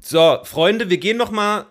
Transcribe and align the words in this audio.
So, 0.00 0.38
Freunde, 0.44 0.90
wir 0.90 0.98
gehen 0.98 1.16
noch 1.16 1.30
mal, 1.30 1.66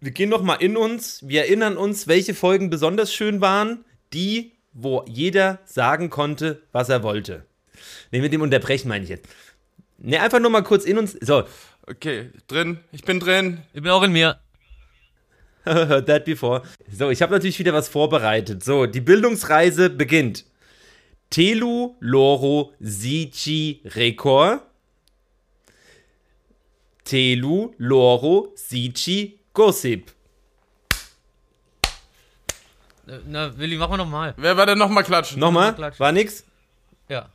wir 0.00 0.10
gehen 0.10 0.28
noch 0.28 0.42
mal 0.42 0.56
in 0.56 0.76
uns. 0.76 1.20
Wir 1.26 1.42
erinnern 1.42 1.76
uns, 1.76 2.06
welche 2.06 2.34
Folgen 2.34 2.70
besonders 2.70 3.12
schön 3.12 3.40
waren. 3.40 3.84
Die, 4.12 4.52
wo 4.72 5.04
jeder 5.06 5.58
sagen 5.64 6.10
konnte, 6.10 6.62
was 6.72 6.88
er 6.88 7.02
wollte. 7.02 7.46
Nee, 8.10 8.20
mit 8.20 8.32
dem 8.32 8.42
Unterbrechen 8.42 8.88
meine 8.88 9.04
ich 9.04 9.10
jetzt. 9.10 9.28
Ne, 9.98 10.20
einfach 10.20 10.40
nur 10.40 10.50
mal 10.50 10.62
kurz 10.62 10.84
in 10.84 10.98
uns. 10.98 11.12
So, 11.20 11.44
Okay, 11.90 12.30
drin. 12.48 12.80
Ich 12.92 13.02
bin 13.02 13.18
drin. 13.18 13.62
Ich 13.72 13.80
bin 13.80 13.90
auch 13.90 14.02
in 14.02 14.12
mir. 14.12 14.38
heard 15.64 16.06
that 16.06 16.26
before. 16.26 16.62
So, 16.92 17.08
ich 17.08 17.22
habe 17.22 17.32
natürlich 17.32 17.58
wieder 17.58 17.72
was 17.72 17.88
vorbereitet. 17.88 18.62
So, 18.62 18.84
die 18.84 19.00
Bildungsreise 19.00 19.88
beginnt. 19.88 20.44
Telu 21.30 21.96
Loro 22.00 22.74
Sici 22.78 23.80
Rekor. 23.86 24.67
Telu 27.08 27.72
Loro 27.78 28.52
Sici 28.54 29.38
Gossip. 29.54 30.12
Na, 33.26 33.56
Willi, 33.56 33.76
mach 33.78 33.88
mal 33.88 33.96
nochmal. 33.96 34.34
Wer 34.36 34.54
war 34.58 34.66
denn 34.66 34.76
nochmal 34.76 35.02
klatschen? 35.04 35.40
Nochmal? 35.40 35.74
Klatsch. 35.74 35.98
War 35.98 36.12
nix? 36.12 36.44
Ja. 37.08 37.30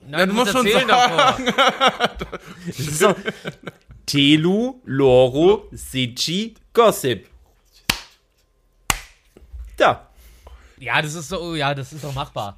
Ja, 0.00 0.06
Nein, 0.06 0.28
du 0.28 0.34
musst 0.36 0.52
schon 0.52 0.64
erzählen 0.64 0.88
sagen. 0.88 1.46
davor. 1.46 3.16
Telu 4.06 4.80
Loro 4.84 5.68
Sici 5.72 6.54
Gossip. 6.72 7.26
Da. 9.76 10.08
Ja, 10.78 11.02
das 11.02 11.14
ist 11.14 11.28
so, 11.28 11.56
ja, 11.56 11.74
das 11.74 11.92
ist 11.92 12.04
doch 12.04 12.14
machbar. 12.14 12.56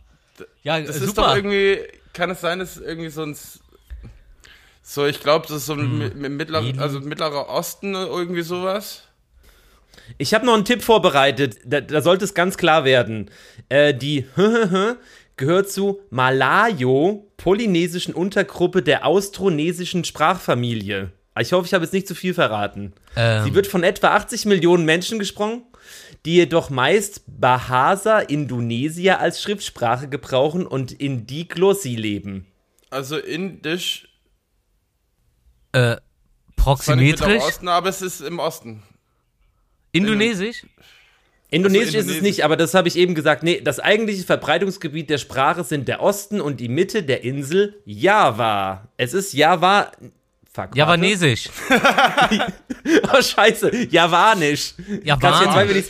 Ja, 0.62 0.78
Das 0.80 0.96
äh, 0.96 0.98
ist 1.00 1.06
super. 1.06 1.28
doch 1.28 1.36
irgendwie, 1.36 1.80
kann 2.12 2.28
es 2.28 2.42
sein, 2.42 2.58
dass 2.58 2.76
irgendwie 2.76 3.08
so 3.08 3.22
ein, 3.22 3.34
so, 4.82 5.06
ich 5.06 5.20
glaube, 5.20 5.46
das 5.46 5.58
ist 5.58 5.66
so 5.66 5.74
ein 5.74 6.12
mi- 6.18 6.28
mittler, 6.28 6.62
also 6.78 7.00
mittlerer 7.00 7.48
Osten 7.48 7.94
irgendwie 7.94 8.42
sowas. 8.42 9.04
Ich 10.18 10.34
habe 10.34 10.44
noch 10.44 10.54
einen 10.54 10.64
Tipp 10.64 10.82
vorbereitet. 10.82 11.58
Da, 11.64 11.80
da 11.80 12.02
sollte 12.02 12.24
es 12.24 12.34
ganz 12.34 12.56
klar 12.56 12.84
werden. 12.84 13.30
Äh, 13.68 13.94
die 13.94 14.26
gehört 15.36 15.70
zu 15.70 16.00
Malayo-polynesischen 16.10 18.14
Untergruppe 18.14 18.82
der 18.82 19.06
austronesischen 19.06 20.04
Sprachfamilie. 20.04 21.12
Ich 21.40 21.52
hoffe, 21.52 21.66
ich 21.66 21.74
habe 21.74 21.84
jetzt 21.84 21.94
nicht 21.94 22.08
zu 22.08 22.14
viel 22.14 22.34
verraten. 22.34 22.92
Ähm. 23.16 23.44
Sie 23.44 23.54
wird 23.54 23.66
von 23.66 23.84
etwa 23.84 24.08
80 24.08 24.44
Millionen 24.46 24.84
Menschen 24.84 25.18
gesprochen, 25.18 25.62
die 26.26 26.34
jedoch 26.36 26.68
meist 26.68 27.22
Bahasa 27.26 28.18
Indonesia 28.18 29.16
als 29.16 29.40
Schriftsprache 29.42 30.08
gebrauchen 30.08 30.66
und 30.66 30.92
in 30.92 31.26
Diglossi 31.26 31.96
leben. 31.96 32.46
Also 32.90 33.16
indisch, 33.16 34.08
äh, 35.72 35.96
proximetrisch, 36.56 37.42
Osten, 37.42 37.68
aber 37.68 37.88
es 37.88 38.02
ist 38.02 38.20
im 38.20 38.38
Osten. 38.38 38.82
indonesisch. 39.92 40.64
Indonesisch 41.50 41.94
ist 41.94 42.08
es 42.08 42.22
nicht, 42.22 42.44
aber 42.44 42.56
das 42.56 42.72
habe 42.72 42.88
ich 42.88 42.96
eben 42.96 43.14
gesagt. 43.14 43.42
Nee, 43.42 43.60
das 43.60 43.78
eigentliche 43.78 44.22
Verbreitungsgebiet 44.24 45.10
der 45.10 45.18
Sprache 45.18 45.64
sind 45.64 45.86
der 45.86 46.00
Osten 46.00 46.40
und 46.40 46.60
die 46.60 46.68
Mitte 46.68 47.02
der 47.02 47.24
Insel 47.24 47.78
Java. 47.84 48.88
Es 48.96 49.12
ist 49.12 49.34
Java. 49.34 49.92
Fuck. 50.52 50.74
Javanesisch. 50.76 51.48
Oh, 53.14 53.22
scheiße. 53.22 53.86
Javanisch. 53.90 54.74
Javanisch. 55.04 55.86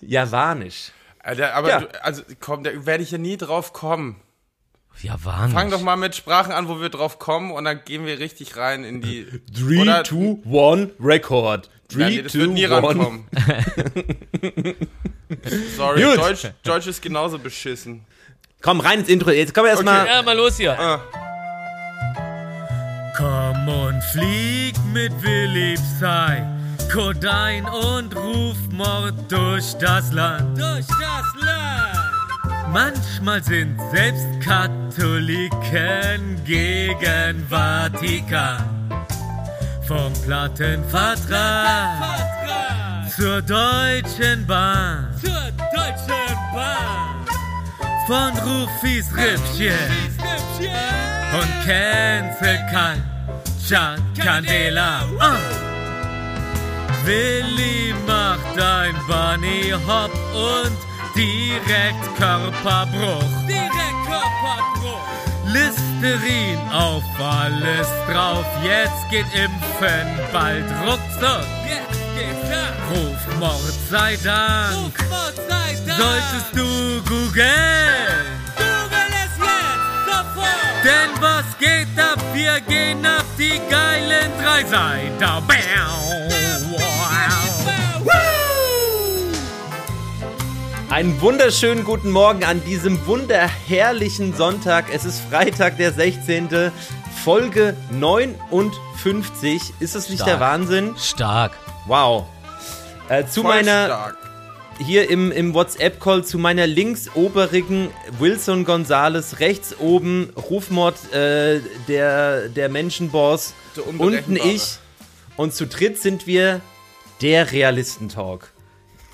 Javanisch. 0.00 0.92
Alter, 1.18 1.54
aber 1.54 1.68
Ja. 1.68 1.80
du, 1.80 2.04
also 2.04 2.22
komm, 2.40 2.64
da 2.64 2.70
werde 2.86 3.02
ich 3.02 3.10
ja 3.10 3.18
nie 3.18 3.36
drauf 3.36 3.72
kommen. 3.74 4.20
Javanisch. 5.02 5.52
Fang 5.52 5.70
doch 5.70 5.80
mal 5.82 5.96
mit 5.96 6.14
Sprachen 6.16 6.52
an, 6.52 6.68
wo 6.68 6.80
wir 6.80 6.88
drauf 6.88 7.18
kommen 7.18 7.50
und 7.50 7.64
dann 7.64 7.80
gehen 7.84 8.06
wir 8.06 8.18
richtig 8.18 8.56
rein 8.56 8.84
in 8.84 9.00
die. 9.02 9.26
3, 9.52 9.82
Oder- 9.82 10.04
2, 10.04 10.42
1, 10.44 10.90
Record. 11.00 11.70
3, 11.88 12.00
Ja, 12.00 12.08
nee, 12.08 12.22
das 12.22 12.34
wird 12.34 12.50
nie 12.50 12.66
2, 12.66 12.76
1. 12.76 12.84
rankommen. 12.86 13.26
Sorry, 15.76 16.02
Gut. 16.02 16.16
Deutsch, 16.18 16.46
Deutsch 16.62 16.86
ist 16.86 17.02
genauso 17.02 17.38
beschissen. 17.38 18.04
Komm, 18.62 18.80
rein 18.80 19.00
ins 19.00 19.08
Intro. 19.08 19.30
Jetzt 19.30 19.52
kommen 19.52 19.66
wir 19.66 19.72
erstmal. 19.72 20.02
Okay. 20.02 20.10
Ja, 20.14 20.22
mal 20.22 20.36
los 20.36 20.56
hier. 20.56 20.78
Ah. 20.78 21.00
Komm 23.16 23.68
und 23.68 24.02
flieg 24.12 24.74
mit 24.92 25.12
Willi 25.22 25.74
Psy, 25.74 26.42
Kodein 26.92 27.64
und 27.66 28.16
Rufmord 28.16 29.14
durch 29.30 29.74
das 29.74 30.10
Land. 30.12 30.58
Durch 30.58 30.86
das 30.86 31.42
Land. 31.44 31.93
Manchmal 32.74 33.40
sind 33.40 33.80
selbst 33.92 34.26
Katholiken 34.40 36.42
gegen 36.44 37.46
Vatikan. 37.48 38.90
Vom 39.86 40.12
Plattenvertrag 40.24 42.18
zur 43.16 43.40
Deutschen 43.42 44.44
Bahn. 44.44 45.06
Zur 45.22 45.30
Deutschen 45.30 46.36
Bahn. 46.52 47.24
Von 48.08 48.32
Rufis 48.42 49.06
Rippchen 49.16 49.92
und 51.32 51.48
Cancel 51.64 52.58
Culture 52.72 53.98
Candela. 54.18 55.04
Ah. 55.20 55.36
Willi 57.04 57.94
macht 58.04 58.58
ein 58.58 58.96
Bunny 59.06 59.72
Hop 59.86 60.10
und 60.34 60.93
direkt 61.14 62.16
Körperbruch. 62.16 63.46
Direkt 63.46 64.00
Körperbruch. 64.06 65.06
Listerin 65.46 66.58
auf 66.72 67.04
alles 67.18 67.88
drauf. 68.10 68.44
Jetzt 68.62 69.08
geht 69.10 69.26
Impfen 69.34 70.06
bald 70.32 70.64
ruckzuck. 70.86 71.46
Jetzt 71.66 72.00
geht's 72.16 72.50
ab. 72.50 72.74
Rufmord 72.90 73.74
sei 73.90 74.16
Dank. 74.22 74.74
Rufmord 74.74 75.36
sei 75.48 75.76
Dank. 75.86 76.00
Solltest 76.00 76.50
du 76.54 77.02
googeln. 77.08 78.26
Google 78.56 79.10
es 79.10 79.36
jetzt 79.38 80.04
sofort. 80.06 80.84
Denn 80.84 81.10
was 81.20 81.58
geht 81.58 81.98
ab? 81.98 82.18
Wir 82.32 82.60
gehen 82.60 83.04
ab 83.06 83.26
die 83.38 83.60
geilen 83.70 84.30
drei 84.42 84.64
Seiter. 84.64 85.42
Einen 90.94 91.20
wunderschönen 91.20 91.82
guten 91.82 92.12
Morgen 92.12 92.44
an 92.44 92.62
diesem 92.64 93.04
wunderherrlichen 93.04 94.32
Sonntag. 94.32 94.94
Es 94.94 95.04
ist 95.04 95.18
Freitag, 95.28 95.76
der 95.76 95.90
16. 95.90 96.70
Folge 97.24 97.76
59. 97.90 99.72
Ist 99.80 99.96
das 99.96 100.08
nicht 100.08 100.20
Stark. 100.20 100.30
der 100.30 100.38
Wahnsinn? 100.38 100.94
Stark. 100.96 101.58
Wow. 101.88 102.26
Äh, 103.08 103.26
zu 103.26 103.42
Voll 103.42 103.54
meiner, 103.54 103.86
stark. 103.86 104.16
hier 104.78 105.10
im, 105.10 105.32
im 105.32 105.52
WhatsApp-Call, 105.52 106.24
zu 106.24 106.38
meiner 106.38 106.68
linksoberigen 106.68 107.90
Wilson 108.20 108.64
Gonzales, 108.64 109.40
rechts 109.40 109.76
oben 109.80 110.32
Rufmord, 110.48 111.12
äh, 111.12 111.58
der, 111.88 112.48
der 112.50 112.68
Menschenboss, 112.68 113.54
unten 113.98 114.36
ich. 114.36 114.78
Und 115.36 115.54
zu 115.54 115.66
dritt 115.66 116.00
sind 116.00 116.28
wir 116.28 116.60
der 117.20 117.50
Realistentalk. 117.50 118.53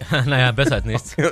naja, 0.27 0.53
besser 0.53 0.77
als 0.77 0.85
nichts. 0.85 1.17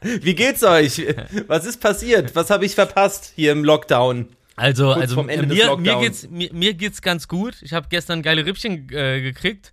Wie 0.00 0.34
geht's 0.34 0.62
euch? 0.62 1.02
Was 1.46 1.64
ist 1.64 1.80
passiert? 1.80 2.34
Was 2.34 2.50
habe 2.50 2.64
ich 2.64 2.74
verpasst 2.74 3.32
hier 3.34 3.52
im 3.52 3.64
Lockdown? 3.64 4.28
Also, 4.56 4.88
Kurz 4.92 5.00
also 5.00 5.22
mir, 5.22 5.46
mir, 5.46 5.98
geht's, 6.00 6.28
mir, 6.28 6.50
mir 6.52 6.74
geht's 6.74 7.00
ganz 7.00 7.26
gut. 7.26 7.56
Ich 7.62 7.72
habe 7.72 7.86
gestern 7.88 8.22
geile 8.22 8.44
Rippchen 8.44 8.88
äh, 8.92 9.20
gekriegt. 9.22 9.72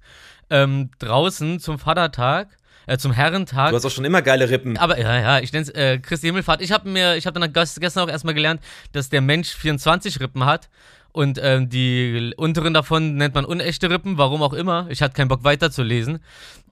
Ähm, 0.49 0.89
draußen 0.99 1.59
zum 1.59 1.77
Vatertag, 1.77 2.57
äh, 2.87 2.97
zum 2.97 3.11
Herrentag. 3.11 3.69
Du 3.71 3.75
hast 3.75 3.85
auch 3.85 3.91
schon 3.91 4.05
immer 4.05 4.21
geile 4.21 4.49
Rippen. 4.49 4.77
Aber 4.77 4.97
ja, 4.99 5.19
ja, 5.19 5.39
ich 5.39 5.51
nenne 5.53 5.63
es 5.63 5.69
äh, 5.69 5.99
Christi 5.99 6.27
Himmelfahrt. 6.27 6.61
Ich 6.61 6.71
habe 6.71 6.89
mir, 6.89 7.17
ich 7.17 7.27
habe 7.27 7.39
dann 7.39 7.51
ges- 7.53 7.79
gestern 7.79 8.05
auch 8.07 8.11
erstmal 8.11 8.33
gelernt, 8.33 8.61
dass 8.93 9.09
der 9.09 9.21
Mensch 9.21 9.49
24 9.49 10.19
Rippen 10.21 10.45
hat. 10.45 10.69
Und 11.11 11.39
ähm, 11.41 11.69
die 11.69 12.33
unteren 12.37 12.73
davon 12.73 13.15
nennt 13.15 13.33
man 13.35 13.43
unechte 13.45 13.89
Rippen, 13.89 14.17
warum 14.17 14.43
auch 14.43 14.53
immer. 14.53 14.87
Ich 14.89 15.01
hatte 15.01 15.15
keinen 15.15 15.27
Bock 15.27 15.43
weiterzulesen. 15.43 16.19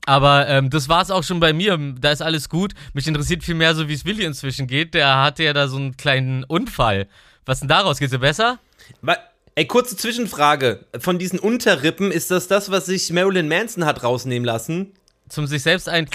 Aber 0.06 0.48
ähm, 0.48 0.70
das 0.70 0.88
war 0.88 1.02
es 1.02 1.10
auch 1.10 1.24
schon 1.24 1.40
bei 1.40 1.52
mir. 1.52 1.76
Da 2.00 2.12
ist 2.12 2.22
alles 2.22 2.48
gut. 2.48 2.72
Mich 2.94 3.06
interessiert 3.08 3.42
viel 3.42 3.56
mehr 3.56 3.74
so, 3.74 3.88
wie 3.88 3.94
es 3.94 4.04
Willi 4.04 4.24
inzwischen 4.24 4.66
geht. 4.66 4.94
Der 4.94 5.22
hatte 5.22 5.42
ja 5.42 5.52
da 5.52 5.66
so 5.68 5.76
einen 5.76 5.96
kleinen 5.96 6.44
Unfall. 6.44 7.08
Was 7.46 7.60
denn 7.60 7.68
daraus? 7.68 7.98
Geht's 7.98 8.12
dir 8.12 8.18
besser? 8.18 8.58
Wa- 9.02 9.18
Ey, 9.56 9.66
kurze 9.66 9.96
Zwischenfrage. 9.96 10.84
Von 11.00 11.18
diesen 11.18 11.40
Unterrippen, 11.40 12.12
ist 12.12 12.30
das 12.30 12.46
das, 12.46 12.70
was 12.70 12.86
sich 12.86 13.10
Marilyn 13.10 13.48
Manson 13.48 13.84
hat 13.84 14.04
rausnehmen 14.04 14.46
lassen? 14.46 14.92
Zum 15.28 15.48
sich 15.48 15.62
selbst 15.64 15.88
ein. 15.88 16.08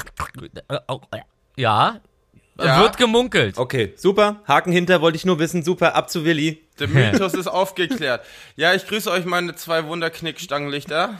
Ja. 1.57 1.99
Ja. 2.57 2.81
Wird 2.81 2.97
gemunkelt. 2.97 3.57
Okay, 3.57 3.93
super. 3.97 4.41
Haken 4.47 4.71
hinter, 4.71 5.01
wollte 5.01 5.17
ich 5.17 5.25
nur 5.25 5.39
wissen. 5.39 5.63
Super, 5.63 5.95
ab 5.95 6.09
zu 6.09 6.23
Willi. 6.23 6.62
Der 6.79 6.87
Mythos 6.87 7.33
ist 7.33 7.47
aufgeklärt. 7.47 8.25
Ja, 8.55 8.73
ich 8.73 8.87
grüße 8.87 9.09
euch 9.11 9.25
meine 9.25 9.55
zwei 9.55 9.85
Wunderknickstangenlichter. 9.85 11.19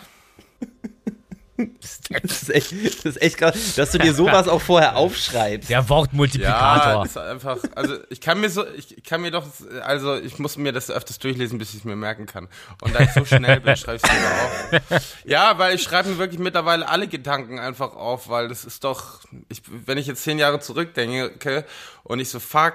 Das 2.10 2.42
ist, 2.42 2.50
echt, 2.50 2.72
das 2.98 3.06
ist 3.06 3.22
echt 3.22 3.38
krass, 3.38 3.76
dass 3.76 3.92
du 3.92 4.00
dir 4.00 4.16
sowas 4.16 4.48
auch 4.48 4.60
vorher 4.62 4.96
aufschreibst. 4.98 5.70
Der 5.70 5.80
Ja, 5.80 5.90
Wortmultiplikator. 5.90 7.06
ist 7.06 7.16
einfach, 7.16 7.58
also 7.76 7.96
ich 8.10 8.22
kann 8.22 8.42
mir 8.42 8.50
so, 8.50 8.66
ich 8.76 9.04
kann 9.04 9.22
mir 9.22 9.30
doch, 9.30 9.46
also 9.84 10.16
ich 10.16 10.40
muss 10.40 10.58
mir 10.58 10.74
das 10.74 10.90
öfters 10.90 11.20
durchlesen, 11.20 11.60
bis 11.60 11.70
ich 11.70 11.78
es 11.78 11.84
mir 11.84 11.96
merken 11.96 12.26
kann. 12.26 12.50
Und 12.82 12.96
da 12.96 13.02
ich 13.02 13.12
so 13.12 13.24
schnell 13.24 13.60
bin, 13.60 13.78
schreibe 13.78 13.98
ich 13.98 14.04
es 14.04 14.82
mir 14.82 14.92
auf. 14.98 15.02
Ja, 15.26 15.60
weil 15.60 15.76
ich 15.76 15.84
schreibe 15.84 16.10
mir 16.10 16.18
wirklich 16.18 16.40
mittlerweile 16.40 16.90
alle 16.90 17.08
Gedanken 17.08 17.60
einfach 17.60 17.94
auf, 17.96 18.30
weil 18.30 18.48
das 18.48 18.66
ist 18.66 18.84
doch, 18.84 19.20
ich, 19.48 19.62
wenn 19.68 20.00
ich 20.00 20.08
jetzt 20.08 20.24
zehn 20.24 20.40
Jahre 20.40 20.60
zurückdenke 20.60 21.66
und 22.04 22.20
ich 22.20 22.30
so, 22.30 22.40
fuck, 22.40 22.74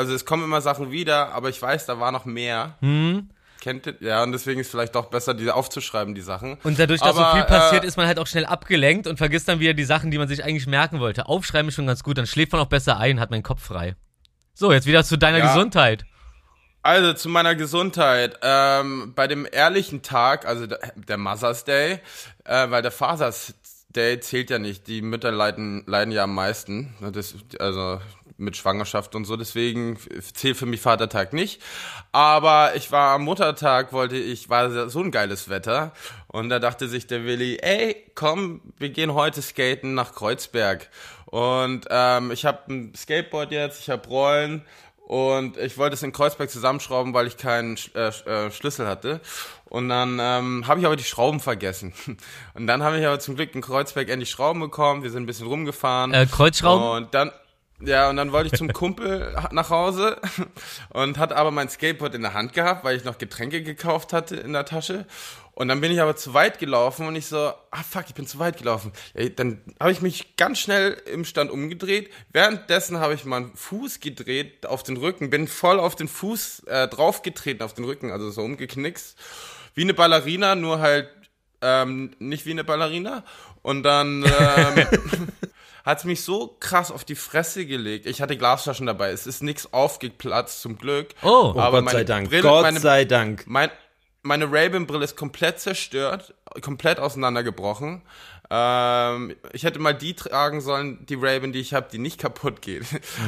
also 0.00 0.14
es 0.14 0.24
kommen 0.24 0.44
immer 0.44 0.60
Sachen 0.62 0.90
wieder, 0.90 1.32
aber 1.32 1.50
ich 1.50 1.60
weiß, 1.60 1.84
da 1.86 2.00
war 2.00 2.10
noch 2.10 2.24
mehr. 2.24 2.76
Kennt 3.60 3.86
ihr? 3.86 3.96
Ja, 4.00 4.22
und 4.22 4.32
deswegen 4.32 4.60
ist 4.60 4.70
vielleicht 4.70 4.94
doch 4.94 5.06
besser, 5.06 5.34
die 5.34 5.50
aufzuschreiben, 5.50 6.14
die 6.14 6.22
Sachen. 6.22 6.56
Und 6.62 6.78
dadurch, 6.78 7.00
dass 7.00 7.16
Aber, 7.16 7.30
so 7.32 7.36
viel 7.36 7.44
passiert, 7.44 7.84
äh, 7.84 7.86
ist 7.86 7.98
man 7.98 8.06
halt 8.06 8.18
auch 8.18 8.26
schnell 8.26 8.46
abgelenkt 8.46 9.06
und 9.06 9.18
vergisst 9.18 9.46
dann 9.48 9.60
wieder 9.60 9.74
die 9.74 9.84
Sachen, 9.84 10.10
die 10.10 10.16
man 10.16 10.28
sich 10.28 10.42
eigentlich 10.42 10.66
merken 10.66 10.98
wollte. 10.98 11.26
Aufschreiben 11.26 11.68
ist 11.68 11.74
schon 11.74 11.86
ganz 11.86 12.02
gut, 12.02 12.16
dann 12.16 12.26
schläft 12.26 12.52
man 12.52 12.62
auch 12.62 12.66
besser 12.68 12.98
ein, 12.98 13.20
hat 13.20 13.30
meinen 13.30 13.42
Kopf 13.42 13.62
frei. 13.62 13.94
So, 14.54 14.72
jetzt 14.72 14.86
wieder 14.86 15.04
zu 15.04 15.18
deiner 15.18 15.38
Ja. 15.38 15.48
Gesundheit. 15.52 16.06
Also 16.82 17.12
zu 17.12 17.28
meiner 17.28 17.54
Gesundheit. 17.54 18.38
Ähm, 18.42 19.12
bei 19.14 19.26
dem 19.26 19.46
ehrlichen 19.50 20.00
Tag, 20.00 20.46
also 20.46 20.66
der, 20.66 21.18
Mother's 21.18 21.64
Day, 21.64 22.00
äh, 22.44 22.70
weil 22.70 22.80
der 22.80 22.90
Father's 22.90 23.54
Day 23.90 24.20
zählt 24.20 24.48
ja 24.48 24.58
nicht. 24.58 24.86
Die 24.86 25.02
Mütter 25.02 25.32
leiden, 25.32 25.82
leiden 25.86 26.12
ja 26.12 26.24
am 26.24 26.34
meisten. 26.34 26.94
Das, 27.12 27.34
also 27.58 28.00
mit 28.40 28.56
Schwangerschaft 28.56 29.14
und 29.14 29.24
so. 29.24 29.36
Deswegen 29.36 29.98
zählt 30.34 30.56
für 30.56 30.66
mich 30.66 30.80
Vatertag 30.80 31.32
nicht. 31.32 31.62
Aber 32.12 32.74
ich 32.74 32.90
war 32.90 33.14
am 33.14 33.22
Muttertag, 33.22 33.92
wollte 33.92 34.16
ich, 34.16 34.48
war 34.48 34.88
so 34.88 35.00
ein 35.00 35.10
geiles 35.10 35.48
Wetter. 35.48 35.92
Und 36.26 36.48
da 36.48 36.58
dachte 36.58 36.88
sich 36.88 37.06
der 37.06 37.24
Willi, 37.24 37.58
ey, 37.60 37.96
komm, 38.14 38.60
wir 38.78 38.90
gehen 38.90 39.14
heute 39.14 39.42
skaten 39.42 39.94
nach 39.94 40.14
Kreuzberg. 40.14 40.88
Und 41.26 41.86
ähm, 41.90 42.30
ich 42.30 42.44
habe 42.44 42.72
ein 42.72 42.94
Skateboard 42.94 43.52
jetzt, 43.52 43.80
ich 43.80 43.90
habe 43.90 44.08
Rollen. 44.08 44.62
Und 45.10 45.56
ich 45.56 45.76
wollte 45.76 45.94
es 45.94 46.04
in 46.04 46.12
Kreuzberg 46.12 46.50
zusammenschrauben, 46.50 47.14
weil 47.14 47.26
ich 47.26 47.36
keinen 47.36 47.76
äh, 47.96 48.10
äh, 48.10 48.50
Schlüssel 48.52 48.86
hatte. 48.86 49.20
Und 49.64 49.88
dann 49.88 50.20
ähm, 50.20 50.68
habe 50.68 50.78
ich 50.78 50.86
aber 50.86 50.94
die 50.94 51.02
Schrauben 51.02 51.40
vergessen. 51.40 51.92
Und 52.54 52.68
dann 52.68 52.84
habe 52.84 53.00
ich 53.00 53.04
aber 53.04 53.18
zum 53.18 53.34
Glück 53.34 53.52
in 53.56 53.60
Kreuzberg 53.60 54.08
endlich 54.08 54.30
Schrauben 54.30 54.60
bekommen. 54.60 55.02
Wir 55.02 55.10
sind 55.10 55.24
ein 55.24 55.26
bisschen 55.26 55.48
rumgefahren. 55.48 56.14
Äh, 56.14 56.26
Kreuzschrauben? 56.26 57.04
Und 57.04 57.14
dann, 57.14 57.32
ja, 57.82 58.10
und 58.10 58.16
dann 58.16 58.32
wollte 58.32 58.48
ich 58.52 58.58
zum 58.58 58.72
Kumpel 58.72 59.34
nach 59.52 59.70
Hause 59.70 60.18
und 60.90 61.18
hatte 61.18 61.36
aber 61.36 61.50
mein 61.50 61.68
Skateboard 61.68 62.14
in 62.14 62.22
der 62.22 62.34
Hand 62.34 62.52
gehabt, 62.52 62.84
weil 62.84 62.96
ich 62.96 63.04
noch 63.04 63.18
Getränke 63.18 63.62
gekauft 63.62 64.12
hatte 64.12 64.36
in 64.36 64.52
der 64.52 64.64
Tasche. 64.64 65.06
Und 65.52 65.68
dann 65.68 65.80
bin 65.80 65.92
ich 65.92 66.00
aber 66.00 66.16
zu 66.16 66.32
weit 66.32 66.58
gelaufen 66.58 67.06
und 67.06 67.16
ich 67.16 67.26
so, 67.26 67.52
ah 67.70 67.82
fuck, 67.86 68.04
ich 68.08 68.14
bin 68.14 68.26
zu 68.26 68.38
weit 68.38 68.56
gelaufen. 68.56 68.92
Dann 69.36 69.60
habe 69.78 69.92
ich 69.92 70.00
mich 70.00 70.36
ganz 70.36 70.58
schnell 70.58 70.92
im 71.12 71.24
Stand 71.24 71.50
umgedreht. 71.50 72.10
Währenddessen 72.32 72.98
habe 72.98 73.14
ich 73.14 73.24
meinen 73.24 73.54
Fuß 73.54 74.00
gedreht 74.00 74.64
auf 74.64 74.82
den 74.82 74.96
Rücken, 74.96 75.28
bin 75.28 75.48
voll 75.48 75.78
auf 75.78 75.96
den 75.96 76.08
Fuß 76.08 76.60
äh, 76.60 76.88
draufgetreten 76.88 77.62
auf 77.62 77.74
den 77.74 77.84
Rücken, 77.84 78.10
also 78.10 78.30
so 78.30 78.42
umgeknickst. 78.42 79.18
Wie 79.74 79.82
eine 79.82 79.94
Ballerina, 79.94 80.54
nur 80.54 80.80
halt 80.80 81.08
ähm, 81.62 82.12
nicht 82.18 82.46
wie 82.46 82.52
eine 82.52 82.64
Ballerina. 82.64 83.24
Und 83.62 83.82
dann 83.82 84.24
ähm, 84.24 84.86
hat 85.84 85.98
es 85.98 86.04
mich 86.04 86.22
so 86.24 86.56
krass 86.60 86.90
auf 86.90 87.04
die 87.04 87.14
Fresse 87.14 87.66
gelegt. 87.66 88.06
Ich 88.06 88.20
hatte 88.22 88.36
Glasflaschen 88.36 88.86
dabei. 88.86 89.10
Es 89.10 89.26
ist 89.26 89.42
nichts 89.42 89.72
aufgeplatzt, 89.72 90.60
zum 90.60 90.76
Glück. 90.78 91.08
Oh. 91.22 91.52
Oh, 91.54 91.60
Aber 91.60 91.82
Gott 91.82 91.90
sei 91.92 92.04
Dank. 92.04 92.28
Brille- 92.30 92.42
Gott 92.42 92.62
meine- 92.62 92.80
sei 92.80 93.04
Dank. 93.04 93.44
Mein, 93.46 93.70
meine 94.22 94.50
Ray-Ban-Brille 94.50 95.04
ist 95.04 95.16
komplett 95.16 95.60
zerstört, 95.60 96.34
komplett 96.60 96.98
auseinandergebrochen. 97.00 98.02
Ähm, 98.52 99.36
ich 99.52 99.62
hätte 99.62 99.78
mal 99.78 99.94
die 99.94 100.14
tragen 100.14 100.60
sollen, 100.60 101.06
die 101.06 101.14
Ray-Ban, 101.14 101.52
die 101.52 101.60
ich 101.60 101.72
habe, 101.72 101.88
die 101.90 101.98
nicht 101.98 102.20
kaputt 102.20 102.60
geht. 102.62 102.84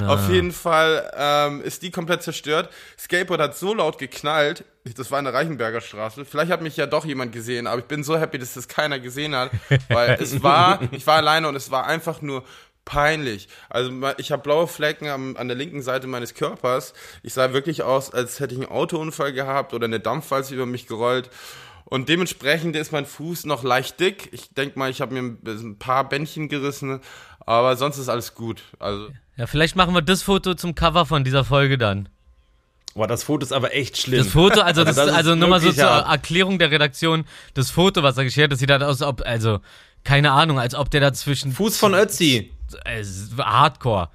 Auf 0.07 0.29
jeden 0.29 0.51
Fall 0.51 1.11
ähm, 1.17 1.63
ist 1.63 1.83
die 1.83 1.93
komplett 1.93 2.23
zerstört. 2.23 2.71
Skateboard 2.99 3.41
hat 3.41 3.57
so 3.57 3.73
laut 3.73 3.99
geknallt. 3.99 4.65
Das 4.97 5.13
war 5.13 5.21
in 5.21 5.25
der 5.25 5.35
Reichenberger 5.35 5.81
Straße. 5.81 6.25
Vielleicht 6.25 6.51
hat 6.51 6.61
mich 6.61 6.77
ja 6.77 6.87
doch 6.87 7.05
jemand 7.05 7.33
gesehen, 7.33 7.69
aber 7.69 7.79
ich 7.79 7.87
bin 7.87 8.03
so 8.03 8.19
happy, 8.19 8.39
dass 8.39 8.55
das 8.55 8.67
keiner 8.67 8.99
gesehen 8.99 9.37
hat, 9.37 9.51
weil 9.89 10.11
es 10.21 10.43
war, 10.43 10.81
ich 10.91 11.07
war 11.07 11.19
alleine 11.19 11.47
und 11.49 11.55
es 11.55 11.71
war 11.71 11.87
einfach 11.87 12.21
nur 12.21 12.43
peinlich. 12.85 13.49
Also 13.69 13.93
ich 14.17 14.33
habe 14.33 14.43
blaue 14.43 14.67
Flecken 14.67 15.07
am, 15.07 15.37
an 15.37 15.47
der 15.47 15.57
linken 15.57 15.83
Seite 15.83 16.09
meines 16.09 16.35
Körpers. 16.35 16.95
Ich 17.23 17.33
sah 17.33 17.53
wirklich 17.53 17.85
aus, 17.85 18.13
als 18.13 18.41
hätte 18.41 18.55
ich 18.55 18.61
einen 18.61 18.71
Autounfall 18.71 19.33
gehabt 19.33 19.73
oder 19.73 19.85
eine 19.85 20.01
Dampfwalze 20.01 20.55
über 20.55 20.67
mich 20.67 20.89
gerollt. 20.89 21.31
Und 21.93 22.09
dementsprechend 22.09 22.75
ist 22.75 22.91
mein 22.91 23.05
Fuß 23.05 23.45
noch 23.45 23.65
leicht 23.65 24.01
dick. 24.01 24.31
Ich 24.33 24.49
denke 24.55 24.79
mal, 24.79 24.89
ich 24.89 25.03
habe 25.03 25.13
mir 25.13 25.37
ein, 25.45 25.77
paar 25.79 26.09
Bändchen 26.09 26.49
gerissen, 26.49 27.01
aber 27.41 27.77
sonst 27.77 27.99
ist 27.99 28.09
alles 28.09 28.35
gut. 28.35 28.63
Also 28.79 29.09
Ja, 29.37 29.47
vielleicht 29.47 29.77
machen 29.77 29.93
wir 29.93 30.01
das 30.01 30.23
Foto 30.23 30.55
zum 30.55 30.75
Cover 30.75 31.05
von 31.05 31.23
dieser 31.23 31.45
Folge 31.45 31.77
dann. 31.77 32.09
Boah, 32.95 33.07
das 33.07 33.25
Foto 33.25 33.45
ist 33.45 33.53
aber 33.53 33.75
echt 33.75 33.99
schlimm. 33.99 34.21
Das 34.21 34.29
Foto, 34.29 34.63
also 34.63 34.85
das, 34.85 34.97
das 34.97 35.09
ist 35.09 35.13
also 35.13 35.35
nochmal 35.35 35.61
so 35.61 35.67
wirklich 35.67 35.83
zur 35.83 35.91
hart. 35.91 36.11
Erklärung 36.11 36.59
der 36.59 36.71
Redaktion, 36.71 37.27
das 37.53 37.69
Foto, 37.69 38.03
was 38.03 38.17
er 38.17 38.25
geschert 38.25 38.45
hat, 38.45 38.53
das 38.53 38.61
sieht 38.61 38.71
halt 38.71 38.83
aus, 38.83 39.03
als 39.03 39.11
ob, 39.11 39.27
also, 39.27 39.59
keine 40.03 40.33
Ahnung, 40.33 40.59
als 40.59 40.75
ob 40.75 40.91
der 40.91 41.03
da 41.03 41.13
zwischen 41.13 41.53
Fuß 41.53 41.77
von 41.77 41.93
Ötzi. 41.93 42.53
äh, 42.87 43.05
Hardcore. 43.37 44.09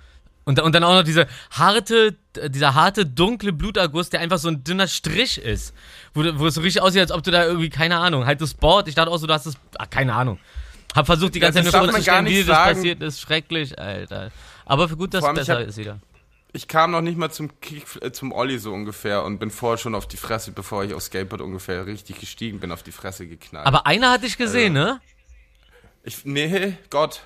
Und, 0.45 0.59
und 0.59 0.73
dann 0.73 0.83
auch 0.83 0.95
noch 0.95 1.03
diese 1.03 1.27
harte, 1.51 2.15
dieser 2.49 2.73
harte, 2.75 3.05
dunkle 3.05 3.53
Bluterguss, 3.53 4.09
der 4.09 4.19
einfach 4.21 4.37
so 4.37 4.47
ein 4.49 4.63
dünner 4.63 4.87
Strich 4.87 5.37
ist. 5.39 5.73
Wo, 6.13 6.23
wo 6.39 6.47
es 6.47 6.55
so 6.55 6.61
richtig 6.61 6.81
aussieht, 6.81 7.01
als 7.01 7.11
ob 7.11 7.23
du 7.23 7.31
da 7.31 7.45
irgendwie, 7.45 7.69
keine 7.69 7.97
Ahnung, 7.97 8.25
halt 8.25 8.41
das 8.41 8.53
Board, 8.53 8.87
ich 8.87 8.95
dachte 8.95 9.11
auch 9.11 9.17
so, 9.17 9.27
du 9.27 9.33
hast 9.33 9.45
das, 9.45 9.55
ah, 9.77 9.85
keine 9.85 10.13
Ahnung. 10.13 10.39
Hab 10.95 11.05
versucht, 11.05 11.35
die 11.35 11.39
ganze 11.39 11.59
Ja, 11.59 11.65
Zeit 11.65 11.73
nur 11.73 11.83
vorzustellen, 11.91 12.25
gar 12.25 12.31
wie 12.33 12.43
das 12.43 12.57
passiert 12.57 13.01
ist. 13.01 13.19
Schrecklich, 13.21 13.77
Alter. 13.77 14.31
Aber 14.65 14.87
für 14.89 14.97
gut, 14.97 15.13
dass 15.13 15.23
es 15.23 15.33
besser 15.33 15.59
hab- 15.59 15.67
ist 15.67 15.77
wieder. 15.77 15.99
ich 16.53 16.67
kam 16.67 16.91
noch 16.91 17.01
nicht 17.01 17.17
mal 17.17 17.29
zum 17.29 17.59
Kick, 17.59 17.85
äh, 18.01 18.11
zum 18.11 18.31
Olli 18.31 18.57
so 18.57 18.73
ungefähr 18.73 19.23
und 19.23 19.37
bin 19.39 19.51
vorher 19.51 19.77
schon 19.77 19.93
auf 19.95 20.07
die 20.07 20.17
Fresse, 20.17 20.51
bevor 20.53 20.83
ich 20.83 20.93
aufs 20.93 21.05
Skateboard 21.07 21.41
ungefähr 21.41 21.85
richtig 21.85 22.19
gestiegen 22.19 22.59
bin, 22.59 22.71
auf 22.71 22.83
die 22.83 22.91
Fresse 22.91 23.27
geknallt. 23.27 23.67
Aber 23.67 23.85
einer 23.85 24.09
hatte 24.11 24.25
ich 24.25 24.37
gesehen, 24.37 24.73
ne? 24.73 24.99
ich, 26.03 26.25
nee, 26.25 26.77
Gott. 26.89 27.21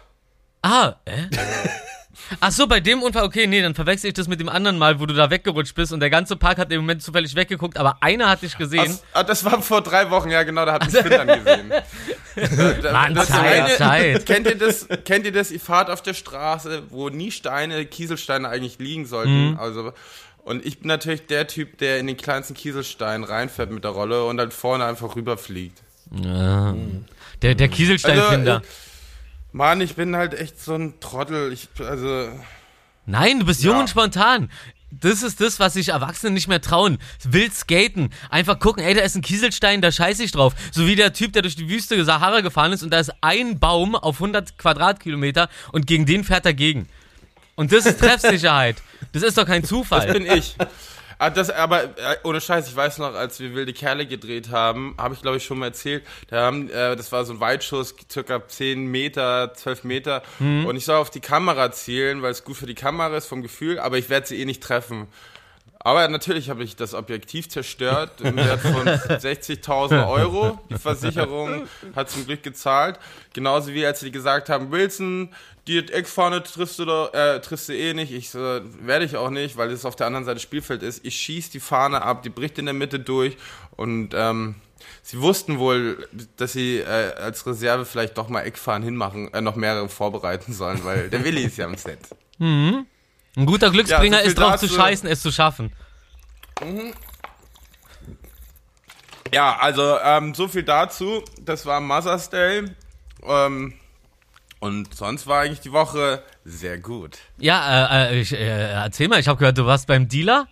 Ah, 0.64 0.96
äh? 1.06 1.24
Ach 2.40 2.52
so, 2.52 2.68
bei 2.68 2.80
dem 2.80 3.02
Unfall, 3.02 3.24
okay, 3.24 3.48
nee, 3.48 3.62
dann 3.62 3.74
verwechsel 3.76 4.08
ich 4.10 4.14
das 4.14 4.28
mit 4.28 4.40
dem 4.40 4.50
anderen 4.50 4.78
Mal, 4.78 5.00
wo 5.00 5.06
du 5.06 5.14
da 5.14 5.30
weggerutscht 5.30 5.76
bist 5.76 5.94
und 5.94 6.00
der 6.00 6.10
ganze 6.10 6.36
Park 6.36 6.58
hat 6.58 6.72
im 6.72 6.82
Moment 6.82 7.02
zufällig 7.02 7.36
weggeguckt, 7.36 7.78
aber 7.78 7.98
einer 8.02 8.30
hat 8.30 8.42
dich 8.42 8.58
gesehen. 8.58 8.98
Ach, 9.14 9.20
ah, 9.20 9.24
das 9.24 9.44
war 9.46 9.62
vor 9.62 9.82
drei 9.82 10.10
Wochen, 10.12 10.30
ja 10.30 10.44
genau, 10.44 10.66
da 10.66 10.74
hat 10.74 10.86
mich 10.92 10.94
Finn 11.02 11.12
dann 11.12 11.28
gesehen. 11.44 11.72
Mann, 12.92 13.16
das 13.16 13.28
Zeit, 13.30 13.64
eine- 13.64 13.76
Zeit. 13.78 14.26
Kennt 14.26 14.48
ihr 14.48 14.58
das? 14.58 14.88
Kennt 15.06 15.26
ihr 15.26 15.32
das? 15.32 15.52
Ihr 15.52 15.60
fahrt 15.60 15.90
auf 15.90 16.02
der 16.02 16.14
Straße, 16.14 16.84
wo 16.90 17.10
nie 17.10 17.32
Steine, 17.32 17.86
Kieselsteine 17.86 18.48
eigentlich 18.50 18.78
liegen 18.80 19.02
Mhm. 19.02 19.06
sollten. 19.08 19.58
Also 19.60 19.94
und 20.44 20.66
ich 20.66 20.80
bin 20.80 20.88
natürlich 20.88 21.28
der 21.28 21.48
Typ, 21.48 21.78
der 21.78 22.00
in 22.00 22.08
den 22.08 22.18
kleinsten 22.18 22.56
Kieselstein 22.56 23.24
reinfährt 23.24 23.70
mit 23.72 23.84
der 23.84 23.92
Rolle 23.92 24.26
und 24.26 24.38
dann 24.38 24.50
vorne 24.52 24.86
einfach 24.86 25.16
rüberfliegt. 25.16 25.78
Ja. 26.24 26.74
Der, 27.44 27.56
der 27.56 27.68
Kieselsteinfinder. 27.70 28.56
Also, 28.56 28.66
äh, 28.66 28.91
Mann, 29.52 29.82
ich 29.82 29.96
bin 29.96 30.16
halt 30.16 30.34
echt 30.34 30.60
so 30.60 30.76
ein 30.76 31.00
Trottel. 31.00 31.52
Ich, 31.52 31.68
also, 31.80 32.30
Nein, 33.06 33.40
du 33.40 33.46
bist 33.46 33.64
jung 33.64 33.76
Ja. 33.76 33.82
und 33.82 33.90
spontan. 33.90 34.50
Das 34.92 35.24
ist 35.24 35.40
das, 35.40 35.60
was 35.60 35.74
sich 35.74 35.90
Erwachsene 35.90 36.32
nicht 36.34 36.50
mehr 36.50 36.62
trauen. 36.62 36.98
Wild 37.24 37.54
skaten. 37.54 38.10
Einfach 38.30 38.60
gucken, 38.60 38.84
ey, 38.84 38.94
da 38.94 39.02
ist 39.02 39.16
ein 39.16 39.22
Kieselstein, 39.22 39.82
da 39.82 39.90
scheiße 39.92 40.22
ich 40.24 40.34
drauf. 40.34 40.54
So 40.72 40.86
wie 40.86 40.98
der 40.98 41.14
Typ, 41.14 41.32
der 41.32 41.42
durch 41.44 41.56
die 41.56 41.70
Wüste 41.70 42.04
Sahara 42.04 42.42
gefahren 42.42 42.74
ist 42.74 42.84
und 42.84 42.90
da 42.92 43.00
ist 43.00 43.12
ein 43.22 43.58
Baum 43.60 43.96
auf 43.96 44.16
100 44.18 44.58
Quadratkilometer 44.58 45.50
und 45.72 45.88
gegen 45.88 46.06
den 46.06 46.26
fährt 46.26 46.46
er 46.46 46.54
gegen. 46.54 46.90
Und 47.56 47.72
das 47.72 47.86
ist 47.86 48.00
Treffsicherheit. 48.00 48.82
Das 49.14 49.24
ist 49.24 49.38
doch 49.38 49.46
kein 49.46 49.64
Zufall. 49.64 50.12
bin 50.12 50.26
ich. 50.26 50.56
Ah, 51.22 51.30
das, 51.30 51.52
aber 51.52 51.84
äh, 51.84 52.18
ohne 52.24 52.42
Scheiß, 52.42 52.68
ich 52.68 52.76
weiß 52.76 52.98
noch, 52.98 53.14
als 53.14 53.40
wir 53.40 53.54
wilde 53.54 53.74
Kerle 53.74 54.08
gedreht 54.08 54.50
haben, 54.50 54.96
habe 54.98 55.14
ich 55.14 55.22
glaube 55.22 55.38
ich 55.38 55.46
schon 55.46 55.60
mal 55.60 55.68
erzählt, 55.68 56.04
da 56.30 56.42
haben, 56.42 56.68
äh, 56.72 56.96
das 56.96 57.12
war 57.12 57.26
so 57.26 57.34
ein 57.34 57.40
Weitschuss, 57.40 57.94
circa 58.12 58.48
10 58.48 58.88
Meter, 58.88 59.54
12 59.54 59.84
Meter 59.84 60.24
und 60.66 60.76
ich 60.76 60.84
soll 60.84 60.96
auf 60.96 61.12
die 61.12 61.20
Kamera 61.20 61.72
zielen, 61.72 62.24
weil 62.24 62.32
es 62.32 62.44
gut 62.44 62.58
für 62.58 62.66
die 62.66 62.74
Kamera 62.74 63.16
ist 63.16 63.28
vom 63.28 63.44
Gefühl, 63.44 63.78
aber 63.78 64.00
ich 64.00 64.10
werde 64.10 64.26
sie 64.26 64.42
eh 64.42 64.46
nicht 64.46 64.64
treffen. 64.64 65.10
Aber 65.78 66.08
natürlich 66.08 66.50
habe 66.50 66.64
ich 66.64 66.76
das 66.76 66.96
Objektiv 66.96 67.50
zerstört 67.50 68.22
im 68.22 68.36
Wert 68.38 68.62
von 68.62 68.88
60.000 68.88 70.08
Euro. 70.08 70.60
Die 70.70 70.78
Versicherung 70.78 71.68
hat 71.96 72.10
zum 72.10 72.26
Glück 72.26 72.44
gezahlt. 72.44 73.00
Genauso 73.34 73.74
wie 73.74 73.86
als 73.86 74.00
sie 74.00 74.12
gesagt 74.12 74.50
haben, 74.50 74.72
Wilson, 74.72 75.30
die 75.72 75.94
Eckfahne 75.94 76.44
triffst 76.44 76.80
du, 76.80 76.86
doch, 76.86 77.14
äh, 77.14 77.40
triffst 77.40 77.70
du 77.70 77.74
eh 77.74 77.94
nicht. 77.94 78.12
Ich 78.12 78.30
so, 78.30 78.40
werde 78.40 79.06
ich 79.06 79.16
auch 79.16 79.30
nicht, 79.30 79.58
weil 79.58 79.72
es 79.72 79.86
auf 79.86 79.96
der 79.96 80.08
anderen 80.08 80.26
Seite 80.26 80.36
des 80.36 80.44
Spielfeld 80.44 80.84
ist. 80.84 81.06
Ich 81.06 81.16
schieß 81.16 81.50
die 81.50 81.60
Fahne 81.60 82.02
ab, 82.02 82.24
die 82.24 82.30
bricht 82.30 82.58
in 82.58 82.66
der 82.66 82.74
Mitte 82.74 83.00
durch 83.00 83.38
und 83.76 84.14
ähm, 84.14 84.56
sie 85.02 85.22
wussten 85.22 85.60
wohl, 85.60 86.08
dass 86.38 86.54
sie 86.54 86.78
äh, 86.80 87.14
als 87.16 87.46
Reserve 87.46 87.86
vielleicht 87.86 88.18
doch 88.18 88.30
mal 88.30 88.42
Eckfahren 88.42 88.84
hinmachen, 88.84 89.34
äh, 89.34 89.42
noch 89.42 89.56
mehrere 89.56 89.90
vorbereiten 89.90 90.54
sollen, 90.54 90.84
weil 90.84 91.10
der 91.10 91.24
Willi 91.24 91.44
ist 91.44 91.58
ja 91.58 91.66
am 91.66 91.76
Set. 91.76 92.00
Ein 92.40 92.86
guter 93.46 93.70
Glücksbringer 93.70 94.18
Ja, 94.18 94.24
so 94.24 94.30
ist 94.30 94.38
drauf 94.38 94.58
zu 94.58 94.68
scheißen, 94.68 95.08
es 95.08 95.22
zu 95.22 95.32
schaffen. 95.32 95.72
Ja, 99.34 99.58
also 99.60 99.98
ähm, 100.04 100.34
so 100.34 100.48
viel 100.48 100.64
dazu. 100.64 101.24
Das 101.40 101.66
war 101.66 101.80
Mother's 101.80 102.30
Day. 102.30 102.66
Ähm, 103.24 103.74
und 104.62 104.96
sonst 104.96 105.28
war 105.28 105.42
eigentlich 105.42 105.60
die 105.60 105.74
Woche 105.74 106.24
sehr 106.46 106.78
gut. 106.78 107.18
Ja, 107.38 108.08
äh, 108.08 108.16
äh, 108.16 108.22
ich, 108.22 108.32
äh, 108.32 108.72
erzähl 108.72 109.10
mal, 109.10 109.20
ich 109.20 109.28
habe 109.28 109.38
gehört, 109.38 109.58
du 109.58 109.66
warst 109.66 109.88
beim 109.88 110.08
Dealer. 110.08 110.48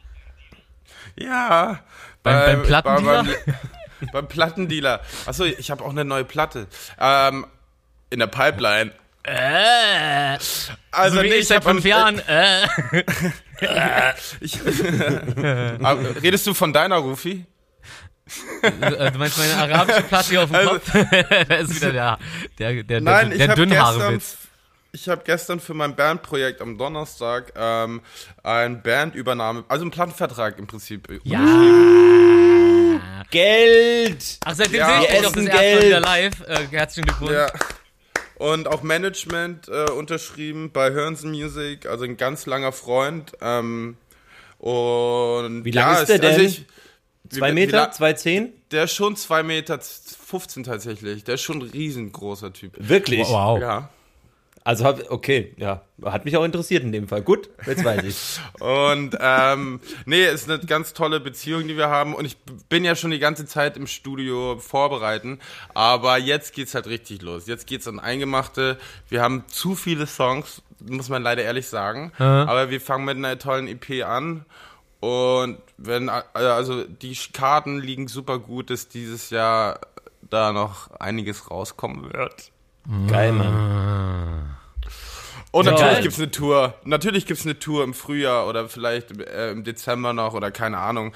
Ja. 1.15 1.79
Beim- 2.23 2.45
beim 2.45 2.63
Plattendealer? 2.63 3.23
Beim, 3.23 4.09
beim 4.11 4.27
Plattendealer. 4.27 5.01
Achso, 5.25 5.45
ich 5.45 5.71
habe 5.71 5.83
auch 5.85 5.91
eine 5.91 6.03
neue 6.05 6.25
Platte. 6.25 6.67
Ähm, 6.99 7.45
in 8.09 8.19
der 8.19 8.27
Pipeline. 8.27 8.91
Äh, 9.23 10.37
Also 10.91 11.17
so 11.17 11.23
wie 11.23 11.29
nee, 11.29 11.35
ich 11.35 11.47
seit 11.47 11.63
fünf 11.63 11.85
Jahren. 11.85 12.19
Äh. 12.27 12.65
Ich, 14.41 14.57
Aber 15.83 16.21
redest 16.23 16.47
du 16.47 16.53
von 16.53 16.73
deiner 16.73 16.97
Rufi? 16.97 17.45
Äh, 18.61 19.11
Du 19.11 19.17
meinst 19.17 19.37
meine 19.37 19.55
arabische 19.55 20.03
Platte 20.03 20.29
hier 20.29 20.43
auf 20.43 20.49
dem 20.49 20.55
Also- 20.55 20.69
Kopf? 20.71 20.91
da 21.49 21.55
ist 21.55 21.75
wieder 21.75 21.91
der, 21.91 22.17
der, 22.57 22.83
der, 22.83 23.01
Nein, 23.01 23.29
der, 23.29 23.31
ich 23.31 23.37
der 23.37 23.49
habe 23.49 23.61
gestern, 23.65 23.69
Dünnhaarewitz. 23.69 24.37
ich 24.91 25.09
habe 25.09 25.21
gestern 25.25 25.59
für 25.59 25.73
mein 25.73 25.95
Bandprojekt 25.95 26.61
am 26.61 26.77
Donnerstag 26.77 27.53
ähm, 27.55 28.01
ein 28.43 28.81
Bandübernahme, 28.81 29.63
also 29.67 29.83
einen 29.83 29.91
Plattenvertrag 29.91 30.57
im 30.59 30.67
Prinzip. 30.67 31.07
Ja. 31.23 31.39
Geld! 33.31 34.39
Ach, 34.45 34.55
seitdem 34.55 34.75
Ja, 34.79 35.01
sehe 35.01 35.07
ich 35.07 35.07
dich 35.13 35.21
doch 35.21 35.31
das 35.33 35.43
essen 35.43 35.47
erste 35.47 35.55
Mal 35.57 35.61
Geld. 35.71 35.85
wieder 35.85 35.99
live. 35.99 36.33
Äh, 36.47 36.67
herzlichen 36.71 37.05
Glückwunsch. 37.07 37.31
Ja. 37.33 37.51
Und 38.35 38.67
auch 38.67 38.81
Management 38.83 39.67
äh, 39.67 39.91
unterschrieben 39.91 40.71
bei 40.71 40.91
Hörnsen 40.91 41.31
Music, 41.31 41.85
also 41.85 42.05
ein 42.05 42.17
ganz 42.17 42.45
langer 42.45 42.71
Freund. 42.71 43.33
Ähm, 43.41 43.97
und 44.59 45.65
Wie 45.65 45.71
lang 45.71 45.93
ja, 45.95 46.01
ist 46.01 46.07
der 46.09 46.23
also 46.23 46.37
denn? 46.37 46.47
ich- 46.47 46.65
Zwei 47.29 47.51
Meter? 47.53 47.91
Zwei 47.91 48.13
Zehn? 48.13 48.53
Der 48.71 48.85
ist 48.85 48.93
schon 48.93 49.15
2 49.15 49.43
Meter 49.43 49.79
15 49.79 50.63
tatsächlich. 50.63 51.23
Der 51.23 51.35
ist 51.35 51.41
schon 51.41 51.59
ein 51.59 51.69
riesengroßer 51.69 52.53
Typ. 52.53 52.73
Wirklich? 52.77 53.27
Wow. 53.27 53.59
Ja. 53.59 53.89
Also, 54.63 54.85
hab, 54.85 55.09
okay, 55.09 55.53
ja. 55.57 55.81
Hat 56.03 56.25
mich 56.25 56.37
auch 56.37 56.43
interessiert 56.43 56.83
in 56.83 56.91
dem 56.91 57.07
Fall. 57.07 57.21
Gut, 57.21 57.49
jetzt 57.65 57.83
weiß 57.83 58.03
ich. 58.03 58.39
Und 58.59 59.17
ähm, 59.19 59.79
nee, 60.05 60.25
ist 60.25 60.49
eine 60.49 60.59
ganz 60.59 60.93
tolle 60.93 61.19
Beziehung, 61.19 61.67
die 61.67 61.77
wir 61.77 61.89
haben. 61.89 62.13
Und 62.13 62.25
ich 62.25 62.37
bin 62.67 62.83
ja 62.83 62.95
schon 62.95 63.11
die 63.11 63.19
ganze 63.19 63.45
Zeit 63.45 63.77
im 63.77 63.87
Studio 63.87 64.57
vorbereiten. 64.59 65.39
Aber 65.73 66.17
jetzt 66.17 66.53
geht's 66.53 66.75
halt 66.75 66.87
richtig 66.87 67.21
los. 67.21 67.47
Jetzt 67.47 67.67
geht's 67.67 67.87
an 67.87 67.99
Eingemachte. 67.99 68.77
Wir 69.07 69.21
haben 69.21 69.43
zu 69.47 69.75
viele 69.75 70.05
Songs, 70.05 70.61
muss 70.87 71.09
man 71.09 71.23
leider 71.23 71.41
ehrlich 71.41 71.67
sagen. 71.67 72.11
Aber 72.17 72.69
wir 72.69 72.81
fangen 72.81 73.05
mit 73.05 73.17
einer 73.17 73.39
tollen 73.39 73.67
EP 73.67 74.05
an. 74.05 74.45
Und 74.99 75.59
wenn, 75.77 76.09
also 76.09 76.83
die 76.83 77.17
Karten 77.31 77.79
liegen 77.79 78.07
super 78.07 78.39
gut, 78.39 78.69
dass 78.69 78.89
dieses 78.89 79.29
Jahr 79.29 79.79
da 80.21 80.51
noch 80.51 80.91
einiges 80.99 81.49
rauskommen 81.49 82.11
wird. 82.13 82.51
Geil, 83.07 83.31
Mann. 83.33 84.57
Und 85.51 85.65
Ja. 85.65 85.71
natürlich 85.71 86.01
gibt's 86.01 86.19
eine 86.19 86.29
Tour. 86.29 86.75
Natürlich 86.83 87.25
gibt's 87.25 87.43
eine 87.43 87.57
Tour 87.57 87.83
im 87.83 87.95
Frühjahr 87.95 88.47
oder 88.47 88.69
vielleicht 88.69 89.19
äh, 89.19 89.49
im 89.51 89.63
Dezember 89.63 90.13
noch 90.13 90.35
oder 90.35 90.51
keine 90.51 90.77
Ahnung. 90.77 91.11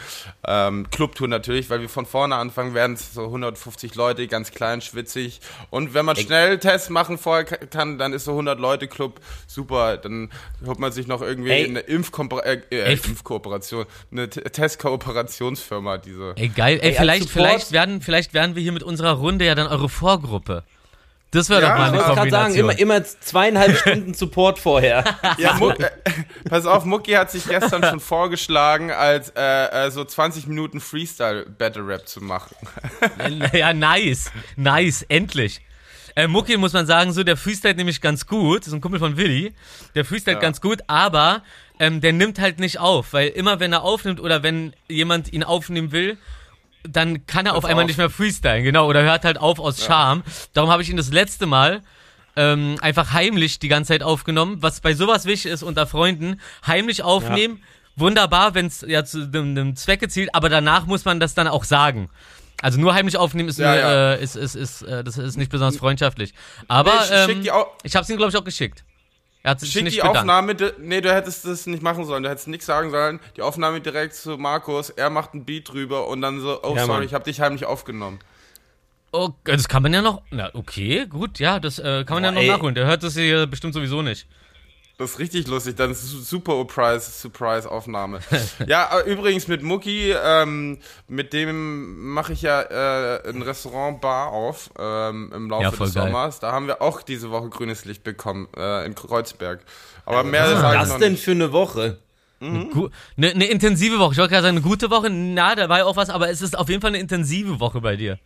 Ähm, 0.48 0.88
Clubtour 0.90 1.28
natürlich, 1.28 1.70
weil 1.70 1.82
wir 1.82 1.90
von 1.90 2.08
vorne 2.08 2.36
anfangen, 2.36 2.74
werden 2.74 2.94
es 2.96 3.14
so 3.14 3.26
150 3.26 3.94
Leute, 3.94 4.28
ganz 4.28 4.50
klein, 4.50 4.82
schwitzig. 4.82 5.40
Und 5.70 5.94
wenn 5.94 6.06
man 6.06 6.16
schnell 6.16 6.58
Tests 6.58 6.90
machen 6.90 7.20
vorher 7.20 7.44
ka- 7.46 7.58
kann, 7.68 8.00
dann 8.00 8.12
ist 8.12 8.26
so 8.26 8.32
100 8.32 8.60
Leute 8.60 8.88
Club 8.88 9.20
super. 9.46 9.98
Dann 9.98 10.32
holt 10.66 10.80
man 10.80 10.92
sich 10.92 11.06
noch 11.06 11.22
irgendwie 11.22 11.52
Ey. 11.52 11.66
eine 11.66 11.82
Impfkompa 11.82 12.40
äh, 12.40 12.62
äh. 12.72 12.94
Impfkooperation, 12.94 13.86
eine 14.12 14.30
Testkooperationsfirma, 14.30 15.98
diese. 16.00 16.34
Ey, 16.38 16.50
geil. 16.50 16.80
Ey, 16.82 16.90
Ey, 16.90 16.96
vielleicht, 16.96 17.30
vielleicht, 17.30 17.72
werden, 17.72 18.02
vielleicht 18.02 18.34
werden 18.34 18.56
wir 18.56 18.64
hier 18.64 18.72
mit 18.72 18.84
unserer 18.84 19.12
Runde 19.14 19.46
ja 19.46 19.56
dann 19.56 19.68
eure 19.68 19.90
Vorgruppe. 19.90 20.64
Das 21.34 21.50
wäre 21.50 21.62
Ja, 21.62 21.70
doch 21.70 21.78
mal 21.78 21.88
eine 21.90 21.98
Ich 21.98 22.04
wollte 22.04 22.16
gerade 22.16 22.30
sagen, 22.32 22.54
Kombination. 22.56 22.70
immer, 22.88 22.98
immer 23.00 23.04
zweieinhalb 23.04 23.78
Stunden 23.78 24.14
Support 24.14 24.60
vorher. 24.60 25.04
Ja, 25.38 25.54
Muck, 25.56 25.80
äh, 25.80 25.90
pass 26.50 26.66
auf, 26.66 26.86
Mucki 26.86 27.12
hat 27.14 27.32
sich 27.32 27.46
gestern 27.48 27.84
schon 27.84 28.00
vorgeschlagen, 28.00 28.92
als 28.92 29.32
äh, 29.36 29.88
äh, 29.88 29.92
so 29.92 30.06
20 30.06 30.48
Minuten 30.48 30.80
Freestyle 30.80 31.46
Battle 31.46 31.86
Rap 31.88 32.08
zu 32.08 32.22
machen. 32.22 32.56
ja, 33.54 33.74
nice. 33.74 34.32
Nice, 34.56 35.04
endlich. 35.10 35.62
Äh, 36.16 36.28
Mucki 36.28 36.58
muss 36.58 36.74
man 36.74 36.86
sagen, 36.86 37.12
so 37.12 37.24
der 37.24 37.36
freestylt 37.38 37.78
nämlich 37.78 38.00
ganz 38.00 38.28
gut. 38.28 38.60
Das 38.62 38.68
ist 38.68 38.74
ein 38.74 38.82
Kumpel 38.82 39.00
von 39.00 39.18
Willi. 39.18 39.54
Der 39.96 40.06
freestylt 40.06 40.36
Ja. 40.36 40.42
ganz 40.42 40.62
gut, 40.62 40.82
aber 40.88 41.42
ähm, 41.80 42.02
der 42.02 42.14
nimmt 42.14 42.40
halt 42.40 42.60
nicht 42.60 42.80
auf, 42.80 43.14
weil 43.14 43.30
immer 43.30 43.60
wenn 43.60 43.74
er 43.74 43.82
aufnimmt 43.82 44.20
oder 44.20 44.44
wenn 44.44 44.74
jemand 44.88 45.34
ihn 45.34 45.44
aufnehmen 45.44 45.92
will, 45.92 46.18
dann 46.84 47.26
kann 47.26 47.46
er 47.46 47.56
auf 47.56 47.66
einmal 47.66 47.84
auf. 47.84 47.88
nicht 47.88 47.98
mehr 47.98 48.10
freestylen, 48.10 48.64
genau, 48.64 48.88
oder 48.88 49.04
hört 49.04 49.26
halt 49.26 49.38
auf 49.38 49.60
aus 49.60 49.84
Scham. 49.84 50.24
Darum 50.54 50.70
habe 50.70 50.82
ich 50.82 50.90
ihn 50.90 50.98
das 50.98 51.12
letzte 51.12 51.46
Mal 51.46 51.82
ähm, 52.36 52.78
einfach 52.82 53.14
heimlich 53.14 53.60
die 53.60 53.68
ganze 53.68 53.90
Zeit 53.90 54.04
aufgenommen, 54.04 54.58
was 54.62 54.82
bei 54.82 54.94
sowas 54.94 55.26
wichtig 55.26 55.52
ist 55.52 55.64
unter 55.64 55.88
Freunden, 55.88 56.40
heimlich 56.66 57.04
aufnehmen. 57.04 57.62
Wunderbar, 57.96 58.56
wenn 58.56 58.66
es 58.66 58.84
ja 58.88 59.06
zu 59.06 59.30
einem, 59.32 59.76
Zweck 59.76 60.00
gezielt, 60.00 60.34
aber 60.34 60.50
danach 60.50 60.88
muss 60.88 61.06
man 61.06 61.20
das 61.20 61.36
dann 61.36 61.48
auch 61.48 61.64
sagen. 61.64 62.10
Also 62.62 62.80
nur 62.80 62.94
heimlich 62.94 63.18
aufnehmen 63.18 63.50
ist, 63.50 63.60
Ja, 63.60 63.72
nur, 63.72 63.82
ja. 63.82 64.14
Äh, 64.14 64.24
ist, 64.24 64.36
ist, 64.36 64.56
ist, 64.56 64.82
äh, 64.84 65.04
das 65.04 65.18
ist 65.18 65.38
nicht 65.38 65.52
besonders 65.52 65.78
freundschaftlich. 65.78 66.34
Aber 66.68 66.94
Nee, 67.10 67.26
schick 67.26 67.46
ähm, 67.46 67.66
ich 67.84 67.96
habe 67.96 68.04
es 68.04 68.10
ihm 68.10 68.18
glaube 68.18 68.32
ich 68.32 68.38
auch 68.38 68.44
geschickt. 68.44 68.84
Er 69.44 69.52
hat 69.52 69.60
sich 69.60 69.72
Schick 69.72 69.84
nicht 69.84 69.98
die 69.98 70.00
bedankt. 70.00 70.20
Aufnahme, 70.20 70.56
nee, 70.80 71.02
du 71.02 71.14
hättest 71.14 71.46
das 71.46 71.66
nicht 71.68 71.84
machen 71.84 72.06
sollen, 72.06 72.24
du 72.24 72.30
hättest 72.30 72.48
nichts 72.48 72.66
sagen 72.66 72.92
sollen. 72.92 73.20
Die 73.36 73.42
Aufnahme 73.42 73.82
direkt 73.82 74.16
zu 74.16 74.38
Markus, 74.38 74.90
er 74.90 75.10
macht 75.10 75.34
ein 75.34 75.44
Beat 75.44 75.70
drüber 75.70 76.08
und 76.08 76.22
dann 76.22 76.40
so, 76.40 76.62
oh 76.64 76.76
Ja, 76.76 76.86
sorry, 76.86 77.00
Mann. 77.00 77.04
ich 77.04 77.14
habe 77.14 77.26
dich 77.26 77.42
heimlich 77.42 77.66
aufgenommen. 77.66 78.20
Oh, 79.12 79.30
das 79.44 79.68
kann 79.68 79.84
man 79.84 79.94
ja 79.94 80.02
noch. 80.02 80.22
Na, 80.32 80.50
okay, 80.54 81.06
gut, 81.08 81.40
ja, 81.40 81.60
das 81.60 81.78
äh, 81.78 82.04
kann 82.06 82.16
man 82.16 82.24
ja 82.24 82.32
Boah, 82.32 82.36
noch 82.36 82.42
ey. 82.42 82.48
nachholen. 82.48 82.74
Der 82.76 82.86
hört 82.88 83.04
das 83.04 83.16
hier 83.16 83.46
bestimmt 83.46 83.74
sowieso 83.74 84.02
nicht. 84.02 84.28
Das 84.98 85.12
ist 85.12 85.20
richtig 85.20 85.48
lustig, 85.48 85.76
dann 85.76 85.96
super 85.96 86.54
Surprise, 86.54 87.10
Surprise 87.10 87.70
Aufnahme. 87.70 88.20
ja, 88.68 89.00
äh, 89.00 89.12
übrigens 89.12 89.48
mit 89.48 89.64
Mucki, 89.64 90.12
ähm, 90.12 90.78
mit 91.08 91.34
dem 91.34 92.14
mache 92.14 92.34
ich 92.34 92.44
ja 92.44 92.62
äh, 92.62 93.28
ein 93.28 93.42
Restaurant 93.42 94.02
Bar 94.02 94.28
auf 94.28 94.70
ähm, 94.78 95.32
im 95.34 95.50
Laufe 95.50 95.64
Ja, 95.64 95.72
des 95.72 95.80
geil. 95.80 95.90
Sommers. 96.06 96.40
Da 96.40 96.52
haben 96.52 96.68
wir 96.68 96.82
auch 96.84 97.02
diese 97.02 97.32
Woche 97.32 97.50
grünes 97.50 97.86
Licht 97.86 98.04
bekommen 98.04 98.48
äh, 98.56 98.86
in 98.86 98.94
Kreuzberg. 98.94 99.62
Aber 100.06 100.24
mehr 100.24 100.44
Was 100.44 100.52
ist 100.54 100.62
das 100.62 100.90
noch 100.90 101.00
denn 101.00 101.12
nicht. 101.14 101.24
für 101.24 101.32
eine 101.32 101.52
Woche? 101.52 101.98
Eine 102.40 102.70
ne 103.16 103.46
intensive 103.46 104.00
Woche. 104.00 104.14
Ich 104.14 104.18
wollte 104.18 104.32
gerade 104.32 104.44
sagen, 104.44 104.58
eine 104.58 104.66
gute 104.66 104.90
Woche. 104.92 105.10
Na, 105.10 105.56
da 105.56 105.70
war 105.70 105.80
ja 105.80 105.86
auch 105.86 105.96
was, 105.96 106.10
aber 106.10 106.30
es 106.30 106.42
ist 106.42 106.58
auf 106.58 106.70
jeden 106.70 106.82
Fall 106.82 106.90
eine 106.90 107.00
intensive 107.00 107.60
Woche 107.60 107.82
bei 107.82 107.96
dir. 107.96 108.20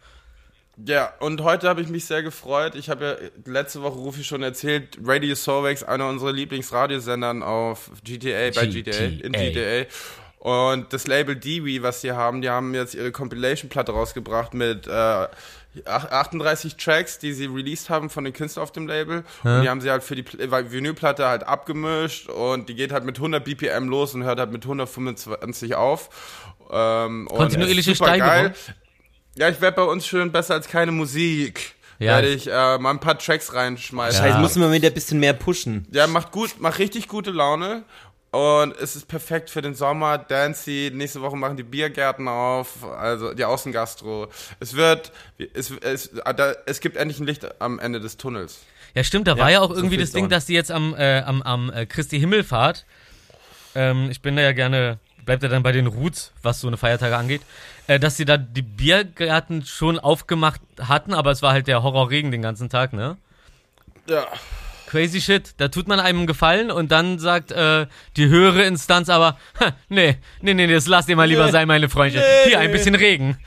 Ja, 0.85 1.11
und 1.19 1.41
heute 1.41 1.67
habe 1.67 1.81
ich 1.81 1.87
mich 1.89 2.05
sehr 2.05 2.21
gefreut. 2.21 2.75
Ich 2.75 2.89
habe 2.89 3.31
ja 3.45 3.51
letzte 3.51 3.81
Woche 3.81 3.97
Rufi 3.97 4.23
schon 4.23 4.43
erzählt, 4.43 4.97
Radio 5.03 5.33
Solvex, 5.33 5.83
einer 5.83 6.07
unserer 6.07 6.31
Lieblingsradiosendern 6.33 7.41
auf 7.41 7.89
GTA, 8.03 8.51
bei 8.53 8.67
GTA, 8.67 8.91
in 9.05 9.31
GTA. 9.31 9.83
GTA. 9.83 9.85
Und 10.39 10.93
das 10.93 11.07
Label 11.07 11.35
Dewey, 11.35 11.81
was 11.81 12.01
die 12.01 12.11
haben, 12.11 12.41
die 12.41 12.49
haben 12.49 12.75
jetzt 12.75 12.93
ihre 12.93 13.11
Compilation-Platte 13.11 13.91
rausgebracht 13.91 14.53
mit 14.53 14.85
äh, 14.85 14.91
ach- 14.91 15.29
38 16.11 16.77
Tracks, 16.77 17.17
die 17.17 17.33
sie 17.33 17.47
released 17.47 17.89
haben 17.89 18.11
von 18.11 18.23
den 18.23 18.33
Künstlern 18.33 18.61
auf 18.63 18.71
dem 18.71 18.87
Label. 18.87 19.23
Und 19.43 19.63
die 19.63 19.69
haben 19.69 19.81
sie 19.81 19.89
halt 19.89 20.03
für 20.03 20.13
die 20.15 20.23
Pl- 20.23 20.71
Vinylplatte 20.71 21.25
halt 21.27 21.43
abgemischt 21.43 22.29
und 22.29 22.69
die 22.69 22.75
geht 22.75 22.91
halt 22.91 23.03
mit 23.03 23.17
100 23.17 23.43
BPM 23.43 23.89
los 23.89 24.13
und 24.13 24.23
hört 24.23 24.39
halt 24.39 24.51
mit 24.51 24.63
125 24.63 25.73
auf. 25.73 26.09
Ähm, 26.71 27.27
Kontinuierliche 27.35 27.95
Steigerung. 27.95 28.53
Ja, 29.37 29.49
ich 29.49 29.61
werde 29.61 29.75
bei 29.75 29.83
uns 29.83 30.05
schön 30.07 30.31
besser 30.31 30.55
als 30.55 30.67
keine 30.67 30.91
Musik. 30.91 31.75
Ja. 31.99 32.13
Werde 32.15 32.29
ich 32.29 32.47
äh, 32.47 32.77
mal 32.77 32.91
ein 32.91 32.99
paar 32.99 33.17
Tracks 33.17 33.53
reinschmeißen. 33.53 34.19
Scheiße, 34.21 34.35
Ja. 34.35 34.41
müssen 34.41 34.61
wir 34.61 34.71
wieder 34.71 34.87
ein 34.89 34.93
bisschen 34.93 35.19
mehr 35.19 35.33
pushen. 35.33 35.87
Ja, 35.91 36.05
macht 36.07 36.31
gut, 36.31 36.59
macht 36.59 36.79
richtig 36.79 37.07
gute 37.07 37.31
Laune. 37.31 37.83
Und 38.31 38.75
es 38.77 38.95
ist 38.95 39.07
perfekt 39.07 39.49
für 39.49 39.61
den 39.61 39.73
Sommer. 39.73 40.17
Dancy, 40.17 40.91
nächste 40.93 41.21
Woche 41.21 41.35
machen 41.37 41.57
die 41.57 41.63
Biergärten 41.63 42.27
auf, 42.27 42.83
also 42.83 43.33
die 43.33 43.45
Außengastro. 43.45 44.27
Es 44.59 44.75
wird, 44.75 45.11
es, 45.53 45.71
es, 45.81 46.11
da, 46.35 46.53
es 46.65 46.79
gibt 46.79 46.97
endlich 46.97 47.19
ein 47.19 47.25
Licht 47.25 47.47
am 47.61 47.79
Ende 47.79 47.99
des 47.99 48.17
Tunnels. 48.17 48.59
Ja, 48.93 49.03
stimmt, 49.03 49.27
da 49.27 49.37
war 49.37 49.49
ja 49.49 49.61
auch 49.61 49.69
so 49.69 49.75
irgendwie 49.75 49.97
das 49.97 50.11
Ding, 50.11 50.29
dass 50.29 50.45
die 50.45 50.53
jetzt 50.53 50.71
am, 50.71 50.93
äh, 50.95 51.21
am, 51.21 51.41
am 51.41 51.71
äh, 51.71 51.85
Christi 51.85 52.19
Himmelfahrt, 52.19 52.85
ähm, 53.75 54.09
ich 54.11 54.21
bin 54.21 54.35
da 54.35 54.41
ja 54.41 54.51
gerne, 54.51 54.99
bleibt 55.27 55.43
ja 55.43 55.49
dann 55.49 55.61
bei 55.61 55.73
den 55.73 55.85
Roots, 55.85 56.31
was 56.41 56.61
so 56.61 56.67
eine 56.67 56.77
Feiertage 56.77 57.15
angeht, 57.15 57.41
äh, 57.85 57.99
dass 57.99 58.17
sie 58.17 58.25
da 58.25 58.37
die 58.37 58.63
Biergärten 58.63 59.63
schon 59.63 59.99
aufgemacht 59.99 60.61
hatten, 60.79 61.13
aber 61.13 61.31
es 61.31 61.43
war 61.43 61.51
halt 61.51 61.67
der 61.67 61.83
Horrorregen 61.83 62.31
den 62.31 62.41
ganzen 62.41 62.69
Tag, 62.69 62.93
ne? 62.93 63.17
Ja. 64.07 64.25
Crazy 64.87 65.19
shit, 65.21 65.53
da 65.57 65.67
tut 65.67 65.87
man 65.87 65.99
einem 65.99 66.19
einen 66.19 66.27
Gefallen 66.27 66.71
und 66.71 66.91
dann 66.91 67.19
sagt 67.19 67.51
äh, 67.51 67.87
die 68.15 68.27
höhere 68.29 68.63
Instanz 68.63 69.09
aber, 69.09 69.37
"Ha, 69.59 69.73
nee, 69.89 70.17
nee, 70.41 70.53
nee, 70.53 70.65
das 70.65 70.87
lasst 70.87 71.09
ihr 71.09 71.15
mal 71.17 71.27
lieber 71.27 71.45
Nee. 71.45 71.51
sein, 71.51 71.67
meine 71.67 71.89
Freunde. 71.89 72.19
Nee. 72.19 72.49
Hier, 72.49 72.59
ein 72.59 72.71
bisschen 72.71 72.95
Regen. 72.95 73.37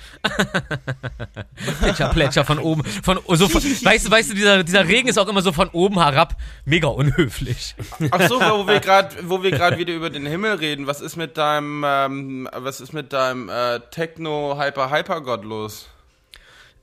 Plätscher, 1.80 2.08
Plätscher 2.10 2.44
von 2.44 2.58
oben. 2.58 2.84
Von, 2.84 3.18
so 3.28 3.48
von, 3.48 3.62
weißt 3.62 4.06
du, 4.06 4.10
weißt 4.10 4.30
du, 4.30 4.34
dieser, 4.34 4.62
dieser 4.62 4.86
Regen 4.86 5.08
ist 5.08 5.18
auch 5.18 5.28
immer 5.28 5.42
so 5.42 5.52
von 5.52 5.68
oben 5.70 5.98
herab. 6.00 6.36
Mega 6.64 6.88
unhöflich. 6.88 7.74
Ach 8.10 8.28
so, 8.28 8.40
wo 8.40 8.66
wir 8.66 8.80
gerade, 8.80 9.16
wo 9.22 9.42
wir 9.42 9.50
gerade 9.50 9.78
wieder 9.78 9.94
über 9.94 10.10
den 10.10 10.26
Himmel 10.26 10.54
reden. 10.54 10.86
Was 10.86 11.00
ist 11.00 11.16
mit 11.16 11.36
deinem, 11.38 11.84
ähm, 11.86 12.48
was 12.52 12.80
ist 12.80 12.92
mit 12.92 13.12
deinem 13.12 13.48
äh, 13.48 13.80
Techno 13.90 14.56
Hyper 14.60 14.90
Hyper 14.90 15.20
Gott 15.22 15.44
los? 15.44 15.88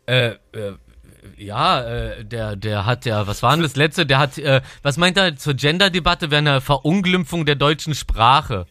Äh, 0.07 0.29
äh, 0.53 0.73
Ja, 1.37 1.81
äh, 1.81 2.25
der, 2.25 2.55
der 2.55 2.85
hat 2.85 3.05
ja, 3.05 3.27
was 3.27 3.43
war 3.43 3.51
denn 3.51 3.63
das 3.63 3.75
letzte? 3.75 4.05
Der 4.05 4.19
hat, 4.19 4.37
äh, 4.37 4.61
was 4.81 4.97
meint 4.97 5.17
er 5.17 5.35
zur 5.35 5.53
Gender-Debatte 5.53 6.31
wäre 6.31 6.39
eine 6.39 6.61
Verunglimpfung 6.61 7.45
der 7.45 7.55
deutschen 7.55 7.95
Sprache. 7.95 8.65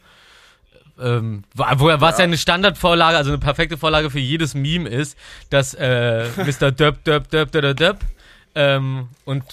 Ähm, 0.98 1.44
wo, 1.54 1.64
was 1.64 2.18
ja. 2.18 2.24
eine 2.24 2.38
Standardvorlage, 2.38 3.16
also 3.16 3.30
eine 3.30 3.38
perfekte 3.38 3.76
Vorlage 3.76 4.10
für 4.10 4.18
jedes 4.18 4.54
Meme 4.54 4.88
ist, 4.88 5.18
dass 5.50 5.74
äh, 5.74 6.26
Mr. 6.36 6.72
Döp, 6.72 7.04
Döp, 7.04 7.28
Döp, 7.30 7.52
Döp, 7.52 7.76
Döp, 7.76 7.98
ähm, 8.54 9.08
und 9.26 9.44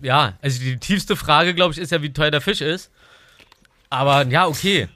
ja, 0.00 0.34
also 0.40 0.60
die 0.60 0.78
tiefste 0.78 1.16
Frage, 1.16 1.54
glaube 1.54 1.72
ich, 1.72 1.78
ist 1.78 1.90
ja, 1.90 2.00
wie 2.02 2.12
teuer 2.12 2.30
der 2.30 2.40
Fisch 2.40 2.60
ist. 2.60 2.90
Aber 3.90 4.26
ja, 4.26 4.46
okay. 4.46 4.88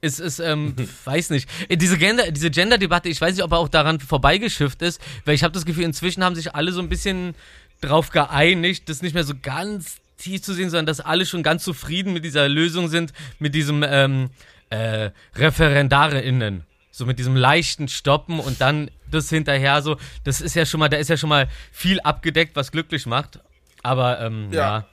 Es 0.00 0.20
ist, 0.20 0.38
ähm, 0.38 0.74
weiß 1.04 1.30
nicht. 1.30 1.48
Äh, 1.68 1.76
diese 1.76 1.98
Gender, 1.98 2.30
diese 2.30 2.50
Gender-Debatte, 2.50 3.08
ich 3.08 3.20
weiß 3.20 3.34
nicht, 3.34 3.44
ob 3.44 3.52
er 3.52 3.58
auch 3.58 3.68
daran 3.68 3.98
vorbeigeschifft 3.98 4.82
ist, 4.82 5.00
weil 5.24 5.34
ich 5.34 5.42
habe 5.42 5.52
das 5.52 5.64
Gefühl, 5.64 5.84
inzwischen 5.84 6.22
haben 6.22 6.36
sich 6.36 6.54
alle 6.54 6.72
so 6.72 6.80
ein 6.80 6.88
bisschen 6.88 7.34
drauf 7.80 8.10
geeinigt, 8.10 8.88
das 8.88 9.02
nicht 9.02 9.14
mehr 9.14 9.24
so 9.24 9.34
ganz 9.40 9.96
tief 10.16 10.42
zu 10.42 10.52
sehen, 10.52 10.70
sondern 10.70 10.86
dass 10.86 11.00
alle 11.00 11.26
schon 11.26 11.42
ganz 11.42 11.64
zufrieden 11.64 12.12
mit 12.12 12.24
dieser 12.24 12.48
Lösung 12.48 12.88
sind, 12.88 13.12
mit 13.38 13.54
diesem 13.54 13.84
ähm, 13.86 14.30
äh, 14.70 15.10
ReferendarInnen. 15.36 16.64
So 16.90 17.06
mit 17.06 17.18
diesem 17.20 17.36
leichten 17.36 17.86
Stoppen 17.86 18.40
und 18.40 18.60
dann 18.60 18.90
das 19.08 19.30
hinterher 19.30 19.82
so. 19.82 19.96
Das 20.24 20.40
ist 20.40 20.54
ja 20.54 20.66
schon 20.66 20.80
mal, 20.80 20.88
da 20.88 20.96
ist 20.96 21.08
ja 21.08 21.16
schon 21.16 21.28
mal 21.28 21.48
viel 21.70 22.00
abgedeckt, 22.00 22.56
was 22.56 22.72
glücklich 22.72 23.06
macht. 23.06 23.38
Aber 23.84 24.20
ähm, 24.20 24.48
ja. 24.52 24.78
ja. 24.78 24.86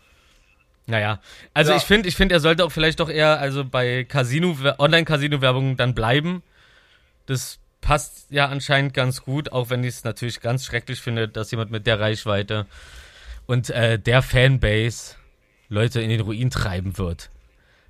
Naja, 0.87 1.19
also 1.53 1.71
ja. 1.71 1.77
ich 1.77 1.83
finde, 1.83 2.07
ich 2.07 2.15
finde, 2.15 2.35
er 2.35 2.39
sollte 2.39 2.63
auch 2.63 2.71
vielleicht 2.71 2.99
doch 2.99 3.09
eher 3.09 3.39
also 3.39 3.65
bei 3.65 4.03
Casino, 4.03 4.55
Online-Casino-Werbung 4.77 5.77
dann 5.77 5.95
bleiben. 5.95 6.43
Das 7.25 7.59
passt 7.81 8.27
ja 8.29 8.47
anscheinend 8.47 8.93
ganz 8.93 9.23
gut, 9.23 9.51
auch 9.51 9.69
wenn 9.69 9.83
ich 9.83 9.95
es 9.95 10.03
natürlich 10.03 10.41
ganz 10.41 10.65
schrecklich 10.65 11.01
finde, 11.01 11.27
dass 11.27 11.51
jemand 11.51 11.71
mit 11.71 11.87
der 11.87 11.99
Reichweite 11.99 12.67
und 13.47 13.69
äh, 13.71 13.97
der 13.97 14.21
Fanbase 14.21 15.15
Leute 15.69 16.01
in 16.01 16.09
den 16.09 16.21
Ruin 16.21 16.51
treiben 16.51 16.97
wird. 16.97 17.29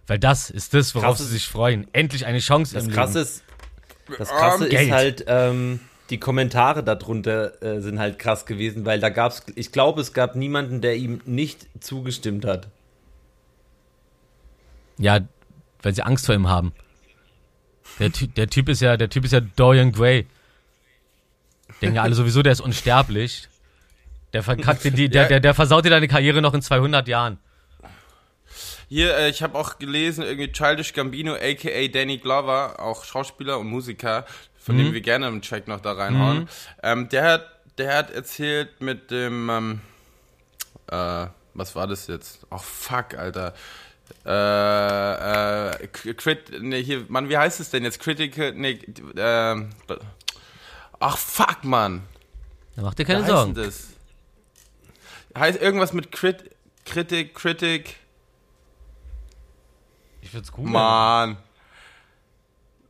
Weil 0.07 0.19
das 0.19 0.49
ist 0.49 0.73
das, 0.73 0.95
worauf 0.95 1.17
sie 1.17 1.25
sich 1.25 1.47
freuen. 1.47 1.87
Endlich 1.91 2.25
eine 2.25 2.39
Chance 2.39 2.75
das 2.75 2.85
im 2.85 2.91
krasse 2.91 3.19
Leben. 3.19 3.29
Ist, 3.29 3.43
das 4.19 4.29
Krasse 4.29 4.67
ist 4.67 4.91
halt, 4.91 5.25
ähm, 5.27 5.79
die 6.09 6.19
Kommentare 6.19 6.83
darunter 6.83 7.61
äh, 7.63 7.81
sind 7.81 7.99
halt 7.99 8.19
krass 8.19 8.45
gewesen, 8.45 8.85
weil 8.85 8.99
da 8.99 9.09
gab 9.09 9.31
es, 9.31 9.43
ich 9.55 9.71
glaube, 9.71 10.01
es 10.01 10.13
gab 10.13 10.35
niemanden, 10.35 10.81
der 10.81 10.95
ihm 10.95 11.21
nicht 11.25 11.67
zugestimmt 11.79 12.45
hat. 12.45 12.67
Ja, 14.97 15.19
weil 15.81 15.93
sie 15.93 16.03
Angst 16.03 16.25
vor 16.25 16.35
ihm 16.35 16.47
haben. 16.47 16.73
Der, 17.99 18.09
der 18.09 18.49
Typ 18.49 18.69
ist 18.69 18.81
ja, 18.81 18.97
der 18.97 19.09
Typ 19.09 19.25
ist 19.25 19.31
ja 19.31 19.39
Dorian 19.39 19.91
Gray. 19.91 20.25
Denken 21.81 21.97
ja 21.97 22.03
alle 22.03 22.15
sowieso, 22.15 22.41
der 22.41 22.51
ist 22.51 22.61
unsterblich. 22.61 23.47
Der 24.33 24.43
verkackt 24.43 24.83
die, 24.83 25.09
der, 25.09 25.27
der, 25.27 25.39
der 25.39 25.53
versaut 25.53 25.85
dir 25.85 25.89
deine 25.89 26.07
Karriere 26.07 26.41
noch 26.41 26.53
in 26.53 26.61
200 26.61 27.07
Jahren. 27.07 27.37
Hier, 28.89 29.15
äh, 29.17 29.29
ich 29.29 29.41
habe 29.41 29.57
auch 29.57 29.79
gelesen, 29.79 30.23
irgendwie 30.23 30.51
Childish 30.51 30.93
Gambino, 30.93 31.33
aka 31.35 31.87
Danny 31.87 32.17
Glover, 32.17 32.79
auch 32.79 33.03
Schauspieler 33.03 33.57
und 33.59 33.67
Musiker, 33.67 34.25
von 34.57 34.75
mhm. 34.75 34.79
dem 34.79 34.93
wir 34.93 35.01
gerne 35.01 35.27
einen 35.27 35.41
Track 35.41 35.67
noch 35.67 35.79
da 35.79 35.93
reinhauen. 35.93 36.39
Mhm. 36.39 36.47
Ähm, 36.83 37.09
der 37.09 37.23
hat, 37.23 37.45
der 37.77 37.97
hat 37.97 38.11
erzählt 38.11 38.81
mit 38.81 39.09
dem, 39.09 39.49
ähm, 39.49 39.81
äh, 40.87 41.27
was 41.53 41.75
war 41.75 41.87
das 41.87 42.07
jetzt? 42.07 42.45
Ach, 42.49 42.57
oh, 42.57 42.63
fuck, 42.63 43.15
Alter. 43.15 43.53
Äh, 44.25 45.69
äh, 45.83 45.87
Crit, 45.87 46.61
nee, 46.61 46.83
hier, 46.83 47.05
Mann, 47.09 47.29
wie 47.29 47.37
heißt 47.37 47.59
es 47.59 47.69
denn 47.69 47.83
jetzt? 47.83 47.99
Critical, 47.99 48.53
nee, 48.53 48.79
äh, 49.15 49.67
ach, 50.99 51.17
fuck, 51.17 51.63
Mann. 51.63 52.03
Da 52.75 52.81
macht 52.81 52.99
dir 52.99 53.05
keine 53.05 53.23
wie 53.23 53.27
Sorgen. 53.27 53.53
Das? 53.53 53.89
Heißt 55.37 55.61
irgendwas 55.61 55.93
mit 55.93 56.11
Crit, 56.11 56.51
Kritik, 56.85 57.35
Kritik. 57.35 57.97
Ich 60.21 60.33
würde 60.33 60.45
es 60.45 60.51
googeln. 60.51 60.73
Mann. 60.73 61.37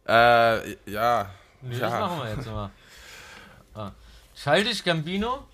Äh, 0.08 0.72
ja. 0.90 1.30
Nee, 1.62 1.76
ja. 1.76 1.80
das 1.80 1.92
machen 1.92 2.18
wir 2.20 2.36
jetzt 2.36 2.46
mal. 2.46 2.72
Ah. 3.74 3.92
Childish 4.36 4.84
Gambino? 4.84 5.48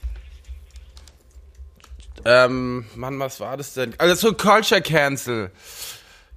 Ähm, 2.25 2.85
Mann, 2.95 3.19
was 3.19 3.39
war 3.39 3.57
das 3.57 3.73
denn? 3.73 3.93
Also 3.97 4.15
so 4.15 4.33
Culture 4.33 4.81
Cancel. 4.81 5.51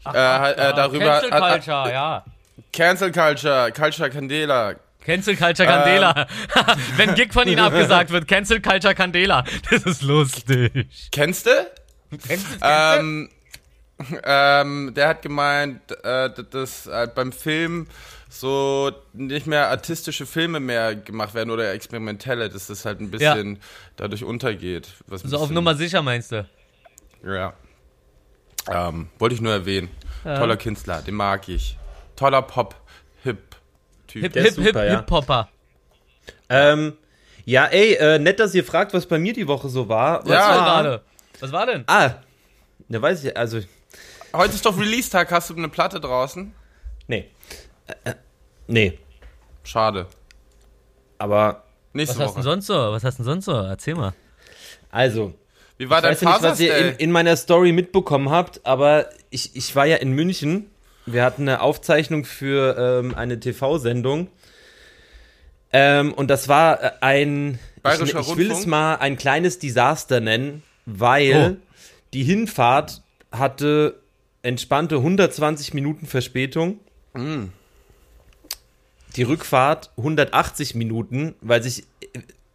Ach, 0.04 0.14
äh, 0.14 0.52
äh, 0.52 0.56
darüber. 0.74 1.20
Cancel 1.20 1.30
Culture, 1.30 1.88
äh, 1.88 1.92
ja. 1.92 2.24
Cancel 2.72 3.12
Culture, 3.12 3.72
Culture 3.72 4.10
Candela. 4.10 4.74
Cancel 5.04 5.37
Culture 5.37 5.68
Candela. 5.68 6.26
Ähm. 6.56 6.76
Wenn 6.96 7.14
Gig 7.14 7.32
von 7.32 7.46
Ihnen 7.46 7.60
abgesagt 7.60 8.10
wird, 8.10 8.26
Cancel 8.26 8.60
Culture 8.60 8.94
Candela. 8.94 9.44
Das 9.70 9.82
ist 9.84 10.02
lustig. 10.02 10.88
Kennst 11.12 11.46
du? 11.46 11.50
Kennst 12.26 12.46
du? 12.46 12.58
Ähm, 12.62 13.28
ähm, 14.24 14.92
der 14.94 15.08
hat 15.08 15.22
gemeint, 15.22 15.80
äh, 16.04 16.30
dass 16.50 16.87
äh, 16.87 17.08
beim 17.14 17.32
Film 17.32 17.87
so 18.34 18.90
nicht 19.12 19.46
mehr 19.46 19.68
artistische 19.68 20.26
Filme 20.26 20.58
mehr 20.58 20.96
gemacht 20.96 21.34
werden 21.34 21.50
oder 21.50 21.72
experimentelle, 21.72 22.48
dass 22.48 22.66
das 22.66 22.84
halt 22.84 23.00
ein 23.00 23.10
bisschen 23.10 23.54
ja. 23.54 23.60
dadurch 23.96 24.24
untergeht. 24.24 24.88
Was 25.06 25.22
so 25.22 25.38
auf 25.38 25.50
Nummer 25.50 25.74
sicher 25.76 26.02
meinst 26.02 26.32
du? 26.32 26.46
Ja. 27.24 27.54
Ähm, 28.70 29.08
wollte 29.18 29.34
ich 29.36 29.40
nur 29.40 29.52
erwähnen. 29.52 29.88
Ja. 30.24 30.38
Toller 30.38 30.56
Künstler, 30.56 31.02
den 31.02 31.14
mag 31.14 31.48
ich. 31.48 31.78
Toller 32.16 32.42
Pop-Hip-Typ. 32.42 34.22
Hip, 34.22 34.34
Hip, 34.34 34.56
Hip, 34.56 34.74
ja. 34.76 35.48
Ähm, 36.48 36.94
ja, 37.44 37.66
ey, 37.66 37.94
äh, 37.94 38.18
nett, 38.18 38.40
dass 38.40 38.54
ihr 38.54 38.64
fragt, 38.64 38.94
was 38.94 39.06
bei 39.06 39.18
mir 39.18 39.32
die 39.32 39.46
Woche 39.46 39.68
so 39.68 39.88
war. 39.88 40.24
Was 40.24 40.30
ja. 40.30 40.48
war 40.48 40.64
gerade? 40.64 41.02
Was 41.40 41.52
war 41.52 41.66
denn? 41.66 41.84
Ah, 41.86 42.14
da 42.88 43.02
weiß 43.02 43.24
ich, 43.24 43.36
also. 43.36 43.60
Heute 44.34 44.54
ist 44.54 44.66
doch 44.66 44.78
Release-Tag, 44.78 45.30
hast 45.30 45.50
du 45.50 45.56
eine 45.56 45.68
Platte 45.68 46.00
draußen? 46.00 46.52
Nee. 47.06 47.30
Äh, 48.04 48.14
nee. 48.66 48.98
Schade. 49.62 50.07
Aber. 51.18 51.64
Nächste 51.92 52.18
was 52.18 52.29
Woche. 52.29 52.29
hast 52.29 52.37
du 52.38 52.42
sonst 52.42 52.66
so? 52.66 52.74
Was 52.74 53.05
hast 53.05 53.18
du 53.18 53.24
sonst 53.24 53.44
so? 53.44 53.53
Erzähl 53.53 53.94
mal. 53.94 54.14
Also. 54.90 55.35
Wie 55.79 55.90
war 55.90 56.00
dein 56.03 56.12
Ich 56.12 56.22
weiß 56.22 56.40
nicht, 56.40 56.50
was 56.50 56.61
ihr 56.61 56.77
in, 56.77 56.96
in, 56.96 57.12
meiner 57.12 57.37
Story 57.37 57.72
mitbekommen 57.72 58.31
habt, 58.31 58.64
aber 58.64 59.09
ich, 59.31 59.57
ich 59.57 59.74
war 59.74 59.87
ja 59.87 59.96
in 59.96 60.12
München. 60.12 60.70
Wir 61.07 61.24
hatten 61.24 61.42
eine 61.42 61.61
Aufzeichnung 61.61 62.24
für 62.24 62.77
ähm, 62.79 63.14
eine 63.14 63.40
TV-Sendung. 63.40 64.29
Ähm, 65.72 66.12
und 66.12 66.29
das 66.29 66.48
war 66.48 66.83
äh, 66.83 66.90
ein. 67.00 67.59
Ich, 67.85 68.14
ich, 68.14 68.37
will 68.37 68.50
es 68.53 68.66
mal 68.66 68.94
ein 68.96 69.16
kleines 69.16 69.59
Desaster 69.59 70.20
nennen, 70.20 70.62
weil 70.87 71.59
oh. 71.59 71.66
die 72.14 72.22
Hinfahrt 72.22 73.03
hatte 73.31 74.00
entspannte 74.42 74.96
120 74.96 75.74
Minuten 75.74 76.07
Verspätung. 76.07 76.79
Mm. 77.12 77.46
Die 79.16 79.22
Rückfahrt 79.22 79.90
180 79.96 80.74
Minuten, 80.74 81.35
weil 81.40 81.62
sich 81.62 81.85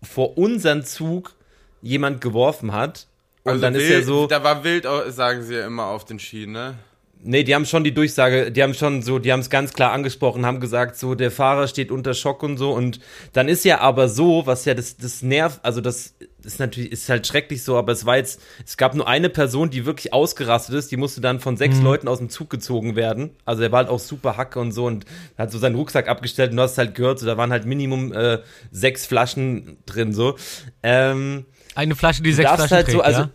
vor 0.03 0.37
unseren 0.37 0.83
Zug 0.83 1.35
jemand 1.81 2.21
geworfen 2.21 2.73
hat. 2.73 3.07
Und 3.43 3.51
also 3.53 3.61
dann 3.61 3.73
wild, 3.73 3.83
ist 3.83 3.89
ja 3.89 4.01
so. 4.01 4.27
Da 4.27 4.43
war 4.43 4.63
wild, 4.63 4.85
sagen 5.07 5.43
sie 5.43 5.55
ja 5.55 5.65
immer 5.65 5.85
auf 5.85 6.05
den 6.05 6.19
Schienen, 6.19 6.53
ne? 6.53 6.75
Nee, 7.21 7.43
die 7.43 7.53
haben 7.53 7.65
schon 7.65 7.83
die 7.83 7.93
Durchsage, 7.93 8.49
die 8.49 8.63
haben 8.63 8.73
schon 8.73 9.01
so, 9.01 9.19
die 9.19 9.33
haben 9.33 9.41
es 9.41 9.49
ganz 9.49 9.73
klar 9.73 9.91
angesprochen, 9.91 10.45
haben 10.45 10.61
gesagt, 10.61 10.95
so, 10.95 11.15
der 11.15 11.31
Fahrer 11.31 11.67
steht 11.67 11.91
unter 11.91 12.13
Schock 12.13 12.43
und 12.43 12.57
so. 12.57 12.71
Und 12.71 13.01
dann 13.33 13.49
ist 13.49 13.65
ja 13.65 13.81
aber 13.81 14.07
so, 14.07 14.45
was 14.45 14.63
ja 14.63 14.73
das, 14.73 14.95
das 14.95 15.21
nervt, 15.21 15.59
also 15.63 15.81
das 15.81 16.15
ist 16.45 16.59
natürlich, 16.59 16.93
ist 16.93 17.09
halt 17.09 17.27
schrecklich 17.27 17.63
so, 17.63 17.77
aber 17.77 17.91
es 17.91 18.05
war 18.05 18.15
jetzt, 18.15 18.41
es 18.65 18.77
gab 18.77 18.95
nur 18.95 19.05
eine 19.05 19.29
Person, 19.29 19.69
die 19.69 19.85
wirklich 19.85 20.13
ausgerastet 20.13 20.75
ist, 20.75 20.91
die 20.91 20.97
musste 20.97 21.19
dann 21.19 21.41
von 21.41 21.57
sechs 21.57 21.77
mhm. 21.77 21.83
Leuten 21.83 22.07
aus 22.07 22.19
dem 22.19 22.29
Zug 22.29 22.49
gezogen 22.49 22.95
werden. 22.95 23.31
Also 23.43 23.63
er 23.63 23.71
war 23.73 23.79
halt 23.79 23.89
auch 23.89 23.99
super 23.99 24.37
Hacke 24.37 24.59
und 24.59 24.71
so 24.71 24.85
und 24.85 25.05
hat 25.37 25.51
so 25.51 25.57
seinen 25.59 25.75
Rucksack 25.75 26.07
abgestellt 26.07 26.51
und 26.51 26.57
du 26.57 26.63
hast 26.63 26.77
halt 26.77 26.95
gehört, 26.95 27.19
so, 27.19 27.25
da 27.25 27.35
waren 27.35 27.51
halt 27.51 27.65
Minimum 27.65 28.13
äh, 28.13 28.39
sechs 28.71 29.05
Flaschen 29.05 29.77
drin, 29.85 30.13
so. 30.13 30.37
Ähm, 30.83 31.45
eine 31.75 31.95
Flasche, 31.95 32.23
die 32.23 32.31
sechs 32.31 32.49
Flaschen 32.49 32.71
halt 32.71 32.85
trägt, 32.85 32.97
so, 32.97 33.01
also, 33.01 33.21
ja? 33.23 33.29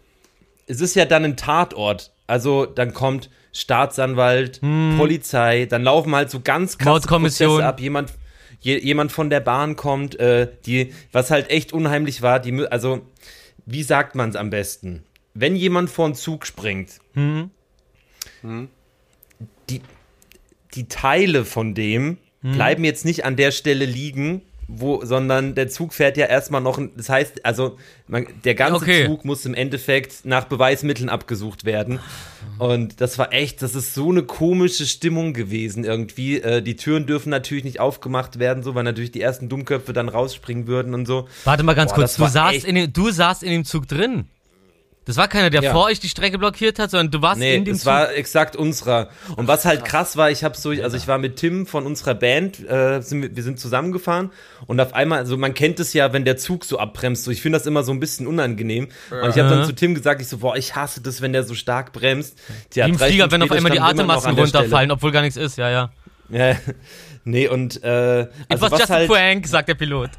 Es 0.67 0.81
ist 0.81 0.97
ja 0.97 1.05
dann 1.05 1.27
ein 1.27 1.37
Tatort. 1.37 2.14
Also 2.27 2.67
dann 2.67 2.95
kommt 2.95 3.31
Staatsanwalt, 3.53 4.61
hm. 4.63 4.95
Polizei, 4.97 5.67
dann 5.67 5.83
laufen 5.83 6.15
halt 6.15 6.31
so 6.31 6.41
ganz 6.41 6.79
krasse 6.79 7.07
Prozesse 7.07 7.65
ab. 7.65 7.81
Jemand, 7.81 8.13
je, 8.61 8.79
jemand 8.79 9.13
von 9.13 9.31
der 9.31 9.41
Bahn 9.41 9.77
kommt, 9.77 10.19
äh, 10.19 10.49
die, 10.67 10.93
was 11.13 11.31
halt 11.31 11.51
echt 11.51 11.73
unheimlich 11.73 12.23
war, 12.23 12.41
die, 12.41 12.67
also, 12.67 13.03
wie 13.67 13.83
sagt 13.83 14.15
man 14.15 14.31
es 14.31 14.37
am 14.37 14.51
besten? 14.51 15.05
Wenn 15.35 15.57
jemand 15.57 15.91
vor 15.91 16.07
einen 16.07 16.15
Zug 16.15 16.47
springt, 16.47 16.99
hm. 17.13 17.51
Hm. 18.41 18.69
Die, 19.71 19.81
die 20.75 20.89
Teile 20.89 21.45
von 21.45 21.75
dem 21.75 22.19
hm. 22.41 22.53
bleiben 22.53 22.85
jetzt 22.85 23.05
nicht 23.05 23.25
an 23.25 23.37
der 23.37 23.53
Stelle 23.53 23.85
liegen, 23.85 24.43
wo, 24.69 25.05
sondern 25.05 25.55
der 25.55 25.69
Zug 25.69 25.93
fährt 25.95 26.17
ja 26.17 26.27
erstmal 26.27 26.61
noch, 26.61 26.81
das 26.97 27.09
heißt, 27.09 27.45
also 27.45 27.77
man, 28.07 28.27
der 28.45 28.55
ganze 28.55 28.77
Okay. 28.77 29.07
Zug 29.07 29.25
muss 29.25 29.45
im 29.47 29.55
Endeffekt 29.55 30.25
nach 30.25 30.45
Beweismitteln 30.45 31.09
abgesucht 31.09 31.65
werden. 31.65 32.01
Und 32.59 33.01
das 33.01 33.19
war 33.19 33.33
echt, 33.33 33.63
das 33.63 33.75
ist 33.75 33.95
so 33.95 34.11
eine 34.11 34.23
komische 34.23 34.87
Stimmung 34.87 35.33
gewesen 35.33 35.85
irgendwie. 35.85 36.41
Äh, 36.41 36.63
die 36.63 36.77
Türen 36.77 37.07
dürfen 37.07 37.31
natürlich 37.31 37.65
nicht 37.65 37.81
aufgemacht 37.81 38.39
werden, 38.39 38.63
so, 38.63 38.75
weil 38.75 38.85
natürlich 38.85 39.13
die 39.13 39.21
ersten 39.21 39.49
Dummköpfe 39.49 39.93
dann 39.93 40.09
rausspringen 40.09 40.67
würden 40.67 40.95
und 40.95 41.07
so. 41.07 41.29
Warte 41.45 41.63
mal 41.63 41.75
ganz 41.75 41.93
Boah, 41.93 42.01
kurz, 42.01 42.17
du 42.17 42.27
saßt, 42.27 42.65
in 42.65 42.75
dem, 42.75 42.93
du 42.93 43.11
saßt 43.11 43.43
in 43.43 43.51
dem 43.51 43.65
Zug 43.65 43.89
drin. 43.89 44.27
Das 45.07 45.17
war 45.19 45.29
keiner, 45.29 45.51
der 45.51 45.63
Ja. 45.63 45.73
vor 45.73 45.85
euch 45.85 46.01
die 46.01 46.09
Strecke 46.09 46.39
blockiert 46.39 46.79
hat, 46.79 46.91
sondern 46.91 47.11
du 47.11 47.21
warst 47.21 47.39
Nee, 47.39 47.57
in 47.57 47.65
dem 47.67 47.75
es 47.75 47.81
Zug. 47.81 47.87
war 47.93 48.15
exakt 48.15 48.57
unserer. 48.57 49.11
Und 49.37 49.47
was 49.49 49.67
halt 49.67 49.85
krass 49.85 50.17
war, 50.17 50.31
ich 50.31 50.43
habe 50.45 50.57
so, 50.57 50.71
also 50.71 50.97
ich 50.97 51.07
war 51.07 51.19
mit 51.19 51.37
Tim 51.37 51.67
von 51.67 51.85
unserer 51.85 52.15
Band, 52.15 52.59
äh, 52.69 53.01
sind 53.03 53.21
wir, 53.23 53.37
wir 53.37 53.43
sind 53.43 53.61
zusammengefahren 53.61 54.31
und 54.67 54.81
auf 54.81 54.95
einmal, 54.95 55.19
also 55.19 55.37
man 55.37 55.53
kennt 55.53 55.79
es 55.79 55.93
ja, 55.93 56.13
wenn 56.15 56.25
der 56.25 56.39
Zug 56.39 56.65
so 56.65 56.79
abbremst, 56.79 57.25
so 57.25 57.31
ich 57.31 57.43
finde 57.43 57.59
das 57.59 57.67
immer 57.67 57.83
so 57.83 57.93
ein 57.93 58.01
bisschen 58.01 58.27
unangenehm. 58.27 58.89
Und 59.11 59.29
ich 59.31 59.39
habe 59.39 59.51
dann 59.51 59.65
zu 59.67 59.75
Tim 59.75 59.95
gesagt, 59.95 60.23
ich 60.23 60.29
so, 60.29 60.39
boah, 60.39 60.57
ich 60.57 60.75
hasse 60.75 61.03
das, 61.03 61.21
wenn 61.21 61.35
der 61.35 61.45
so 61.45 61.55
stark 61.55 61.93
bremst. 61.93 62.39
Tja, 62.71 62.87
Wie 62.87 62.91
im 62.91 62.99
Flieger, 62.99 63.31
wenn 63.31 63.43
auf 63.43 63.51
einmal 63.51 63.73
die 63.73 63.79
Stelle. 63.79 64.41
runterfallen, 64.41 64.91
obwohl 64.91 65.13
gar 65.13 65.21
nichts 65.23 65.37
ist, 65.37 65.59
ja, 65.59 65.69
ja. 65.71 65.91
Ja, 66.31 66.57
nee, 67.25 67.47
und 67.47 67.83
äh, 67.85 68.23
It 68.23 68.29
also 68.49 68.63
was 68.65 68.73
was 68.73 68.79
just 68.81 68.91
halt, 68.91 69.11
a 69.11 69.13
prank, 69.15 69.47
sagt 69.47 69.69
der 69.69 69.75
Pilot. 69.75 70.11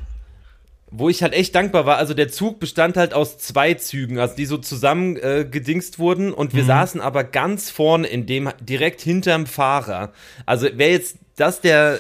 Wo 0.92 1.10
ich 1.10 1.24
halt 1.24 1.34
echt 1.34 1.56
dankbar 1.56 1.86
war, 1.86 1.98
also 1.98 2.14
der 2.14 2.30
Zug 2.30 2.60
bestand 2.60 2.96
halt 2.96 3.14
aus 3.14 3.38
zwei 3.38 3.74
Zügen, 3.74 4.20
also 4.20 4.36
die 4.36 4.46
so 4.46 4.58
zusammen 4.58 5.18
äh, 5.18 5.46
gedingst 5.50 6.00
wurden 6.00 6.34
und 6.34 6.54
Mhm. 6.54 6.58
wir 6.58 6.66
saßen 6.66 7.02
aber 7.02 7.24
ganz 7.24 7.70
vorne 7.70 8.08
in 8.08 8.26
dem, 8.26 8.50
direkt 8.60 9.02
hinterm 9.02 9.46
Fahrer. 9.48 10.14
Also 10.46 10.68
wäre 10.78 10.92
jetzt 10.92 11.18
das 11.36 11.60
der, 11.62 12.00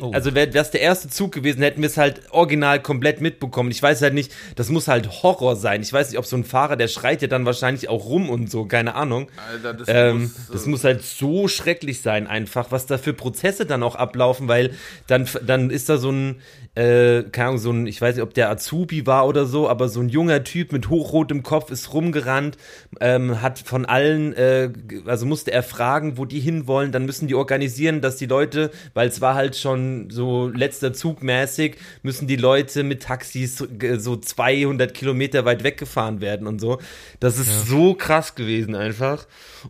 Oh. 0.00 0.10
also 0.12 0.34
wäre 0.34 0.48
das 0.48 0.70
der 0.70 0.80
erste 0.80 1.08
Zug 1.08 1.32
gewesen, 1.32 1.62
hätten 1.62 1.82
wir 1.82 1.88
es 1.88 1.98
halt 1.98 2.22
original 2.30 2.80
komplett 2.80 3.20
mitbekommen. 3.20 3.70
Ich 3.70 3.82
weiß 3.82 4.00
halt 4.00 4.14
nicht, 4.14 4.32
das 4.56 4.70
muss 4.70 4.88
halt 4.88 5.22
Horror 5.22 5.54
sein. 5.54 5.82
Ich 5.82 5.92
weiß 5.92 6.08
nicht, 6.08 6.18
ob 6.18 6.24
so 6.24 6.34
ein 6.34 6.44
Fahrer, 6.44 6.76
der 6.76 6.88
schreit 6.88 7.20
ja 7.20 7.28
dann 7.28 7.44
wahrscheinlich 7.44 7.90
auch 7.90 8.06
rum 8.06 8.30
und 8.30 8.50
so, 8.50 8.64
keine 8.64 8.94
Ahnung. 8.94 9.28
Alter, 9.52 9.74
das 9.74 9.88
Ähm, 9.90 10.22
muss, 10.22 10.32
das 10.50 10.66
muss 10.66 10.84
halt 10.84 11.02
so 11.02 11.46
schrecklich 11.46 12.00
sein, 12.00 12.26
einfach, 12.26 12.70
was 12.70 12.86
da 12.86 12.96
für 12.96 13.12
Prozesse 13.12 13.66
dann 13.66 13.82
auch 13.82 13.94
ablaufen, 13.94 14.48
weil 14.48 14.70
dann, 15.08 15.28
dann 15.44 15.68
ist 15.68 15.90
da 15.90 15.98
so 15.98 16.10
ein, 16.10 16.40
äh, 16.74 17.24
keine 17.24 17.48
Ahnung, 17.48 17.58
so 17.58 17.70
ein, 17.70 17.86
ich 17.86 18.00
weiß 18.00 18.14
nicht, 18.16 18.22
ob 18.22 18.32
der 18.32 18.48
Azubi 18.48 19.06
war 19.06 19.26
oder 19.26 19.44
so, 19.44 19.68
aber 19.68 19.90
so 19.90 20.00
ein 20.00 20.08
junger 20.08 20.42
Typ 20.42 20.72
mit 20.72 20.88
hochrotem 20.88 21.42
Kopf 21.42 21.70
ist 21.70 21.92
rumgerannt, 21.92 22.56
ähm, 23.00 23.42
hat 23.42 23.58
von 23.58 23.84
allen, 23.84 24.32
äh, 24.32 24.70
also 25.04 25.26
musste 25.26 25.52
er 25.52 25.62
fragen, 25.62 26.16
wo 26.16 26.24
die 26.24 26.40
hinwollen, 26.40 26.92
dann 26.92 27.04
müssen 27.04 27.28
die 27.28 27.34
organisieren, 27.34 28.00
dass 28.00 28.16
die 28.16 28.26
Leute, 28.26 28.70
weil 28.94 29.08
es 29.08 29.20
war 29.20 29.34
halt 29.34 29.54
schon 29.56 29.81
so 30.10 30.48
letzter 30.48 30.92
Zug 30.92 31.22
mäßig, 31.22 31.76
müssen 32.02 32.26
die 32.26 32.36
Leute 32.36 32.82
mit 32.82 33.02
Taxis 33.02 33.56
so- 33.58 33.66
g- 33.68 33.96
so 33.98 34.16
200 34.16 34.94
Kilometer 34.94 35.44
weit 35.44 35.64
weggefahren 35.64 36.20
werden 36.20 36.46
und 36.46 36.60
so. 36.60 36.78
Das 37.20 37.38
ist 37.38 37.66
so 37.66 37.94
krass 37.94 38.34
gewesen 38.34 38.74
einfach. 38.74 39.26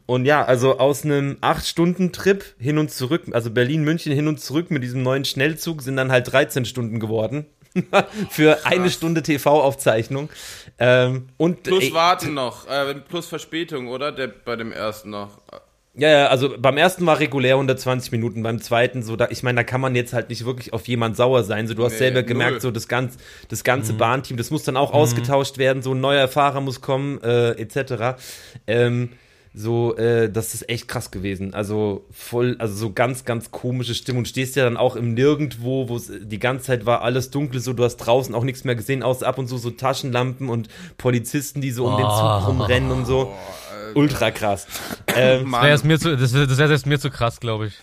Und 0.07 0.25
ja, 0.25 0.45
also 0.45 0.79
aus 0.79 1.05
einem 1.05 1.37
8-Stunden-Trip 1.41 2.45
hin 2.59 2.79
und 2.79 2.91
zurück, 2.91 3.23
also 3.33 3.51
Berlin-München 3.51 4.13
hin 4.13 4.29
und 4.29 4.41
zurück 4.41 4.71
mit 4.71 4.83
diesem 4.83 5.03
neuen 5.03 5.25
Schnellzug 5.25 5.83
sind 5.83 5.97
dann 5.97 6.11
halt 6.13 6.33
13 6.33 6.65
Stunden 6.65 7.01
geworden. 7.01 7.47
Für 8.31 8.67
eine 8.67 8.91
Stunde 8.91 9.23
TV-Aufzeichnung. 9.23 10.29
Ähm, 10.79 11.29
und 11.39 11.63
Plus 11.63 11.85
ey, 11.85 11.93
warten 11.95 12.35
noch, 12.35 12.69
äh, 12.69 12.95
plus 12.97 13.27
Verspätung, 13.29 13.89
oder? 13.89 14.13
Der, 14.13 14.29
bei 14.29 14.57
dem 14.57 14.73
ersten 14.73 15.09
noch. 15.11 15.39
Ja, 15.95 16.09
ja, 16.09 16.27
also 16.29 16.55
beim 16.59 16.79
ersten 16.79 17.05
war 17.05 17.19
regulär 17.19 17.55
120 17.57 18.13
Minuten, 18.13 18.43
beim 18.43 18.63
zweiten 18.63 19.03
so, 19.03 19.15
da, 19.15 19.29
ich 19.29 19.43
meine, 19.43 19.57
da 19.57 19.63
kann 19.65 19.81
man 19.83 19.95
jetzt 19.95 20.15
halt 20.15 20.31
nicht 20.31 20.47
wirklich 20.47 20.73
auf 20.73 20.89
jemand 20.89 21.19
sauer 21.19 21.45
sein. 21.45 21.67
So, 21.67 21.75
du 21.75 21.85
hast 21.85 21.93
Nee, 21.93 21.99
selber 21.99 22.21
null. 22.21 22.29
gemerkt, 22.29 22.63
so 22.63 22.71
das, 22.71 22.89
ganz, 22.89 23.19
das 23.51 23.63
ganze 23.63 23.93
Bahnteam, 23.93 24.39
das 24.39 24.51
muss 24.51 24.65
dann 24.65 24.79
auch 24.79 24.93
ausgetauscht 24.95 25.59
werden, 25.59 25.83
so 25.83 25.93
ein 25.93 26.01
neuer 26.01 26.29
Fahrer 26.29 26.63
muss 26.63 26.81
kommen, 26.81 27.21
äh, 27.23 27.51
etc. 27.61 28.17
Ähm, 28.67 29.11
so, 29.55 29.97
äh, 29.97 30.31
das 30.31 30.55
ist 30.55 30.69
echt 30.71 30.89
krass 30.89 31.11
gewesen. 31.11 31.53
Also 31.53 32.07
voll, 32.11 32.57
also 32.59 32.75
so 32.75 32.93
ganz, 32.93 33.27
ganz 33.27 33.51
komische 33.51 33.95
Stimmung. 33.95 34.25
Stehst 34.25 34.57
ja 34.57 34.65
dann 34.65 34.79
auch 34.79 34.97
im 34.97 35.13
Nirgendwo, 35.13 35.91
wo 35.91 35.97
es 35.97 36.11
die 36.23 36.39
ganze 36.39 36.67
Zeit 36.67 36.87
war 36.87 37.03
alles 37.03 37.31
dunkel, 37.31 37.61
so 37.61 37.75
du 37.75 37.85
hast 37.85 37.99
draußen 37.99 38.35
auch 38.35 38.45
nichts 38.45 38.65
mehr 38.65 38.77
gesehen, 38.77 39.03
außer 39.03 39.27
ab 39.27 39.37
und 39.39 39.49
zu 39.49 39.59
so 39.59 39.71
Taschenlampen 39.71 40.49
und 40.49 40.69
Polizisten, 40.97 41.61
die 41.61 41.71
so 41.71 41.87
um 41.87 41.97
den 41.99 42.07
Zug 42.07 42.49
rumrennen 42.49 42.91
und 42.91 43.05
so. 43.05 43.33
Ultra 43.95 44.31
krass. 44.31 44.67
Ähm. 45.15 45.53
Das 45.53 45.63
wäre 45.63 45.87
mir 45.87 45.99
zu, 45.99 46.17
das 46.17 46.33
wär, 46.33 46.47
das 46.47 46.57
wär 46.57 46.69
selbst 46.69 46.87
mir 46.87 46.99
zu 46.99 47.11
krass, 47.11 47.39
glaube 47.39 47.67
ich. 47.67 47.75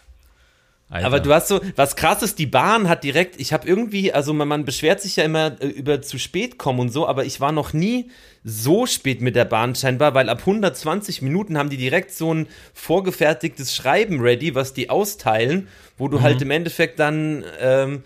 Alter. 0.90 1.06
Aber 1.06 1.20
du 1.20 1.32
hast 1.32 1.48
so, 1.48 1.62
was 1.76 1.96
krass 1.96 2.24
ist, 2.24 2.40
die 2.40 2.48
Bahn 2.48 2.90
hat 2.90 3.04
direkt, 3.04 3.40
ich 3.40 3.54
habe 3.54 3.68
irgendwie, 3.68 4.12
also 4.12 4.34
man, 4.34 4.48
man 4.48 4.66
beschwert 4.66 5.02
sich 5.02 5.18
ja 5.18 5.24
immer 5.24 5.62
äh, 5.62 5.68
über 5.68 6.02
zu 6.02 6.18
spät 6.18 6.58
kommen 6.58 6.80
und 6.80 6.90
so, 6.90 7.08
aber 7.08 7.26
ich 7.26 7.40
war 7.40 7.52
noch 7.52 7.74
nie 7.74 8.10
so 8.44 8.86
spät 8.86 9.22
mit 9.22 9.36
der 9.36 9.46
Bahn 9.46 9.76
scheinbar, 9.76 10.14
weil 10.14 10.30
ab 10.30 10.40
120 10.40 11.22
Minuten 11.22 11.58
haben 11.58 11.70
die 11.70 11.78
direkt 11.78 12.12
so 12.12 12.34
ein 12.34 12.48
vorgefertigtes 12.74 13.76
Schreiben 13.76 14.22
ready, 14.22 14.56
was 14.56 14.74
die 14.74 14.90
austeilen, 14.90 15.68
wo 15.98 16.08
du 16.08 16.22
halt 16.22 16.42
im 16.42 16.52
Endeffekt 16.52 17.00
dann, 17.00 17.44
ähm, 17.60 18.04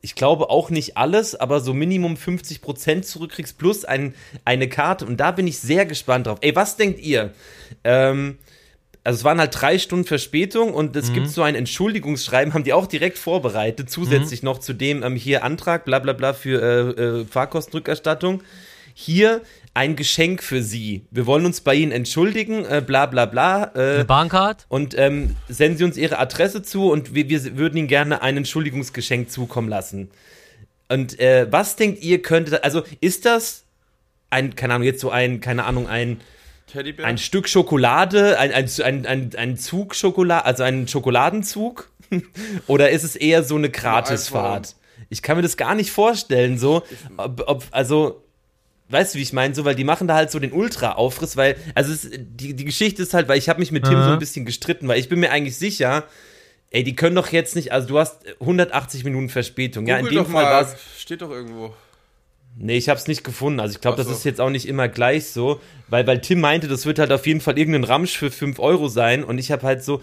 ich 0.00 0.14
glaube 0.14 0.50
auch 0.50 0.70
nicht 0.70 0.96
alles, 0.96 1.34
aber 1.34 1.60
so 1.60 1.74
Minimum 1.74 2.16
50 2.16 2.60
Prozent 2.60 3.06
zurückkriegst 3.06 3.58
plus 3.58 3.84
ein, 3.84 4.14
eine 4.44 4.68
Karte 4.68 5.06
und 5.06 5.18
da 5.18 5.32
bin 5.32 5.46
ich 5.46 5.58
sehr 5.58 5.86
gespannt 5.86 6.26
drauf. 6.26 6.38
Ey, 6.42 6.54
was 6.54 6.76
denkt 6.76 7.00
ihr? 7.00 7.32
Ähm, 7.82 8.38
also 9.04 9.18
es 9.18 9.24
waren 9.24 9.38
halt 9.38 9.60
drei 9.60 9.78
Stunden 9.78 10.06
Verspätung 10.06 10.72
und 10.72 10.96
es 10.96 11.12
gibt 11.12 11.28
so 11.28 11.42
ein 11.42 11.54
Entschuldigungsschreiben, 11.54 12.54
haben 12.54 12.64
die 12.64 12.72
auch 12.72 12.86
direkt 12.86 13.18
vorbereitet, 13.18 13.90
zusätzlich 13.90 14.42
noch 14.42 14.58
zu 14.58 14.72
dem 14.72 15.02
ähm, 15.02 15.14
hier 15.14 15.44
Antrag, 15.44 15.84
bla 15.84 15.98
bla 15.98 16.14
bla 16.14 16.32
für 16.32 16.62
äh, 16.62 17.02
äh, 17.02 17.24
Fahrkostenrückerstattung. 17.26 18.42
Hier 18.94 19.42
ein 19.74 19.96
Geschenk 19.96 20.42
für 20.42 20.62
Sie. 20.62 21.04
Wir 21.10 21.26
wollen 21.26 21.44
uns 21.44 21.60
bei 21.60 21.74
Ihnen 21.74 21.90
entschuldigen, 21.90 22.64
äh, 22.64 22.82
bla 22.84 23.06
bla 23.06 23.26
bla. 23.26 23.72
Äh, 23.74 23.94
Eine 23.94 24.04
Bahncard? 24.04 24.66
und 24.68 24.96
ähm, 24.96 25.36
senden 25.48 25.78
Sie 25.78 25.84
uns 25.84 25.96
Ihre 25.96 26.18
Adresse 26.18 26.62
zu 26.62 26.90
und 26.90 27.14
wir, 27.14 27.28
wir 27.28 27.56
würden 27.58 27.76
Ihnen 27.76 27.88
gerne 27.88 28.22
ein 28.22 28.36
Entschuldigungsgeschenk 28.36 29.30
zukommen 29.30 29.68
lassen. 29.68 30.10
Und 30.88 31.18
äh, 31.18 31.48
was 31.50 31.76
denkt 31.76 32.02
ihr 32.02 32.22
könnte, 32.22 32.62
also 32.62 32.84
ist 33.00 33.24
das 33.24 33.64
ein, 34.30 34.54
keine 34.54 34.74
Ahnung, 34.74 34.86
jetzt 34.86 35.00
so 35.00 35.10
ein, 35.10 35.40
keine 35.40 35.64
Ahnung, 35.64 35.88
ein, 35.88 36.20
Teddybär? 36.66 37.06
ein 37.06 37.18
Stück 37.18 37.48
Schokolade, 37.48 38.38
ein, 38.38 38.52
ein, 38.52 38.68
ein, 38.82 39.06
ein, 39.06 39.30
ein 39.36 39.56
Zug 39.56 39.94
Schokolade, 39.94 40.44
also 40.44 40.62
ein 40.62 40.86
Schokoladenzug? 40.86 41.90
Oder 42.68 42.90
ist 42.90 43.02
es 43.02 43.16
eher 43.16 43.42
so 43.42 43.56
eine 43.56 43.70
Gratisfahrt? 43.70 44.76
Ich 45.08 45.22
kann 45.22 45.36
mir 45.36 45.42
das 45.42 45.56
gar 45.56 45.74
nicht 45.74 45.90
vorstellen, 45.90 46.58
so, 46.58 46.82
ob, 47.16 47.42
ob 47.46 47.64
also, 47.70 48.23
weißt 48.94 49.14
du, 49.14 49.18
wie 49.18 49.22
ich 49.22 49.32
meine, 49.32 49.54
so, 49.54 49.64
weil 49.64 49.74
die 49.74 49.84
machen 49.84 50.08
da 50.08 50.14
halt 50.14 50.30
so 50.30 50.38
den 50.38 50.52
Ultra-Aufriss, 50.52 51.36
weil, 51.36 51.56
also 51.74 51.92
es, 51.92 52.08
die, 52.10 52.54
die 52.54 52.64
Geschichte 52.64 53.02
ist 53.02 53.12
halt, 53.12 53.28
weil 53.28 53.38
ich 53.38 53.48
habe 53.48 53.58
mich 53.58 53.72
mit 53.72 53.84
Tim 53.84 53.96
Aha. 53.96 54.04
so 54.04 54.10
ein 54.12 54.18
bisschen 54.18 54.46
gestritten, 54.46 54.88
weil 54.88 54.98
ich 54.98 55.08
bin 55.08 55.20
mir 55.20 55.30
eigentlich 55.30 55.56
sicher, 55.56 56.04
ey, 56.70 56.84
die 56.84 56.94
können 56.94 57.16
doch 57.16 57.32
jetzt 57.32 57.56
nicht, 57.56 57.72
also 57.72 57.88
du 57.88 57.98
hast 57.98 58.24
180 58.40 59.04
Minuten 59.04 59.28
Verspätung, 59.28 59.86
ja, 59.86 59.96
in 59.96 60.04
Google 60.06 60.24
dem 60.24 60.32
Fall 60.32 60.44
war 60.44 60.76
Steht 60.96 61.22
doch 61.22 61.30
irgendwo. 61.30 61.74
Nee, 62.56 62.76
ich 62.76 62.88
habe 62.88 63.00
es 63.00 63.08
nicht 63.08 63.24
gefunden. 63.24 63.58
Also 63.58 63.74
ich 63.74 63.80
glaube, 63.80 63.94
Ach 63.94 63.98
das 63.98 64.06
so. 64.06 64.12
ist 64.12 64.24
jetzt 64.24 64.40
auch 64.40 64.48
nicht 64.50 64.68
immer 64.68 64.86
gleich 64.86 65.26
so, 65.26 65.60
weil, 65.88 66.06
weil 66.06 66.20
Tim 66.20 66.40
meinte, 66.40 66.68
das 66.68 66.86
wird 66.86 67.00
halt 67.00 67.10
auf 67.10 67.26
jeden 67.26 67.40
Fall 67.40 67.58
irgendein 67.58 67.82
Ramsch 67.82 68.16
für 68.16 68.30
5 68.30 68.60
Euro 68.60 68.86
sein 68.86 69.24
und 69.24 69.38
ich 69.38 69.50
habe 69.50 69.62
halt 69.66 69.82
so 69.82 70.00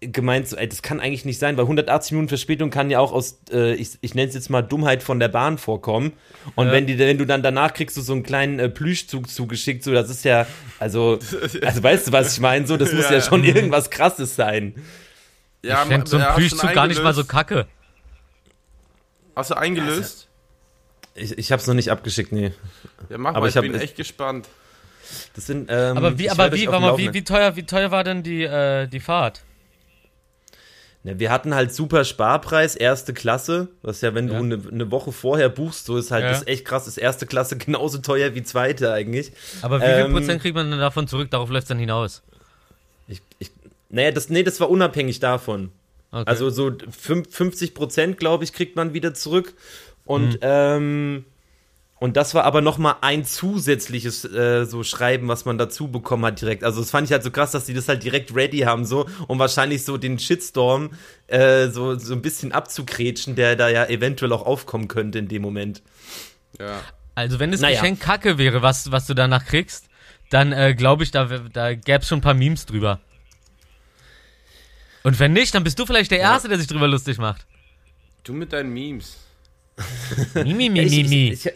gemeint, 0.00 0.46
so, 0.46 0.56
ey, 0.56 0.68
das 0.68 0.82
kann 0.82 1.00
eigentlich 1.00 1.24
nicht 1.24 1.38
sein, 1.38 1.56
weil 1.56 1.64
180 1.64 2.12
Minuten 2.12 2.28
Verspätung 2.28 2.68
kann 2.68 2.90
ja 2.90 2.98
auch 2.98 3.10
aus, 3.12 3.40
äh, 3.50 3.72
ich, 3.76 3.96
ich 4.02 4.14
nenne 4.14 4.28
es 4.28 4.34
jetzt 4.34 4.50
mal 4.50 4.60
Dummheit 4.60 5.02
von 5.02 5.18
der 5.18 5.28
Bahn 5.28 5.56
vorkommen 5.56 6.12
und 6.56 6.66
Ja. 6.66 6.72
wenn, 6.72 6.86
die, 6.86 6.98
wenn 6.98 7.16
du 7.16 7.24
dann 7.24 7.42
danach 7.42 7.72
kriegst 7.72 7.96
du 7.96 8.02
so 8.02 8.12
einen 8.12 8.22
kleinen 8.22 8.58
äh, 8.58 8.68
Plüschzug 8.68 9.30
zugeschickt, 9.30 9.82
so 9.82 9.92
das 9.94 10.10
ist 10.10 10.26
ja, 10.26 10.46
also, 10.78 11.18
also 11.62 11.82
weißt 11.82 12.08
du, 12.08 12.12
was 12.12 12.34
ich 12.34 12.40
meine, 12.40 12.66
so, 12.66 12.76
das 12.76 12.92
muss 12.92 13.04
ja, 13.06 13.12
Ja. 13.14 13.20
schon 13.22 13.44
irgendwas 13.44 13.88
Krasses 13.88 14.36
sein. 14.36 14.74
Ja, 15.62 15.80
Ich 15.84 15.88
fände 15.88 16.06
so 16.06 16.16
ein 16.18 16.20
ja, 16.20 16.26
hast 16.28 16.36
du 16.36 16.40
Plüschzug 16.40 16.74
gar 16.74 16.86
nicht 16.86 17.02
mal 17.02 17.14
so 17.14 17.24
kacke. 17.24 17.66
Hast 19.34 19.50
du 19.50 19.54
eingelöst? 19.56 20.28
Ich, 21.14 21.38
ich 21.38 21.52
habe 21.52 21.60
es 21.60 21.66
noch 21.68 21.74
nicht 21.74 21.90
abgeschickt, 21.90 22.32
nee. 22.32 22.52
Ja, 23.08 23.18
mach 23.18 23.30
Aber 23.30 23.40
mal, 23.40 23.46
ich 23.46 23.52
ich, 23.52 23.56
hab- 23.56 23.62
bin 23.62 23.74
echt 23.74 23.96
gespannt. 23.96 24.48
Das 25.36 25.46
sind, 25.46 25.68
ähm, 25.70 25.96
Aber 25.96 26.18
wie, 26.18 26.30
aber 26.30 26.52
wie, 26.52 26.66
mal, 26.66 26.96
wie, 26.98 27.12
wie 27.12 27.22
teuer, 27.24 27.56
wie 27.56 27.64
teuer 27.64 27.90
war 27.90 28.04
denn 28.04 28.22
die, 28.22 28.42
äh, 28.42 28.86
die 28.88 29.00
Fahrt? 29.00 29.42
Ne, 31.02 31.18
wir 31.18 31.30
hatten 31.30 31.54
halt 31.54 31.74
super 31.74 32.04
Sparpreis, 32.04 32.74
erste 32.74 33.12
Klasse, 33.12 33.68
was 33.82 34.00
ja, 34.00 34.14
wenn 34.14 34.28
Ja. 34.28 34.38
du 34.38 34.44
eine 34.44 34.56
ne 34.56 34.90
Woche 34.90 35.12
vorher 35.12 35.50
buchst, 35.50 35.84
so 35.84 35.98
ist 35.98 36.10
halt 36.10 36.24
Ja. 36.24 36.30
das 36.30 36.46
echt 36.46 36.64
krass, 36.64 36.86
ist 36.88 36.96
erste 36.96 37.26
Klasse 37.26 37.58
genauso 37.58 37.98
teuer 37.98 38.34
wie 38.34 38.42
zweite 38.42 38.92
eigentlich. 38.92 39.32
Aber 39.60 39.80
wie 39.80 39.84
viel 39.84 39.92
Ähm, 40.06 40.12
Prozent 40.12 40.40
kriegt 40.40 40.54
man 40.56 40.70
denn 40.70 40.80
davon 40.80 41.06
zurück? 41.06 41.30
Darauf 41.30 41.50
läuft 41.50 41.64
es 41.64 41.68
dann 41.68 41.78
hinaus. 41.78 42.22
Ich, 43.06 43.20
ich, 43.38 43.50
naja, 43.90 44.10
das, 44.10 44.30
nee, 44.30 44.42
das 44.42 44.58
war 44.60 44.70
unabhängig 44.70 45.20
davon. 45.20 45.70
Okay. 46.10 46.24
Also 46.26 46.48
so 46.48 46.72
fünf- 46.90 47.28
50 47.34 47.74
Prozent, 47.74 48.16
glaube 48.18 48.44
ich, 48.44 48.52
kriegt 48.54 48.76
man 48.76 48.94
wieder 48.94 49.12
zurück. 49.12 49.52
Mhm. 50.04 50.10
Und, 50.10 50.38
ähm, 50.42 51.24
Und 52.00 52.16
das 52.18 52.34
war 52.34 52.44
aber 52.44 52.60
noch 52.60 52.76
mal 52.76 52.96
ein 53.00 53.24
zusätzliches 53.24 54.24
äh, 54.26 54.66
so 54.66 54.82
Schreiben, 54.84 55.28
was 55.28 55.46
man 55.46 55.56
dazu 55.56 55.88
bekommen 55.88 56.26
hat 56.26 56.40
direkt. 56.40 56.62
Also 56.62 56.80
das 56.80 56.90
fand 56.90 57.06
ich 57.06 57.12
halt 57.12 57.22
so 57.22 57.30
krass, 57.30 57.52
dass 57.52 57.64
die 57.64 57.72
das 57.72 57.88
halt 57.88 58.02
direkt 58.02 58.34
ready 58.34 58.58
haben 58.60 58.84
so 58.84 59.06
und 59.26 59.38
wahrscheinlich 59.38 59.84
so 59.84 59.96
den 59.96 60.18
Shitstorm 60.18 60.90
äh, 61.28 61.68
so 61.68 61.96
so 61.98 62.12
ein 62.12 62.20
bisschen 62.20 62.52
abzukretschen, 62.52 63.36
der 63.36 63.56
da 63.56 63.68
ja 63.70 63.86
eventuell 63.86 64.32
auch 64.32 64.44
aufkommen 64.44 64.88
könnte 64.88 65.18
in 65.18 65.28
dem 65.28 65.40
Moment. 65.40 65.82
Ja. 66.58 66.80
Also 67.14 67.38
wenn 67.38 67.52
das 67.52 67.60
Naja. 67.60 67.80
Geschenk 67.80 68.00
Kacke 68.00 68.36
wäre, 68.36 68.60
was, 68.60 68.90
was 68.90 69.06
du 69.06 69.14
danach 69.14 69.46
kriegst, 69.46 69.88
dann 70.30 70.52
äh, 70.52 70.74
glaube 70.74 71.04
ich, 71.04 71.10
da, 71.10 71.24
da 71.26 71.74
gäbe 71.74 72.00
es 72.00 72.08
schon 72.08 72.18
ein 72.18 72.22
paar 72.22 72.34
Memes 72.34 72.66
drüber. 72.66 73.00
Und 75.04 75.18
wenn 75.20 75.32
nicht, 75.32 75.54
dann 75.54 75.64
bist 75.64 75.78
du 75.78 75.86
vielleicht 75.86 76.10
der 76.10 76.18
Erste, 76.18 76.48
der 76.48 76.58
sich 76.58 76.66
drüber 76.66 76.88
lustig 76.88 77.18
macht. 77.18 77.46
Du 78.24 78.32
mit 78.32 78.52
deinen 78.52 78.72
Memes. 78.74 79.18
Mimi, 80.34 80.70
mi, 80.70 80.80
ich 80.80 80.92
mi, 80.92 81.04
mi. 81.04 81.32
ich, 81.32 81.46
ich, 81.46 81.52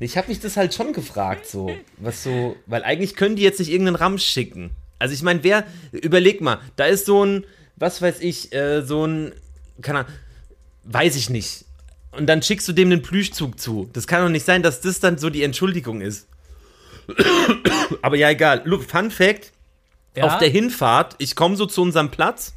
ich 0.00 0.16
habe 0.16 0.28
mich 0.28 0.40
das 0.40 0.56
halt 0.56 0.74
schon 0.74 0.92
gefragt, 0.92 1.46
so, 1.46 1.70
was 1.98 2.22
so, 2.24 2.56
weil 2.66 2.82
eigentlich 2.82 3.14
können 3.14 3.36
die 3.36 3.42
jetzt 3.42 3.58
nicht 3.58 3.70
irgendeinen 3.70 3.96
Ramsch 3.96 4.24
schicken. 4.24 4.70
Also 4.98 5.14
ich 5.14 5.22
meine, 5.22 5.42
wer, 5.44 5.64
überleg 5.92 6.40
mal, 6.40 6.58
da 6.76 6.86
ist 6.86 7.06
so 7.06 7.24
ein, 7.24 7.44
was 7.76 8.02
weiß 8.02 8.20
ich, 8.20 8.52
äh, 8.52 8.82
so 8.82 9.06
ein, 9.06 9.32
keine 9.82 10.00
Ahnung, 10.00 10.12
weiß 10.84 11.16
ich 11.16 11.30
nicht. 11.30 11.64
Und 12.12 12.26
dann 12.26 12.42
schickst 12.42 12.66
du 12.68 12.72
dem 12.72 12.90
einen 12.90 13.02
Plüschzug 13.02 13.60
zu. 13.60 13.88
Das 13.92 14.06
kann 14.06 14.22
doch 14.22 14.28
nicht 14.28 14.44
sein, 14.44 14.62
dass 14.62 14.80
das 14.80 14.98
dann 15.00 15.16
so 15.16 15.30
die 15.30 15.42
Entschuldigung 15.44 16.00
ist. 16.00 16.26
Aber 18.02 18.16
ja, 18.16 18.30
egal. 18.30 18.62
Look, 18.64 18.84
Fun 18.84 19.10
Fact, 19.10 19.52
Ja? 20.16 20.24
auf 20.24 20.38
der 20.38 20.48
Hinfahrt, 20.48 21.14
ich 21.18 21.36
komme 21.36 21.56
so 21.56 21.66
zu 21.66 21.82
unserem 21.82 22.10
Platz 22.10 22.54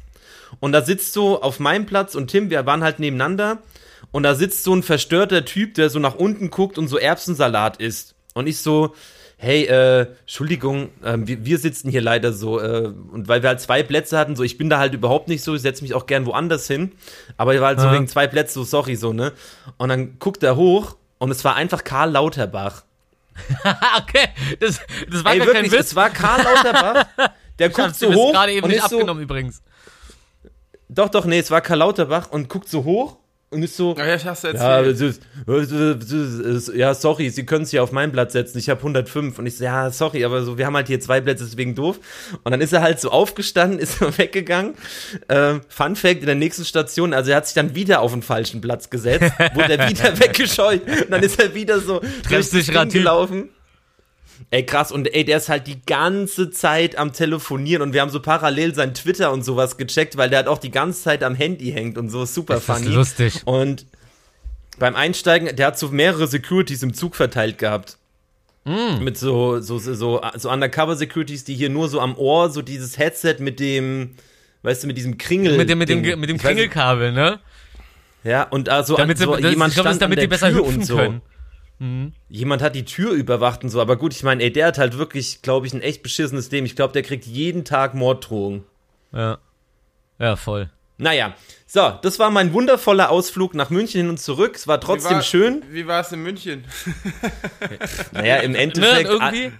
und 0.60 0.72
da 0.72 0.82
sitzt 0.82 1.12
so 1.12 1.40
auf 1.40 1.60
meinem 1.60 1.86
Platz 1.86 2.14
und 2.14 2.28
Tim, 2.30 2.50
wir 2.50 2.66
waren 2.66 2.82
halt 2.82 2.98
nebeneinander 2.98 3.62
und 4.14 4.22
da 4.22 4.36
sitzt 4.36 4.62
so 4.62 4.72
ein 4.72 4.84
verstörter 4.84 5.44
Typ, 5.44 5.74
der 5.74 5.90
so 5.90 5.98
nach 5.98 6.14
unten 6.14 6.48
guckt 6.48 6.78
und 6.78 6.86
so 6.86 6.98
Erbsensalat 6.98 7.78
isst. 7.78 8.14
Und 8.34 8.46
ich 8.46 8.58
so, 8.58 8.94
hey, 9.38 9.64
äh, 9.64 10.06
Entschuldigung, 10.20 10.90
ähm, 11.04 11.26
wir, 11.26 11.44
wir 11.44 11.58
sitzen 11.58 11.90
hier 11.90 12.00
leider 12.00 12.32
so 12.32 12.60
äh, 12.60 12.92
und 13.10 13.26
weil 13.26 13.42
wir 13.42 13.48
halt 13.48 13.60
zwei 13.60 13.82
Plätze 13.82 14.16
hatten, 14.16 14.36
so 14.36 14.44
ich 14.44 14.56
bin 14.56 14.70
da 14.70 14.78
halt 14.78 14.94
überhaupt 14.94 15.26
nicht 15.26 15.42
so, 15.42 15.56
ich 15.56 15.62
setze 15.62 15.82
mich 15.82 15.94
auch 15.94 16.06
gern 16.06 16.26
woanders 16.26 16.68
hin, 16.68 16.92
aber 17.38 17.56
ich 17.56 17.60
war 17.60 17.66
halt 17.66 17.80
so 17.80 17.86
Ja. 17.86 17.92
wegen 17.94 18.06
zwei 18.06 18.28
Plätze, 18.28 18.54
so 18.54 18.62
sorry, 18.62 18.94
so, 18.94 19.12
ne? 19.12 19.32
Und 19.78 19.88
dann 19.88 20.16
guckt 20.20 20.44
er 20.44 20.54
hoch 20.54 20.94
und 21.18 21.32
es 21.32 21.44
war 21.44 21.56
einfach 21.56 21.82
Karl 21.82 22.12
Lauterbach. 22.12 22.84
okay, 23.98 24.28
das, 24.60 24.78
das 25.10 25.24
war 25.24 25.32
Ey, 25.32 25.40
wirklich, 25.40 25.54
kein 25.56 25.72
Witz. 25.72 25.86
es 25.88 25.96
war 25.96 26.10
Karl 26.10 26.40
Lauterbach, 26.40 27.06
der 27.58 27.66
Ich 27.70 27.74
guckt 27.74 27.96
so 27.96 28.14
hoch 28.14 28.30
gerade 28.30 28.52
eben 28.52 28.62
und 28.62 28.70
nicht 28.70 28.78
ist 28.84 28.90
so, 28.90 28.98
abgenommen 28.98 29.24
übrigens. 29.24 29.60
Doch, 30.88 31.08
doch, 31.08 31.24
nee, 31.24 31.40
es 31.40 31.50
war 31.50 31.60
Karl 31.62 31.80
Lauterbach 31.80 32.30
und 32.30 32.48
guckt 32.48 32.68
so 32.68 32.84
hoch 32.84 33.16
und 33.50 33.62
ist 33.62 33.76
so. 33.76 33.94
Ja, 33.96 34.14
ich 34.14 34.24
hast 34.24 34.44
du 34.44 34.48
Ja, 34.48 34.80
es 34.82 35.00
ist- 35.00 35.22
ja, 36.74 36.92
sorry, 36.94 37.30
Sie 37.30 37.46
können 37.46 37.64
sich 37.64 37.78
auf 37.78 37.92
meinen 37.92 38.10
Platz 38.12 38.32
setzen. 38.32 38.58
Ich 38.58 38.68
habe 38.68 38.80
105 38.82 39.38
und 39.38 39.46
ich 39.46 39.56
so, 39.58 39.64
ja, 39.64 39.90
sorry, 39.90 40.24
aber 40.24 40.42
so, 40.42 40.58
wir 40.58 40.66
haben 40.66 40.74
halt 40.74 40.88
hier 40.88 40.98
zwei 41.00 41.20
Plätze, 41.20 41.44
deswegen 41.44 41.74
doof. 41.74 42.00
Und 42.42 42.50
dann 42.50 42.60
ist 42.60 42.72
er 42.72 42.82
halt 42.82 43.00
so 43.00 43.10
aufgestanden, 43.10 43.78
ist 43.80 44.00
weggegangen. 44.18 44.74
Ähm, 45.28 45.60
Fun 45.68 45.94
Fact: 45.96 46.20
In 46.20 46.26
der 46.26 46.34
nächsten 46.34 46.64
Station, 46.64 47.14
also 47.14 47.30
er 47.30 47.36
hat 47.38 47.46
sich 47.46 47.54
dann 47.54 47.74
wieder 47.74 48.00
auf 48.00 48.12
den 48.12 48.22
falschen 48.22 48.60
Platz 48.60 48.90
gesetzt, 48.90 49.32
wurde 49.54 49.78
er 49.78 49.88
wieder 49.88 50.18
weggescheut. 50.18 50.82
Und 50.86 51.10
dann 51.10 51.22
ist 51.22 51.40
er 51.40 51.54
wieder 51.54 51.80
so 51.80 52.00
durch 52.28 52.50
Ding 52.50 52.62
Typ. 52.64 52.92
gelaufen. 52.92 53.50
Ey, 54.50 54.64
krass, 54.64 54.92
und 54.92 55.12
ey, 55.14 55.24
der 55.24 55.38
ist 55.38 55.48
halt 55.48 55.66
die 55.66 55.80
ganze 55.84 56.50
Zeit 56.50 56.96
am 56.96 57.12
Telefonieren 57.12 57.82
und 57.82 57.92
wir 57.92 58.00
haben 58.00 58.10
so 58.10 58.20
parallel 58.20 58.74
sein 58.74 58.94
Twitter 58.94 59.32
und 59.32 59.42
sowas 59.44 59.76
gecheckt, 59.76 60.16
weil 60.16 60.28
der 60.30 60.38
halt 60.40 60.48
auch 60.48 60.58
die 60.58 60.70
ganze 60.70 61.02
Zeit 61.02 61.22
am 61.24 61.34
Handy 61.34 61.72
hängt 61.72 61.98
und 61.98 62.10
so, 62.10 62.24
super 62.24 62.54
Das 62.54 62.68
ist 62.68 62.74
funny. 62.84 62.94
lustig. 62.94 63.42
Und 63.46 63.86
beim 64.78 64.96
Einsteigen, 64.96 65.54
der 65.56 65.68
hat 65.68 65.78
so 65.78 65.88
mehrere 65.88 66.26
Securities 66.26 66.82
im 66.82 66.94
Zug 66.94 67.16
verteilt 67.16 67.58
gehabt. 67.58 67.96
Mm. 68.64 69.02
Mit 69.04 69.18
so, 69.18 69.60
so, 69.60 69.78
so, 69.78 69.94
so, 69.94 70.20
so 70.36 70.50
Undercover-Securities, 70.50 71.44
die 71.44 71.54
hier 71.54 71.68
nur 71.68 71.88
so 71.88 72.00
am 72.00 72.16
Ohr, 72.16 72.50
so 72.50 72.62
dieses 72.62 72.98
Headset 72.98 73.36
mit 73.40 73.60
dem, 73.60 74.14
weißt 74.62 74.82
du, 74.82 74.86
mit 74.86 74.96
diesem 74.96 75.18
Kringel. 75.18 75.56
Mit 75.56 75.68
dem, 75.68 75.78
mit 75.78 75.88
dem, 75.88 76.02
Ding. 76.02 76.18
mit 76.18 76.28
dem 76.30 76.36
Ich. 76.36 76.42
Kringelkabel, 76.42 77.12
ne? 77.12 77.40
Ja, 78.24 78.44
und 78.44 78.70
also 78.70 78.96
Damit 78.96 79.18
sie, 79.18 79.24
so, 79.24 79.36
das, 79.36 79.50
jemand 79.50 79.72
ich 79.72 79.76
das 79.76 79.84
ist 79.84 79.90
stand 79.90 80.02
damit 80.02 80.22
die 80.22 80.26
besser 80.26 80.48
Tür 80.50 80.60
hüpfen 80.60 80.76
und 80.80 80.86
so. 80.86 80.96
können. 80.96 81.22
Jemand 82.28 82.62
hat 82.62 82.74
die 82.74 82.84
Tür 82.86 83.12
überwacht 83.12 83.62
und 83.62 83.68
so, 83.68 83.80
aber 83.80 83.96
gut, 83.96 84.14
ich 84.14 84.22
meine, 84.22 84.42
ey, 84.42 84.50
der 84.52 84.68
hat 84.68 84.78
halt 84.78 84.96
wirklich, 84.96 85.42
glaube 85.42 85.66
ich, 85.66 85.74
ein 85.74 85.82
echt 85.82 86.02
beschissenes 86.02 86.50
Leben. 86.50 86.64
Ich 86.66 86.76
glaube, 86.76 86.92
der 86.94 87.02
kriegt 87.02 87.26
jeden 87.26 87.64
Tag 87.64 87.94
Morddrohungen. 87.94 88.64
Ja. 89.12 89.38
Ja, 90.18 90.36
voll. 90.36 90.70
Naja, 90.96 91.34
so, 91.66 91.92
das 92.02 92.18
war 92.20 92.30
mein 92.30 92.52
wundervoller 92.52 93.10
Ausflug 93.10 93.54
nach 93.54 93.68
München 93.68 94.00
hin 94.02 94.08
und 94.08 94.18
zurück. 94.20 94.54
Es 94.54 94.66
war 94.68 94.80
Wie 94.80 94.84
trotzdem 94.86 95.16
war- 95.16 95.22
schön. 95.22 95.62
Wie 95.70 95.86
war 95.86 96.00
es 96.00 96.12
in 96.12 96.22
München? 96.22 96.64
Naja, 98.12 98.36
im 98.36 98.52
Ne, 98.52 98.58
Endeffekt 98.58 99.08
irgendwie. 99.10 99.52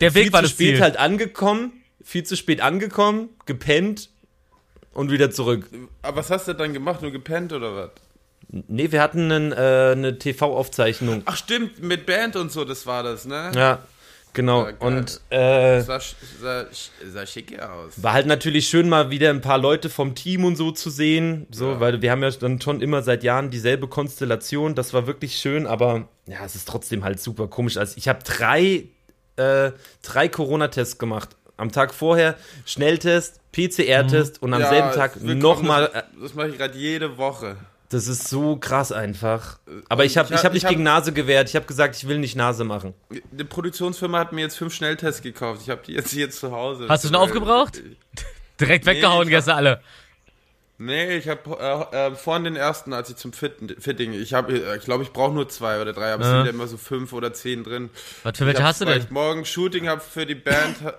Der 0.00 0.12
viel 0.12 0.24
Weg 0.24 0.32
war 0.32 0.40
zu 0.40 0.44
das 0.46 0.50
spät 0.52 0.74
Ziel. 0.74 0.80
halt 0.82 0.96
angekommen, 0.96 1.72
viel 2.02 2.24
zu 2.24 2.36
spät 2.36 2.60
angekommen, 2.60 3.28
gepennt 3.46 4.10
und 4.92 5.10
wieder 5.10 5.30
zurück. 5.30 5.68
Aber 6.02 6.16
was 6.18 6.30
hast 6.30 6.48
du 6.48 6.54
dann 6.54 6.72
gemacht? 6.72 7.02
Nur 7.02 7.10
gepennt 7.12 7.52
oder 7.52 7.74
was? 7.76 7.90
Nee, 8.52 8.90
wir 8.90 9.00
hatten 9.00 9.30
einen, 9.30 9.52
äh, 9.52 9.92
eine 9.92 10.18
TV-Aufzeichnung. 10.18 11.22
Ach 11.26 11.36
stimmt, 11.36 11.80
mit 11.82 12.06
Band 12.06 12.36
und 12.36 12.50
so, 12.50 12.64
das 12.64 12.84
war 12.86 13.02
das, 13.04 13.24
ne? 13.24 13.52
Ja, 13.54 13.78
genau. 14.32 14.66
Ja, 14.66 14.74
und 14.80 15.20
äh, 15.30 15.80
Sah, 15.82 16.00
sah, 16.40 16.66
sah 17.06 17.26
schick 17.26 17.60
aus. 17.60 18.02
war 18.02 18.12
halt 18.12 18.26
natürlich 18.26 18.66
schön, 18.68 18.88
mal 18.88 19.10
wieder 19.10 19.30
ein 19.30 19.40
paar 19.40 19.58
Leute 19.58 19.88
vom 19.88 20.14
Team 20.16 20.44
und 20.44 20.56
so 20.56 20.72
zu 20.72 20.90
sehen. 20.90 21.46
So, 21.52 21.70
Ja. 21.72 21.80
weil 21.80 22.02
wir 22.02 22.10
haben 22.10 22.22
ja 22.24 22.30
dann 22.30 22.60
schon 22.60 22.80
immer 22.80 23.02
seit 23.02 23.22
Jahren 23.22 23.50
dieselbe 23.50 23.86
Konstellation. 23.86 24.74
Das 24.74 24.92
war 24.94 25.06
wirklich 25.06 25.36
schön, 25.36 25.66
aber 25.68 26.08
ja, 26.26 26.44
es 26.44 26.56
ist 26.56 26.66
trotzdem 26.66 27.04
halt 27.04 27.20
super 27.20 27.46
komisch. 27.46 27.76
Also 27.76 27.94
ich 27.96 28.08
habe 28.08 28.20
drei, 28.24 28.86
äh, 29.36 29.70
drei 30.02 30.28
Corona-Tests 30.28 30.98
gemacht. 30.98 31.30
Am 31.56 31.70
Tag 31.70 31.92
vorher 31.94 32.36
Schnelltest, 32.64 33.38
PCR-Test 33.52 34.42
und 34.42 34.54
am 34.54 34.60
Ja, 34.62 34.68
selben 34.70 34.92
Tag 34.92 35.22
nochmal. 35.22 35.90
Das, 35.92 36.04
das 36.22 36.34
mache 36.34 36.48
ich 36.48 36.56
gerade 36.58 36.76
jede 36.76 37.16
Woche. 37.18 37.56
Das 37.90 38.06
ist 38.06 38.28
so 38.28 38.56
krass 38.56 38.92
einfach. 38.92 39.58
Aber 39.88 40.04
ich 40.04 40.16
habe 40.16 40.32
ich 40.32 40.34
hab- 40.34 40.40
ich 40.40 40.44
hab 40.44 40.50
ich 40.52 40.54
nicht 40.54 40.64
hab- 40.64 40.70
gegen 40.70 40.82
Nase 40.84 41.12
gewehrt. 41.12 41.48
Ich 41.48 41.56
habe 41.56 41.66
gesagt, 41.66 41.96
ich 41.96 42.06
will 42.06 42.18
nicht 42.18 42.36
Nase 42.36 42.62
machen. 42.64 42.94
Die 43.32 43.44
Produktionsfirma 43.44 44.18
hat 44.20 44.32
mir 44.32 44.42
jetzt 44.42 44.56
fünf 44.56 44.72
Schnelltests 44.72 45.22
gekauft. 45.22 45.62
Ich 45.64 45.70
habe 45.70 45.82
die 45.84 45.92
jetzt 45.94 46.12
hier 46.12 46.30
zu 46.30 46.52
Hause. 46.52 46.86
Hast 46.88 47.02
du 47.04 47.08
schon 47.08 47.16
Äh, 47.16 47.18
aufgebraucht? 47.18 47.82
Direkt 48.60 48.86
weggehauen 48.86 49.28
ich 49.28 49.34
hab- 49.34 49.38
gestern 49.40 49.56
alle. 49.56 49.80
Nee, 50.82 51.18
ich 51.18 51.28
habe 51.28 51.90
äh, 51.92 52.06
äh, 52.06 52.14
vorhin 52.14 52.44
den 52.44 52.56
ersten, 52.56 52.94
als 52.94 53.10
ich 53.10 53.16
zum 53.16 53.34
Fit, 53.34 53.52
Fitting, 53.78 54.14
ich 54.14 54.32
habe, 54.32 54.54
äh, 54.54 54.78
ich 54.78 54.84
glaube, 54.86 55.02
ich 55.02 55.12
brauche 55.12 55.34
nur 55.34 55.46
zwei 55.46 55.78
oder 55.78 55.92
drei, 55.92 56.14
aber 56.14 56.22
es 56.22 56.30
sind 56.30 56.44
ja 56.46 56.50
immer 56.50 56.66
so 56.68 56.78
fünf 56.78 57.12
oder 57.12 57.34
zehn 57.34 57.64
drin. 57.64 57.90
Was 58.22 58.38
für 58.38 58.46
welche 58.46 58.64
hast 58.64 58.80
du 58.80 58.86
weil 58.86 58.94
denn? 58.94 59.02
Ich 59.02 59.10
morgen 59.10 59.44
Shooting 59.44 59.88
habe 59.88 60.00
für 60.00 60.24
die 60.24 60.34
Band. 60.34 60.76
Ja. 60.80 60.94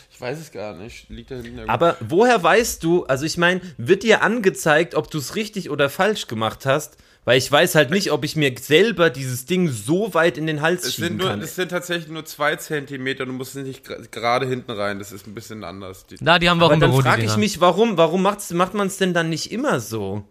Ich 0.10 0.18
weiß 0.18 0.40
es 0.40 0.52
gar 0.52 0.74
nicht. 0.74 1.10
Liegt 1.10 1.30
da 1.30 1.34
hinten 1.34 1.58
irgendwo. 1.58 1.70
Aber 1.70 1.98
woher 2.00 2.42
weißt 2.42 2.82
du, 2.82 3.04
also 3.04 3.26
ich 3.26 3.36
meine, 3.36 3.60
wird 3.76 4.04
dir 4.04 4.22
angezeigt, 4.22 4.94
ob 4.94 5.10
du 5.10 5.18
es 5.18 5.34
richtig 5.36 5.68
oder 5.68 5.90
falsch 5.90 6.28
gemacht 6.28 6.64
hast? 6.64 6.96
Weil 7.26 7.38
ich 7.38 7.50
weiß 7.50 7.74
halt 7.74 7.90
nicht, 7.90 8.12
ob 8.12 8.24
ich 8.24 8.36
mir 8.36 8.54
selber 8.58 9.10
dieses 9.10 9.46
Ding 9.46 9.68
so 9.68 10.14
weit 10.14 10.38
in 10.38 10.46
den 10.46 10.62
Hals 10.62 10.84
es 10.84 10.94
schieben 10.94 11.08
sind, 11.08 11.16
nur, 11.18 11.28
kann. 11.28 11.40
es 11.42 11.56
sind 11.56 11.70
tatsächlich 11.70 12.06
nur 12.08 12.24
zwei 12.24 12.54
Zentimeter, 12.54 13.26
du 13.26 13.32
musst 13.32 13.56
nicht 13.56 13.82
gerade 14.12 14.46
hinten 14.46 14.70
rein, 14.70 15.00
das 15.00 15.10
ist 15.10 15.26
ein 15.26 15.34
bisschen 15.34 15.64
anders. 15.64 16.06
Die, 16.06 16.16
Na, 16.20 16.38
die 16.38 16.48
haben 16.48 16.58
wir 16.60 16.66
auch 16.66 16.70
Aber 16.70 16.80
dann 16.80 16.92
frage 17.02 17.24
ich 17.24 17.36
mich, 17.36 17.60
warum, 17.60 17.96
warum 17.98 18.22
macht's, 18.22 18.52
macht 18.52 18.74
man 18.74 18.86
es 18.86 18.96
denn 18.96 19.12
dann 19.12 19.28
nicht 19.28 19.50
immer 19.50 19.80
so? 19.80 20.22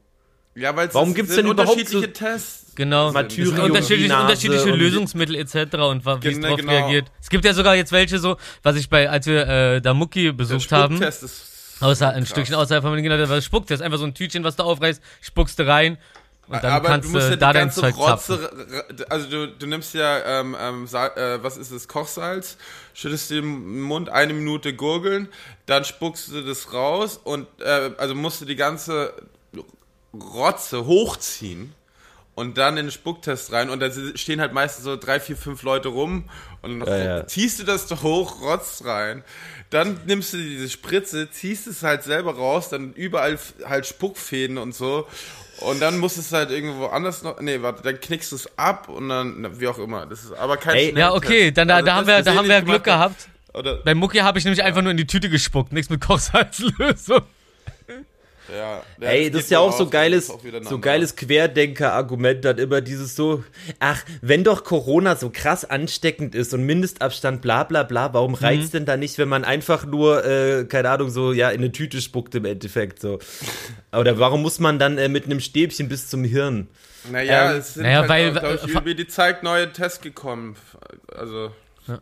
ja, 0.56 0.74
weil 0.74 0.92
Warum 0.94 1.10
es 1.10 1.16
gibt's 1.16 1.36
sind 1.36 1.44
denn 1.48 1.52
überhaupt 1.52 1.86
so- 1.90 2.02
Tests. 2.02 2.72
Genau. 2.76 3.12
Martyrium, 3.12 3.56
Das 3.58 3.66
unterschiedliche, 3.66 4.08
Nase 4.10 4.24
unterschiedliche 4.24 4.70
Lösungsmittel 4.72 5.36
etc. 5.36 5.76
und 5.76 6.06
wie 6.06 6.10
es 6.30 6.36
Genau, 6.36 6.48
drauf 6.48 6.58
genau. 6.60 6.72
reagiert. 6.72 7.12
Es 7.22 7.30
gibt 7.30 7.44
ja 7.44 7.54
sogar 7.54 7.76
jetzt 7.76 7.92
welche 7.92 8.20
so, 8.20 8.38
was 8.64 8.78
ich 8.78 8.90
bei, 8.90 9.10
als 9.10 9.28
wir 9.28 9.46
äh, 9.48 9.82
da 9.82 9.94
Mucki 9.94 10.24
Der 10.24 10.32
besucht 10.32 10.72
haben, 10.72 10.96
Spucktest 10.96 11.24
ist 11.24 11.78
außer 11.82 12.10
ein 12.12 12.24
krass. 12.24 12.30
Stückchen 12.30 12.56
außerhalb 12.56 12.84
von 12.84 12.94
Berlin, 12.94 13.10
da 13.10 13.28
war 13.30 13.42
Spucktest, 13.42 13.82
einfach 13.82 13.98
so 13.98 14.06
ein 14.06 14.14
Tütchen, 14.14 14.46
was 14.46 14.56
du 14.56 14.64
aufreißt, 14.64 15.02
spuckst 15.22 15.60
du 15.60 15.68
rein 15.68 15.98
und 16.48 16.64
dann 16.64 16.72
aber 16.72 16.90
kannst 16.90 17.10
du 17.10 17.14
musst 17.14 17.30
ja 17.30 17.36
da 17.36 17.48
die 17.50 17.54
dein 17.54 17.68
ganze 17.68 17.82
Zeug 17.82 17.98
Rotze, 17.98 18.40
zapfen. 18.40 19.06
also 19.10 19.30
du, 19.30 19.48
du 19.48 19.66
nimmst 19.68 19.94
ja, 19.94 20.40
ähm, 20.42 20.56
ähm, 20.60 20.86
äh, 20.86 21.44
was 21.44 21.58
ist 21.58 21.72
das, 21.72 21.88
Kochsalz, 21.88 22.58
schüttest 22.94 23.30
dir 23.32 23.40
im 23.40 23.82
Mund 23.82 24.10
eine 24.10 24.34
Minute 24.34 24.74
gurgeln, 24.76 25.28
dann 25.66 25.86
spuckst 25.86 26.32
du 26.32 26.42
das 26.44 26.72
raus 26.74 27.20
und, 27.24 27.48
äh, 27.62 27.92
also 27.98 28.14
musst 28.14 28.42
du 28.42 28.46
die 28.46 28.56
ganze 28.56 29.14
Rotze 30.14 30.86
hochziehen 30.86 31.74
und 32.36 32.58
dann 32.58 32.78
in 32.78 32.88
den 32.88 32.92
Spucktest 32.92 33.52
rein 33.52 33.70
und 33.70 33.80
da 33.80 33.90
stehen 34.16 34.40
halt 34.42 34.54
meistens 34.54 34.84
so 34.84 34.98
drei, 34.98 35.20
vier, 35.20 35.38
fünf 35.38 35.64
Leute 35.64 35.88
rum 35.88 36.30
und 36.62 36.82
dann 36.82 36.90
Ja, 36.90 36.98
ja. 37.18 37.28
ziehst 37.28 37.60
du 37.60 37.64
das 37.64 37.88
da 37.88 38.02
hoch, 38.02 38.42
rotzt 38.42 38.86
rein, 38.86 39.24
dann 39.72 40.00
nimmst 40.06 40.34
du 40.34 40.38
diese 40.38 40.70
Spritze, 40.70 41.30
ziehst 41.32 41.66
es 41.68 41.82
halt 41.82 42.04
selber 42.04 42.36
raus, 42.36 42.70
dann 42.70 42.94
überall 42.94 43.40
halt 43.66 43.88
Spuckfäden 43.88 44.58
und 44.58 44.76
so 44.76 45.08
und 45.60 45.82
dann 45.82 45.98
musst 45.98 46.18
du 46.18 46.22
es 46.22 46.32
halt 46.32 46.52
irgendwo 46.52 46.88
anders 46.88 47.24
noch, 47.24 47.40
nee, 47.40 47.62
warte, 47.62 47.84
dann 47.84 48.00
knickst 48.00 48.32
du 48.32 48.36
es 48.36 48.58
ab 48.58 48.90
und 48.90 49.10
dann, 49.10 49.60
wie 49.60 49.68
auch 49.68 49.78
immer, 49.78 50.06
das 50.06 50.24
ist 50.24 50.34
aber 50.34 50.58
kein 50.58 50.76
Ey, 50.76 50.98
Ja, 50.98 51.14
okay, 51.14 51.52
dann 51.52 51.68
da, 51.68 51.76
Also 51.76 51.86
da 51.86 51.96
haben 51.96 52.08
wir, 52.08 52.22
da 52.22 52.36
haben 52.36 52.48
wir 52.48 52.62
Glück 52.62 52.84
gemacht 52.84 53.16
gehabt. 53.16 53.30
Oder, 53.54 53.78
Bei 53.78 53.96
Mucki 53.96 54.18
habe 54.18 54.38
ich 54.38 54.44
nämlich 54.44 54.64
einfach 54.64 54.82
nur 54.82 54.92
in 54.92 54.98
die 54.98 55.08
Tüte 55.08 55.30
gespuckt, 55.30 55.72
nichts 55.72 55.90
mit 55.90 56.02
Kochsalzlösung. 56.02 57.22
Ja, 58.52 58.84
ja, 59.02 59.08
Ey, 59.10 59.32
das 59.32 59.44
ist 59.44 59.52
ja 59.52 59.60
auch 59.60 59.76
so 59.76 59.90
geiles, 59.90 60.30
auch 60.30 60.40
so 60.64 60.80
geiles 60.80 61.16
Querdenker-Argument, 61.16 62.46
dann 62.46 62.58
immer 62.58 62.82
dieses 62.82 63.16
so, 63.16 63.44
ach, 63.80 64.04
wenn 64.22 64.44
doch 64.44 64.64
Corona 64.64 65.16
so 65.16 65.30
krass 65.32 65.66
ansteckend 65.66 66.36
ist 66.36 66.54
und 66.54 66.64
Mindestabstand, 66.64 67.42
bla 67.42 67.64
bla 67.64 67.84
bla, 67.84 68.14
warum 68.14 68.32
Mhm. 68.32 68.38
reicht's 68.38 68.72
denn 68.72 68.86
da 68.86 68.98
nicht, 68.98 69.18
wenn 69.18 69.30
man 69.30 69.44
einfach 69.46 69.86
nur, 69.86 70.24
äh, 70.26 70.66
keine 70.66 70.90
Ahnung, 70.90 71.10
so, 71.10 71.34
ja, 71.34 71.50
in 71.50 71.60
eine 71.62 71.72
Tüte 71.72 72.02
spuckt 72.02 72.36
im 72.36 72.46
Endeffekt, 72.46 73.00
so. 73.02 73.20
Oder 73.92 74.20
warum 74.20 74.42
muss 74.42 74.60
man 74.60 74.78
dann 74.80 74.98
äh, 74.98 75.10
mit 75.10 75.26
einem 75.26 75.40
Stäbchen 75.40 75.90
bis 75.90 76.10
zum 76.10 76.24
Hirn? 76.24 76.68
Naja, 77.12 77.52
Ähm, 77.52 77.58
es 77.60 77.74
sind 77.76 77.84
naja, 77.84 78.00
halt, 78.02 78.10
weil- 78.10 78.32
glaube 78.32 78.60
ich, 78.66 78.68
über 78.72 78.94
die 78.94 79.08
Zeit 79.08 79.44
neue 79.44 79.72
Tests 79.72 80.02
gekommen. 80.02 80.56
Also, 81.16 81.52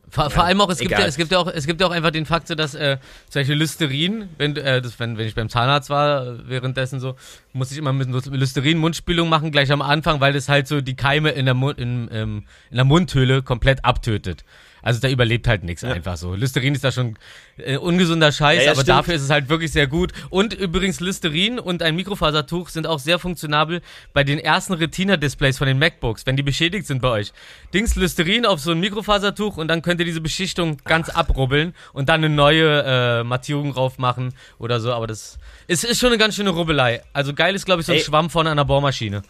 Vor, 0.09 0.29
vor 0.29 0.43
allem 0.45 0.61
auch, 0.61 0.69
es 0.69 0.79
gibt, 0.79 0.91
egal. 0.91 1.01
ja, 1.01 1.07
es, 1.07 1.17
gibt 1.17 1.31
ja 1.31 1.39
auch, 1.39 1.47
es 1.47 1.65
gibt 1.67 1.81
ja 1.81 1.87
auch 1.87 1.91
einfach 1.91 2.11
den 2.11 2.25
Fakt, 2.25 2.47
so, 2.47 2.55
dass 2.55 2.73
äh, 2.73 2.97
zum 3.29 3.41
Beispiel 3.41 3.55
Listerin, 3.55 4.29
wenn, 4.37 4.55
äh, 4.55 4.81
das, 4.81 4.97
wenn, 4.99 5.17
wenn 5.17 5.27
ich 5.27 5.35
beim 5.35 5.49
Zahnarzt 5.49 5.89
war, 5.89 6.25
äh, 6.25 6.47
währenddessen 6.47 6.99
so, 7.01 7.15
muss 7.51 7.71
ich 7.71 7.77
immer 7.77 7.91
mit 7.91 8.07
Listerin 8.27 8.77
Mundspülung 8.77 9.27
machen, 9.27 9.51
gleich 9.51 9.71
am 9.71 9.81
Anfang, 9.81 10.21
weil 10.21 10.31
das 10.33 10.47
halt 10.47 10.67
so 10.67 10.79
die 10.79 10.95
Keime 10.95 11.31
in 11.31 11.45
der, 11.45 11.53
Mund, 11.53 11.79
in, 11.79 12.09
ähm, 12.13 12.45
in 12.69 12.77
der 12.77 12.85
Mundhöhle 12.85 13.41
komplett 13.41 13.83
abtötet. 13.83 14.45
Also 14.83 14.99
da 14.99 15.07
überlebt 15.07 15.47
halt 15.47 15.63
nichts 15.63 15.83
einfach 15.83 16.17
so. 16.17 16.35
Listerin 16.35 16.75
ist 16.75 16.83
da 16.83 16.91
schon 16.91 17.17
äh, 17.57 17.77
ungesunder 17.77 18.31
Scheiß, 18.31 18.59
Ja, 18.59 18.63
ja, 18.65 18.71
aber 18.71 18.81
stimmt. 18.81 18.89
dafür 18.99 19.13
ist 19.15 19.21
es 19.23 19.29
halt 19.29 19.49
wirklich 19.49 19.71
sehr 19.71 19.87
gut. 19.87 20.11
Und 20.29 20.53
übrigens 20.53 20.99
Listerin 20.99 21.57
und 21.57 21.81
ein 21.81 21.95
Mikrofasertuch 21.95 22.69
sind 22.69 22.85
auch 22.85 22.99
sehr 22.99 23.17
funktionabel 23.17 23.81
bei 24.13 24.23
den 24.23 24.37
ersten 24.39 24.73
Retina-Displays 24.73 25.57
von 25.57 25.67
den 25.67 25.79
MacBooks, 25.79 26.25
wenn 26.25 26.35
die 26.35 26.43
beschädigt 26.43 26.85
sind 26.85 27.01
bei 27.01 27.07
euch. 27.09 27.31
Dings 27.73 27.95
Listerin 27.95 28.45
auf 28.45 28.59
so 28.59 28.71
ein 28.71 28.79
Mikrofasertuch 28.81 29.57
und 29.57 29.69
dann 29.69 29.81
könnt 29.81 29.99
ihr 30.01 30.05
diese 30.05 30.21
Beschichtung 30.21 30.77
ganz 30.83 31.09
abrubbeln 31.09 31.73
und 31.93 32.09
dann 32.09 32.23
eine 32.23 32.29
neue 32.33 32.83
äh, 32.85 33.23
Mattierung 33.23 33.73
drauf 33.73 33.97
machen 33.97 34.33
oder 34.59 34.79
so. 34.81 34.91
Aber 34.93 35.07
das 35.07 35.39
ist, 35.67 35.85
ist 35.85 35.99
schon 35.99 36.09
eine 36.09 36.17
ganz 36.17 36.35
schöne 36.35 36.49
Rubbelei. 36.49 37.01
Also 37.13 37.33
geil 37.33 37.55
ist, 37.55 37.65
glaube 37.65 37.79
ich, 37.79 37.85
so 37.87 37.93
ein 37.93 37.99
Ey. 37.99 38.03
Schwamm 38.03 38.29
vorne 38.29 38.49
an 38.51 38.57
der 38.57 38.65
Bohrmaschine. 38.65 39.21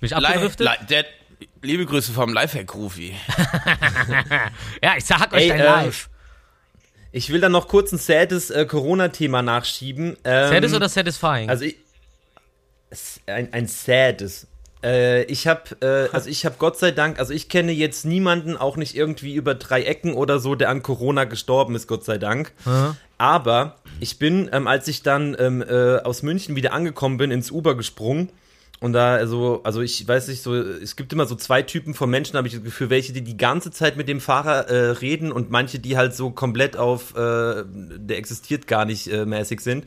Bin 0.00 0.06
ich 0.06 0.14
abgedriftet? 0.14 0.66
Li- 0.68 0.86
der, 0.90 1.04
liebe 1.62 1.86
Grüße 1.86 2.12
vom 2.12 2.32
Lifehack-Rufi. 2.32 3.14
Ja, 4.82 4.94
ich 4.96 5.04
sag 5.04 5.32
euch 5.32 5.42
Ey, 5.42 5.48
dein 5.48 5.60
äh, 5.60 5.64
Live. 5.64 6.08
Ich 7.12 7.30
will 7.30 7.40
dann 7.40 7.52
noch 7.52 7.68
kurz 7.68 7.92
ein 7.92 7.98
sades 7.98 8.50
äh, 8.50 8.64
Corona-Thema 8.66 9.42
nachschieben. 9.42 10.16
Ähm, 10.24 10.52
Sadis 10.52 10.74
oder 10.74 10.88
satisfying? 10.88 11.48
Also 11.48 11.64
ich, 11.64 11.76
ein, 13.26 13.52
ein 13.52 13.66
sades. 13.66 14.46
Äh, 14.82 15.24
ich 15.24 15.46
habe, 15.46 15.76
äh, 15.80 16.08
also 16.14 16.28
ich 16.28 16.44
habe 16.44 16.56
Gott 16.58 16.78
sei 16.78 16.90
Dank, 16.90 17.18
also 17.18 17.32
ich 17.32 17.48
kenne 17.48 17.72
jetzt 17.72 18.04
niemanden, 18.04 18.56
auch 18.56 18.76
nicht 18.76 18.96
irgendwie 18.96 19.34
über 19.34 19.54
drei 19.54 19.82
Ecken 19.82 20.14
oder 20.14 20.40
so, 20.40 20.54
der 20.54 20.70
an 20.70 20.82
Corona 20.82 21.24
gestorben 21.24 21.74
ist, 21.74 21.86
Gott 21.86 22.04
sei 22.04 22.18
Dank. 22.18 22.52
Aber 23.18 23.76
ich 24.00 24.18
bin, 24.18 24.50
ähm, 24.52 24.66
als 24.66 24.88
ich 24.88 25.02
dann 25.02 25.36
ähm, 25.38 25.62
äh, 25.62 25.98
aus 25.98 26.22
München 26.22 26.56
wieder 26.56 26.72
angekommen 26.72 27.18
bin, 27.18 27.30
ins 27.30 27.52
Uber 27.52 27.76
gesprungen. 27.76 28.30
Und 28.82 28.94
da, 28.94 29.14
also, 29.14 29.60
also 29.62 29.80
ich 29.80 30.08
weiß 30.08 30.26
nicht, 30.26 30.42
so, 30.42 30.56
es 30.56 30.96
gibt 30.96 31.12
immer 31.12 31.26
so 31.26 31.36
zwei 31.36 31.62
Typen 31.62 31.94
von 31.94 32.10
Menschen, 32.10 32.36
habe 32.36 32.48
ich 32.48 32.54
das 32.54 32.64
Gefühl, 32.64 32.90
welche, 32.90 33.12
die 33.12 33.22
die 33.22 33.36
ganze 33.36 33.70
Zeit 33.70 33.96
mit 33.96 34.08
dem 34.08 34.20
Fahrer 34.20 34.66
äh, 34.68 34.90
reden 34.90 35.30
und 35.30 35.52
manche, 35.52 35.78
die 35.78 35.96
halt 35.96 36.16
so 36.16 36.30
komplett 36.30 36.76
auf, 36.76 37.14
äh, 37.14 37.62
der 37.64 38.18
existiert 38.18 38.66
gar 38.66 38.84
nicht 38.84 39.06
äh, 39.06 39.24
mäßig 39.24 39.60
sind. 39.60 39.84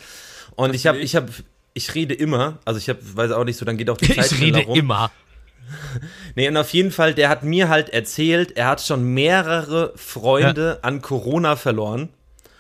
Und 0.55 0.73
ich 0.73 0.88
habe, 0.88 0.99
ich 0.99 1.13
habe, 1.17 1.27
ich 1.73 1.93
rede 1.93 2.13
immer, 2.13 2.60
also 2.63 2.77
ich 2.77 2.88
habe, 2.88 2.99
weiß 3.01 3.31
auch 3.31 3.43
nicht 3.43 3.58
so, 3.58 3.65
dann 3.65 3.75
geht 3.75 3.89
auch 3.89 3.97
die 3.97 4.15
Zeit 4.15 4.31
ich 4.31 4.39
rede 4.39 4.60
rum. 4.60 4.79
immer. 4.79 5.12
Nee, 6.36 6.47
und 6.47 6.58
auf 6.58 6.69
jeden 6.69 6.91
Fall, 6.91 7.15
der 7.15 7.27
hat 7.27 7.41
mir 7.41 7.69
halt 7.69 7.89
erzählt, 7.89 8.55
er 8.55 8.67
hat 8.67 8.81
schon 8.81 9.03
mehrere 9.03 9.93
Freunde 9.95 10.77
an 10.84 11.01
Corona 11.01 11.55
verloren, 11.55 12.10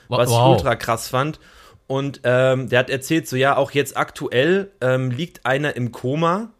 was 0.07 0.31
ich 0.31 0.35
ultra 0.35 0.75
krass 0.75 1.07
fand. 1.07 1.39
Und 1.87 2.21
ähm, 2.23 2.69
der 2.69 2.79
hat 2.79 2.89
erzählt, 2.89 3.27
so 3.27 3.35
ja, 3.35 3.57
auch 3.57 3.71
jetzt 3.71 3.95
aktuell 3.95 4.71
ähm, 4.81 5.11
liegt 5.11 5.45
einer 5.45 5.75
im 5.75 5.91
Koma. 5.91 6.51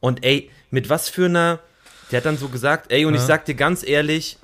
Und 0.00 0.24
ey, 0.24 0.50
mit 0.70 0.90
was 0.90 1.08
für 1.08 1.26
einer, 1.26 1.60
der 2.10 2.18
hat 2.18 2.26
dann 2.26 2.36
so 2.36 2.48
gesagt, 2.48 2.92
ey, 2.92 3.04
und 3.04 3.14
ich 3.14 3.20
sag 3.20 3.46
dir 3.46 3.54
ganz 3.54 3.86
ehrlich, 3.86 4.38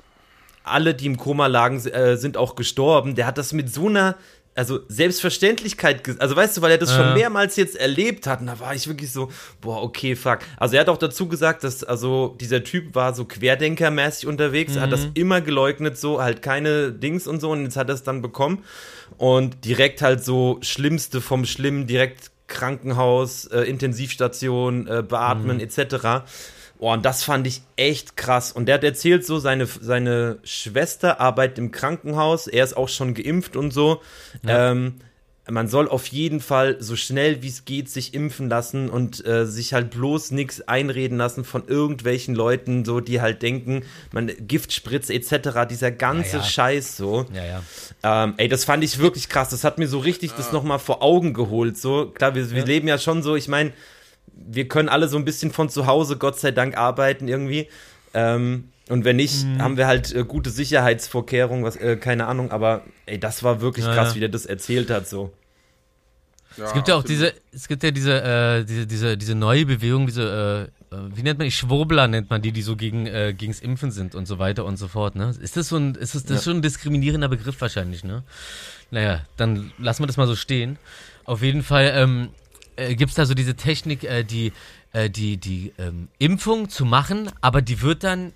alle, 0.63 0.95
die 0.95 1.05
im 1.05 1.17
Koma 1.17 1.45
lagen, 1.47 1.77
äh, 1.87 2.17
sind 2.17 2.37
auch 2.37 2.55
gestorben. 2.55 3.15
Der 3.15 3.27
hat 3.27 3.37
das 3.37 3.53
mit 3.53 3.71
so 3.71 3.87
einer, 3.87 4.15
also 4.55 4.79
Selbstverständlichkeit, 4.87 6.19
also 6.19 6.35
weißt 6.35 6.57
du, 6.57 6.61
weil 6.61 6.71
er 6.71 6.77
das 6.77 6.95
schon 6.95 7.05
Ja. 7.07 7.13
mehrmals 7.13 7.57
jetzt 7.57 7.75
erlebt 7.75 8.25
hat, 8.25 8.39
und 8.39 8.47
da 8.47 8.59
war 8.59 8.73
ich 8.73 8.87
wirklich 8.87 9.11
so, 9.11 9.29
boah, 9.61 9.83
okay, 9.83 10.15
fuck. 10.15 10.39
Also 10.57 10.75
er 10.75 10.81
hat 10.81 10.89
auch 10.89 10.97
dazu 10.97 11.27
gesagt, 11.27 11.63
dass, 11.63 11.83
also 11.83 12.35
dieser 12.39 12.63
Typ 12.63 12.95
war 12.95 13.13
so 13.13 13.25
Querdenkermäßig 13.25 14.27
unterwegs, 14.27 14.75
er 14.75 14.83
hat 14.83 14.91
das 14.91 15.07
immer 15.13 15.41
geleugnet, 15.41 15.97
so 15.97 16.21
halt 16.21 16.41
keine 16.41 16.91
Dings 16.91 17.27
und 17.27 17.41
so, 17.41 17.51
und 17.51 17.63
jetzt 17.63 17.77
hat 17.77 17.89
er 17.89 17.95
es 17.95 18.03
dann 18.03 18.21
bekommen. 18.21 18.63
Und 19.17 19.63
direkt 19.65 20.01
halt 20.01 20.23
so 20.23 20.57
Schlimmste 20.61 21.21
vom 21.21 21.45
Schlimmen, 21.45 21.85
direkt 21.85 22.31
Krankenhaus, 22.47 23.45
äh, 23.45 23.61
Intensivstation, 23.61 24.87
äh, 24.87 25.03
beatmen 25.03 25.59
etc. 25.59 26.23
Boah, 26.77 26.93
und 26.93 27.05
das 27.05 27.23
fand 27.23 27.47
ich 27.47 27.61
echt 27.77 28.17
krass. 28.17 28.51
Und 28.51 28.67
der 28.67 28.75
hat 28.75 28.83
erzählt 28.83 29.25
so, 29.25 29.39
seine, 29.39 29.65
seine 29.65 30.39
Schwester 30.43 31.19
arbeitet 31.19 31.57
im 31.57 31.71
Krankenhaus, 31.71 32.47
er 32.47 32.63
ist 32.63 32.75
auch 32.75 32.89
schon 32.89 33.13
geimpft 33.13 33.55
und 33.55 33.71
so. 33.71 34.01
Ähm, 34.47 34.95
man 35.49 35.67
soll 35.67 35.87
auf 35.87 36.07
jeden 36.07 36.39
Fall 36.39 36.77
so 36.79 36.95
schnell 36.95 37.43
wie 37.43 37.49
es 37.49 37.65
geht 37.65 37.89
sich 37.89 38.13
impfen 38.13 38.49
lassen 38.49 38.89
und 38.89 39.25
äh, 39.25 39.45
sich 39.45 39.73
halt 39.73 39.91
bloß 39.91 40.31
nichts 40.31 40.67
einreden 40.67 41.17
lassen 41.17 41.43
von 41.43 41.67
irgendwelchen 41.67 42.33
Leuten, 42.33 42.83
so 42.83 42.99
die 42.99 43.21
halt 43.21 43.43
denken, 43.43 43.83
man 44.11 44.31
Giftspritze 44.39 45.13
etc., 45.13 45.67
dieser 45.69 45.91
ganze 45.91 46.37
Ja, 46.37 46.41
ja. 46.41 46.43
Scheiß 46.43 46.97
so. 46.97 47.25
Ja, 47.33 47.45
ja. 47.45 48.23
Ähm, 48.23 48.33
ey, 48.37 48.47
das 48.47 48.65
fand 48.65 48.83
ich 48.83 48.97
wirklich 48.97 49.29
krass. 49.29 49.49
Das 49.49 49.63
hat 49.63 49.77
mir 49.77 49.87
so 49.87 49.99
richtig 49.99 50.31
das 50.31 50.51
nochmal 50.51 50.79
vor 50.79 51.03
Augen 51.03 51.33
geholt. 51.33 51.77
So, 51.77 52.07
klar, 52.07 52.33
wir, 52.33 52.49
wir 52.51 52.65
leben 52.65 52.87
ja 52.87 52.97
schon 52.97 53.21
so, 53.21 53.35
ich 53.35 53.47
meine, 53.47 53.71
wir 54.33 54.67
können 54.67 54.89
alle 54.89 55.07
so 55.07 55.17
ein 55.17 55.25
bisschen 55.25 55.51
von 55.51 55.69
zu 55.69 55.85
Hause, 55.85 56.17
Gott 56.17 56.39
sei 56.39 56.51
Dank, 56.51 56.75
arbeiten 56.75 57.27
irgendwie. 57.27 57.67
Ähm, 58.15 58.69
und 58.89 59.03
wenn 59.05 59.15
nicht, 59.15 59.45
Mhm. 59.45 59.61
haben 59.61 59.77
wir 59.77 59.87
halt 59.87 60.13
äh, 60.13 60.23
gute 60.23 60.49
Sicherheitsvorkehrungen, 60.49 61.63
was, 61.63 61.75
äh, 61.75 61.97
keine 61.97 62.27
Ahnung, 62.27 62.51
aber 62.51 62.83
ey, 63.05 63.19
das 63.19 63.43
war 63.43 63.61
wirklich 63.61 63.85
Ja, 63.85 63.93
krass, 63.93 64.09
ja. 64.09 64.15
wie 64.15 64.19
der 64.21 64.29
das 64.29 64.45
erzählt 64.45 64.89
hat, 64.89 65.07
so. 65.07 65.33
Ja, 66.57 66.67
Es 66.67 66.73
gibt 66.73 66.87
ja 66.87 66.95
auch 66.95 67.03
diese, 67.03 67.33
es 67.51 67.67
gibt 67.67 67.83
ja 67.83 67.91
diese, 67.91 68.21
äh, 68.23 68.63
diese, 68.63 68.87
diese, 68.87 69.17
diese 69.17 69.35
neue 69.35 69.65
Bewegung, 69.65 70.05
diese, 70.05 70.69
äh, 70.91 70.95
wie 71.13 71.21
nennt 71.23 71.37
man 71.39 71.45
die? 71.47 71.51
Schwurbler 71.51 72.07
nennt 72.07 72.29
man 72.29 72.41
die, 72.41 72.53
die 72.53 72.61
so 72.61 72.77
gegen, 72.77 73.07
äh, 73.07 73.33
gegens 73.37 73.59
Impfen 73.59 73.91
sind 73.91 74.15
und 74.15 74.25
so 74.25 74.39
weiter 74.39 74.63
und 74.63 74.77
so 74.77 74.87
fort, 74.87 75.15
ne? 75.15 75.33
Ist 75.41 75.57
das 75.57 75.67
so 75.67 75.75
ein, 75.75 75.95
ist 75.95 76.15
das, 76.15 76.23
das 76.23 76.37
ist 76.37 76.43
schon 76.45 76.57
ein 76.57 76.61
diskriminierender 76.61 77.27
Begriff 77.27 77.59
wahrscheinlich, 77.59 78.05
ne? 78.05 78.23
Naja, 78.91 79.21
dann 79.35 79.73
lassen 79.79 80.03
wir 80.03 80.07
das 80.07 80.15
mal 80.15 80.27
so 80.27 80.35
stehen. 80.37 80.77
Auf 81.25 81.41
jeden 81.41 81.63
Fall, 81.63 81.91
ähm, 81.93 82.29
äh, 82.77 82.95
gibt's 82.95 83.15
da 83.15 83.25
so 83.25 83.33
diese 83.33 83.55
Technik, 83.55 84.05
äh, 84.05 84.23
die, 84.23 84.53
äh, 84.93 85.09
die, 85.09 85.35
die, 85.35 85.73
ähm, 85.77 86.07
Impfung 86.19 86.69
zu 86.69 86.85
machen, 86.85 87.29
aber 87.41 87.61
die 87.61 87.81
wird 87.81 88.05
dann 88.05 88.31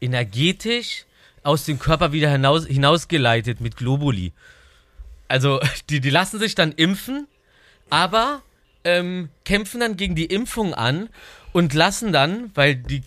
energetisch 0.00 1.04
aus 1.42 1.64
dem 1.64 1.78
Körper 1.78 2.12
wieder 2.12 2.30
hinaus, 2.30 2.66
hinausgeleitet 2.66 3.60
mit 3.60 3.76
Globuli. 3.76 4.32
Also, 5.28 5.60
die, 5.90 6.00
die 6.00 6.10
lassen 6.10 6.38
sich 6.38 6.54
dann 6.54 6.72
impfen, 6.72 7.26
aber 7.90 8.42
ähm, 8.84 9.28
kämpfen 9.44 9.80
dann 9.80 9.96
gegen 9.96 10.14
die 10.14 10.26
Impfung 10.26 10.74
an 10.74 11.08
und 11.52 11.74
lassen 11.74 12.12
dann, 12.12 12.50
weil 12.54 12.76
die 12.76 13.02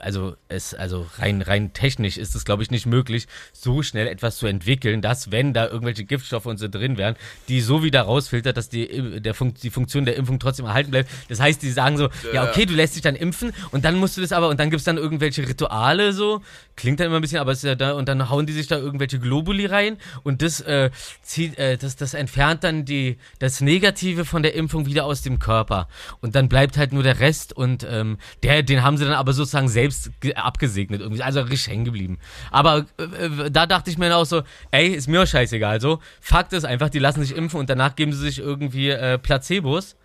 also 0.00 0.36
es 0.48 0.74
also 0.74 1.06
rein 1.18 1.42
rein 1.42 1.72
technisch 1.72 2.16
ist 2.16 2.34
es 2.34 2.44
glaube 2.44 2.62
ich 2.62 2.70
nicht 2.70 2.86
möglich 2.86 3.26
so 3.52 3.82
schnell 3.82 4.06
etwas 4.06 4.36
zu 4.36 4.46
entwickeln, 4.46 5.02
dass 5.02 5.30
wenn 5.30 5.52
da 5.52 5.66
irgendwelche 5.66 6.04
Giftstoffe 6.04 6.46
und 6.46 6.58
so 6.58 6.68
drin 6.68 6.96
wären, 6.98 7.16
die 7.48 7.60
so 7.60 7.82
wieder 7.82 8.02
rausfiltert, 8.02 8.56
dass 8.56 8.68
die 8.68 9.20
der 9.20 9.34
Fun 9.34 9.54
die 9.62 9.70
Funktion 9.70 10.04
der 10.04 10.16
Impfung 10.16 10.38
trotzdem 10.38 10.66
erhalten 10.66 10.90
bleibt. 10.90 11.10
Das 11.28 11.40
heißt, 11.40 11.62
die 11.62 11.70
sagen 11.70 11.96
so, 11.96 12.08
ja 12.32 12.48
okay, 12.48 12.66
du 12.66 12.74
lässt 12.74 12.94
dich 12.94 13.02
dann 13.02 13.16
impfen 13.16 13.52
und 13.70 13.84
dann 13.84 13.96
musst 13.96 14.16
du 14.16 14.20
das 14.20 14.32
aber 14.32 14.48
und 14.48 14.58
dann 14.60 14.70
gibt's 14.70 14.84
dann 14.84 14.96
irgendwelche 14.96 15.46
Rituale 15.46 16.12
so, 16.12 16.42
klingt 16.76 17.00
dann 17.00 17.08
immer 17.08 17.16
ein 17.16 17.22
bisschen, 17.22 17.38
aber 17.38 17.52
es 17.52 17.58
ist 17.58 17.64
ja 17.64 17.74
da 17.74 17.92
und 17.92 18.08
dann 18.08 18.30
hauen 18.30 18.46
die 18.46 18.52
sich 18.52 18.66
da 18.66 18.78
irgendwelche 18.78 19.18
Globuli 19.18 19.66
rein 19.66 19.96
und 20.22 20.42
das 20.42 20.60
äh, 20.60 20.90
zieht 21.22 21.58
äh, 21.58 21.76
das 21.76 21.96
das 21.96 22.14
entfernt 22.14 22.64
dann 22.64 22.84
die 22.84 23.18
das 23.38 23.60
Negative 23.60 24.24
von 24.24 24.42
der 24.42 24.54
Impfung 24.54 24.86
wieder 24.86 25.04
aus 25.04 25.22
dem 25.22 25.38
Körper. 25.38 25.88
Und 26.20 26.34
dann 26.34 26.48
bleibt 26.48 26.76
halt 26.76 26.92
nur 26.92 27.02
der 27.02 27.20
Rest 27.20 27.52
und 27.56 27.86
ähm, 27.88 28.18
der 28.42 28.62
den 28.62 28.82
haben 28.82 28.96
sie 28.96 29.04
dann 29.04 29.14
aber 29.14 29.32
sozusagen 29.32 29.68
selbst 29.68 29.89
ge- 30.20 30.34
abgesegnet 30.34 31.00
irgendwie 31.00 31.22
also 31.22 31.40
richtig 31.40 31.68
hängen 31.68 31.84
geblieben 31.84 32.18
aber 32.50 32.86
äh, 32.98 33.02
äh, 33.46 33.50
da 33.50 33.66
dachte 33.66 33.90
ich 33.90 33.98
mir 33.98 34.08
dann 34.08 34.18
auch 34.18 34.24
so 34.26 34.42
ey 34.70 34.88
ist 34.88 35.08
mir 35.08 35.22
auch 35.22 35.26
scheißegal 35.26 35.80
so 35.80 36.00
Fakt 36.20 36.52
ist 36.52 36.64
einfach 36.64 36.88
die 36.90 36.98
lassen 36.98 37.22
sich 37.22 37.36
impfen 37.36 37.60
und 37.60 37.68
danach 37.70 37.96
geben 37.96 38.12
sie 38.12 38.18
sich 38.20 38.38
irgendwie 38.38 38.90
äh, 38.90 39.18
Placebos 39.18 39.96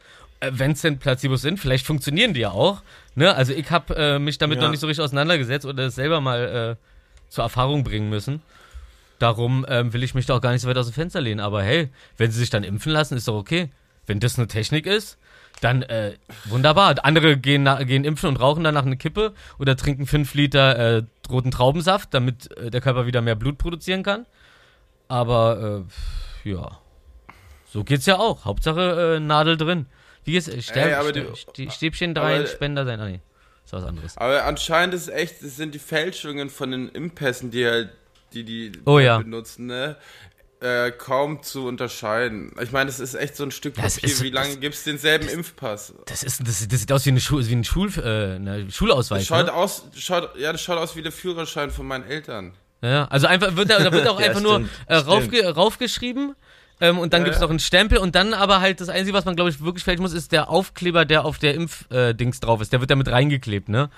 wenn 0.51 0.71
es 0.73 0.81
denn 0.81 0.99
Placebos 0.99 1.41
sind, 1.41 1.59
vielleicht 1.59 1.85
funktionieren 1.87 2.33
die 2.33 2.41
ja 2.41 2.51
auch. 2.51 2.83
Ne? 3.15 3.33
Also 3.33 3.53
ich 3.53 3.71
habe 3.71 3.95
äh, 3.95 4.19
mich 4.19 4.37
damit 4.37 4.57
Ja. 4.57 4.65
noch 4.65 4.69
nicht 4.69 4.81
so 4.81 4.85
richtig 4.85 5.03
auseinandergesetzt 5.03 5.65
oder 5.65 5.85
es 5.85 5.95
selber 5.95 6.19
mal 6.21 6.77
äh, 6.77 7.31
zur 7.31 7.45
Erfahrung 7.45 7.83
bringen 7.83 8.09
müssen. 8.09 8.41
Darum 9.17 9.65
ähm, 9.69 9.93
will 9.93 10.03
ich 10.03 10.13
mich 10.13 10.25
da 10.25 10.35
auch 10.35 10.41
gar 10.41 10.51
nicht 10.51 10.61
so 10.61 10.67
weit 10.67 10.77
aus 10.77 10.87
dem 10.87 10.93
Fenster 10.93 11.21
lehnen. 11.21 11.39
Aber 11.39 11.63
hey, 11.63 11.89
wenn 12.17 12.31
sie 12.31 12.39
sich 12.39 12.49
dann 12.49 12.63
impfen 12.65 12.91
lassen, 12.91 13.15
ist 13.17 13.27
doch 13.29 13.35
okay. 13.35 13.69
Wenn 14.07 14.19
das 14.19 14.37
eine 14.37 14.47
Technik 14.47 14.85
ist, 14.85 15.17
dann 15.61 15.81
äh, 15.83 16.13
wunderbar. 16.45 16.95
Andere 17.03 17.37
gehen, 17.37 17.67
gehen 17.87 18.03
impfen 18.03 18.29
und 18.29 18.37
rauchen 18.37 18.63
danach 18.63 18.85
eine 18.85 18.97
Kippe 18.97 19.33
oder 19.57 19.75
trinken 19.77 20.05
fünf 20.05 20.33
Liter 20.33 20.97
äh, 20.97 21.03
roten 21.29 21.51
Traubensaft, 21.51 22.13
damit 22.13 22.55
äh, 22.57 22.69
der 22.69 22.81
Körper 22.81 23.05
wieder 23.05 23.21
mehr 23.21 23.35
Blut 23.35 23.57
produzieren 23.57 24.03
kann. 24.03 24.25
Aber 25.07 25.85
äh, 26.45 26.49
ja. 26.49 26.79
So 27.71 27.83
geht's 27.83 28.05
ja 28.05 28.17
auch. 28.17 28.45
Hauptsache 28.45 29.15
äh, 29.15 29.19
Nadel 29.19 29.57
drin. 29.57 29.85
Wie? 30.23 30.37
Äh, 30.37 30.61
Sterb, 30.61 31.15
Ey, 31.15 31.23
Sti- 31.35 31.71
Stäbchen 31.71 32.15
rein, 32.17 32.47
Spender 32.47 32.85
sein. 32.85 32.99
Ah, 32.99 33.05
nee. 33.07 33.21
Ist 33.63 33.73
was 33.73 33.83
anderes. 33.83 34.17
Aber 34.17 34.43
anscheinend 34.45 34.93
ist 34.93 35.03
es 35.03 35.07
echt, 35.09 35.41
es 35.41 35.55
sind 35.55 35.73
die 35.73 35.79
Fälschungen 35.79 36.49
von 36.49 36.71
den 36.71 36.89
Impfpässen, 36.89 37.49
die 37.51 37.65
halt, 37.65 37.89
die 38.33 38.43
die 38.43 38.71
Oh 38.85 38.99
ja. 38.99 39.17
benutzen, 39.17 39.65
ne? 39.67 39.95
Äh, 40.61 40.91
kaum 40.91 41.43
zu 41.43 41.67
unterscheiden. 41.67 42.53
Ich 42.61 42.71
meine, 42.71 42.85
das 42.87 42.99
ist 43.01 43.13
echt 43.13 43.35
so 43.35 43.43
ein 43.43 43.51
Stück 43.51 43.75
Das 43.75 43.95
Papier. 43.95 44.09
ist- 44.09 44.23
Wie 44.23 44.29
lange 44.29 44.51
das- 44.51 44.59
gibt's 44.61 44.83
denselben 44.85 45.27
Impfpass? 45.27 45.93
Das, 46.05 46.23
ist, 46.23 46.47
das, 46.47 46.65
das 46.67 46.79
sieht 46.79 46.91
aus 46.91 47.05
wie, 47.05 47.09
eine 47.09 47.19
Schul, 47.19 47.45
wie 47.45 47.53
ein 47.55 47.63
Schul, 47.65 47.91
äh, 47.97 48.35
eine 48.35 48.71
Schulausweis. 48.71 49.25
Schaut 49.27 49.47
Ne? 49.47 49.53
aus, 49.53 49.83
schaut, 49.97 50.35
ja, 50.37 50.51
das 50.53 50.61
schaut 50.61 50.77
aus 50.77 50.95
wie 50.95 51.01
der 51.01 51.11
Führerschein 51.11 51.71
von 51.71 51.85
meinen 51.85 52.05
Eltern. 52.05 52.53
Ja, 52.81 53.05
also 53.05 53.27
einfach 53.27 53.55
wird 53.55 53.69
da, 53.69 53.79
da 53.79 53.91
wird 53.91 54.07
auch 54.07 54.19
Ja, 54.19 54.27
einfach 54.27 54.41
nur 54.41 54.55
stimmt, 54.55 54.69
äh, 54.87 54.95
raufge 54.95 55.45
raufgeschrieben 55.53 56.35
ähm, 56.79 56.99
und 56.99 57.13
dann 57.13 57.21
Ja, 57.21 57.25
gibt's 57.25 57.39
ja. 57.39 57.43
noch 57.43 57.49
einen 57.49 57.59
Stempel 57.59 57.97
und 57.97 58.15
dann 58.15 58.33
aber 58.33 58.61
halt 58.61 58.79
das 58.79 58.87
Einzige, 58.89 59.15
was 59.15 59.25
man 59.25 59.35
glaube 59.35 59.49
ich 59.49 59.61
wirklich 59.63 59.83
fälschen 59.83 60.03
muss, 60.03 60.13
ist 60.13 60.31
der 60.31 60.49
Aufkleber, 60.49 61.03
der 61.05 61.25
auf 61.25 61.37
der 61.37 61.53
Impfdings 61.55 62.37
äh, 62.37 62.41
drauf 62.41 62.61
ist. 62.61 62.71
Der 62.71 62.79
wird 62.79 62.89
damit 62.91 63.09
reingeklebt, 63.09 63.67
ne? 63.69 63.89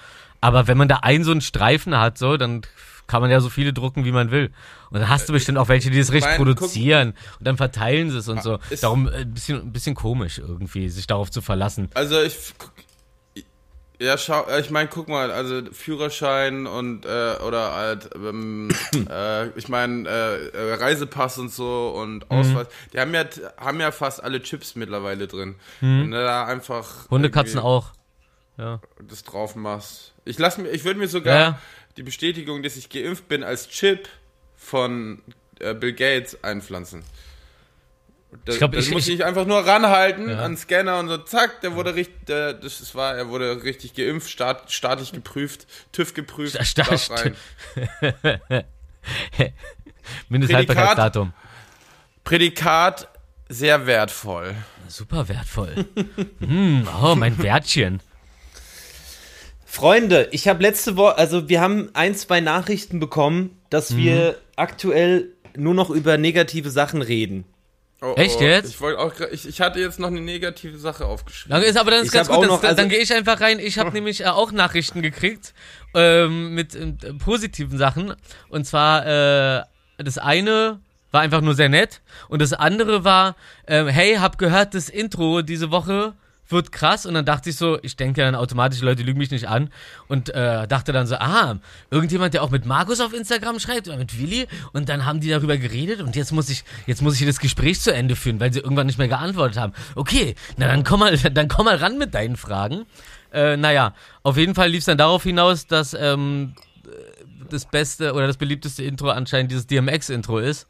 Aber 0.41 0.67
wenn 0.67 0.77
man 0.77 0.87
da 0.87 0.97
einen 0.97 1.23
so 1.23 1.31
einen 1.31 1.41
Streifen 1.41 1.97
hat, 1.97 2.17
so, 2.17 2.35
dann 2.37 2.61
kann 3.07 3.21
man 3.21 3.31
ja 3.31 3.39
so 3.39 3.49
viele 3.49 3.73
drucken, 3.73 4.03
wie 4.05 4.11
man 4.11 4.31
will. 4.31 4.51
Und 4.91 4.99
dann 4.99 5.09
hast 5.09 5.27
du 5.29 5.33
bestimmt 5.33 5.57
auch 5.57 5.69
welche, 5.69 5.89
die 5.89 5.97
das 5.99 6.11
richtig 6.11 6.35
produzieren 6.35 7.13
und 7.39 7.47
dann 7.47 7.57
verteilen 7.57 8.11
sie 8.11 8.17
es 8.17 8.27
und 8.27 8.43
so. 8.43 8.59
ist- 8.69 8.83
Darum 8.83 9.07
äh, 9.07 9.21
ein 9.21 9.33
bisschen, 9.33 9.61
ein 9.61 9.71
bisschen 9.71 9.95
komisch 9.95 10.39
irgendwie, 10.39 10.89
sich 10.89 11.07
darauf 11.07 11.31
zu 11.31 11.41
verlassen. 11.41 11.89
Also 11.93 12.21
ich, 12.21 12.35
ja, 13.99 14.15
schau, 14.17 14.45
äh, 14.47 14.59
ich 14.61 14.69
meine, 14.69 14.89
guck 14.89 15.07
mal, 15.07 15.31
also 15.31 15.61
Führerschein 15.71 16.67
und 16.67 17.05
äh, 17.05 17.35
oder 17.47 17.73
halt, 17.73 18.09
ähm, 18.15 18.69
äh, 19.09 19.47
ich 19.57 19.69
meine 19.69 20.07
äh, 20.07 20.47
äh, 20.49 20.73
Reisepass 20.75 21.39
und 21.39 21.51
so 21.51 21.93
Mhm. 21.95 22.01
und 22.01 22.31
Ausweis, 22.31 22.67
die 22.93 22.99
haben 22.99 23.13
ja 23.15 23.23
haben 23.59 23.79
ja 23.79 23.91
fast 23.91 24.23
alle 24.23 24.41
Chips 24.43 24.75
mittlerweile 24.75 25.27
drin. 25.27 25.55
Wenn 25.79 26.11
du 26.11 26.17
da 26.21 26.45
einfach 26.45 27.05
Mhm. 27.05 27.09
Hunde, 27.09 27.31
Katzen 27.31 27.57
irgendwie 27.57 27.67
auch. 27.67 27.93
Ja. 28.59 28.81
das 29.07 29.23
drauf 29.23 29.55
machst. 29.55 30.13
Ich 30.25 30.39
lass 30.39 30.57
mir, 30.57 30.69
ich 30.69 30.83
würde 30.83 30.99
mir 30.99 31.07
sogar 31.07 31.39
ja. 31.39 31.59
Die 31.97 32.03
Bestätigung, 32.03 32.63
dass 32.63 32.75
ich 32.77 32.89
geimpft 32.89 33.27
bin, 33.27 33.43
als 33.43 33.69
Chip 33.69 34.07
von 34.55 35.21
äh, 35.59 35.73
Bill 35.73 35.93
Gates 35.93 36.43
einpflanzen. 36.43 37.03
Das, 38.45 38.55
Ich 38.55 38.59
glaub, 38.59 38.71
das 38.73 38.87
ich- 38.87 38.91
muss 38.91 39.07
ich- 39.07 39.15
ich 39.15 39.25
einfach 39.25 39.45
nur 39.45 39.65
ranhalten 39.65 40.29
Ja. 40.29 40.39
an 40.43 40.51
den 40.51 40.57
Scanner 40.57 40.99
und 40.99 41.07
so, 41.07 41.17
zack, 41.17 41.61
der 41.61 41.75
wurde 41.75 41.95
richtig, 41.95 42.25
der, 42.27 42.53
das 42.53 42.93
war, 42.93 43.15
er 43.15 43.29
wurde 43.29 43.63
richtig 43.63 43.93
geimpft, 43.93 44.29
staat, 44.29 44.71
staatlich 44.71 45.11
geprüft, 45.13 45.65
TÜV 45.93 46.13
geprüft, 46.13 46.57
Sta-. 46.65 46.85
Mindesthaltbarkeitsdatum. 50.29 51.33
Prädikat 52.23 53.07
sehr 53.49 53.87
wertvoll. 53.87 54.55
Super 54.89 55.27
wertvoll. 55.29 55.85
hm, 56.39 56.87
oh, 57.01 57.15
mein 57.15 57.41
Wertchen. 57.41 58.01
Freunde, 59.69 60.29
ich 60.31 60.47
habe 60.47 60.63
letzte 60.63 60.95
Woche, 60.95 61.17
also 61.17 61.49
wir 61.49 61.59
haben 61.59 61.89
ein, 61.93 62.15
zwei 62.15 62.39
Nachrichten 62.39 62.99
bekommen, 63.01 63.59
dass 63.69 63.91
Mhm. 63.91 63.97
wir 63.97 64.37
aktuell 64.55 65.33
nur 65.57 65.73
noch 65.73 65.89
über 65.89 66.17
negative 66.17 66.69
Sachen 66.69 67.01
reden. 67.01 67.43
Oh, 68.01 68.13
Echt 68.15 68.37
oh, 68.39 68.43
jetzt? 68.43 68.69
Ich, 68.69 68.79
wollte 68.79 68.99
auch, 68.99 69.11
ich, 69.31 69.45
ich 69.47 69.59
hatte 69.59 69.79
jetzt 69.81 69.99
noch 69.99 70.07
eine 70.07 70.21
negative 70.21 70.77
Sache 70.77 71.05
aufgeschrieben. 71.05 71.51
Dann 71.59 71.63
ist 71.69 71.77
aber 71.77 71.91
dann 71.91 71.99
ist 72.01 72.07
Ich 72.07 72.11
ganz 72.13 72.27
gut, 72.29 72.37
auch 72.37 72.41
das, 72.41 72.49
noch- 72.49 72.63
also- 72.63 72.75
dann 72.77 72.87
gehe 72.89 72.99
ich 72.99 73.13
einfach 73.13 73.41
rein. 73.41 73.59
Ich 73.59 73.77
habe 73.77 73.91
nämlich 73.93 74.21
äh, 74.21 74.27
auch 74.27 74.51
Nachrichten 74.53 75.01
gekriegt 75.01 75.53
ähm, 75.93 76.53
mit 76.53 76.73
äh, 76.73 76.93
positiven 77.15 77.77
Sachen. 77.77 78.13
Und 78.49 78.65
zwar 78.65 79.05
äh, 79.59 79.63
das 79.97 80.17
eine 80.17 80.79
war 81.11 81.21
einfach 81.21 81.41
nur 81.41 81.55
sehr 81.55 81.69
nett 81.69 82.01
und 82.29 82.41
das 82.41 82.53
andere 82.53 83.03
war, 83.03 83.35
ähm, 83.67 83.87
hey, 83.87 84.15
hab 84.15 84.37
gehört, 84.37 84.75
das 84.75 84.89
Intro 84.89 85.41
diese 85.41 85.71
Woche 85.71 86.13
wird 86.49 86.71
krass 86.71 87.05
und 87.05 87.13
dann 87.13 87.25
dachte 87.25 87.49
ich 87.49 87.55
so, 87.55 87.77
ich 87.81 87.95
denke 87.95 88.21
dann 88.21 88.35
automatisch, 88.35 88.81
Leute 88.81 89.03
lügen 89.03 89.17
mich 89.19 89.31
nicht 89.31 89.47
an 89.47 89.69
und 90.07 90.29
äh, 90.29 90.67
dachte 90.67 90.91
dann 90.91 91.07
so, 91.07 91.15
ah, 91.15 91.57
irgendjemand, 91.91 92.33
der 92.33 92.43
auch 92.43 92.49
mit 92.49 92.65
Markus 92.65 92.99
auf 92.99 93.13
Instagram 93.13 93.59
schreibt 93.59 93.87
oder 93.87 93.97
mit 93.97 94.19
Willi 94.19 94.47
und 94.73 94.89
dann 94.89 95.05
haben 95.05 95.19
die 95.19 95.29
darüber 95.29 95.57
geredet 95.57 96.01
und 96.01 96.15
jetzt 96.15 96.31
muss 96.31 96.49
ich, 96.49 96.63
jetzt 96.85 97.01
muss 97.01 97.13
ich 97.13 97.19
hier 97.19 97.27
das 97.27 97.39
Gespräch 97.39 97.81
zu 97.81 97.93
Ende 97.93 98.15
führen, 98.15 98.39
weil 98.39 98.53
sie 98.53 98.59
irgendwann 98.59 98.87
nicht 98.87 98.97
mehr 98.97 99.07
geantwortet 99.07 99.57
haben. 99.57 99.73
Okay, 99.95 100.35
na 100.57 100.67
dann 100.67 100.83
komm 100.83 101.01
mal, 101.01 101.17
dann 101.33 101.47
komm 101.47 101.65
mal 101.65 101.75
ran 101.75 101.97
mit 101.97 102.13
deinen 102.13 102.35
Fragen. 102.35 102.85
Äh, 103.33 103.57
naja, 103.57 103.93
auf 104.23 104.37
jeden 104.37 104.55
Fall 104.55 104.69
lief 104.69 104.79
es 104.79 104.85
dann 104.85 104.97
darauf 104.97 105.23
hinaus, 105.23 105.67
dass 105.67 105.93
ähm, 105.93 106.55
das 107.49 107.65
beste 107.65 108.13
oder 108.13 108.27
das 108.27 108.37
beliebteste 108.37 108.83
Intro 108.83 109.09
anscheinend 109.09 109.51
dieses 109.51 109.67
DMX-Intro 109.67 110.39
ist. 110.39 110.67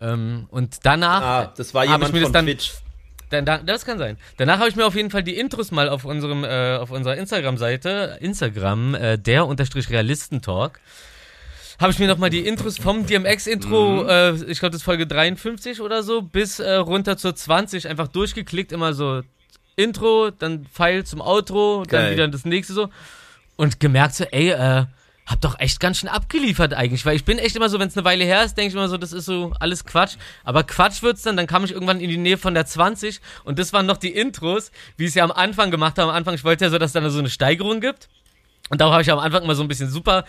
Ähm, 0.00 0.46
und 0.50 0.78
danach 0.82 1.22
Ah, 1.22 1.52
das 1.56 1.74
war 1.74 1.84
jemand 1.84 2.06
ich 2.06 2.12
mir 2.12 2.20
das 2.20 2.26
von 2.28 2.32
dann, 2.32 2.44
Twitch. 2.46 2.72
Dann, 3.32 3.44
dann, 3.44 3.66
das 3.66 3.84
kann 3.84 3.98
sein. 3.98 4.18
Danach 4.36 4.58
habe 4.58 4.68
ich 4.68 4.76
mir 4.76 4.86
auf 4.86 4.94
jeden 4.94 5.10
Fall 5.10 5.22
die 5.22 5.36
Intros 5.36 5.70
mal 5.70 5.88
auf 5.88 6.04
unserem, 6.04 6.44
äh, 6.44 6.76
auf 6.76 6.90
unserer 6.90 7.16
Instagram-Seite, 7.16 8.18
Instagram, 8.20 8.94
äh, 8.94 9.18
der 9.18 9.46
unterstrich 9.46 9.90
Realistentalk, 9.90 10.80
habe 11.80 11.92
ich 11.92 11.98
mir 11.98 12.06
nochmal 12.06 12.30
die 12.30 12.46
Intros 12.46 12.78
vom 12.78 13.06
DMX-Intro, 13.06 14.06
äh, 14.06 14.34
ich 14.46 14.60
glaube 14.60 14.72
das 14.72 14.76
ist 14.76 14.82
Folge 14.82 15.06
53 15.06 15.80
oder 15.80 16.02
so, 16.02 16.22
bis 16.22 16.60
äh, 16.60 16.74
runter 16.74 17.16
zur 17.16 17.34
20 17.34 17.88
einfach 17.88 18.08
durchgeklickt, 18.08 18.70
immer 18.70 18.92
so 18.92 19.22
Intro, 19.74 20.30
dann 20.30 20.66
Pfeil 20.66 21.04
zum 21.04 21.20
Outro, 21.20 21.84
dann 21.88 22.02
Geil. 22.02 22.12
wieder 22.12 22.28
das 22.28 22.44
nächste 22.44 22.74
so. 22.74 22.88
Und 23.56 23.80
gemerkt 23.80 24.14
so, 24.14 24.24
ey, 24.24 24.50
äh, 24.50 24.84
hab 25.26 25.40
doch 25.40 25.58
echt 25.60 25.78
ganz 25.78 25.98
schön 25.98 26.08
abgeliefert 26.08 26.74
eigentlich, 26.74 27.06
weil 27.06 27.14
ich 27.14 27.24
bin 27.24 27.38
echt 27.38 27.54
immer 27.54 27.68
so, 27.68 27.78
wenn 27.78 27.88
es 27.88 27.96
eine 27.96 28.04
Weile 28.04 28.24
her 28.24 28.44
ist, 28.44 28.56
denke 28.56 28.68
ich 28.68 28.74
immer 28.74 28.88
so, 28.88 28.96
das 28.96 29.12
ist 29.12 29.26
so 29.26 29.52
alles 29.60 29.84
Quatsch. 29.84 30.16
Aber 30.42 30.64
Quatsch 30.64 31.02
wird's 31.02 31.22
dann, 31.22 31.36
dann 31.36 31.46
kam 31.46 31.64
ich 31.64 31.70
irgendwann 31.72 32.00
in 32.00 32.10
die 32.10 32.16
Nähe 32.16 32.38
von 32.38 32.54
der 32.54 32.66
20 32.66 33.20
und 33.44 33.58
das 33.58 33.72
waren 33.72 33.86
noch 33.86 33.98
die 33.98 34.10
Intros, 34.10 34.72
wie 34.96 35.04
ich 35.04 35.10
es 35.10 35.14
ja 35.14 35.24
am 35.24 35.30
Anfang 35.30 35.70
gemacht 35.70 35.98
habe. 35.98 36.10
Am 36.10 36.16
Anfang, 36.16 36.34
ich 36.34 36.44
wollte 36.44 36.64
ja 36.64 36.70
so, 36.70 36.78
dass 36.78 36.88
es 36.88 36.92
dann 36.94 37.08
so 37.08 37.18
eine 37.20 37.30
Steigerung 37.30 37.80
gibt. 37.80 38.08
Und 38.68 38.80
darauf 38.80 38.92
habe 38.92 39.02
ich 39.02 39.12
am 39.12 39.18
Anfang 39.18 39.42
immer 39.42 39.54
so 39.54 39.62
ein 39.62 39.68
bisschen 39.68 39.90
super 39.90 40.24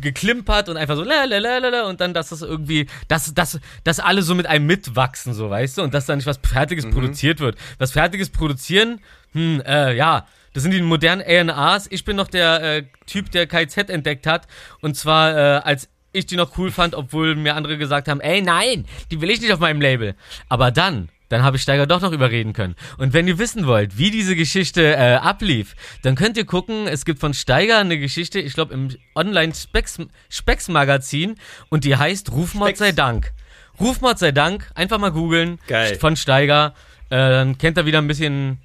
geklimpert 0.00 0.68
und 0.68 0.76
einfach 0.76 0.94
so 0.94 1.02
la 1.02 1.24
la 1.24 1.38
la 1.38 1.58
la 1.58 1.68
la 1.68 1.86
und 1.86 2.00
dann, 2.00 2.14
dass 2.14 2.28
das 2.28 2.42
irgendwie, 2.42 2.86
dass, 3.08 3.34
dass, 3.34 3.58
dass 3.82 3.98
alle 3.98 4.22
so 4.22 4.34
mit 4.34 4.46
einem 4.46 4.66
mitwachsen, 4.66 5.34
so 5.34 5.50
weißt 5.50 5.78
du, 5.78 5.82
und 5.82 5.94
dass 5.94 6.06
da 6.06 6.14
nicht 6.14 6.26
was 6.26 6.38
Fertiges 6.38 6.88
produziert 6.88 7.40
wird. 7.40 7.56
Was 7.78 7.92
Fertiges 7.92 8.30
produzieren, 8.30 9.00
hm, 9.32 9.62
äh, 9.66 9.96
ja, 9.96 10.26
das 10.58 10.64
sind 10.64 10.72
die 10.72 10.82
modernen 10.82 11.22
A&Rs. 11.22 11.86
Ich 11.88 12.04
bin 12.04 12.16
noch 12.16 12.26
der 12.26 12.60
äh, 12.60 12.82
Typ, 13.06 13.30
der 13.30 13.46
KZ 13.46 13.90
entdeckt 13.90 14.26
hat. 14.26 14.48
Und 14.80 14.96
zwar, 14.96 15.36
äh, 15.36 15.60
als 15.62 15.88
ich 16.10 16.26
die 16.26 16.34
noch 16.34 16.58
cool 16.58 16.72
fand, 16.72 16.96
obwohl 16.96 17.36
mir 17.36 17.54
andere 17.54 17.78
gesagt 17.78 18.08
haben, 18.08 18.20
ey, 18.20 18.42
nein, 18.42 18.84
die 19.12 19.20
will 19.20 19.30
ich 19.30 19.40
nicht 19.40 19.52
auf 19.52 19.60
meinem 19.60 19.80
Label. 19.80 20.16
Aber 20.48 20.72
dann, 20.72 21.10
dann 21.28 21.44
habe 21.44 21.58
ich 21.58 21.62
Steiger 21.62 21.86
doch 21.86 22.00
noch 22.00 22.10
überreden 22.10 22.54
können. 22.54 22.74
Und 22.96 23.12
wenn 23.12 23.28
ihr 23.28 23.38
wissen 23.38 23.68
wollt, 23.68 23.98
wie 23.98 24.10
diese 24.10 24.34
Geschichte 24.34 24.96
äh, 24.96 25.14
ablief, 25.14 25.76
dann 26.02 26.16
könnt 26.16 26.36
ihr 26.36 26.44
gucken, 26.44 26.88
es 26.88 27.04
gibt 27.04 27.20
von 27.20 27.34
Steiger 27.34 27.78
eine 27.78 28.00
Geschichte, 28.00 28.40
ich 28.40 28.54
glaube 28.54 28.74
im 28.74 28.88
Online-Specs-Magazin 29.14 31.36
und 31.68 31.84
die 31.84 31.94
heißt 31.94 32.32
Rufmord 32.32 32.70
Specs. 32.70 32.80
sei 32.80 32.90
Dank. 32.90 33.32
Rufmord 33.78 34.18
sei 34.18 34.32
Dank, 34.32 34.68
einfach 34.74 34.98
mal 34.98 35.12
googeln. 35.12 35.60
Geil. 35.68 35.94
Von 36.00 36.16
Steiger. 36.16 36.74
Äh, 37.10 37.16
dann 37.16 37.58
kennt 37.58 37.78
ihr 37.78 37.86
wieder 37.86 37.98
ein 37.98 38.08
bisschen 38.08 38.58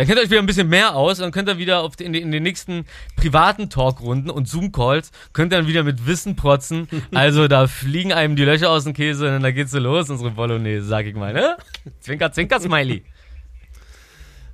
dann 0.00 0.06
kennt 0.06 0.18
ihr 0.18 0.22
euch 0.22 0.30
wieder 0.30 0.40
ein 0.40 0.46
bisschen 0.46 0.70
mehr 0.70 0.96
aus, 0.96 1.18
dann 1.18 1.30
könnt 1.30 1.46
ihr 1.50 1.58
wieder 1.58 1.80
auf 1.82 1.94
die, 1.94 2.04
in, 2.04 2.14
die, 2.14 2.22
in 2.22 2.32
den 2.32 2.42
nächsten 2.42 2.86
privaten 3.16 3.68
Talkrunden 3.68 4.30
und 4.30 4.48
Zoom-Calls, 4.48 5.10
könnt 5.34 5.52
ihr 5.52 5.58
dann 5.58 5.66
wieder 5.66 5.82
mit 5.82 6.06
Wissen 6.06 6.36
protzen. 6.36 6.88
Also 7.12 7.48
da 7.48 7.66
fliegen 7.66 8.14
einem 8.14 8.34
die 8.34 8.44
Löcher 8.44 8.70
aus 8.70 8.84
dem 8.84 8.94
Käse 8.94 9.36
und 9.36 9.42
da 9.42 9.50
geht's 9.50 9.72
so 9.72 9.78
los, 9.78 10.08
unsere 10.08 10.30
Bolognese, 10.30 10.86
sag 10.86 11.04
ich 11.04 11.14
mal, 11.14 11.34
ne? 11.34 11.58
Zwinker, 12.00 12.32
zwinker, 12.32 12.60
Smiley. 12.60 13.04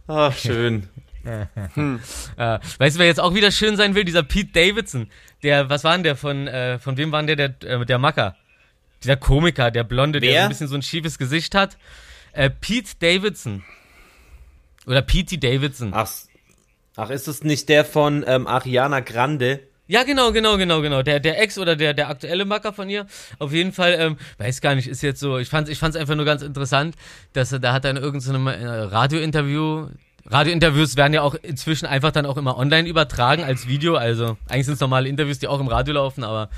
Ach, 0.08 0.36
schön. 0.36 0.88
Äh, 1.26 2.58
weißt 2.78 2.96
du, 2.96 3.00
wer 3.00 3.06
jetzt 3.06 3.18
auch 3.18 3.34
wieder 3.34 3.50
schön 3.50 3.76
sein 3.76 3.96
will? 3.96 4.04
Dieser 4.04 4.22
Pete 4.22 4.52
Davidson. 4.52 5.10
Der, 5.42 5.68
was 5.68 5.82
war 5.82 5.92
denn 5.94 6.04
der 6.04 6.14
von, 6.14 6.46
äh, 6.46 6.78
von 6.78 6.96
wem 6.96 7.10
war 7.10 7.20
denn 7.22 7.36
der, 7.36 7.48
der, 7.48 7.80
äh, 7.80 7.84
der 7.84 7.98
Macker? 7.98 8.36
Dieser 9.02 9.16
Komiker, 9.16 9.72
der 9.72 9.82
Blonde, 9.82 10.20
der 10.20 10.30
Wer? 10.30 10.40
so 10.40 10.44
ein 10.44 10.48
bisschen 10.50 10.68
so 10.68 10.76
ein 10.76 10.82
schiefes 10.82 11.18
Gesicht 11.18 11.56
hat. 11.56 11.78
Äh, 12.32 12.48
Pete 12.50 12.92
Davidson. 13.00 13.64
Oder 14.86 15.02
Pete 15.02 15.38
Davidson. 15.38 15.90
Ach, 15.92 16.08
ach, 16.96 17.10
ist 17.10 17.28
es 17.28 17.42
nicht 17.42 17.68
der 17.68 17.84
von 17.84 18.24
ähm, 18.26 18.46
Ariana 18.46 19.00
Grande? 19.00 19.60
Ja, 19.88 20.02
genau, 20.02 20.32
genau, 20.32 20.56
genau, 20.56 20.80
genau. 20.80 21.02
Der, 21.02 21.20
der 21.20 21.40
Ex 21.40 21.58
oder 21.58 21.76
der, 21.76 21.94
der 21.94 22.08
aktuelle 22.08 22.44
Macker 22.44 22.72
von 22.72 22.88
ihr. 22.90 23.06
Auf 23.38 23.52
jeden 23.52 23.72
Fall, 23.72 23.96
ähm, 23.98 24.16
weiß 24.38 24.60
gar 24.60 24.74
nicht, 24.74 24.88
ist 24.88 25.02
jetzt 25.02 25.20
so, 25.20 25.38
ich 25.38 25.48
fand's, 25.48 25.70
ich 25.70 25.78
fand's 25.78 25.96
einfach 25.96 26.16
nur 26.16 26.24
ganz 26.24 26.42
interessant, 26.42 26.96
dass 27.34 27.52
er, 27.52 27.60
da 27.60 27.72
hat 27.72 27.84
er 27.84 27.92
in 27.92 27.96
irgendeinem 27.96 28.48
äh, 28.48 28.66
Radiointerview, 28.66 29.88
Radiointerviews 30.28 30.96
werden 30.96 31.14
ja 31.14 31.22
auch 31.22 31.36
inzwischen 31.36 31.86
einfach 31.86 32.10
dann 32.10 32.26
auch 32.26 32.36
immer 32.36 32.58
online 32.58 32.88
übertragen 32.88 33.44
als 33.44 33.68
Video, 33.68 33.94
also 33.94 34.36
eigentlich 34.48 34.66
sind 34.66 34.74
es 34.74 34.80
normale 34.80 35.08
Interviews, 35.08 35.38
die 35.38 35.46
auch 35.46 35.60
im 35.60 35.68
Radio 35.68 35.94
laufen, 35.94 36.24
aber 36.24 36.50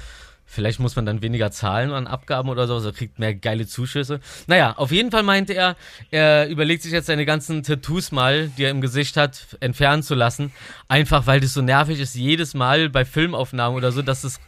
Vielleicht 0.50 0.80
muss 0.80 0.96
man 0.96 1.04
dann 1.04 1.20
weniger 1.20 1.50
zahlen 1.50 1.92
an 1.92 2.06
Abgaben 2.06 2.48
oder 2.48 2.66
so, 2.66 2.74
also 2.74 2.90
kriegt 2.90 3.18
mehr 3.18 3.34
geile 3.34 3.66
Zuschüsse. 3.66 4.18
Naja, 4.46 4.72
auf 4.78 4.90
jeden 4.90 5.10
Fall 5.10 5.22
meinte 5.22 5.52
er, 5.52 5.76
er 6.10 6.48
überlegt 6.48 6.82
sich 6.82 6.90
jetzt 6.90 7.06
seine 7.06 7.26
ganzen 7.26 7.62
Tattoos 7.62 8.12
mal, 8.12 8.48
die 8.56 8.64
er 8.64 8.70
im 8.70 8.80
Gesicht 8.80 9.18
hat, 9.18 9.58
entfernen 9.60 10.02
zu 10.02 10.14
lassen. 10.14 10.50
Einfach 10.88 11.26
weil 11.26 11.40
das 11.40 11.52
so 11.52 11.60
nervig 11.60 12.00
ist, 12.00 12.14
jedes 12.14 12.54
Mal 12.54 12.88
bei 12.88 13.04
Filmaufnahmen 13.04 13.76
oder 13.76 13.92
so, 13.92 14.00
dass 14.00 14.24
es 14.24 14.40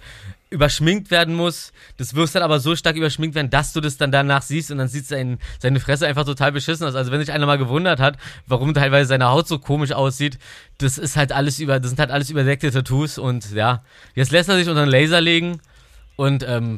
überschminkt 0.48 1.11
werden 1.11 1.34
muss. 1.34 1.72
Das 1.98 2.14
wirst 2.14 2.34
dann 2.34 2.42
aber 2.42 2.61
so 2.61 2.74
stark 2.74 2.96
überschminkt 2.96 3.34
werden, 3.34 3.51
dass 3.51 3.74
du 3.74 3.82
das 3.82 3.98
dann 3.98 4.11
danach 4.11 4.42
siehst 4.42 4.70
und 4.70 4.78
dann 4.78 4.88
sieht 4.88 5.07
sein, 5.07 5.38
seine 5.59 5.80
Fresse 5.80 6.07
einfach 6.07 6.24
total 6.24 6.51
beschissen 6.51 6.86
aus. 6.86 6.94
Also 6.94 7.12
wenn 7.12 7.20
sich 7.20 7.30
einer 7.30 7.46
mal 7.46 7.59
gewundert 7.59 8.01
hat, 8.01 8.16
warum 8.46 8.72
teilweise 8.72 9.09
seine 9.09 9.28
Haut 9.28 9.46
so 9.46 9.59
komisch 9.59 9.92
aussieht, 9.92 10.38
das 10.78 10.96
ist 10.96 11.16
halt 11.16 11.32
alles 11.32 11.61
über, 11.61 11.78
das 11.78 11.90
sind 11.90 12.01
halt 12.01 12.11
alles 12.11 12.30
überdeckte 12.30 12.70
Tattoos 12.70 13.18
und 13.18 13.53
ja, 13.53 13.84
jetzt 14.14 14.32
lässt 14.32 14.48
er 14.48 14.57
sich 14.57 14.68
unter 14.68 14.82
einen 14.82 14.90
Laser 14.90 15.20
legen 15.20 15.61
und 16.21 16.45
ähm, 16.47 16.77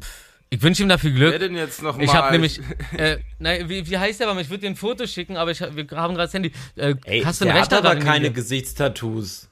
ich 0.51 0.63
wünsche 0.63 0.85
ihm 0.85 0.89
dafür 0.89 1.11
Glück. 1.11 1.33
Wer 1.33 1.41
denn 1.41 1.57
jetzt 1.57 1.83
noch 1.83 1.99
Ich 1.99 2.15
habe 2.15 2.31
nämlich, 2.31 2.61
äh, 2.97 3.19
nein, 3.41 3.69
wie, 3.69 3.89
wie 3.91 3.99
heißt 3.99 4.21
der 4.21 4.29
aber? 4.29 4.41
Ich 4.41 4.51
würde 4.51 4.61
dir 4.61 4.69
ein 4.69 4.77
Foto 4.77 5.07
schicken, 5.07 5.37
aber 5.37 5.51
ich, 5.51 5.61
wir 5.61 5.69
haben 5.69 6.15
gerade 6.15 6.17
das 6.17 6.35
Handy. 6.35 6.53
Äh, 6.77 6.95
Ey, 7.05 7.23
hast 7.23 7.41
du 7.41 7.47
der 7.47 7.55
einen 7.55 7.65
hat 7.65 7.73
aber 7.73 7.97
keine 7.97 8.31
Gesichtstattoos. 8.31 9.49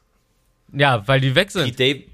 Ja, 0.73 1.07
weil 1.09 1.21
die 1.21 1.35
weg 1.35 1.51
sind. 1.51 1.79
Dave 1.81 2.05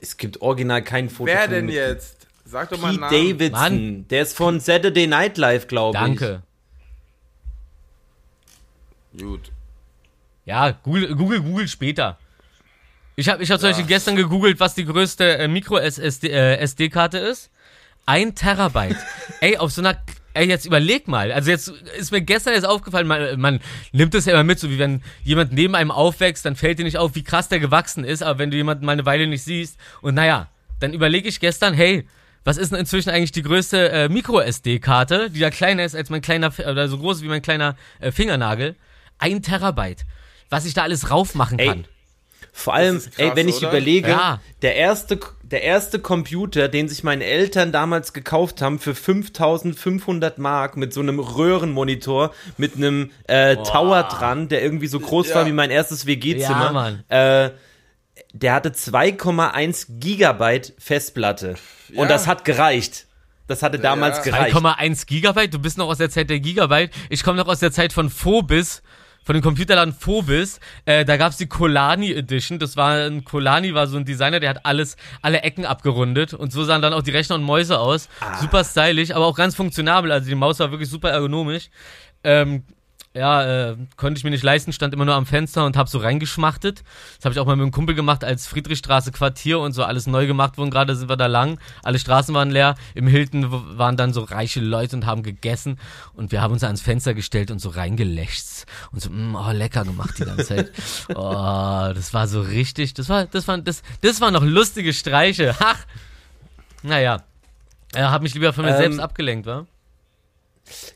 es 0.00 0.16
gibt 0.16 0.40
original 0.40 0.84
kein 0.84 1.10
Foto 1.10 1.26
Wer 1.26 1.48
denn 1.48 1.68
jetzt? 1.68 2.28
Sag 2.44 2.70
doch 2.70 2.80
mal 2.80 2.90
Pete 2.90 3.00
Namen. 3.00 3.38
Davidson. 3.38 3.50
Mann. 3.50 4.08
Der 4.08 4.22
ist 4.22 4.36
von 4.36 4.60
Saturday 4.60 5.08
Night 5.08 5.36
Live, 5.38 5.66
glaube 5.66 5.98
ich. 5.98 6.04
Danke. 6.04 6.42
Gut. 9.18 9.50
Ja, 10.44 10.70
Google, 10.70 11.16
Google, 11.16 11.42
Google 11.42 11.66
später. 11.66 12.16
Ich 13.18 13.28
habe 13.28 13.42
ich 13.42 13.50
hab 13.50 13.58
zum 13.58 13.70
Beispiel 13.70 13.86
gestern 13.86 14.14
gegoogelt, 14.14 14.60
was 14.60 14.76
die 14.76 14.84
größte 14.84 15.38
äh, 15.38 15.48
Micro-SD-Karte 15.48 17.18
ist. 17.18 17.50
Ein 18.06 18.36
Terabyte. 18.36 18.96
ey, 19.40 19.56
auf 19.56 19.72
so 19.72 19.82
einer. 19.82 20.00
Ey, 20.34 20.46
jetzt 20.46 20.66
überleg 20.66 21.08
mal. 21.08 21.32
Also 21.32 21.50
jetzt 21.50 21.66
ist 21.98 22.12
mir 22.12 22.20
gestern 22.20 22.54
jetzt 22.54 22.64
aufgefallen, 22.64 23.08
man, 23.08 23.40
man 23.40 23.58
nimmt 23.90 24.14
das 24.14 24.26
ja 24.26 24.34
immer 24.34 24.44
mit, 24.44 24.60
so 24.60 24.70
wie 24.70 24.78
wenn 24.78 25.02
jemand 25.24 25.52
neben 25.52 25.74
einem 25.74 25.90
aufwächst, 25.90 26.44
dann 26.44 26.54
fällt 26.54 26.78
dir 26.78 26.84
nicht 26.84 26.96
auf, 26.96 27.16
wie 27.16 27.24
krass 27.24 27.48
der 27.48 27.58
gewachsen 27.58 28.04
ist, 28.04 28.22
aber 28.22 28.38
wenn 28.38 28.52
du 28.52 28.56
jemanden 28.56 28.86
mal 28.86 28.92
eine 28.92 29.04
Weile 29.04 29.26
nicht 29.26 29.42
siehst 29.42 29.78
und 30.00 30.14
naja, 30.14 30.46
dann 30.78 30.92
überlege 30.92 31.28
ich 31.28 31.40
gestern, 31.40 31.74
hey, 31.74 32.06
was 32.44 32.56
ist 32.56 32.70
denn 32.70 32.78
inzwischen 32.78 33.10
eigentlich 33.10 33.32
die 33.32 33.42
größte 33.42 33.90
äh, 33.90 34.08
Micro-SD-Karte, 34.08 35.30
die 35.30 35.40
ja 35.40 35.50
kleiner 35.50 35.84
ist 35.84 35.96
als 35.96 36.08
mein 36.08 36.20
kleiner, 36.20 36.52
oder 36.56 36.86
so 36.86 36.98
groß 36.98 37.22
wie 37.22 37.28
mein 37.28 37.42
kleiner 37.42 37.74
äh, 37.98 38.12
Fingernagel? 38.12 38.76
Ein 39.18 39.42
Terabyte. 39.42 40.06
Was 40.50 40.66
ich 40.66 40.74
da 40.74 40.82
alles 40.82 41.10
raufmachen 41.10 41.58
Ey, 41.58 41.66
kann. 41.66 41.84
Vor 42.52 42.74
allem, 42.74 42.96
krass, 42.98 43.10
ey, 43.18 43.30
wenn 43.34 43.48
ich 43.48 43.58
oder? 43.58 43.68
überlege, 43.68 44.08
Ja. 44.10 44.40
der 44.62 44.76
erste, 44.76 45.18
der 45.42 45.62
erste 45.62 45.98
Computer, 46.00 46.68
den 46.68 46.88
sich 46.88 47.04
meine 47.04 47.24
Eltern 47.24 47.70
damals 47.72 48.12
gekauft 48.12 48.60
haben 48.62 48.78
für 48.78 48.94
5500 48.94 50.38
Mark 50.38 50.76
mit 50.76 50.92
so 50.92 51.00
einem 51.00 51.20
Röhrenmonitor, 51.20 52.32
mit 52.56 52.76
einem 52.76 53.10
äh, 53.26 53.56
Tower 53.56 54.02
dran, 54.04 54.48
der 54.48 54.62
irgendwie 54.62 54.88
so 54.88 54.98
groß 55.00 55.28
Ja. 55.30 55.34
war 55.36 55.46
wie 55.46 55.52
mein 55.52 55.70
erstes 55.70 56.02
Ja, 56.02 56.08
WG-Zimmer. 56.08 56.72
Mann. 56.72 57.04
äh, 57.08 57.50
der 58.32 58.52
hatte 58.54 58.70
2,1 58.70 59.86
Gigabyte 60.00 60.74
Festplatte. 60.78 61.54
Ja. 61.92 62.02
Und 62.02 62.10
das 62.10 62.26
hat 62.26 62.44
gereicht. 62.44 63.06
Das 63.46 63.62
hatte 63.62 63.78
damals 63.78 64.18
Ja. 64.18 64.22
gereicht. 64.24 64.54
2,1 64.54 65.06
Gigabyte? 65.06 65.54
Du 65.54 65.58
bist 65.58 65.78
noch 65.78 65.88
aus 65.88 65.98
der 65.98 66.10
Zeit 66.10 66.28
der 66.28 66.40
Gigabyte. 66.40 66.90
Ich 67.08 67.22
komme 67.22 67.38
noch 67.38 67.48
aus 67.48 67.60
der 67.60 67.72
Zeit 67.72 67.92
von 67.94 68.10
Phobis. 68.10 68.82
Von 69.28 69.34
dem 69.34 69.42
Computerladen 69.42 69.92
Phobis, 69.92 70.58
äh, 70.86 71.04
da 71.04 71.18
gab's 71.18 71.36
die 71.36 71.48
Colani 71.48 72.14
Edition. 72.14 72.58
Das 72.58 72.78
war 72.78 72.94
ein 72.94 73.26
Colani 73.26 73.74
war 73.74 73.86
so 73.86 73.98
ein 73.98 74.06
Designer, 74.06 74.40
der 74.40 74.48
hat 74.48 74.64
alles, 74.64 74.96
alle 75.20 75.42
Ecken 75.42 75.66
abgerundet 75.66 76.32
und 76.32 76.50
so 76.50 76.64
sahen 76.64 76.80
dann 76.80 76.94
auch 76.94 77.02
die 77.02 77.10
Rechner 77.10 77.34
und 77.34 77.42
Mäuse 77.42 77.78
aus. 77.78 78.08
Super 78.40 78.64
stylisch, 78.64 79.10
aber 79.10 79.26
auch 79.26 79.36
ganz 79.36 79.54
funktionabel. 79.54 80.12
Also 80.12 80.30
die 80.30 80.34
Maus 80.34 80.60
war 80.60 80.70
wirklich 80.70 80.88
super 80.88 81.10
ergonomisch. 81.10 81.68
Ähm, 82.24 82.62
ja, 83.18 83.70
äh, 83.70 83.76
konnte 83.96 84.18
ich 84.18 84.24
mir 84.24 84.30
nicht 84.30 84.44
leisten, 84.44 84.72
stand 84.72 84.94
immer 84.94 85.04
nur 85.04 85.14
am 85.14 85.26
Fenster 85.26 85.66
und 85.66 85.76
habe 85.76 85.90
so 85.90 85.98
reingeschmachtet. 85.98 86.82
Das 87.16 87.24
habe 87.24 87.32
ich 87.32 87.40
auch 87.40 87.46
mal 87.46 87.56
mit 87.56 87.62
einem 87.64 87.72
Kumpel 87.72 87.94
gemacht, 87.94 88.24
als 88.24 88.46
Friedrichstraße 88.46 89.12
Quartier 89.12 89.58
und 89.58 89.72
so 89.72 89.84
alles 89.84 90.06
neu 90.06 90.26
gemacht 90.26 90.58
wurden. 90.58 90.70
Gerade 90.70 90.94
sind 90.96 91.08
wir 91.08 91.16
da 91.16 91.26
lang, 91.26 91.58
alle 91.82 91.98
Straßen 91.98 92.34
waren 92.34 92.50
leer. 92.50 92.76
Im 92.94 93.06
Hilton 93.06 93.78
waren 93.78 93.96
dann 93.96 94.12
so 94.12 94.22
reiche 94.22 94.60
Leute 94.60 94.96
und 94.96 95.06
haben 95.06 95.22
gegessen 95.22 95.78
und 96.14 96.32
wir 96.32 96.40
haben 96.40 96.52
uns 96.52 96.64
ans 96.64 96.80
Fenster 96.80 97.14
gestellt 97.14 97.50
und 97.50 97.58
so 97.58 97.70
reingelächzt 97.70 98.66
und 98.92 99.02
so, 99.02 99.10
mm, 99.10 99.34
oh, 99.34 99.50
lecker 99.50 99.84
gemacht 99.84 100.18
die 100.18 100.24
ganze 100.24 100.44
Zeit. 100.44 100.72
oh, 101.14 101.92
das 101.94 102.14
war 102.14 102.28
so 102.28 102.40
richtig, 102.40 102.94
das 102.94 103.08
war, 103.08 103.26
das 103.26 103.48
war, 103.48 103.58
das, 103.58 103.82
das 104.00 104.20
waren 104.20 104.32
noch 104.32 104.44
lustige 104.44 104.92
Streiche. 104.92 105.54
Ach, 105.58 105.78
naja. 106.82 107.22
Er 107.94 108.10
hat 108.10 108.22
mich 108.22 108.34
lieber 108.34 108.52
von 108.52 108.64
mir 108.64 108.72
Ähm, 108.72 108.76
selbst 108.76 109.00
abgelenkt, 109.00 109.46
wa? 109.46 109.66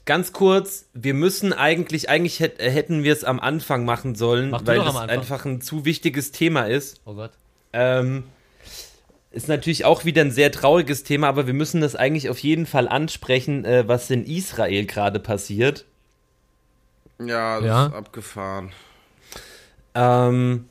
Ganz 0.04 0.32
kurz, 0.32 0.86
wir 0.94 1.14
müssen 1.14 1.52
eigentlich, 1.52 2.08
eigentlich 2.08 2.40
äh, 2.40 2.50
hätten 2.58 3.02
wir 3.04 3.12
es 3.12 3.24
am 3.24 3.40
Anfang 3.40 3.84
machen 3.84 4.14
sollen, 4.14 4.50
Mach 4.50 4.66
weil 4.66 4.80
Anfang. 4.80 5.08
einfach 5.08 5.44
ein 5.44 5.60
zu 5.60 5.84
wichtiges 5.84 6.32
Thema 6.32 6.64
ist. 6.64 7.00
Oh 7.04 7.14
Gott. 7.14 7.32
Ähm, 7.72 8.24
ist 9.30 9.48
natürlich 9.48 9.84
auch 9.84 10.04
wieder 10.04 10.20
ein 10.22 10.30
sehr 10.30 10.52
trauriges 10.52 11.04
Thema, 11.04 11.28
aber 11.28 11.46
wir 11.46 11.54
müssen 11.54 11.80
das 11.80 11.96
eigentlich 11.96 12.28
auf 12.28 12.38
jeden 12.40 12.66
Fall 12.66 12.86
ansprechen, 12.88 13.64
äh, 13.64 13.88
was 13.88 14.10
in 14.10 14.24
Israel 14.26 14.84
gerade 14.86 15.20
passiert. 15.20 15.86
Ja, 17.18 17.60
das 17.60 17.66
Ja. 17.66 17.86
ist 17.86 17.94
abgefahren. 17.94 18.72
Ähm, 19.94 20.66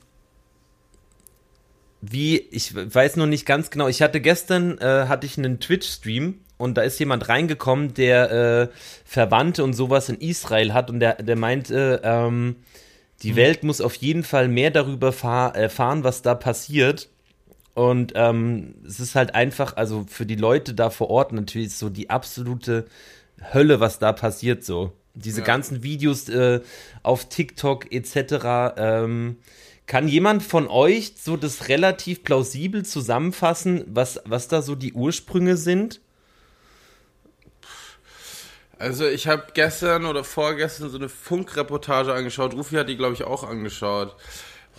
wie, 2.01 2.37
ich 2.39 2.73
weiß 2.75 3.15
noch 3.17 3.27
nicht 3.27 3.45
ganz 3.45 3.69
genau, 3.69 3.87
ich 3.87 4.01
hatte 4.01 4.21
gestern, 4.21 4.77
äh, 4.79 5.05
hatte 5.07 5.25
ich 5.27 5.37
einen 5.37 5.59
Twitch-Stream 5.59 6.39
und 6.61 6.75
da 6.75 6.83
ist 6.83 6.99
jemand 6.99 7.27
reingekommen, 7.27 7.93
der 7.93 8.31
äh, 8.31 8.67
Verwandte 9.03 9.63
und 9.63 9.73
sowas 9.73 10.09
in 10.09 10.17
Israel 10.19 10.73
hat 10.73 10.89
und 10.89 10.99
der, 10.99 11.15
der 11.15 11.35
meinte, 11.35 12.01
ähm, 12.03 12.57
die 13.23 13.35
Welt 13.35 13.63
muss 13.63 13.81
auf 13.81 13.95
jeden 13.95 14.23
Fall 14.23 14.47
mehr 14.47 14.71
darüber 14.71 15.11
fahr, 15.11 15.55
erfahren, 15.55 16.03
was 16.03 16.21
da 16.21 16.33
passiert. 16.33 17.09
Und 17.73 18.13
ähm, 18.15 18.75
es 18.85 18.99
ist 18.99 19.15
halt 19.15 19.35
einfach, 19.35 19.77
also 19.77 20.05
für 20.07 20.25
die 20.25 20.35
Leute 20.35 20.73
da 20.73 20.89
vor 20.89 21.09
Ort 21.09 21.31
natürlich 21.31 21.75
so 21.75 21.89
die 21.89 22.09
absolute 22.09 22.85
Hölle, 23.53 23.79
was 23.79 23.99
da 23.99 24.11
passiert 24.11 24.63
so. 24.63 24.91
Diese 25.13 25.39
Ja. 25.41 25.45
ganzen 25.45 25.83
Videos 25.83 26.29
äh, 26.29 26.61
auf 27.03 27.29
TikTok 27.29 27.91
etc. 27.91 28.75
Ähm, 28.77 29.37
kann 29.85 30.07
jemand 30.07 30.41
von 30.41 30.67
euch 30.67 31.13
so 31.17 31.37
das 31.37 31.67
relativ 31.69 32.23
plausibel 32.23 32.83
zusammenfassen, 32.85 33.83
was, 33.87 34.21
was 34.25 34.47
da 34.47 34.61
so 34.61 34.75
die 34.75 34.93
Ursprünge 34.93 35.57
sind? 35.57 36.01
Also 38.81 39.05
ich 39.05 39.27
habe 39.27 39.43
gestern 39.53 40.05
oder 40.05 40.23
vorgestern 40.23 40.89
so 40.89 40.97
eine 40.97 41.07
Funkreportage 41.07 42.13
angeschaut. 42.13 42.53
Rufi 42.53 42.75
hat 42.75 42.89
die, 42.89 42.97
glaube 42.97 43.13
ich, 43.13 43.23
auch 43.23 43.43
angeschaut. 43.43 44.15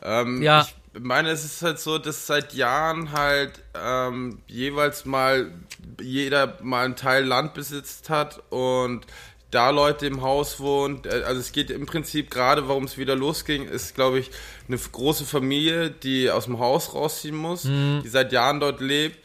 Ähm, 0.03 0.43
Ja. 0.43 0.67
Ich 0.95 1.01
meine, 1.01 1.31
es 1.31 1.45
ist 1.45 1.63
halt 1.63 1.79
so, 1.79 1.97
dass 1.97 2.27
seit 2.27 2.53
Jahren 2.53 3.13
halt 3.13 3.63
ähm, 3.75 4.41
jeweils 4.47 5.07
mal 5.07 5.53
jeder 6.01 6.59
mal 6.63 6.85
einen 6.85 6.97
Teil 6.97 7.25
Land 7.25 7.55
besitzt 7.55 8.11
hat 8.11 8.43
und 8.51 9.07
da 9.51 9.71
Leute 9.71 10.07
im 10.07 10.21
Haus 10.23 10.59
wohnen. 10.61 11.03
Also 11.07 11.41
es 11.41 11.53
geht 11.53 11.71
im 11.71 11.87
Prinzip 11.87 12.31
gerade, 12.31 12.69
warum 12.69 12.85
es 12.85 12.99
wieder 12.99 13.15
losging, 13.15 13.69
ist, 13.69 13.95
glaube 13.95 14.19
ich, 14.19 14.31
eine 14.67 14.77
große 14.77 15.25
Familie, 15.25 15.91
die 15.91 16.31
aus 16.31 16.45
dem 16.47 16.59
Haus 16.59 16.93
rausziehen 16.95 17.37
muss, 17.37 17.63
die 18.03 18.09
seit 18.09 18.33
Jahren 18.33 18.61
dort 18.61 18.81
lebt. 18.81 19.19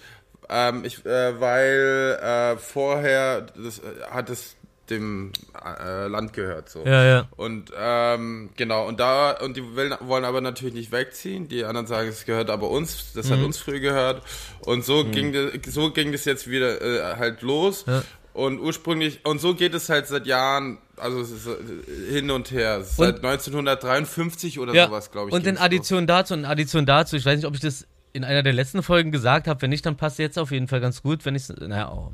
Ähm, 0.50 0.86
ich, 0.86 1.06
äh, 1.06 1.40
weil 1.42 2.20
äh, 2.22 2.58
vorher 2.58 3.42
das, 3.42 3.80
äh, 3.80 3.84
hat 4.10 4.30
es 4.30 4.56
dem 4.90 5.32
äh, 5.64 6.08
Land 6.08 6.34
gehört 6.34 6.70
so. 6.70 6.86
Ja, 6.86 7.04
ja. 7.06 7.28
Und 7.36 7.72
ähm, 7.78 8.50
genau, 8.56 8.88
und 8.88 9.00
da, 9.00 9.32
und 9.32 9.58
die 9.58 9.76
will, 9.76 9.96
wollen 10.02 10.26
aber 10.26 10.42
natürlich 10.42 10.74
nicht 10.74 10.92
wegziehen. 10.92 11.48
Die 11.48 11.66
anderen 11.66 11.88
sagen, 11.88 12.10
es 12.10 12.26
gehört 12.26 12.50
aber 12.50 12.70
uns, 12.70 13.14
das 13.14 13.28
Mhm. 13.30 13.34
hat 13.34 13.40
uns 13.44 13.58
früher 13.58 13.80
gehört. 13.80 14.22
Und 14.62 14.86
so 14.86 15.04
ging 15.06 15.34
das, 15.34 15.74
so 15.74 15.92
ging 15.92 16.12
das 16.12 16.26
jetzt 16.26 16.50
wieder 16.50 16.82
äh, 16.82 17.16
halt 17.18 17.42
los. 17.42 17.86
Ja. 17.88 18.04
Und 18.34 18.60
ursprünglich, 18.60 19.22
und 19.26 19.42
so 19.42 19.56
geht 19.56 19.74
es 19.74 19.90
halt 19.90 20.06
seit 20.06 20.28
Jahren, 20.28 20.78
also 20.96 21.20
es 21.22 21.32
ist 21.32 21.48
äh, 21.48 22.12
hin 22.14 22.30
und 22.30 22.52
her. 22.52 22.78
Ist 22.80 23.00
Und- 23.00 23.06
seit 23.06 23.24
1953 23.24 24.60
oder 24.60 24.74
Ja, 24.74 24.88
sowas, 24.88 25.12
glaube 25.12 25.30
ich. 25.30 25.34
und 25.36 25.46
in. 25.48 25.58
Addition 25.58 26.06
dazu, 26.08 26.34
in 26.36 26.46
Addition 26.46 26.86
dazu, 26.86 27.16
ich 27.16 27.26
weiß 27.26 27.38
nicht, 27.38 27.46
ob 27.48 27.56
ich 27.56 27.62
das 27.62 27.86
in 28.18 28.26
einer 28.26 28.44
der 28.44 28.54
letzten 28.54 28.84
Folgen 28.84 29.12
gesagt 29.12 29.48
habe, 29.48 29.62
wenn 29.62 29.70
nicht, 29.70 29.86
dann 29.86 29.96
passt 29.96 30.20
jetzt 30.20 30.38
auf 30.38 30.52
jeden 30.52 30.68
Fall 30.68 30.82
ganz 30.82 31.02
gut, 31.02 31.24
wenn 31.26 31.36
ich 31.36 31.48
naja, 31.50 31.92
oh. 31.92 32.12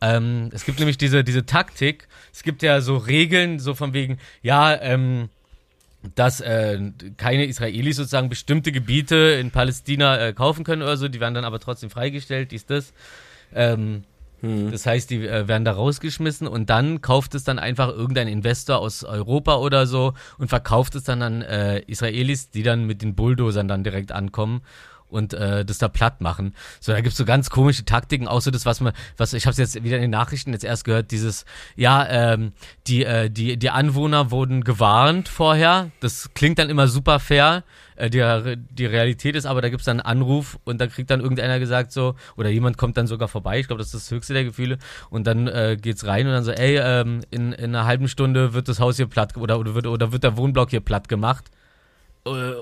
ähm, 0.00 0.50
es 0.52 0.64
gibt 0.64 0.80
nämlich 0.80 0.98
diese, 0.98 1.24
diese 1.24 1.46
Taktik, 1.46 2.08
es 2.32 2.42
gibt 2.42 2.62
ja 2.62 2.80
so 2.80 2.96
Regeln, 2.96 3.60
so 3.60 3.74
von 3.74 3.94
wegen, 3.94 4.18
ja, 4.42 4.74
ähm, 4.82 5.30
dass 6.14 6.40
äh, 6.40 6.78
keine 7.16 7.46
Israelis 7.46 7.96
sozusagen 7.96 8.28
bestimmte 8.28 8.72
Gebiete 8.72 9.38
in 9.40 9.50
Palästina 9.50 10.18
äh, 10.18 10.32
kaufen 10.34 10.64
können 10.64 10.82
oder 10.82 10.98
so, 10.98 11.08
die 11.08 11.20
werden 11.20 11.34
dann 11.34 11.46
aber 11.46 11.60
trotzdem 11.60 11.88
freigestellt, 11.88 12.50
dies, 12.50 12.66
das. 12.66 12.92
Ähm, 13.54 14.02
Das 14.72 14.84
heißt, 14.84 15.08
die 15.08 15.26
äh, 15.26 15.48
werden 15.48 15.64
da 15.64 15.72
rausgeschmissen 15.72 16.46
und 16.46 16.68
dann 16.68 17.00
kauft 17.00 17.34
es 17.34 17.44
dann 17.44 17.58
einfach 17.58 17.88
irgendein 17.88 18.28
Investor 18.28 18.78
aus 18.78 19.02
Europa 19.02 19.56
oder 19.56 19.86
so 19.86 20.12
und 20.36 20.48
verkauft 20.48 20.94
es 20.96 21.04
dann 21.04 21.22
an 21.22 21.40
äh, 21.40 21.80
Israelis, 21.86 22.50
die 22.50 22.62
dann 22.62 22.84
mit 22.84 23.00
den 23.00 23.14
Bulldozern 23.14 23.68
dann 23.68 23.84
direkt 23.84 24.12
ankommen 24.12 24.60
und 25.14 25.32
äh, 25.32 25.64
das 25.64 25.78
da 25.78 25.88
platt 25.88 26.20
machen. 26.20 26.54
So, 26.80 26.92
da 26.92 27.00
gibt's 27.00 27.16
so 27.16 27.24
ganz 27.24 27.48
komische 27.48 27.84
Taktiken, 27.84 28.28
auch 28.28 28.40
so 28.40 28.50
das, 28.50 28.66
was 28.66 28.80
man, 28.80 28.92
was 29.16 29.32
ich 29.32 29.46
habe 29.46 29.56
jetzt 29.56 29.82
wieder 29.82 29.96
in 29.96 30.02
den 30.02 30.10
Nachrichten 30.10 30.52
jetzt 30.52 30.64
erst 30.64 30.84
gehört, 30.84 31.12
dieses, 31.12 31.44
ja, 31.76 32.06
ähm, 32.08 32.52
die, 32.86 33.04
äh, 33.04 33.30
die, 33.30 33.56
die 33.56 33.70
Anwohner 33.70 34.30
wurden 34.30 34.64
gewarnt 34.64 35.28
vorher. 35.28 35.90
Das 36.00 36.34
klingt 36.34 36.58
dann 36.58 36.68
immer 36.68 36.88
super 36.88 37.20
fair. 37.20 37.62
Äh, 37.96 38.10
die, 38.10 38.56
die 38.70 38.86
Realität 38.86 39.36
ist 39.36 39.46
aber, 39.46 39.62
da 39.62 39.68
gibt's 39.68 39.84
dann 39.84 40.00
einen 40.00 40.20
Anruf 40.22 40.58
und 40.64 40.80
da 40.80 40.88
kriegt 40.88 41.10
dann 41.10 41.20
irgendeiner 41.20 41.60
gesagt 41.60 41.92
so, 41.92 42.16
oder 42.36 42.50
jemand 42.50 42.76
kommt 42.76 42.96
dann 42.96 43.06
sogar 43.06 43.28
vorbei, 43.28 43.60
ich 43.60 43.68
glaube, 43.68 43.78
das 43.78 43.94
ist 43.94 43.94
das 43.94 44.10
höchste 44.10 44.34
der 44.34 44.44
Gefühle, 44.44 44.78
und 45.10 45.26
dann 45.26 45.46
äh, 45.46 45.76
geht's 45.80 46.04
rein 46.06 46.26
und 46.26 46.32
dann 46.32 46.44
so, 46.44 46.50
ey, 46.50 46.78
ähm, 46.78 47.20
in, 47.30 47.52
in 47.52 47.74
einer 47.74 47.84
halben 47.84 48.08
Stunde 48.08 48.52
wird 48.52 48.68
das 48.68 48.80
Haus 48.80 48.96
hier 48.96 49.06
platt 49.06 49.36
oder, 49.36 49.60
oder, 49.60 49.74
wird, 49.76 49.86
oder 49.86 50.12
wird 50.12 50.24
der 50.24 50.36
Wohnblock 50.36 50.70
hier 50.70 50.80
platt 50.80 51.08
gemacht. 51.08 51.44
Äh, 52.26 52.54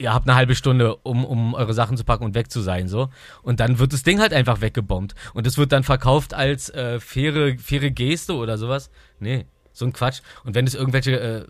ihr 0.00 0.14
habt 0.14 0.26
eine 0.26 0.34
halbe 0.34 0.54
Stunde, 0.54 0.96
um, 0.96 1.24
um 1.24 1.54
eure 1.54 1.74
Sachen 1.74 1.96
zu 1.96 2.04
packen 2.04 2.24
und 2.24 2.34
weg 2.34 2.50
zu 2.50 2.60
sein, 2.62 2.88
so. 2.88 3.10
Und 3.42 3.60
dann 3.60 3.78
wird 3.78 3.92
das 3.92 4.02
Ding 4.02 4.18
halt 4.18 4.32
einfach 4.32 4.62
weggebombt. 4.62 5.14
Und 5.34 5.46
es 5.46 5.58
wird 5.58 5.72
dann 5.72 5.84
verkauft 5.84 6.32
als 6.32 6.70
äh, 6.70 6.98
faire, 7.00 7.58
faire 7.58 7.90
Geste 7.90 8.34
oder 8.34 8.56
sowas. 8.56 8.90
Nee, 9.18 9.44
so 9.72 9.84
ein 9.84 9.92
Quatsch. 9.92 10.22
Und 10.44 10.54
wenn 10.54 10.66
es 10.66 10.74
irgendwelche, 10.74 11.20
äh, 11.20 11.44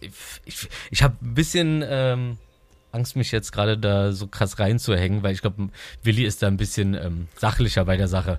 ich, 0.00 0.12
ich, 0.44 0.68
ich 0.92 1.02
habe 1.02 1.16
ein 1.20 1.34
bisschen 1.34 1.84
ähm, 1.86 2.38
Angst, 2.92 3.16
mich 3.16 3.32
jetzt 3.32 3.50
gerade 3.50 3.76
da 3.76 4.12
so 4.12 4.28
krass 4.28 4.60
reinzuhängen, 4.60 5.24
weil 5.24 5.34
ich 5.34 5.40
glaube, 5.40 5.70
Willi 6.04 6.24
ist 6.24 6.44
da 6.44 6.46
ein 6.46 6.56
bisschen 6.56 6.94
ähm, 6.94 7.26
sachlicher 7.36 7.84
bei 7.84 7.96
der 7.96 8.08
Sache. 8.08 8.38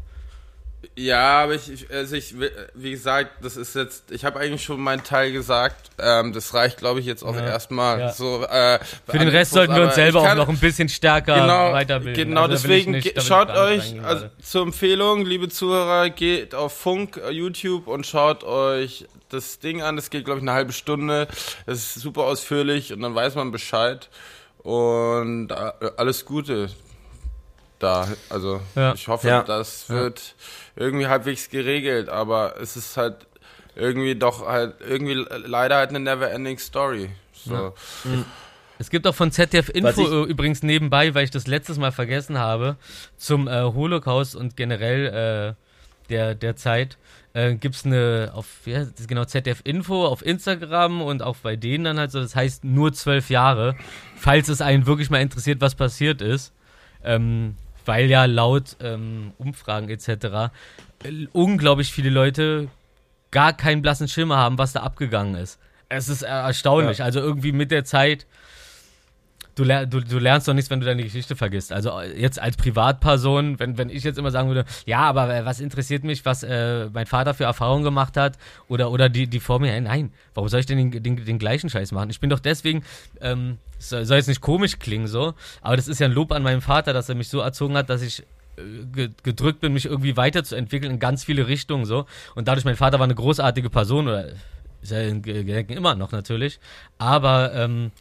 Ja, 0.95 1.43
aber 1.43 1.55
ich, 1.55 1.87
also 1.91 2.15
ich, 2.15 2.35
wie 2.73 2.91
gesagt, 2.91 3.43
das 3.43 3.57
ist 3.57 3.75
jetzt, 3.75 4.11
ich 4.11 4.25
habe 4.25 4.39
eigentlich 4.39 4.63
schon 4.63 4.79
meinen 4.79 5.03
Teil 5.03 5.31
gesagt. 5.31 5.89
Ähm, 5.99 6.33
das 6.33 6.53
reicht, 6.53 6.77
glaube 6.77 6.99
ich, 6.99 7.05
jetzt 7.05 7.23
auch 7.23 7.35
ja, 7.35 7.45
erstmal 7.45 7.99
ja. 7.99 8.11
so. 8.11 8.43
Äh, 8.43 8.79
Für 9.07 9.19
den 9.19 9.27
Rest 9.27 9.51
sollten 9.51 9.75
wir 9.75 9.83
uns 9.83 9.95
selber 9.95 10.23
kann, 10.23 10.31
auch 10.31 10.45
noch 10.45 10.49
ein 10.49 10.59
bisschen 10.59 10.89
stärker 10.89 11.35
genau, 11.35 11.73
weiterbilden. 11.73 12.29
Genau, 12.29 12.43
also 12.43 12.53
deswegen 12.53 12.91
nicht, 12.91 13.21
schaut 13.21 13.49
euch 13.49 14.01
also, 14.03 14.27
zur 14.41 14.63
Empfehlung, 14.63 15.25
liebe 15.25 15.49
Zuhörer, 15.49 16.09
geht 16.09 16.55
auf 16.55 16.77
Funk, 16.77 17.19
uh, 17.25 17.29
YouTube 17.29 17.87
und 17.87 18.05
schaut 18.05 18.43
euch 18.43 19.05
das 19.29 19.59
Ding 19.59 19.81
an. 19.81 19.95
Das 19.95 20.09
geht, 20.09 20.25
glaube 20.25 20.39
ich, 20.39 20.43
eine 20.43 20.53
halbe 20.53 20.73
Stunde. 20.73 21.27
Das 21.65 21.77
ist 21.77 21.95
super 21.95 22.23
ausführlich 22.23 22.93
und 22.93 23.01
dann 23.01 23.15
weiß 23.15 23.35
man 23.35 23.51
Bescheid. 23.51 24.09
Und 24.59 25.51
äh, 25.51 25.71
alles 25.97 26.25
Gute 26.25 26.69
da. 27.79 28.07
Also 28.29 28.61
ja. 28.75 28.93
ich 28.93 29.07
hoffe, 29.07 29.27
ja. 29.27 29.43
das 29.43 29.89
wird 29.89 30.35
irgendwie 30.75 31.07
halbwegs 31.07 31.49
geregelt, 31.49 32.09
aber 32.09 32.55
es 32.59 32.75
ist 32.75 32.97
halt 32.97 33.27
irgendwie 33.75 34.15
doch 34.15 34.45
halt 34.47 34.75
irgendwie 34.87 35.25
leider 35.45 35.77
halt 35.77 35.89
eine 35.89 35.99
never 35.99 36.31
ending 36.31 36.57
Story. 36.57 37.09
So. 37.33 37.53
Ja. 37.53 37.73
Mhm. 38.03 38.25
Es 38.77 38.89
gibt 38.89 39.07
auch 39.07 39.15
von 39.15 39.31
ZDF 39.31 39.69
Info 39.69 40.25
übrigens 40.25 40.61
nebenbei, 40.61 41.13
weil 41.13 41.23
ich 41.23 41.31
das 41.31 41.47
letztes 41.47 41.77
Mal 41.77 41.91
vergessen 41.91 42.37
habe, 42.37 42.75
zum 43.15 43.47
äh, 43.47 43.63
Holocaust 43.63 44.35
und 44.35 44.57
generell 44.57 45.55
äh, 45.57 46.09
der, 46.09 46.35
der 46.35 46.55
Zeit, 46.55 46.97
äh, 47.33 47.55
gibt 47.55 47.75
es 47.75 47.85
eine, 47.85 48.31
auf, 48.33 48.45
ja, 48.65 48.85
genau, 49.07 49.25
ZDF 49.25 49.61
Info 49.63 50.05
auf 50.05 50.25
Instagram 50.25 51.01
und 51.01 51.23
auch 51.23 51.37
bei 51.37 51.55
denen 51.55 51.85
dann 51.85 51.99
halt 51.99 52.11
so, 52.11 52.19
das 52.19 52.35
heißt 52.35 52.63
nur 52.63 52.93
zwölf 52.93 53.29
Jahre, 53.29 53.75
falls 54.15 54.49
es 54.49 54.61
einen 54.61 54.85
wirklich 54.85 55.09
mal 55.09 55.21
interessiert, 55.21 55.61
was 55.61 55.75
passiert 55.75 56.21
ist. 56.21 56.53
Ähm, 57.03 57.55
weil 57.85 58.09
ja 58.09 58.25
laut 58.25 58.77
ähm, 58.81 59.33
Umfragen 59.37 59.89
etc. 59.89 60.51
Unglaublich 61.31 61.91
viele 61.91 62.09
Leute 62.09 62.67
gar 63.31 63.53
keinen 63.53 63.81
blassen 63.81 64.07
Schimmer 64.07 64.37
haben, 64.37 64.57
was 64.57 64.73
da 64.73 64.81
abgegangen 64.81 65.35
ist. 65.35 65.59
Es 65.89 66.09
ist 66.09 66.23
erstaunlich. 66.23 66.99
Ja. 66.99 67.05
Also 67.05 67.19
irgendwie 67.19 67.51
mit 67.51 67.71
der 67.71 67.85
Zeit 67.85 68.25
du, 69.55 69.63
ler 69.63 69.85
du, 69.85 70.01
du 70.01 70.19
lernst 70.19 70.47
doch 70.47 70.53
nichts, 70.53 70.69
wenn 70.69 70.79
du 70.79 70.85
deine 70.85 71.03
Geschichte 71.03 71.35
vergisst. 71.35 71.71
Also 71.71 71.89
äh, 71.99 72.19
jetzt 72.19 72.39
als 72.39 72.57
Privatperson, 72.57 73.59
wenn, 73.59 73.77
wenn 73.77 73.89
ich 73.89 74.03
jetzt 74.03 74.17
immer 74.17 74.31
sagen 74.31 74.49
würde, 74.49 74.65
ja, 74.85 74.99
aber 74.99 75.33
äh, 75.33 75.45
was 75.45 75.59
interessiert 75.59 76.03
mich, 76.03 76.25
was 76.25 76.43
äh, 76.43 76.89
mein 76.93 77.05
Vater 77.05 77.33
für 77.33 77.45
Erfahrungen 77.45 77.83
gemacht 77.83 78.17
hat 78.17 78.37
oder, 78.67 78.91
oder 78.91 79.09
die, 79.09 79.27
die 79.27 79.39
vor 79.39 79.59
mir, 79.59 79.79
nein, 79.81 80.11
warum 80.33 80.49
soll 80.49 80.59
ich 80.59 80.65
denn 80.65 80.91
den, 80.91 81.03
den, 81.03 81.25
den 81.25 81.39
gleichen 81.39 81.69
Scheiß 81.69 81.91
machen? 81.91 82.09
Ich 82.09 82.19
bin 82.19 82.29
doch 82.29 82.39
deswegen, 82.39 82.83
ähm, 83.21 83.57
soll, 83.79 84.05
soll 84.05 84.17
jetzt 84.17 84.27
nicht 84.27 84.41
komisch 84.41 84.79
klingen 84.79 85.07
so, 85.07 85.33
aber 85.61 85.75
das 85.75 85.87
ist 85.87 85.99
ja 85.99 86.07
ein 86.07 86.13
Lob 86.13 86.31
an 86.31 86.43
meinen 86.43 86.61
Vater, 86.61 86.93
dass 86.93 87.09
er 87.09 87.15
mich 87.15 87.29
so 87.29 87.39
erzogen 87.39 87.75
hat, 87.77 87.89
dass 87.89 88.01
ich 88.01 88.23
äh, 88.57 89.09
gedrückt 89.23 89.61
bin, 89.61 89.73
mich 89.73 89.85
irgendwie 89.85 90.17
weiterzuentwickeln 90.17 90.93
in 90.93 90.99
ganz 90.99 91.23
viele 91.23 91.47
Richtungen 91.47 91.85
so. 91.85 92.05
Und 92.35 92.47
dadurch, 92.47 92.65
mein 92.65 92.75
Vater 92.75 92.99
war 92.99 93.05
eine 93.05 93.15
großartige 93.15 93.69
Person 93.69 94.07
oder 94.07 94.27
ist 94.81 94.91
er 94.91 95.07
in 95.07 95.21
Gedenken 95.21 95.73
immer 95.73 95.95
noch 95.95 96.11
natürlich. 96.11 96.59
Aber 96.97 97.53
ähm, 97.53 97.91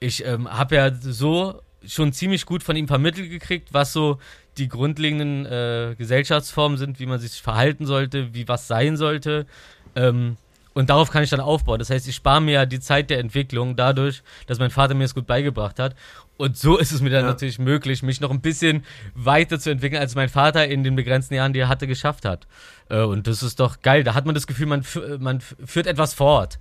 ich 0.00 0.24
ähm, 0.24 0.48
habe 0.50 0.76
ja 0.76 0.94
so 0.94 1.60
schon 1.86 2.12
ziemlich 2.12 2.46
gut 2.46 2.62
von 2.62 2.76
ihm 2.76 2.88
vermittelt 2.88 3.30
gekriegt, 3.30 3.68
was 3.72 3.92
so 3.92 4.18
die 4.58 4.68
grundlegenden 4.68 5.46
äh, 5.46 5.94
Gesellschaftsformen 5.96 6.78
sind, 6.78 6.98
wie 6.98 7.06
man 7.06 7.20
sich 7.20 7.40
verhalten 7.40 7.86
sollte, 7.86 8.34
wie 8.34 8.48
was 8.48 8.66
sein 8.66 8.96
sollte. 8.96 9.46
Ähm, 9.94 10.36
und 10.74 10.90
darauf 10.90 11.10
kann 11.10 11.22
ich 11.22 11.30
dann 11.30 11.40
aufbauen. 11.40 11.78
Das 11.78 11.88
heißt, 11.88 12.06
ich 12.06 12.14
spare 12.14 12.42
mir 12.42 12.52
ja 12.52 12.66
die 12.66 12.80
Zeit 12.80 13.08
der 13.08 13.18
Entwicklung 13.18 13.76
dadurch, 13.76 14.22
dass 14.46 14.58
mein 14.58 14.70
Vater 14.70 14.94
mir 14.94 15.04
es 15.04 15.14
gut 15.14 15.26
beigebracht 15.26 15.78
hat. 15.78 15.94
Und 16.36 16.58
so 16.58 16.76
ist 16.76 16.92
es 16.92 17.00
mir 17.00 17.08
dann 17.08 17.24
ja. 17.24 17.30
natürlich 17.30 17.58
möglich, 17.58 18.02
mich 18.02 18.20
noch 18.20 18.30
ein 18.30 18.42
bisschen 18.42 18.84
weiter 19.14 19.58
zu 19.58 19.70
entwickeln, 19.70 20.00
als 20.00 20.14
mein 20.14 20.28
Vater 20.28 20.68
in 20.68 20.84
den 20.84 20.94
begrenzten 20.94 21.34
Jahren, 21.34 21.54
die 21.54 21.60
er 21.60 21.68
hatte, 21.68 21.86
geschafft 21.86 22.26
hat. 22.26 22.46
Äh, 22.90 23.00
und 23.00 23.26
das 23.26 23.42
ist 23.42 23.58
doch 23.58 23.80
geil. 23.80 24.04
Da 24.04 24.12
hat 24.12 24.26
man 24.26 24.34
das 24.34 24.46
Gefühl, 24.46 24.66
man, 24.66 24.84
man 25.18 25.40
führt 25.40 25.86
etwas 25.86 26.12
fort. 26.12 26.58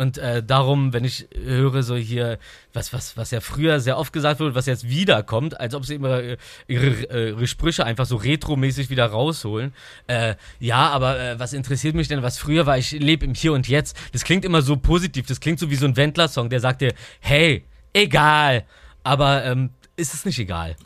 Und 0.00 0.16
äh, 0.16 0.42
darum, 0.42 0.94
wenn 0.94 1.04
ich 1.04 1.28
höre 1.34 1.82
so 1.82 1.94
hier, 1.94 2.38
was, 2.72 2.94
was, 2.94 3.18
was 3.18 3.32
ja 3.32 3.42
früher 3.42 3.80
sehr 3.80 3.98
oft 3.98 4.14
gesagt 4.14 4.40
wurde, 4.40 4.54
was 4.54 4.64
jetzt 4.64 4.88
wiederkommt, 4.88 5.60
als 5.60 5.74
ob 5.74 5.84
sie 5.84 5.96
immer 5.96 6.22
äh, 6.22 6.38
ihre, 6.66 6.86
äh, 6.86 7.28
ihre 7.32 7.46
Sprüche 7.46 7.84
einfach 7.84 8.06
so 8.06 8.16
retromäßig 8.16 8.88
wieder 8.88 9.04
rausholen. 9.04 9.74
Äh, 10.06 10.36
ja, 10.58 10.88
aber 10.88 11.20
äh, 11.20 11.38
was 11.38 11.52
interessiert 11.52 11.94
mich 11.94 12.08
denn, 12.08 12.22
was 12.22 12.38
früher 12.38 12.64
war, 12.64 12.78
ich 12.78 12.92
lebe 12.92 13.26
im 13.26 13.34
Hier 13.34 13.52
und 13.52 13.68
Jetzt. 13.68 13.94
Das 14.12 14.24
klingt 14.24 14.46
immer 14.46 14.62
so 14.62 14.78
positiv, 14.78 15.26
das 15.26 15.38
klingt 15.38 15.58
so 15.58 15.68
wie 15.68 15.76
so 15.76 15.84
ein 15.84 15.98
Wendler-Song, 15.98 16.48
der 16.48 16.60
sagt 16.60 16.80
dir, 16.80 16.94
hey, 17.20 17.66
egal. 17.92 18.64
Aber 19.02 19.44
ähm, 19.44 19.68
ist 19.96 20.14
es 20.14 20.24
nicht 20.24 20.38
egal. 20.38 20.76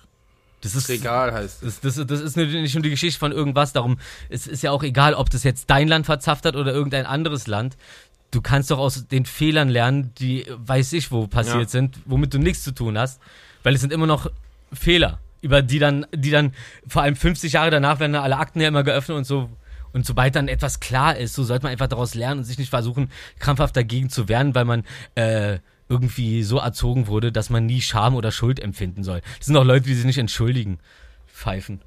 Das 0.60 0.74
ist 0.74 0.90
egal, 0.90 1.32
heißt 1.32 1.62
es. 1.62 1.78
Das, 1.78 1.94
das, 1.94 2.06
das 2.06 2.20
ist 2.20 2.36
nicht 2.36 2.74
nur 2.74 2.82
die 2.82 2.90
Geschichte 2.90 3.20
von 3.20 3.30
irgendwas. 3.30 3.72
Darum, 3.72 3.98
es 4.28 4.48
ist 4.48 4.62
ja 4.64 4.72
auch 4.72 4.82
egal, 4.82 5.14
ob 5.14 5.30
das 5.30 5.44
jetzt 5.44 5.70
dein 5.70 5.86
Land 5.86 6.06
verzapft 6.06 6.46
hat 6.46 6.56
oder 6.56 6.72
irgendein 6.72 7.06
anderes 7.06 7.46
Land 7.46 7.76
du 8.34 8.42
kannst 8.42 8.70
doch 8.70 8.78
aus 8.78 9.06
den 9.06 9.26
Fehlern 9.26 9.68
lernen, 9.68 10.12
die 10.18 10.44
weiß 10.48 10.92
ich 10.94 11.10
wo 11.12 11.26
passiert 11.26 11.56
ja. 11.56 11.68
sind, 11.68 11.98
womit 12.04 12.34
du 12.34 12.38
nichts 12.38 12.64
zu 12.64 12.72
tun 12.72 12.98
hast, 12.98 13.20
weil 13.62 13.74
es 13.74 13.80
sind 13.80 13.92
immer 13.92 14.06
noch 14.06 14.30
Fehler, 14.72 15.20
über 15.40 15.62
die 15.62 15.78
dann, 15.78 16.06
die 16.14 16.30
dann 16.30 16.52
vor 16.86 17.02
allem 17.02 17.16
50 17.16 17.52
Jahre 17.52 17.70
danach 17.70 18.00
werden 18.00 18.16
alle 18.16 18.36
Akten 18.38 18.60
ja 18.60 18.68
immer 18.68 18.82
geöffnet 18.82 19.16
und 19.16 19.24
so. 19.24 19.50
Und 19.92 20.04
sobald 20.04 20.34
dann 20.34 20.48
etwas 20.48 20.80
klar 20.80 21.16
ist, 21.16 21.34
so 21.34 21.44
sollte 21.44 21.64
man 21.64 21.72
einfach 21.72 21.86
daraus 21.86 22.14
lernen 22.14 22.40
und 22.40 22.44
sich 22.44 22.58
nicht 22.58 22.70
versuchen, 22.70 23.12
krampfhaft 23.38 23.76
dagegen 23.76 24.10
zu 24.10 24.28
wehren, 24.28 24.54
weil 24.54 24.64
man 24.64 24.82
äh, 25.14 25.58
irgendwie 25.88 26.42
so 26.42 26.58
erzogen 26.58 27.06
wurde, 27.06 27.30
dass 27.30 27.48
man 27.48 27.66
nie 27.66 27.80
Scham 27.80 28.16
oder 28.16 28.32
Schuld 28.32 28.58
empfinden 28.58 29.04
soll. 29.04 29.20
Das 29.38 29.46
sind 29.46 29.56
auch 29.56 29.64
Leute, 29.64 29.86
die 29.86 29.94
sich 29.94 30.04
nicht 30.04 30.18
entschuldigen. 30.18 30.80
Pfeifen. 31.28 31.80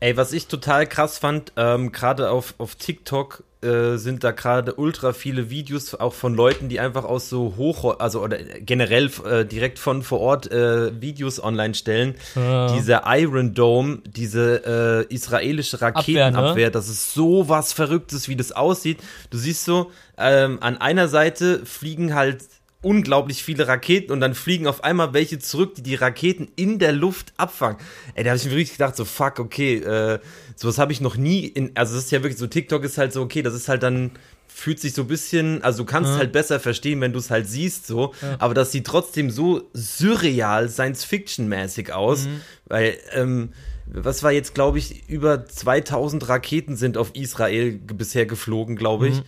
Ey, 0.00 0.16
was 0.16 0.32
ich 0.32 0.48
total 0.48 0.86
krass 0.86 1.18
fand, 1.18 1.52
ähm, 1.56 1.92
gerade 1.92 2.30
auf, 2.30 2.54
auf 2.58 2.74
TikTok 2.74 3.44
äh, 3.64 3.96
sind 3.96 4.22
da 4.22 4.30
gerade 4.30 4.74
ultra 4.74 5.12
viele 5.12 5.50
Videos 5.50 5.94
auch 5.94 6.14
von 6.14 6.34
Leuten, 6.34 6.68
die 6.68 6.80
einfach 6.80 7.04
aus 7.04 7.28
so 7.28 7.54
hoch, 7.56 7.98
also 7.98 8.22
oder 8.22 8.38
generell 8.38 9.10
äh, 9.28 9.44
direkt 9.44 9.78
von 9.78 10.02
vor 10.02 10.20
Ort 10.20 10.50
äh, 10.50 11.00
Videos 11.00 11.42
online 11.42 11.74
stellen. 11.74 12.14
Ja. 12.34 12.72
Dieser 12.74 13.02
Iron 13.06 13.54
Dome, 13.54 13.98
diese 14.06 15.06
äh, 15.08 15.14
israelische 15.14 15.80
Raketenabwehr, 15.80 16.50
Abwehr, 16.50 16.66
ne? 16.66 16.70
das 16.70 16.88
ist 16.88 17.14
so 17.14 17.48
was 17.48 17.72
Verrücktes, 17.72 18.28
wie 18.28 18.36
das 18.36 18.52
aussieht. 18.52 18.98
Du 19.30 19.38
siehst 19.38 19.64
so, 19.64 19.90
ähm, 20.18 20.58
an 20.60 20.76
einer 20.76 21.08
Seite 21.08 21.64
fliegen 21.64 22.14
halt 22.14 22.44
unglaublich 22.84 23.42
viele 23.42 23.66
Raketen 23.66 24.12
und 24.12 24.20
dann 24.20 24.34
fliegen 24.34 24.66
auf 24.66 24.84
einmal 24.84 25.12
welche 25.12 25.38
zurück, 25.38 25.74
die 25.74 25.82
die 25.82 25.94
Raketen 25.94 26.48
in 26.56 26.78
der 26.78 26.92
Luft 26.92 27.32
abfangen. 27.36 27.78
Ey, 28.14 28.24
da 28.24 28.30
habe 28.30 28.38
ich 28.38 28.44
mir 28.44 28.52
wirklich 28.52 28.72
gedacht, 28.72 28.96
so 28.96 29.04
fuck, 29.04 29.38
okay, 29.38 29.76
äh, 29.76 30.18
sowas 30.56 30.78
habe 30.78 30.92
ich 30.92 31.00
noch 31.00 31.16
nie 31.16 31.46
in, 31.46 31.72
also 31.74 31.94
das 31.94 32.04
ist 32.04 32.10
ja 32.12 32.22
wirklich 32.22 32.38
so, 32.38 32.46
TikTok 32.46 32.84
ist 32.84 32.98
halt 32.98 33.12
so, 33.12 33.22
okay, 33.22 33.42
das 33.42 33.54
ist 33.54 33.68
halt 33.68 33.82
dann, 33.82 34.12
fühlt 34.46 34.78
sich 34.78 34.92
so 34.92 35.02
ein 35.02 35.08
bisschen, 35.08 35.62
also 35.62 35.82
du 35.82 35.86
kannst 35.86 36.12
ja. 36.12 36.18
halt 36.18 36.32
besser 36.32 36.60
verstehen, 36.60 37.00
wenn 37.00 37.12
du 37.12 37.18
es 37.18 37.30
halt 37.30 37.48
siehst, 37.48 37.86
so, 37.86 38.14
ja. 38.22 38.36
aber 38.38 38.54
das 38.54 38.70
sieht 38.70 38.86
trotzdem 38.86 39.30
so 39.30 39.68
surreal, 39.72 40.68
Science-Fiction-mäßig 40.68 41.92
aus, 41.92 42.26
mhm. 42.26 42.40
weil, 42.66 42.96
ähm, 43.12 43.52
was 43.86 44.22
war 44.22 44.32
jetzt, 44.32 44.54
glaube 44.54 44.78
ich, 44.78 45.08
über 45.08 45.44
2000 45.46 46.28
Raketen 46.28 46.76
sind 46.76 46.96
auf 46.96 47.14
Israel 47.14 47.72
bisher 47.72 48.26
geflogen, 48.26 48.76
glaube 48.76 49.08
ich. 49.08 49.16
Mhm. 49.16 49.24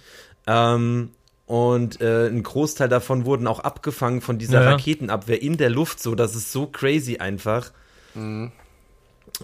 Ähm, 0.46 1.10
und 1.46 2.00
äh, 2.00 2.26
ein 2.26 2.42
Großteil 2.42 2.88
davon 2.88 3.24
wurden 3.24 3.46
auch 3.46 3.60
abgefangen 3.60 4.20
von 4.20 4.38
dieser 4.38 4.62
ja. 4.62 4.70
Raketenabwehr 4.70 5.40
in 5.40 5.56
der 5.56 5.70
Luft, 5.70 6.00
so 6.00 6.14
das 6.14 6.34
ist 6.34 6.52
so 6.52 6.66
crazy 6.66 7.18
einfach. 7.18 7.70
Mhm. 8.14 8.52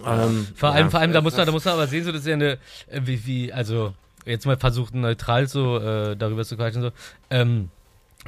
Ähm, 0.05 0.47
vor 0.55 0.69
allem, 0.71 0.85
ja, 0.85 0.89
vor 0.89 0.99
allem, 0.99 1.13
da 1.13 1.21
muss 1.21 1.37
man, 1.37 1.45
da 1.45 1.51
muss 1.51 1.65
man 1.65 1.75
aber 1.75 1.87
sehen, 1.87 2.03
so 2.03 2.11
das 2.11 2.21
ist 2.21 2.27
ja 2.27 2.33
eine, 2.33 2.53
äh, 2.87 3.01
wie, 3.03 3.25
wie, 3.25 3.53
also 3.53 3.93
jetzt 4.25 4.45
mal 4.45 4.57
versucht 4.57 4.93
neutral 4.93 5.47
so 5.47 5.77
äh, 5.77 6.17
darüber 6.17 6.43
zu 6.43 6.57
quatschen, 6.57 6.81
so, 6.81 6.91
ähm, 7.29 7.69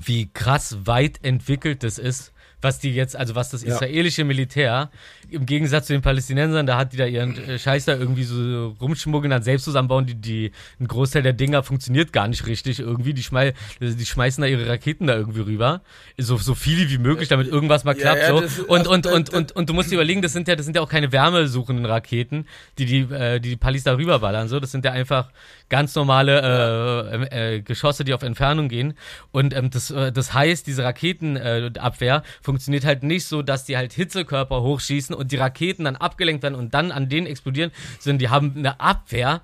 wie 0.04 0.30
krass 0.32 0.78
weit 0.86 1.20
entwickelt 1.24 1.84
das 1.84 1.98
ist 1.98 2.34
was 2.62 2.80
die 2.80 2.92
jetzt, 2.94 3.16
also 3.16 3.36
was 3.36 3.50
das 3.50 3.64
israelische 3.76 4.24
Militär 4.24 4.90
im 5.30 5.46
Gegensatz 5.46 5.88
zu 5.88 5.94
den 5.94 6.02
Palästinensern, 6.02 6.66
da 6.66 6.78
hat 6.78 6.94
die 6.94 6.98
da 6.98 7.06
ihren 7.06 7.38
äh, 7.38 7.58
Scheiß 7.60 7.86
da 7.86 7.96
irgendwie 7.96 8.24
so 8.24 8.76
rumschmuggeln, 8.80 9.32
dann 9.32 9.42
selbst 9.44 9.64
zusammenbauen, 9.66 10.06
die, 10.06 10.16
die, 10.16 10.52
ein 10.80 10.88
Großteil 10.88 11.24
der 11.24 11.34
Dinger 11.34 11.64
funktioniert 11.64 12.14
gar 12.14 12.28
nicht 12.28 12.46
richtig 12.48 12.80
irgendwie, 12.80 13.14
die, 13.14 13.24
schmei 13.24 13.54
die 13.82 14.06
schmeißen 14.06 14.42
da 14.42 14.48
ihre 14.48 14.68
Raketen 14.68 15.08
da 15.08 15.16
irgendwie 15.16 15.42
rüber, 15.42 15.82
so, 16.18 16.38
so 16.38 16.54
viele 16.56 16.90
wie 16.90 16.98
möglich, 17.00 17.28
damit 17.30 17.48
irgendwas 17.48 17.84
mal 17.84 17.96
klappt, 17.96 18.22
ja, 18.22 18.28
so. 18.30 18.42
das- 18.42 18.60
Und, 18.60 18.88
und, 18.88 19.06
das- 19.06 19.14
und, 19.14 19.34
und, 19.34 19.52
und 19.54 19.70
du 19.70 19.74
musst 19.74 19.90
dir 19.92 19.96
überlegen, 19.96 20.22
das 20.22 20.34
sind 20.34 20.48
ja, 20.48 20.56
das 20.56 20.66
sind 20.66 20.76
ja 20.76 20.82
auch 20.82 20.90
keine 20.90 21.12
wärmesuchenden 21.12 21.86
Raketen, 21.86 22.46
die 22.78 22.86
die, 22.86 23.00
äh, 23.14 23.40
die, 23.40 23.50
die 23.50 23.56
Palis 23.58 23.84
da 23.84 23.96
rüberballern, 23.98 24.48
so, 24.48 24.60
das 24.60 24.72
sind 24.72 24.86
ja 24.86 24.92
einfach 24.92 25.30
ganz 25.70 25.96
normale 25.96 27.30
äh, 27.32 27.56
äh, 27.56 27.62
Geschosse, 27.62 28.04
die 28.04 28.14
auf 28.14 28.22
Entfernung 28.22 28.70
gehen. 28.70 28.94
Und 29.32 29.54
ähm, 29.56 29.70
das, 29.72 29.90
äh, 29.92 30.12
das 30.12 30.34
heißt, 30.34 30.68
diese 30.68 30.84
Raketenabwehr 30.84 31.72
äh, 31.76 31.80
Abwehr 31.80 32.24
funktioniert 32.46 32.86
halt 32.86 33.04
nicht 33.04 33.26
so, 33.26 33.42
dass 33.42 33.66
die 33.66 33.76
halt 33.76 33.92
Hitzekörper 33.94 34.62
hochschießen 34.62 35.16
und 35.16 35.32
die 35.32 35.38
Raketen 35.38 35.84
dann 35.86 35.96
abgelenkt 35.96 36.44
werden 36.44 36.56
und 36.56 36.74
dann 36.74 36.92
an 36.92 37.10
denen 37.10 37.26
explodieren, 37.28 37.72
sondern 38.00 38.20
die 38.20 38.30
haben 38.30 38.54
eine 38.56 38.80
Abwehr 38.80 39.42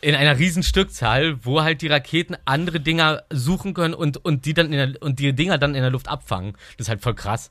in 0.00 0.14
einer 0.14 0.38
riesen 0.38 0.62
Stückzahl, 0.62 1.44
wo 1.44 1.62
halt 1.62 1.82
die 1.82 1.88
Raketen 1.88 2.34
andere 2.46 2.80
Dinger 2.80 3.22
suchen 3.30 3.74
können 3.74 3.92
und, 3.92 4.16
und 4.24 4.46
die 4.46 4.54
dann 4.54 4.70
der, 4.70 4.94
und 5.00 5.18
die 5.18 5.34
Dinger 5.34 5.58
dann 5.58 5.74
in 5.74 5.82
der 5.82 5.90
Luft 5.90 6.08
abfangen. 6.08 6.54
Das 6.78 6.86
ist 6.86 6.88
halt 6.88 7.02
voll 7.02 7.14
krass. 7.14 7.50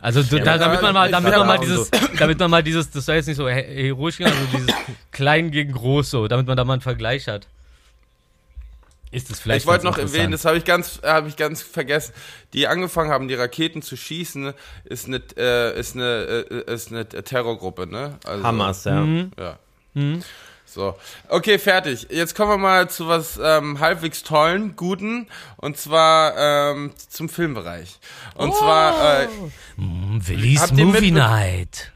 Also 0.00 0.22
du, 0.22 0.40
da, 0.40 0.58
damit 0.58 0.82
man 0.82 0.92
mal, 0.92 1.10
damit 1.10 1.30
sag 1.30 1.38
man 1.38 1.46
mal 1.46 1.58
dieses, 1.58 1.90
damit 2.18 2.38
man 2.40 2.50
mal 2.50 2.62
dieses, 2.64 2.90
das 2.90 3.06
soll 3.06 3.14
jetzt 3.14 3.28
nicht 3.28 3.36
so 3.36 3.48
he- 3.48 3.84
heroisch 3.86 4.18
gehen, 4.18 4.26
also 4.26 4.38
dieses 4.52 4.66
klein 5.12 5.52
gegen 5.52 5.72
groß 5.72 6.10
so, 6.10 6.26
damit 6.26 6.46
man 6.48 6.56
da 6.56 6.64
mal 6.64 6.72
einen 6.74 6.82
Vergleich 6.82 7.28
hat. 7.28 7.46
Ist 9.10 9.30
das 9.30 9.40
vielleicht 9.40 9.62
Ich 9.62 9.66
wollte 9.66 9.84
noch 9.84 9.98
erwähnen, 9.98 10.32
das 10.32 10.44
habe 10.44 10.58
ich 10.58 10.64
ganz, 10.64 11.00
habe 11.02 11.28
ich 11.28 11.36
ganz 11.36 11.62
vergessen. 11.62 12.12
Die 12.52 12.66
angefangen 12.66 13.10
haben, 13.10 13.28
die 13.28 13.34
Raketen 13.34 13.82
zu 13.82 13.96
schießen, 13.96 14.52
ist 14.84 15.06
eine, 15.06 15.22
äh, 15.36 15.78
ist 15.78 15.94
eine, 15.94 16.46
äh, 16.50 16.72
ist 16.72 16.90
eine 16.90 17.06
Terrorgruppe, 17.08 17.86
ne? 17.86 18.18
Also, 18.24 18.44
Hamas, 18.44 18.84
ja. 18.84 19.00
Mhm. 19.00 19.30
Ja. 19.38 19.58
So. 20.66 20.96
Okay, 21.28 21.58
fertig. 21.58 22.08
Jetzt 22.10 22.34
kommen 22.34 22.50
wir 22.50 22.58
mal 22.58 22.90
zu 22.90 23.06
was 23.06 23.40
ähm, 23.42 23.80
halbwegs 23.80 24.24
tollen, 24.24 24.74
guten, 24.76 25.28
und 25.56 25.78
zwar 25.78 26.36
ähm, 26.36 26.92
zum 27.08 27.28
Filmbereich. 27.28 27.98
Und 28.34 28.54
zwar 28.54 29.22
äh, 29.22 29.28
Mm, 29.76 30.18
Willis 30.26 30.60
Habt 30.60 30.78
ihr 30.78 30.86
Movie 30.86 31.10
Night. 31.10 31.92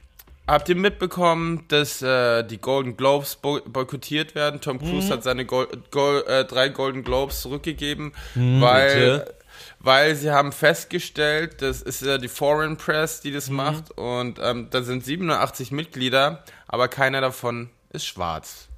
Habt 0.50 0.68
ihr 0.68 0.76
mitbekommen, 0.76 1.64
dass 1.68 2.02
äh, 2.02 2.42
die 2.44 2.58
Golden 2.58 2.96
Globes 2.96 3.36
bo 3.36 3.60
boykottiert 3.64 4.34
werden? 4.34 4.60
Tom 4.60 4.78
Cruise 4.78 5.06
Mhm. 5.06 5.10
hat 5.12 5.22
seine 5.22 5.44
Gol 5.46 5.68
Gol 5.90 6.24
äh, 6.26 6.44
drei 6.44 6.68
Golden 6.68 7.02
Globes 7.04 7.40
zurückgegeben, 7.40 8.12
weil 8.34 9.18
bitte? 9.20 9.34
weil 9.78 10.14
sie 10.14 10.30
haben 10.30 10.52
festgestellt, 10.52 11.62
das 11.62 11.80
ist 11.82 12.02
ja 12.02 12.18
die 12.18 12.28
Foreign 12.28 12.76
Press, 12.76 13.20
die 13.20 13.30
Mhm. 13.30 13.34
das 13.34 13.50
macht, 13.50 13.90
und 13.92 14.38
ähm, 14.42 14.68
da 14.70 14.82
sind 14.82 15.04
87 15.04 15.70
Mitglieder, 15.72 16.44
aber 16.68 16.88
keiner 16.88 17.20
davon 17.20 17.70
ist 17.90 18.06
schwarz. 18.06 18.68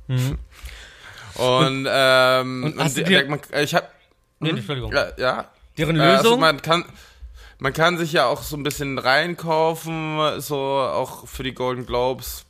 Und, 1.34 1.86
ähm, 1.88 2.58
Mhm. 2.60 2.64
und 2.64 2.78
und 2.78 2.96
du 2.96 3.04
dir- 3.04 3.26
man, 3.28 3.40
ich 3.62 3.74
hab, 3.74 3.90
Nee, 4.40 4.50
Entschuldigung. 4.50 4.92
ja, 4.92 5.06
ja. 5.16 5.48
Deren 5.78 5.96
Äh, 5.98 6.00
Also 6.02 6.24
Lösung? 6.24 6.40
man 6.40 6.60
kann, 6.60 6.84
man 7.62 7.72
kann 7.72 7.96
sich 7.96 8.12
ja 8.12 8.26
auch 8.26 8.42
so 8.42 8.56
ein 8.56 8.62
bisschen 8.64 8.98
reinkaufen, 8.98 10.40
so 10.40 10.56
auch 10.56 11.26
für 11.28 11.42
die 11.42 11.54
Golden 11.54 11.86
Globes. 11.86 12.44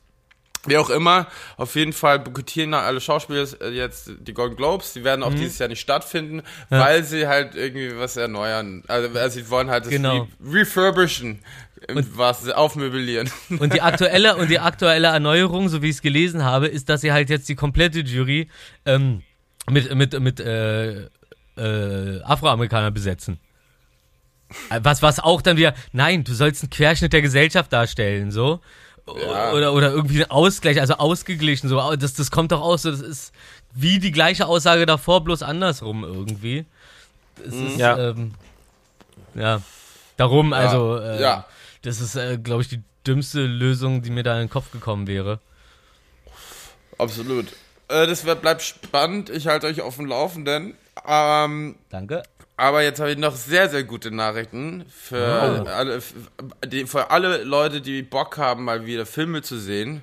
Wie 0.64 0.76
auch 0.76 0.90
immer, 0.90 1.26
auf 1.56 1.74
jeden 1.74 1.92
Fall 1.92 2.20
boykottieren 2.20 2.72
alle 2.72 3.00
Schauspieler 3.00 3.44
jetzt 3.72 4.12
die 4.20 4.32
Golden 4.32 4.54
Globes. 4.54 4.92
Die 4.92 5.02
werden 5.02 5.24
auch 5.24 5.30
Mhm. 5.30 5.36
dieses 5.36 5.58
Jahr 5.58 5.68
nicht 5.68 5.80
stattfinden, 5.80 6.42
weil 6.70 7.02
sie 7.02 7.26
halt 7.26 7.56
irgendwie 7.56 7.98
was 7.98 8.16
erneuern. 8.16 8.84
Also, 8.86 9.18
also 9.18 9.40
sie 9.40 9.50
wollen 9.50 9.70
halt 9.70 9.86
das 9.86 9.90
Genau. 9.90 10.28
re 10.44 10.60
refurbischen, 10.60 11.40
im 11.88 12.16
wahrsten 12.16 12.46
Sinne, 12.46 12.58
aufmöblieren. 12.58 13.28
Und 13.58 13.74
die 13.74 13.82
aktuelle 13.82 14.36
und 14.36 14.50
die 14.50 14.60
aktuelle 14.60 15.08
Erneuerung, 15.08 15.68
so 15.68 15.82
wie 15.82 15.88
ich 15.88 15.96
es 15.96 16.02
gelesen 16.02 16.44
habe, 16.44 16.68
ist, 16.68 16.88
dass 16.88 17.00
sie 17.00 17.10
halt 17.12 17.28
jetzt 17.28 17.48
die 17.48 17.56
komplette 17.56 17.98
Jury 18.00 18.48
ähm, 18.86 19.22
mit 19.68 19.92
mit 19.96 20.18
mit 20.20 20.38
äh, 20.38 21.08
äh, 21.56 22.22
Afroamerikaner 22.22 22.92
besetzen. 22.92 23.40
Was 24.82 25.02
was 25.02 25.18
auch 25.20 25.42
dann 25.42 25.56
wieder, 25.56 25.74
nein, 25.92 26.24
du 26.24 26.34
sollst 26.34 26.62
einen 26.62 26.70
Querschnitt 26.70 27.12
der 27.12 27.22
Gesellschaft 27.22 27.72
darstellen, 27.72 28.30
so. 28.30 28.60
Ja. 29.06 29.52
Oder, 29.52 29.72
oder 29.72 29.90
irgendwie 29.90 30.22
einen 30.22 30.30
Ausgleich, 30.30 30.80
also 30.80 30.94
ausgeglichen, 30.94 31.68
so. 31.68 31.96
Das, 31.96 32.14
das 32.14 32.30
kommt 32.30 32.52
doch 32.52 32.60
aus, 32.60 32.82
so, 32.82 32.90
das 32.90 33.00
ist 33.00 33.32
wie 33.74 33.98
die 33.98 34.12
gleiche 34.12 34.46
Aussage 34.46 34.86
davor, 34.86 35.24
bloß 35.24 35.42
andersrum 35.42 36.04
irgendwie. 36.04 36.66
Es 37.44 37.54
ist, 37.54 37.78
Ja. 37.78 38.10
ähm, 38.10 38.34
ja. 39.34 39.62
Darum, 40.16 40.52
also, 40.52 40.98
äh, 40.98 41.20
ja. 41.20 41.46
das 41.82 42.00
ist, 42.00 42.14
äh, 42.16 42.38
glaube 42.38 42.62
ich, 42.62 42.68
die 42.68 42.82
dümmste 43.06 43.40
Lösung, 43.46 44.02
die 44.02 44.10
mir 44.10 44.22
da 44.22 44.34
in 44.34 44.46
den 44.46 44.50
Kopf 44.50 44.70
gekommen 44.70 45.06
wäre. 45.06 45.40
Absolut. 46.98 47.46
Äh, 47.88 48.06
das 48.06 48.24
wird, 48.24 48.42
bleibt 48.42 48.62
spannend. 48.62 49.30
Ich 49.30 49.46
halte 49.46 49.66
euch 49.66 49.80
auf 49.80 49.96
dem 49.96 50.06
Laufenden. 50.06 50.74
Ähm, 51.06 51.76
Danke. 51.90 52.22
Aber 52.56 52.82
jetzt 52.82 53.00
habe 53.00 53.10
ich 53.12 53.18
noch 53.18 53.34
sehr, 53.34 53.68
sehr 53.68 53.82
gute 53.82 54.10
Nachrichten 54.10 54.84
für, 54.94 55.64
Oh. 55.64 55.68
alle, 55.68 56.02
die, 56.66 56.86
für 56.86 57.10
alle 57.10 57.42
Leute, 57.44 57.80
die 57.80 58.02
Bock 58.02 58.36
haben, 58.38 58.64
mal 58.64 58.86
wieder 58.86 59.06
Filme 59.06 59.42
zu 59.42 59.58
sehen. 59.58 60.02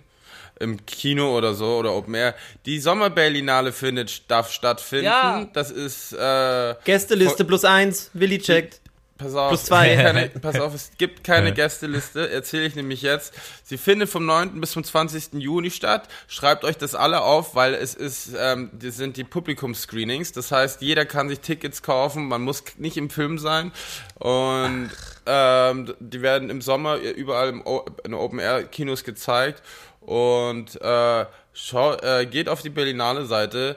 Im 0.60 0.86
Kino 0.86 1.38
oder 1.38 1.54
so 1.54 1.78
oder 1.78 1.94
Open 1.94 2.16
Air. 2.16 2.36
Die 2.66 2.80
Sommerberlinale 2.82 3.72
findet, 3.72 4.30
darf 4.30 4.52
stattfinden. 4.52 5.06
Ja. 5.06 5.48
Das 5.54 5.72
ist, 5.72 6.12
äh, 6.12 6.76
Gästeliste 6.84 7.46
plus 7.46 7.64
eins, 7.64 8.10
Willi 8.14 8.40
checkt. 8.40 8.82
Pass 9.20 9.36
auf. 9.36 9.50
Plus 9.50 9.66
zwei. 9.66 9.96
Keine, 9.96 10.30
pass 10.42 10.60
auf, 10.60 10.74
es 10.74 10.92
gibt 10.98 11.24
keine. 11.24 11.54
Gästeliste. 11.54 12.32
Erzähle 12.32 12.66
ich 12.66 12.76
nämlich 12.76 13.04
jetzt. 13.04 13.34
Sie 13.64 13.78
findet 13.78 14.10
vom 14.10 14.26
9. 14.26 14.60
bis 14.60 14.72
zum 14.72 14.84
20. 14.84 15.34
Juni 15.34 15.70
statt. 15.70 16.08
Schreibt 16.28 16.64
euch 16.64 16.78
das 16.78 16.96
alle 16.96 17.22
auf, 17.22 17.54
weil 17.54 17.76
es 17.76 17.94
ist, 17.94 18.32
ähm, 18.38 18.72
das 18.74 18.98
sind 18.98 19.18
die 19.18 19.24
Publikumscreenings. 19.24 20.32
Das 20.32 20.52
heißt, 20.52 20.82
jeder 20.82 21.06
kann 21.06 21.30
sich 21.30 21.42
Tickets 21.42 21.84
kaufen. 21.84 22.28
Man 22.28 22.42
muss 22.42 22.64
nicht 22.78 22.98
im 22.98 23.12
Film 23.12 23.38
sein. 23.38 23.72
Und 24.16 24.90
ähm, 25.28 25.94
die 26.00 26.22
werden 26.22 26.50
im 26.50 26.62
Sommer 26.62 26.96
überall 26.96 27.50
im 27.50 27.66
o 27.66 27.86
in 28.04 28.14
Open-Air-Kinos 28.14 29.04
gezeigt. 29.04 29.62
Und 30.02 30.82
äh, 30.82 31.26
schau, 31.54 31.94
äh, 31.98 32.26
geht 32.26 32.50
auf 32.50 32.62
die 32.62 32.70
Berlinale 32.70 33.26
Seite, 33.26 33.76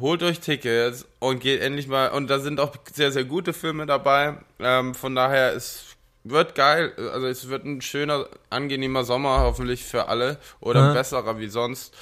holt 0.00 0.22
euch 0.22 0.40
Tickets 0.40 1.06
und 1.20 1.40
geht 1.40 1.60
endlich 1.60 1.86
mal. 1.88 2.08
Und 2.10 2.28
da 2.28 2.38
sind 2.38 2.60
auch 2.60 2.74
sehr, 2.92 3.12
sehr 3.12 3.24
gute 3.24 3.52
Filme 3.52 3.86
dabei. 3.86 4.36
Ähm, 4.58 4.94
von 4.94 5.14
daher, 5.14 5.54
es 5.54 5.84
wird 6.24 6.54
geil. 6.54 6.92
Also 7.12 7.26
es 7.26 7.48
wird 7.48 7.64
ein 7.64 7.80
schöner, 7.80 8.26
angenehmer 8.50 9.04
Sommer 9.04 9.40
hoffentlich 9.40 9.84
für 9.84 10.08
alle. 10.08 10.38
Oder 10.60 10.88
Ja. 10.88 10.92
besserer 10.92 11.38
wie 11.38 11.48
sonst. 11.48 11.94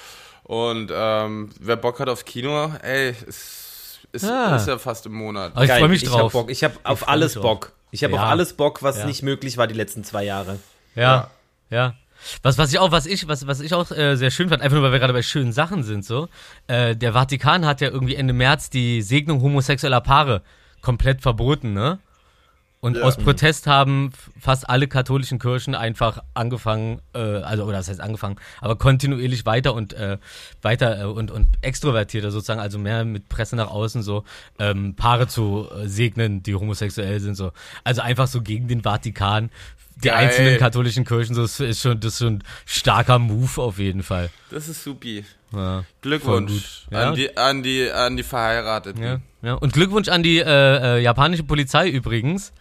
Und 0.44 0.90
ähm, 0.94 1.50
wer 1.60 1.76
Bock 1.76 2.00
hat 2.00 2.08
auf 2.08 2.24
Kino, 2.24 2.72
ey, 2.82 3.10
es 3.28 3.98
ist, 4.12 4.24
Ja. 4.24 4.56
ist 4.56 4.68
ja 4.68 4.78
fast 4.78 5.06
im 5.06 5.12
Monat. 5.14 5.52
Aber 5.54 5.64
ich 5.64 5.70
freue 5.70 5.88
mich 5.88 6.02
ich 6.02 6.08
drauf. 6.08 6.22
Hab 6.22 6.32
Bock. 6.32 6.50
Ich 6.50 6.64
habe 6.64 6.74
auf 6.84 7.00
freu 7.00 7.12
alles. 7.12 7.34
Bock. 7.34 7.72
Ich 7.90 8.02
habe 8.04 8.14
Ja. 8.14 8.22
auf 8.24 8.28
alles 8.30 8.52
Bock, 8.54 8.82
was 8.82 8.98
Ja. 8.98 9.06
nicht 9.06 9.22
möglich 9.22 9.56
war 9.58 9.66
die 9.66 9.74
letzten 9.74 10.02
zwei 10.04 10.24
Jahre. 10.24 10.58
Ja, 10.94 11.30
ja. 11.70 11.94
Was, 12.42 12.58
was 12.58 12.72
ich 12.72 12.78
auch, 12.78 12.92
was 12.92 13.06
ich, 13.06 13.28
was, 13.28 13.46
was 13.46 13.60
ich 13.60 13.74
auch 13.74 13.90
äh, 13.90 14.16
sehr 14.16 14.30
schön 14.30 14.48
fand, 14.48 14.62
einfach 14.62 14.76
nur 14.76 14.84
weil 14.84 14.92
wir 14.92 14.98
gerade 14.98 15.12
bei 15.12 15.22
schönen 15.22 15.52
Sachen 15.52 15.82
sind, 15.82 16.04
so. 16.04 16.28
Äh, 16.66 16.96
der 16.96 17.12
Vatikan 17.12 17.66
hat 17.66 17.80
ja 17.80 17.88
irgendwie 17.88 18.14
Ende 18.14 18.32
März 18.32 18.70
die 18.70 19.02
Segnung 19.02 19.40
homosexueller 19.40 20.00
Paare 20.00 20.42
komplett 20.80 21.22
verboten, 21.22 21.72
ne? 21.72 21.98
Und 22.84 22.96
Ja. 22.96 23.04
aus 23.04 23.16
Protest 23.16 23.68
haben 23.68 24.10
fast 24.40 24.68
alle 24.68 24.88
katholischen 24.88 25.38
Kirchen 25.38 25.76
einfach 25.76 26.24
angefangen, 26.34 27.00
äh, 27.14 27.18
also 27.20 27.62
oder 27.62 27.76
das 27.76 27.88
heißt 27.88 28.00
angefangen, 28.00 28.36
aber 28.60 28.76
kontinuierlich 28.76 29.46
weiter 29.46 29.72
und 29.74 29.92
äh, 29.92 30.18
weiter 30.62 31.00
äh, 31.00 31.04
und 31.04 31.30
und 31.30 31.46
extrovertierter 31.60 32.32
sozusagen, 32.32 32.58
also 32.58 32.80
mehr 32.80 33.04
mit 33.04 33.28
Presse 33.28 33.54
nach 33.54 33.70
außen 33.70 34.02
so 34.02 34.24
ähm, 34.58 34.96
Paare 34.96 35.28
zu 35.28 35.68
äh, 35.70 35.86
segnen, 35.86 36.42
die 36.42 36.56
homosexuell 36.56 37.20
sind 37.20 37.36
so. 37.36 37.52
Also 37.84 38.00
einfach 38.02 38.26
so 38.26 38.42
gegen 38.42 38.66
den 38.66 38.82
Vatikan, 38.82 39.50
die 40.02 40.08
Geil. 40.08 40.26
einzelnen 40.26 40.58
katholischen 40.58 41.04
Kirchen, 41.04 41.36
so 41.36 41.44
ist 41.44 41.80
schon 41.80 42.00
das 42.00 42.14
ist 42.14 42.18
schon 42.18 42.34
ein 42.38 42.44
starker 42.66 43.20
Move 43.20 43.62
auf 43.62 43.78
jeden 43.78 44.02
Fall. 44.02 44.28
Das 44.50 44.68
ist 44.68 44.82
supi. 44.82 45.24
Ja. 45.52 45.84
Glückwunsch. 46.00 46.86
Ja. 46.90 47.10
an, 47.10 47.14
die, 47.14 47.36
an, 47.36 47.62
die, 47.62 47.92
an 47.92 48.16
die 48.16 48.24
Verheirateten. 48.24 49.22
Ja. 49.42 49.54
Und 49.54 49.72
Glückwunsch 49.72 50.08
an 50.08 50.22
die 50.22 50.38
äh, 50.38 50.44
äh, 50.98 51.02
japanische 51.02 51.42
Polizei 51.42 51.88
übrigens, 51.88 52.52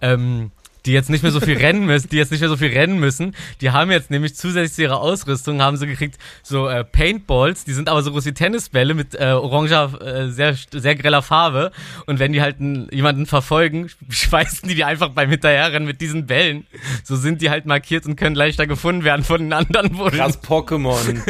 ähm, 0.00 0.50
die 0.84 0.92
jetzt 0.92 1.10
nicht 1.10 1.22
mehr 1.22 1.32
so 1.32 1.40
viel 1.40 1.56
rennen 1.58 1.86
müssen, 1.86 2.08
die 2.10 2.16
jetzt 2.16 2.30
nicht 2.30 2.40
mehr 2.40 2.50
so 2.50 2.56
viel 2.56 2.68
rennen 2.72 3.00
müssen. 3.00 3.34
Die 3.60 3.70
haben 3.70 3.90
jetzt 3.90 4.10
nämlich 4.10 4.34
zusätzlich 4.36 4.74
zu 4.74 4.82
ihrer 4.82 5.00
Ausrüstung 5.00 5.60
haben 5.62 5.76
sie 5.76 5.86
gekriegt 5.86 6.18
so 6.42 6.68
äh, 6.68 6.84
Paintballs, 6.84 7.64
die 7.64 7.72
sind 7.72 7.88
aber 7.88 8.02
so 8.02 8.12
groß 8.12 8.26
wie 8.26 8.32
Tennisbälle 8.32 8.94
mit 8.94 9.14
äh, 9.14 9.32
oranger, 9.32 10.00
äh, 10.00 10.28
sehr 10.28 10.54
sehr 10.70 10.94
greller 10.94 11.22
Farbe. 11.22 11.72
Und 12.06 12.18
wenn 12.18 12.32
die 12.32 12.42
halt 12.42 12.56
jemanden 12.92 13.26
verfolgen, 13.26 13.90
schmeißen 14.10 14.68
die 14.68 14.74
die 14.74 14.84
einfach 14.84 15.10
beim 15.10 15.30
Hinterherrennen 15.30 15.86
mit 15.86 16.00
diesen 16.00 16.26
Bällen. 16.26 16.66
So 17.04 17.16
sind 17.16 17.40
die 17.40 17.50
halt 17.50 17.66
markiert 17.66 18.06
und 18.06 18.16
können 18.16 18.36
leichter 18.36 18.66
gefunden 18.66 19.04
werden 19.04 19.24
von 19.24 19.40
den 19.40 19.52
anderen 19.54 19.92
Bullen. 19.96 20.12
Krass 20.12 20.42
Pokémon. 20.42 21.20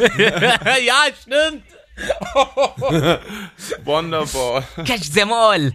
ja, 0.85 1.03
stimmt. 1.21 1.63
Wonderball. 3.85 4.63
Catch 4.85 5.13
them 5.15 5.33
all. 5.33 5.73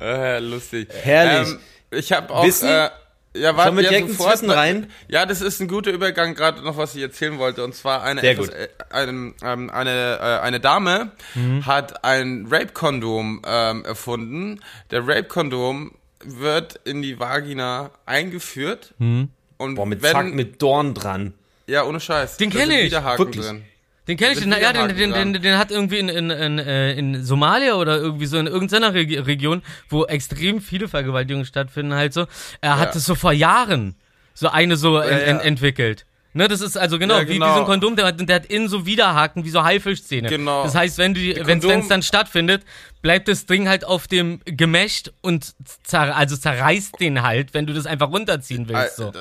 Äh, 0.00 0.38
lustig. 0.40 0.88
Herrlich. 1.02 1.48
Ähm, 1.52 1.58
Ich 1.90 2.12
habe 2.12 2.32
auch. 2.34 2.44
Wissen? 2.44 2.68
Äh, 2.68 2.90
ja, 3.34 3.54
warte, 3.54 3.64
Sollen 3.68 3.76
wir 3.76 3.84
ja, 3.84 3.90
direkt 3.90 4.08
ins 4.08 4.16
sofort- 4.18 4.32
Wissen 4.34 4.50
rein? 4.50 4.90
Ja, 5.08 5.26
das 5.26 5.42
ist 5.42 5.60
ein 5.60 5.68
guter 5.68 5.90
Übergang, 5.90 6.34
gerade 6.34 6.62
noch, 6.62 6.76
was 6.78 6.94
ich 6.94 7.02
erzählen 7.02 7.38
wollte. 7.38 7.62
Und 7.64 7.74
zwar 7.74 8.02
eine, 8.02 8.22
Sehr 8.22 8.32
etwas, 8.32 8.46
gut. 8.46 8.54
äh, 8.56 8.68
ein, 8.90 9.34
ähm, 9.42 9.70
eine, 9.70 10.18
äh, 10.20 10.40
eine 10.42 10.58
Dame 10.60 11.12
Mhm. 11.34 11.66
hat 11.66 12.02
ein 12.04 12.46
Rape-Kondom 12.50 13.42
ähm, 13.46 13.84
erfunden. 13.84 14.60
Der 14.90 15.06
Rape-Kondom 15.06 15.92
wird 16.24 16.80
in 16.84 17.02
die 17.02 17.18
Vagina 17.20 17.90
eingeführt. 18.06 18.94
Und 18.98 19.74
Boah, 19.74 19.86
mit 19.86 20.02
wenn, 20.02 20.12
Zack, 20.12 20.32
mit 20.34 20.60
Dorn 20.62 20.94
dran. 20.94 21.34
Ja, 21.66 21.84
ohne 21.84 22.00
Scheiß. 22.00 22.38
Den 22.38 22.50
Da 22.50 22.58
kenn 22.60 22.70
sind 22.70 22.78
ich. 22.86 22.92
Wirklich? 22.92 23.44
drin. 23.46 23.64
Den 24.08 24.16
kenne 24.16 24.34
ich, 24.34 24.38
den, 24.40 24.52
ja, 24.52 24.72
den, 24.72 24.96
den, 24.96 25.12
den, 25.12 25.42
den 25.42 25.58
hat 25.58 25.70
irgendwie 25.70 25.98
in, 25.98 26.08
in, 26.08 26.30
in, 26.30 26.58
äh, 26.60 26.92
in 26.92 27.24
Somalia 27.24 27.74
oder 27.74 27.96
irgendwie 27.98 28.26
so 28.26 28.38
in 28.38 28.46
irgendeiner 28.46 28.94
Reg 28.94 29.26
Region, 29.26 29.62
wo 29.88 30.04
extrem 30.04 30.60
viele 30.60 30.86
Vergewaltigungen 30.88 31.44
stattfinden, 31.44 31.94
halt 31.94 32.12
so. 32.12 32.26
Er 32.60 32.78
hat 32.78 32.94
es 32.94 33.04
so 33.04 33.14
vor 33.16 33.32
Jahren 33.32 33.96
so 34.34 34.48
eine 34.48 34.76
so 34.76 34.98
entwickelt. 34.98 36.06
Ne, 36.34 36.48
das 36.48 36.60
ist 36.60 36.76
also 36.76 36.98
genau, 36.98 37.14
Ja, 37.16 37.22
Wie, 37.22 37.28
wie 37.28 37.32
genau. 37.34 37.54
so 37.54 37.60
ein 37.60 37.64
Kondom, 37.66 37.96
der, 37.96 38.04
hat- 38.04 38.28
der 38.28 38.36
hat 38.36 38.44
innen 38.46 38.68
so 38.68 38.84
Widerhaken, 38.84 39.46
wie 39.46 39.48
so 39.50 39.64
Haifischzähne. 39.64 40.28
Genau. 40.28 40.64
Das 40.64 40.74
heißt, 40.74 40.98
wenn 40.98 41.16
es 41.16 41.88
dann 41.88 42.02
stattfindet, 42.02 42.62
bleibt 43.00 43.26
das 43.28 43.46
Ding 43.46 43.68
halt 43.70 43.86
auf 43.86 44.06
dem 44.06 44.40
Gemächt 44.44 45.14
und 45.22 45.54
zer, 45.82 46.14
also 46.14 46.36
zerreißt 46.36 47.00
den 47.00 47.22
halt, 47.22 47.54
wenn 47.54 47.64
du 47.66 47.72
das 47.72 47.86
einfach 47.86 48.10
runterziehen 48.10 48.68
willst. 48.68 48.96
So. 48.96 49.12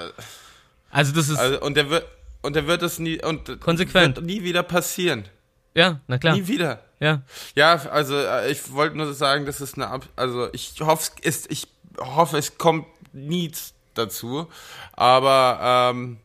Also 0.92 1.14
das 1.14 1.30
ist, 1.30 1.38
Also, 1.38 1.62
und 1.62 1.78
der 1.78 1.90
wird, 1.90 2.06
und 2.46 2.56
der 2.56 2.68
wird 2.68 2.82
es 2.84 3.00
nie, 3.00 3.22
und 3.24 3.60
Konsequent. 3.60 4.16
wird 4.18 4.26
nie 4.26 4.44
wieder 4.44 4.64
passieren. 4.64 5.26
ja, 5.74 6.00
na 6.08 6.18
klar, 6.18 6.36
Nie 6.36 6.48
wieder. 6.48 6.80
ja. 7.00 7.22
Ja, 7.56 7.74
also 7.92 8.16
äh, 8.16 8.52
ich 8.52 8.72
wollte 8.72 8.96
nur 8.98 9.14
sagen, 9.14 9.46
das 9.46 9.60
ist 9.62 9.76
eine, 9.76 9.88
Ab 9.88 10.08
also 10.16 10.48
ich 10.54 10.76
hoffe, 10.80 11.12
es 11.24 11.46
ich 11.50 11.68
hoffe, 12.00 12.38
es 12.38 12.58
kommt 12.58 12.86
nie 13.14 13.52
dazu, 13.94 14.48
aber 14.94 15.92
ähm, 15.94 16.18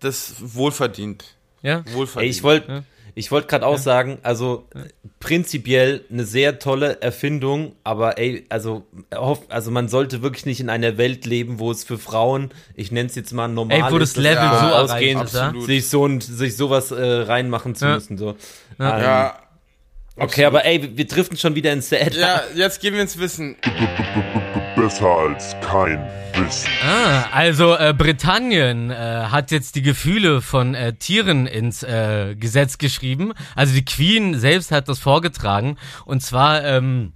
das 0.00 0.34
wohlverdient, 0.38 1.24
Ja, 1.62 1.82
Ey, 1.86 1.94
wohlverdient. 1.94 2.34
ich 2.34 2.42
wollte 2.42 2.84
ich 3.14 3.30
wollte 3.30 3.48
gerade 3.48 3.66
auch 3.66 3.78
sagen, 3.78 4.18
also 4.22 4.66
prinzipiell 5.18 6.04
eine 6.10 6.24
sehr 6.24 6.58
tolle 6.58 7.00
Erfindung, 7.02 7.72
aber 7.84 8.18
ey, 8.18 8.46
also 8.48 8.86
also 9.48 9.70
man 9.70 9.88
sollte 9.88 10.22
wirklich 10.22 10.46
nicht 10.46 10.60
in 10.60 10.70
einer 10.70 10.96
Welt 10.96 11.26
leben, 11.26 11.58
wo 11.58 11.70
es 11.70 11.84
für 11.84 11.98
Frauen, 11.98 12.50
ich 12.74 12.90
nenne 12.92 13.08
es 13.08 13.14
jetzt 13.14 13.32
mal 13.32 13.48
normal 13.48 13.78
Ey, 13.88 13.92
wo 13.92 13.98
das 13.98 14.16
Level 14.16 14.48
so 14.60 14.66
ausgehen, 14.74 15.26
sich 15.66 15.88
so 15.88 16.06
ein, 16.06 16.20
sich 16.20 16.56
sowas 16.56 16.90
äh, 16.90 17.02
reinmachen 17.04 17.74
zu 17.74 17.86
Ja. 17.86 17.94
müssen 17.94 18.16
so. 18.18 18.36
Ja. 18.78 18.96
Ähm, 18.98 19.02
ja, 19.04 19.34
Okay, 20.16 20.44
aber 20.44 20.64
ey, 20.66 20.82
wir- 20.82 20.96
wir 20.98 21.06
driften 21.06 21.38
schon 21.38 21.54
wieder 21.54 21.72
ins 21.72 21.88
Sad. 21.88 22.14
ja, 22.14 22.42
jetzt 22.54 22.80
gehen 22.80 22.92
wir 22.94 23.00
ins 23.02 23.18
Wissen. 23.18 23.56
Besser 24.90 25.06
als 25.18 25.54
kein 25.60 26.04
Wissen. 26.34 26.68
Ah, 26.84 27.26
also 27.30 27.76
äh, 27.76 27.94
Britannien 27.96 28.90
äh, 28.90 28.94
hat 28.94 29.52
jetzt 29.52 29.76
die 29.76 29.82
Gefühle 29.82 30.42
von 30.42 30.74
äh, 30.74 30.94
Tieren 30.94 31.46
ins 31.46 31.84
äh, 31.84 32.34
Gesetz 32.34 32.76
geschrieben. 32.76 33.32
Also 33.54 33.72
die 33.72 33.84
Queen 33.84 34.36
selbst 34.36 34.72
hat 34.72 34.88
das 34.88 34.98
vorgetragen. 34.98 35.78
Und 36.06 36.24
zwar 36.24 36.64
ähm, 36.64 37.12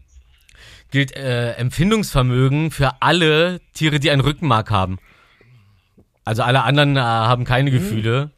gilt 0.93 1.16
äh, 1.16 1.55
Empfindungsvermögen 1.55 2.70
für 2.70 3.03
alle 3.03 3.61
Tiere, 3.72 3.99
die 3.99 4.12
ein 4.12 4.20
Rückenmark 4.20 4.70
haben. 4.70 5.01
Also 6.25 6.45
alle 6.45 6.62
anderen 6.62 6.97
äh, 6.97 7.01
haben 7.01 7.45
keine 7.45 7.72
Gefühle. 7.72 8.31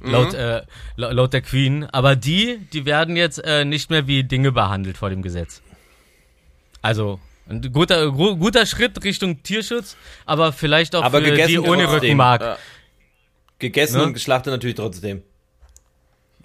Laut, 0.00 0.34
äh, 0.34 0.62
la- 0.94 1.10
laut 1.10 1.32
der 1.32 1.42
Queen. 1.42 1.84
Aber 1.86 2.14
die, 2.14 2.58
die 2.72 2.84
werden 2.86 3.16
jetzt 3.16 3.44
äh, 3.44 3.64
nicht 3.64 3.90
mehr 3.90 4.06
wie 4.06 4.22
Dinge 4.22 4.52
behandelt 4.52 4.98
vor 4.98 5.10
dem 5.10 5.22
Gesetz. 5.22 5.62
Also, 6.80 7.18
ein 7.48 7.72
guter, 7.72 8.10
gu- 8.10 8.36
guter 8.36 8.66
Schritt 8.66 9.02
Richtung 9.04 9.42
Tierschutz, 9.42 9.96
aber 10.26 10.52
vielleicht 10.52 10.94
auch 10.94 11.02
Aber 11.02 11.18
für 11.18 11.30
gegessen 11.30 11.48
die 11.50 11.58
ohne. 11.60 11.90
Rückenmark. 11.90 12.40
Ja. 12.42 12.58
Gegessen 13.58 13.96
Ne? 13.98 14.04
und 14.04 14.12
geschlachtet 14.14 14.52
natürlich 14.52 14.76
trotzdem. 14.76 15.22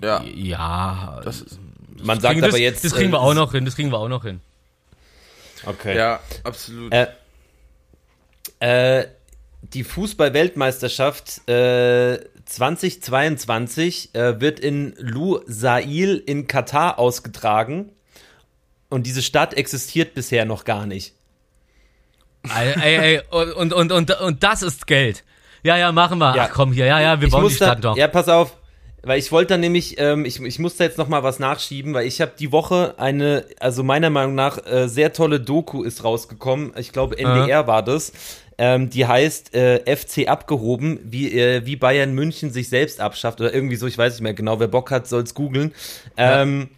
Ja, 0.01 0.23
Ja, 0.23 1.21
das 1.23 1.41
ist, 1.41 1.59
Man 2.01 2.19
sagt 2.19 2.33
kriegen, 2.33 2.43
aber 2.43 2.51
das, 2.51 2.59
jetzt. 2.59 2.83
das 2.85 2.93
kriegen 2.93 3.09
äh, 3.09 3.13
wir 3.13 3.21
auch 3.21 3.33
noch 3.33 3.51
hin, 3.51 3.65
das 3.65 3.75
kriegen 3.75 3.91
wir 3.91 3.99
auch 3.99 4.07
noch 4.09 4.23
hin. 4.23 4.39
Okay. 5.65 5.95
ja, 5.95 6.19
absolut. 6.43 6.91
Äh, 6.91 7.07
äh, 8.59 9.07
die 9.61 9.83
Fußball-Weltmeisterschaft 9.83 11.47
äh, 11.47 12.19
2022 12.45 14.13
äh, 14.13 14.41
wird 14.41 14.59
in 14.59 14.93
Lusail 14.97 16.17
in 16.25 16.47
Katar 16.47 16.99
ausgetragen. 16.99 17.91
Und 18.93 19.07
diese 19.07 19.23
Stadt 19.23 19.55
existiert 19.55 20.13
bisher 20.13 20.45
noch 20.45 20.65
gar 20.65 20.85
nicht. 20.85 21.15
Ey, 22.43 22.73
ey, 22.79 22.97
ey, 22.97 23.21
und, 23.31 23.73
und, 23.73 23.91
und, 23.91 24.11
und 24.21 24.43
das 24.43 24.61
ist 24.61 24.85
Geld. 24.85 25.23
Ja, 25.63 25.77
ja, 25.77 25.91
machen 25.91 26.19
wir. 26.19 26.35
Ja. 26.35 26.47
Ach 26.47 26.53
komm 26.53 26.73
hier, 26.73 26.85
ja, 26.85 27.01
ja, 27.01 27.19
wir 27.19 27.27
Ich 27.27 27.31
bauen 27.33 27.41
die 27.41 27.49
muss 27.49 27.57
da, 27.57 27.65
Stadt 27.65 27.83
doch. 27.83 27.97
Ja, 27.97 28.07
pass 28.07 28.29
auf. 28.29 28.55
Weil 29.01 29.17
ich 29.17 29.31
wollte 29.31 29.55
dann 29.55 29.61
nämlich, 29.61 29.95
ähm, 29.97 30.25
ich, 30.25 30.39
ich 30.39 30.59
muss 30.59 30.77
da 30.77 30.83
jetzt 30.83 30.99
noch 30.99 31.07
mal 31.07 31.23
was 31.23 31.39
nachschieben, 31.39 31.95
weil 31.95 32.05
ich 32.05 32.21
habe 32.21 32.33
die 32.37 32.51
Woche 32.51 32.93
eine, 32.97 33.45
also 33.59 33.81
meiner 33.81 34.11
Meinung 34.11 34.35
nach, 34.35 34.63
äh, 34.63 34.87
sehr 34.87 35.11
tolle 35.11 35.39
Doku 35.39 35.81
ist 35.81 36.03
rausgekommen. 36.03 36.73
Ich 36.77 36.91
glaube, 36.91 37.17
NDR 37.17 37.65
war 37.65 37.81
das. 37.81 38.13
Ähm, 38.59 38.91
die 38.91 39.07
heißt 39.07 39.55
äh, 39.55 39.79
FC 39.95 40.27
abgehoben, 40.27 40.99
wie, 41.03 41.31
äh, 41.31 41.65
wie 41.65 41.77
Bayern 41.77 42.13
München 42.13 42.51
sich 42.51 42.69
selbst 42.69 42.99
abschafft 42.99 43.41
oder 43.41 43.51
irgendwie 43.51 43.75
so, 43.75 43.87
ich 43.87 43.97
weiß 43.97 44.13
nicht 44.13 44.21
mehr 44.21 44.35
genau, 44.35 44.59
wer 44.59 44.67
Bock 44.67 44.91
hat, 44.91 45.07
soll's 45.07 45.33
googeln. 45.33 45.73
Ähm, 46.15 46.69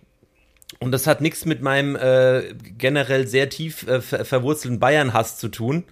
und 0.79 0.91
das 0.91 1.07
hat 1.07 1.21
nichts 1.21 1.45
mit 1.45 1.61
meinem 1.61 1.95
äh, 1.95 2.53
generell 2.77 3.27
sehr 3.27 3.49
tief 3.49 3.87
äh, 3.87 4.01
ver 4.01 4.25
verwurzelten 4.25 4.79
Bayern-Hass 4.79 5.37
zu 5.37 5.47
tun. 5.47 5.83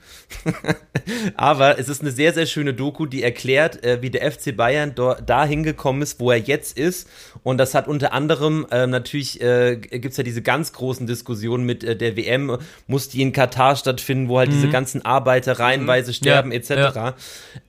Aber 1.36 1.80
es 1.80 1.90
ist 1.90 2.02
eine 2.02 2.12
sehr, 2.12 2.34
sehr 2.34 2.46
schöne 2.46 2.74
Doku, 2.74 3.06
die 3.06 3.24
erklärt, 3.24 3.84
äh, 3.84 4.02
wie 4.02 4.10
der 4.10 4.30
FC 4.30 4.56
Bayern 4.56 4.94
dort 4.96 5.30
dahin 5.30 5.64
gekommen 5.64 6.02
ist, 6.02 6.20
wo 6.20 6.32
er 6.32 6.38
jetzt 6.38 6.78
ist. 6.78 7.10
Und 7.44 7.58
das 7.58 7.74
hat 7.74 7.88
unter 7.88 8.14
anderem 8.14 8.68
äh, 8.72 8.86
natürlich, 8.88 9.42
äh, 9.42 9.78
gibt's 9.78 10.18
ja 10.18 10.24
diese 10.24 10.42
ganz 10.42 10.74
großen 10.74 11.08
Diskussionen 11.08 11.66
mit 11.66 11.84
äh, 11.84 11.96
der 11.96 12.18
WM, 12.18 12.58
muss 12.88 13.10
die 13.10 13.22
in 13.22 13.32
Katar 13.32 13.76
stattfinden, 13.76 14.28
wo 14.28 14.38
halt 14.38 14.52
diese 14.52 14.70
ganzen 14.70 15.04
Arbeiter 15.06 15.60
reihenweise 15.60 16.14
sterben, 16.14 16.52
Ja, 16.52 16.58
etc. 16.58 16.70
ja. 16.70 17.16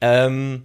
Ähm, 0.01 0.63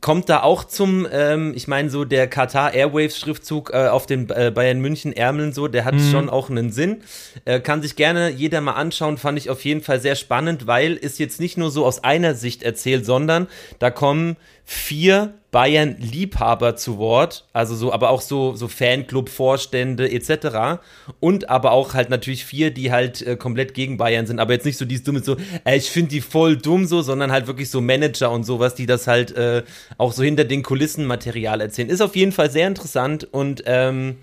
kommt 0.00 0.28
da 0.28 0.42
auch 0.42 0.64
zum, 0.64 1.06
ähm, 1.10 1.52
ich 1.54 1.68
meine, 1.68 1.90
so 1.90 2.04
der 2.04 2.26
Qatar 2.26 2.74
Airwaves 2.74 3.18
Schriftzug 3.18 3.70
äh, 3.72 3.88
auf 3.88 4.06
den 4.06 4.28
äh, 4.30 4.50
Bayern 4.54 4.80
München 4.80 5.12
Ärmeln 5.12 5.52
so, 5.52 5.68
der 5.68 5.84
hat 5.84 5.94
schon 6.10 6.30
auch 6.30 6.50
einen 6.50 6.70
Sinn. 6.70 7.02
Äh, 7.44 7.60
kann 7.60 7.82
sich 7.82 7.96
gerne 7.96 8.30
jeder 8.30 8.60
mal 8.60 8.72
anschauen, 8.72 9.18
fand 9.18 9.38
ich 9.38 9.50
auf 9.50 9.64
jeden 9.64 9.82
Fall 9.82 10.00
sehr 10.00 10.14
spannend, 10.14 10.66
weil 10.66 10.94
ist 10.94 11.18
jetzt 11.18 11.40
nicht 11.40 11.58
nur 11.58 11.70
so 11.70 11.84
aus 11.84 12.04
einer 12.04 12.34
Sicht 12.34 12.62
erzählt, 12.62 13.04
sondern 13.04 13.48
da 13.78 13.90
kommen 13.90 14.36
vier 14.72 15.34
Bayern-Liebhaber 15.50 16.76
zu 16.76 16.96
Wort, 16.96 17.46
also 17.52 17.74
so, 17.74 17.92
aber 17.92 18.08
auch 18.08 18.22
so, 18.22 18.56
so 18.56 18.68
Fanclub-Vorstände 18.68 20.10
etc. 20.10 20.80
Und 21.20 21.50
aber 21.50 21.72
auch 21.72 21.92
halt 21.92 22.08
natürlich 22.08 22.46
vier, 22.46 22.70
die 22.70 22.90
halt 22.90 23.20
äh, 23.20 23.36
komplett 23.36 23.74
gegen 23.74 23.98
Bayern 23.98 24.26
sind, 24.26 24.40
aber 24.40 24.54
jetzt 24.54 24.64
nicht 24.64 24.78
so 24.78 24.86
dieses 24.86 25.04
dumme 25.04 25.22
so, 25.22 25.36
äh, 25.64 25.76
ich 25.76 25.90
finde 25.90 26.08
die 26.08 26.22
voll 26.22 26.56
dumm 26.56 26.86
so, 26.86 27.02
sondern 27.02 27.30
halt 27.30 27.46
wirklich 27.46 27.68
so 27.68 27.82
Manager 27.82 28.30
und 28.30 28.44
sowas, 28.44 28.74
die 28.74 28.86
das 28.86 29.06
halt 29.06 29.36
äh, 29.36 29.62
auch 29.98 30.12
so 30.12 30.22
hinter 30.22 30.44
den 30.44 30.62
Kulissen 30.62 31.04
Material 31.04 31.60
erzählen. 31.60 31.90
Ist 31.90 32.00
auf 32.00 32.16
jeden 32.16 32.32
Fall 32.32 32.50
sehr 32.50 32.66
interessant 32.66 33.24
und 33.30 33.62
ähm, 33.66 34.16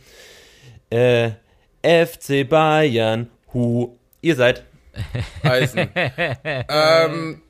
äh, 0.90 1.30
FC 1.84 2.50
Bayern, 2.50 3.30
hu, 3.54 3.96
ihr 4.22 4.36
seid. 4.36 4.64
Eisen. 5.44 5.90
ähm, 5.94 7.42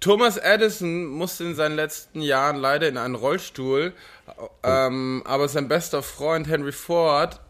Thomas 0.00 0.36
Edison 0.36 1.06
musste 1.06 1.44
in 1.44 1.54
seinen 1.54 1.76
letzten 1.76 2.20
Jahren 2.20 2.56
leider 2.56 2.88
in 2.88 2.96
einen 2.96 3.16
Rollstuhl, 3.16 3.92
ähm, 4.62 5.22
aber 5.26 5.48
sein 5.48 5.68
bester 5.68 6.02
Freund 6.02 6.46
Henry 6.46 6.72
Ford 6.72 7.40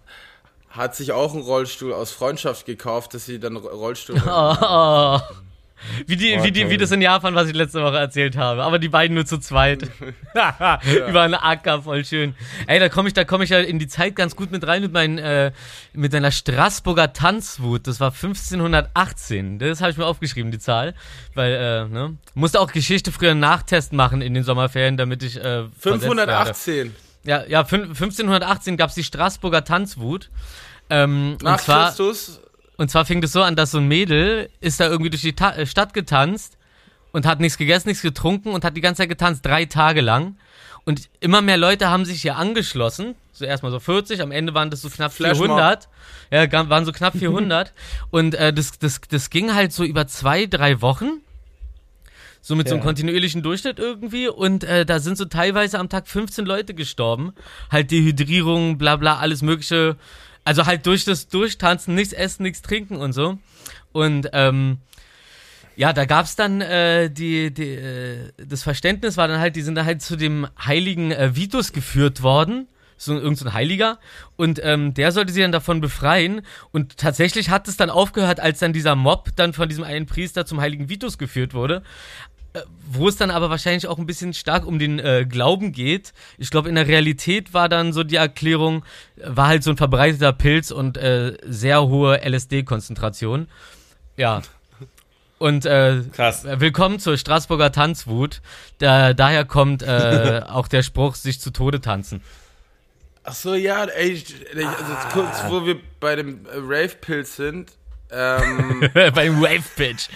hat 0.70 0.96
sich 0.96 1.12
auch 1.12 1.34
einen 1.34 1.42
Rollstuhl 1.42 1.92
aus 1.92 2.11
Freundschaft 2.11 2.66
gekauft, 2.66 3.14
dass 3.14 3.26
sie 3.26 3.38
dann 3.38 3.57
Rollstuhl. 3.57 4.20
Oh. 4.26 5.18
Wie, 6.07 6.16
die, 6.16 6.37
Oh, 6.39 6.43
wie, 6.45 6.53
die, 6.53 6.68
wie 6.70 6.76
das 6.76 6.91
in 6.91 7.01
Japan, 7.01 7.35
was 7.35 7.49
ich 7.49 7.55
letzte 7.55 7.83
Woche 7.83 7.99
erzählt 7.99 8.37
habe. 8.37 8.62
Aber 8.64 8.79
die 8.79 8.89
beiden 8.89 9.14
nur 9.14 9.26
zu 9.26 9.39
zweit. 9.39 9.89
Über 11.09 11.22
einen 11.22 11.35
Acker, 11.35 11.83
voll 11.83 12.05
schön. 12.05 12.35
Ey, 12.66 12.79
da 12.81 12.89
komme 12.89 13.09
ich, 13.09 13.14
da 13.14 13.24
komme 13.24 13.45
ich 13.45 13.51
ja 13.51 13.59
in 13.61 13.79
die 13.79 13.89
Zeit 13.89 14.16
ganz 14.16 14.37
gut 14.37 14.51
mit 14.51 14.66
rein 14.66 14.83
mit 14.83 14.93
meinen, 14.93 15.18
äh, 15.18 15.53
mit 15.93 16.12
deiner 16.12 16.31
Straßburger 16.31 17.12
Tanzwut. 17.12 17.87
Das 17.87 18.01
war 18.01 18.12
1518. 18.12 19.59
Das 19.59 19.81
habe 19.81 19.91
ich 19.91 19.97
mir 19.97 20.07
aufgeschrieben, 20.07 20.51
die 20.51 20.59
Zahl. 20.59 20.95
Weil, 21.35 21.53
äh, 21.53 21.89
ne? 21.93 22.16
Musste 22.35 22.61
auch 22.61 22.72
Geschichte 22.72 23.12
früher 23.12 23.33
einen 23.33 23.41
Nachtest 23.41 23.93
machen 23.93 24.20
in 24.22 24.35
den 24.35 24.45
Sommerferien, 24.45 24.97
damit 24.97 25.22
ich, 25.22 25.37
äh, 25.37 25.64
versetzt 25.79 25.85
werde. 25.85 26.01
518 26.01 26.97
Ja, 27.24 27.45
ja, 27.47 27.62
fün- 27.62 27.89
1518 27.89 28.76
gab's 28.76 28.95
die 28.95 29.05
Straßburger 29.05 29.64
Tanzwut. 29.64 30.31
Ähm, 30.91 31.37
nach 31.43 31.53
und 31.53 31.61
zwar, 31.61 31.87
Christus. 31.89 32.41
Und 32.79 32.91
zwar 32.91 33.05
fing 33.05 33.20
das 33.20 33.33
so 33.33 33.43
an, 33.43 33.55
dass 33.57 33.72
so 33.72 33.79
ein 33.79 33.87
Mädel 33.89 34.49
ist 34.61 34.81
da 34.81 34.87
irgendwie 34.89 35.11
durch 35.11 35.22
die 35.22 35.35
Ta 35.35 35.53
äh, 35.55 35.66
Stadt 35.66 35.93
getanzt 35.93 36.57
und 37.12 37.26
hat 37.26 37.41
nichts 37.41 37.59
gegessen, 37.59 37.89
nichts 37.89 38.03
getrunken 38.03 38.51
und 38.53 38.64
hat 38.64 38.76
die 38.76 38.81
ganze 38.81 39.03
Zeit 39.03 39.09
getanzt, 39.11 39.45
drei 39.45 39.66
Tage 39.66 40.01
lang. 40.01 40.37
Und 40.85 41.11
immer 41.20 41.43
mehr 41.43 41.59
Leute 41.59 41.91
haben 41.91 42.07
sich 42.07 42.22
hier 42.22 42.37
angeschlossen. 42.37 43.14
So 43.33 43.45
erstmal 43.45 43.72
so 43.72 43.79
40, 43.79 44.22
am 44.22 44.33
Ende 44.33 44.55
waren 44.55 44.70
das 44.70 44.81
so 44.81 44.89
knapp 44.89 45.12
Flashmob. 45.12 45.49
400. 45.49 45.89
Ja, 46.31 46.70
waren 46.70 46.85
so 46.87 46.93
knapp 46.93 47.16
400. 47.18 47.74
und 48.11 48.35
äh, 48.35 48.53
das, 48.55 48.79
das, 48.79 49.01
das 49.09 49.29
ging 49.29 49.55
halt 49.55 49.72
so 49.72 49.85
über 49.85 50.07
zwei, 50.07 50.47
drei 50.47 50.81
Wochen. 50.81 51.20
So 52.41 52.55
mit 52.57 52.68
so 52.68 52.74
einem 52.74 52.81
Ja. 52.81 52.87
kontinuierlichen 52.87 53.43
Durchschnitt 53.43 53.79
irgendwie. 53.79 54.29
Und 54.29 54.64
äh, 54.64 54.87
da 54.87 55.01
sind 55.01 55.18
so 55.18 55.24
teilweise 55.24 55.79
am 55.79 55.89
Tag 55.89 56.09
15 56.09 56.47
Leute 56.47 56.72
gestorben. 56.72 57.35
Halt 57.70 57.91
Dehydrierung, 57.91 58.79
bla 58.79 58.97
bla, 58.97 59.18
alles 59.18 59.43
mögliche. 59.43 59.97
Also 60.49 60.64
halt 60.64 60.86
durch 60.86 61.05
das 61.05 61.28
Durchtanzen, 61.28 61.94
nichts 61.94 62.14
essen, 62.14 62.42
nichts 62.42 62.62
trinken 62.62 62.96
und 62.96 63.12
so. 63.12 63.36
Und 63.92 64.30
ähm, 64.32 64.78
ja, 65.76 65.92
da 65.92 66.07
gab's 66.07 66.36
dann 66.36 66.62
äh, 66.62 67.11
die, 67.11 67.53
die 67.53 67.74
äh, 67.74 68.32
das 68.38 68.62
Verständnis 68.62 69.18
war 69.18 69.28
dann 69.28 69.40
halt, 69.40 69.57
die 69.57 69.61
sind 69.61 69.74
da 69.74 69.84
halt 69.84 70.01
zu 70.01 70.16
dem 70.16 70.46
heiligen 70.59 71.12
äh, 71.12 71.36
Vitus 71.36 71.74
geführt 71.74 72.22
worden, 72.22 72.66
so 72.96 73.12
irgendein 73.12 73.36
so 73.36 73.44
ein 73.44 73.53
Heiliger, 73.53 73.99
und 74.36 74.59
ähm, 74.64 74.94
der 74.94 75.12
sollte 75.12 75.34
sie 75.34 75.42
dann 75.42 75.53
davon 75.53 75.82
befreien. 75.82 76.40
Und 76.72 76.96
tatsächlich 76.96 77.51
hat 77.51 77.68
es 77.68 77.76
dann 77.76 77.90
aufgehört, 77.90 78.40
als 78.40 78.59
dann 78.59 78.72
dieser 78.72 78.96
Mob 78.96 79.28
dann 79.36 79.53
von 79.53 79.68
diesem 79.68 79.84
einen 79.84 80.07
Priester 80.07 80.46
zum 80.46 80.62
heiligen 80.62 80.88
Vitus 80.88 81.18
geführt 81.18 81.53
wurde. 81.53 81.82
Wo 82.91 83.09
es 83.09 83.17
dann 83.17 83.31
aber 83.31 83.51
wahrscheinlich 83.51 83.87
auch 83.87 83.99
ein 83.99 84.07
bisschen 84.07 84.33
stark 84.35 84.67
um 84.67 84.79
den 84.79 84.99
äh, 84.99 85.27
Glauben 85.29 85.73
geht. 85.73 86.13
Ich 86.39 86.51
glaube, 86.51 86.69
in 86.69 86.75
der 86.75 86.87
Realität 86.89 87.53
war 87.53 87.69
dann 87.69 87.93
so 87.93 88.03
die 88.05 88.17
Erklärung, 88.17 88.85
war 89.17 89.49
halt 89.49 89.63
so 89.63 89.71
ein 89.71 89.77
verbreiteter 89.77 90.33
Pilz 90.33 90.71
und 90.71 90.97
äh, 90.97 91.37
sehr 91.45 91.83
hohe 91.87 92.21
LSD-Konzentration. 92.27 93.49
Ja. 94.17 94.43
Und 95.39 95.67
äh, 95.67 96.03
Krass. 96.13 96.45
willkommen 96.45 96.99
zur 96.99 97.17
Straßburger 97.17 97.71
Tanzwut. 97.73 98.41
Da, 98.79 99.13
daher 99.15 99.45
kommt 99.45 99.83
äh, 99.83 100.43
auch 100.49 100.67
der 100.67 100.83
Spruch, 100.83 101.15
sich 101.15 101.41
zu 101.41 101.51
Tode 101.53 101.81
tanzen. 101.81 102.23
Ach 103.23 103.35
so, 103.35 103.55
ja, 103.55 103.85
ey, 103.85 104.13
ich- 104.13 104.35
also 104.57 104.95
kurz, 105.13 105.45
wo 105.49 105.65
wir 105.67 105.77
bei 106.01 106.17
dem 106.17 106.47
äh, 106.47 106.49
Rave-Pilz 106.57 107.37
sind. 107.37 107.73
Ähm, 108.11 108.89
Beim 109.15 109.41
Wave 109.43 109.63
Pitch. 109.77 110.09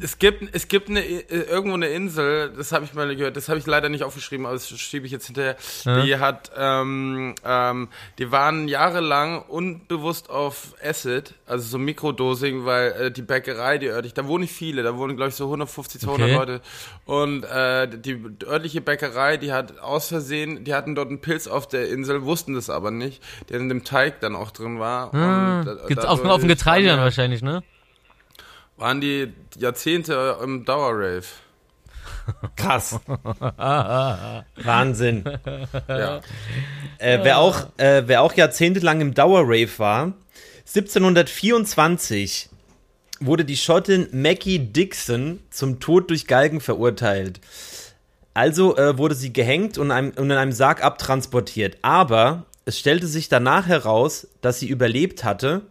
Es 0.00 0.18
gibt, 0.18 0.54
es 0.54 0.68
gibt 0.68 0.88
eine, 0.88 1.00
äh, 1.04 1.22
irgendwo 1.28 1.74
eine 1.74 1.88
Insel, 1.88 2.52
das 2.56 2.72
habe 2.72 2.84
ich 2.84 2.94
mal 2.94 3.14
gehört, 3.14 3.36
das 3.36 3.48
habe 3.48 3.58
ich 3.58 3.66
leider 3.66 3.88
nicht 3.88 4.02
aufgeschrieben, 4.04 4.46
aber 4.46 4.54
das 4.54 4.68
schiebe 4.68 5.06
ich 5.06 5.12
jetzt 5.12 5.26
hinterher. 5.26 5.56
Die 5.84 6.16
hat, 6.16 6.50
ähm, 6.56 7.34
ähm, 7.44 7.88
die 8.18 8.32
waren 8.32 8.68
jahrelang 8.68 9.42
unbewusst 9.42 10.30
auf 10.30 10.74
Acid, 10.82 11.34
also 11.46 11.66
so 11.66 11.78
Mikrodosing, 11.78 12.64
weil 12.64 12.92
äh, 12.92 13.10
die 13.10 13.22
Bäckerei, 13.22 13.78
die 13.78 13.86
örtlich, 13.88 14.14
da 14.14 14.26
wohnen 14.26 14.42
nicht 14.42 14.54
viele, 14.54 14.82
da 14.82 14.96
wohnen 14.96 15.16
glaube 15.16 15.30
ich 15.30 15.36
so 15.36 15.44
150, 15.44 16.00
200 16.00 16.24
Okay. 16.24 16.34
Leute. 16.36 16.60
Und 17.04 17.44
äh, 17.44 17.88
die 17.88 18.18
örtliche 18.46 18.80
Bäckerei, 18.80 19.36
die 19.36 19.52
hat 19.52 19.78
aus 19.80 20.08
Versehen, 20.08 20.64
die 20.64 20.74
hatten 20.74 20.94
dort 20.94 21.08
einen 21.08 21.20
Pilz 21.20 21.46
auf 21.46 21.68
der 21.68 21.88
Insel, 21.88 22.24
wussten 22.24 22.54
das 22.54 22.70
aber 22.70 22.90
nicht, 22.90 23.22
der 23.48 23.60
in 23.60 23.68
dem 23.68 23.84
Teig 23.84 24.20
dann 24.20 24.36
auch 24.36 24.50
drin 24.50 24.78
war. 24.78 25.12
Ah, 25.14 25.60
und, 25.60 25.68
äh, 25.68 25.76
gibt's 25.88 26.04
auf, 26.04 26.24
auf 26.24 26.40
dem 26.40 26.48
Getreide 26.48 26.86
dann 26.88 27.00
wahrscheinlich, 27.00 27.42
ne? 27.42 27.62
Waren 28.76 29.00
die 29.00 29.32
Jahrzehnte 29.56 30.38
im 30.42 30.64
Dauerrave. 30.64 31.24
Krass. 32.56 32.98
Wahnsinn. 33.56 35.24
Ja. 35.88 36.20
Äh, 36.98 37.18
wer, 37.22 37.38
auch, 37.38 37.66
äh, 37.76 38.02
wer 38.06 38.22
auch 38.22 38.32
jahrzehntelang 38.32 39.00
im 39.00 39.14
Dauerrave 39.14 39.78
war, 39.78 40.14
1724 40.66 42.48
wurde 43.20 43.44
die 43.44 43.56
Schottin 43.56 44.08
Maggie 44.12 44.58
Dixon 44.58 45.40
zum 45.50 45.80
Tod 45.80 46.10
durch 46.10 46.26
Galgen 46.26 46.60
verurteilt. 46.60 47.40
Also 48.32 48.76
äh, 48.76 48.98
wurde 48.98 49.14
sie 49.14 49.32
gehängt 49.32 49.78
und, 49.78 49.90
einem, 49.90 50.10
und 50.10 50.30
in 50.30 50.36
einem 50.36 50.52
Sarg 50.52 50.82
abtransportiert. 50.82 51.78
Aber 51.82 52.46
es 52.64 52.78
stellte 52.78 53.06
sich 53.06 53.28
danach 53.28 53.66
heraus, 53.66 54.26
dass 54.40 54.58
sie 54.58 54.68
überlebt 54.68 55.22
hatte 55.22 55.62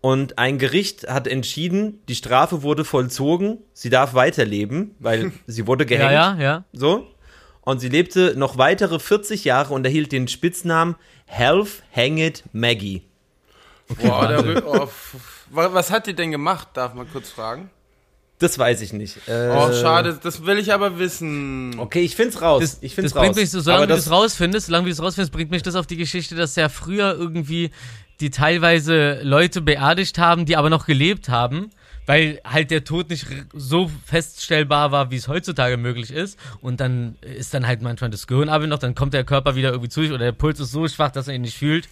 und 0.00 0.38
ein 0.38 0.58
Gericht 0.58 1.08
hat 1.08 1.26
entschieden, 1.26 2.00
die 2.08 2.14
Strafe 2.14 2.62
wurde 2.62 2.84
vollzogen, 2.84 3.58
sie 3.72 3.90
darf 3.90 4.14
weiterleben, 4.14 4.94
weil 4.98 5.32
sie 5.46 5.66
wurde 5.66 5.86
gehängt. 5.86 6.12
Ja, 6.12 6.34
ja, 6.34 6.40
ja. 6.40 6.64
So. 6.72 7.06
Und 7.62 7.80
sie 7.80 7.88
lebte 7.88 8.34
noch 8.36 8.56
weitere 8.56 8.98
40 8.98 9.44
Jahre 9.44 9.74
und 9.74 9.84
erhielt 9.84 10.12
den 10.12 10.28
Spitznamen 10.28 10.96
Health 11.26 11.82
Hanged 11.94 12.44
Maggie. 12.52 13.02
Boah, 14.02 14.28
der 14.28 14.66
oh, 14.66 14.88
was 15.50 15.90
hat 15.90 16.06
die 16.06 16.14
denn 16.14 16.30
gemacht, 16.30 16.68
darf 16.74 16.94
man 16.94 17.10
kurz 17.10 17.30
fragen? 17.30 17.70
Das 18.38 18.58
weiß 18.58 18.82
ich 18.82 18.92
nicht. 18.92 19.16
Äh, 19.26 19.50
Oh, 19.52 19.72
schade, 19.72 20.18
das 20.22 20.46
will 20.46 20.58
ich 20.58 20.72
aber 20.72 20.98
wissen. 20.98 21.74
Okay, 21.78 22.00
ich 22.00 22.14
find's 22.14 22.40
raus. 22.40 22.62
Das, 22.62 22.78
ich 22.82 22.94
find's 22.94 23.12
das 23.12 23.20
bringt 23.20 23.34
raus. 23.34 23.40
mich 23.40 23.50
so, 23.50 23.60
solange 23.60 23.84
Aber 23.84 23.94
du 23.94 23.96
das 23.96 24.10
rausfindest, 24.10 24.66
solange 24.66 24.84
du 24.84 24.90
das 24.90 25.02
rausfindest, 25.02 25.32
bringt 25.32 25.50
mich 25.50 25.62
das 25.62 25.74
auf 25.74 25.86
die 25.86 25.96
Geschichte, 25.96 26.36
dass 26.36 26.54
ja 26.54 26.68
früher 26.68 27.16
irgendwie 27.18 27.70
die 28.20 28.30
teilweise 28.30 29.20
Leute 29.22 29.60
beerdigt 29.60 30.18
haben, 30.18 30.44
die 30.44 30.56
aber 30.56 30.70
noch 30.70 30.86
gelebt 30.86 31.28
haben, 31.28 31.70
weil 32.06 32.40
halt 32.44 32.70
der 32.70 32.84
Tod 32.84 33.10
nicht 33.10 33.26
so 33.52 33.90
feststellbar 34.06 34.92
war, 34.92 35.10
wie 35.10 35.16
es 35.16 35.28
heutzutage 35.28 35.76
möglich 35.76 36.10
ist. 36.10 36.38
Und 36.60 36.80
dann 36.80 37.16
ist 37.20 37.54
dann 37.54 37.66
halt 37.66 37.82
manchmal 37.82 38.10
das 38.10 38.26
Gehirn 38.26 38.48
ab 38.48 38.62
noch, 38.62 38.78
dann 38.78 38.94
kommt 38.94 39.14
der 39.14 39.24
Körper 39.24 39.56
wieder 39.56 39.70
irgendwie 39.70 39.90
zu 39.90 40.02
sich 40.02 40.10
oder 40.10 40.24
der 40.24 40.32
Puls 40.32 40.58
ist 40.58 40.72
so 40.72 40.88
schwach, 40.88 41.10
dass 41.10 41.28
er 41.28 41.34
ihn 41.34 41.42
nicht 41.42 41.58
fühlt. 41.58 41.88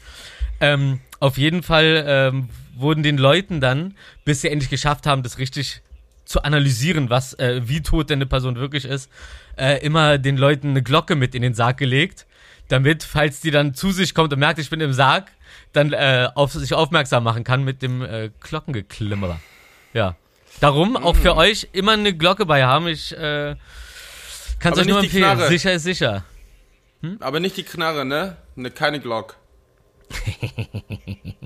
Ähm, 0.61 1.01
auf 1.20 1.39
jeden 1.39 1.62
Fall 1.62 2.05
ähm, 2.07 2.49
wurden 2.74 3.03
den 3.03 3.18
Leuten 3.18 3.61
dann, 3.61 3.95
bis 4.24 4.41
sie 4.41 4.49
endlich 4.49 4.70
geschafft 4.70 5.07
haben, 5.07 5.22
das 5.22 5.39
richtig 5.39 5.83
zu 6.24 6.43
analysieren, 6.43 7.09
was 7.09 7.35
äh, 7.35 7.62
wie 7.66 7.83
tot 7.83 8.11
denn 8.11 8.18
eine 8.18 8.27
Person 8.27 8.57
wirklich 8.57 8.85
ist, 8.85 9.11
äh, 9.57 9.85
immer 9.85 10.18
den 10.18 10.37
Leuten 10.37 10.70
eine 10.70 10.83
Glocke 10.83 11.14
mit 11.14 11.35
in 11.35 11.43
den 11.43 11.55
Sarg 11.55 11.77
gelegt, 11.77 12.27
damit, 12.69 13.03
falls 13.03 13.41
die 13.41 13.51
dann 13.51 13.75
zu 13.75 13.91
sich 13.93 14.14
kommt 14.14 14.33
und 14.33 14.39
merkt, 14.39 14.59
ich 14.59 14.71
bin 14.71 14.81
im 14.81 14.93
Sarg, 14.93 15.31
dann 15.73 15.93
äh, 15.93 16.29
auf 16.35 16.53
sich 16.53 16.75
aufmerksam 16.75 17.25
machen 17.25 17.45
kann 17.45 17.64
mit 17.64 17.83
dem 17.83 18.03
äh, 18.03 18.31
Glockengeklimmerer. 18.41 19.41
Ja. 19.93 20.17
Darum 20.61 20.97
auch 20.97 21.17
für 21.17 21.37
euch 21.37 21.69
immer 21.73 21.93
eine 21.93 22.14
Glocke 22.14 22.47
bei 22.47 22.64
haben. 22.64 22.89
Ich 22.89 23.12
äh, 23.12 23.57
kann 24.59 24.73
es 24.73 24.79
euch 24.79 24.87
nur 24.87 25.01
empfehlen. 25.01 25.25
Knarre. 25.25 25.49
Sicher 25.49 25.73
ist 25.73 25.83
sicher. 25.83 26.25
Aber 27.21 27.41
nicht 27.41 27.57
die 27.57 27.62
Knarre, 27.62 28.05
ne? 28.05 28.37
ne 28.55 28.71
keine 28.71 29.01
Glock. 29.01 29.37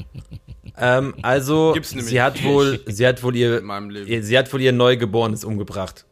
Ähm, 0.81 1.15
also, 1.21 1.77
sie 1.83 2.23
hat 2.23 2.43
wohl, 2.43 2.81
sie 2.87 3.07
hat 3.07 3.23
wohl 3.23 3.37
ihr, 3.37 3.63
ihr, 4.07 4.23
sie 4.23 4.39
hat 4.39 4.51
wohl 4.53 4.63
ihr 4.63 4.73
Neugeborenes 4.73 5.45
umgebracht. 5.45 6.07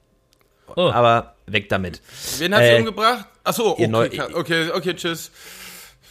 Oh. 0.77 0.91
Aber 0.91 1.37
weg 1.47 1.71
damit. 1.71 2.03
Wen 2.39 2.55
hat 2.55 2.63
Äh, 2.63 2.75
sie 2.75 2.79
umgebracht? 2.81 3.27
Achso, 3.49 3.71
okay, 3.71 3.83
ihr 3.83 3.89
Neu- 3.89 4.09
ka- 4.11 4.29
okay, 4.35 4.71
okay, 4.73 4.95
tschüss. 4.95 5.31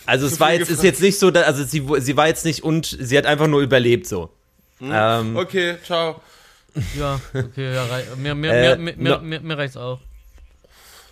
Also 0.05 0.27
Zu 0.27 0.33
es 0.35 0.39
war 0.39 0.53
jetzt, 0.53 0.69
ist 0.71 0.83
jetzt 0.83 1.01
nicht 1.01 1.19
so, 1.19 1.31
dass, 1.31 1.45
also 1.45 1.63
sie, 1.63 1.85
sie 1.99 2.15
war 2.17 2.27
jetzt 2.27 2.45
nicht 2.45 2.63
und 2.63 2.85
sie 2.99 3.17
hat 3.17 3.25
einfach 3.25 3.47
nur 3.47 3.61
überlebt 3.61 4.07
so. 4.07 4.29
Hm. 4.79 4.91
Ähm, 4.93 5.37
Okay, 5.37 5.75
ciao. 5.85 6.21
Ja, 6.97 7.19
okay, 7.33 7.73
ja, 7.73 7.85
rei 7.85 8.03
mir, 8.17 8.35
mir, 8.35 8.51
Äh, 8.53 8.77
mir, 8.77 8.95
mir, 8.95 9.09
no- 9.11 9.19
mir, 9.21 9.39
mir 9.41 9.57
reicht's 9.57 9.75
auch. 9.77 9.99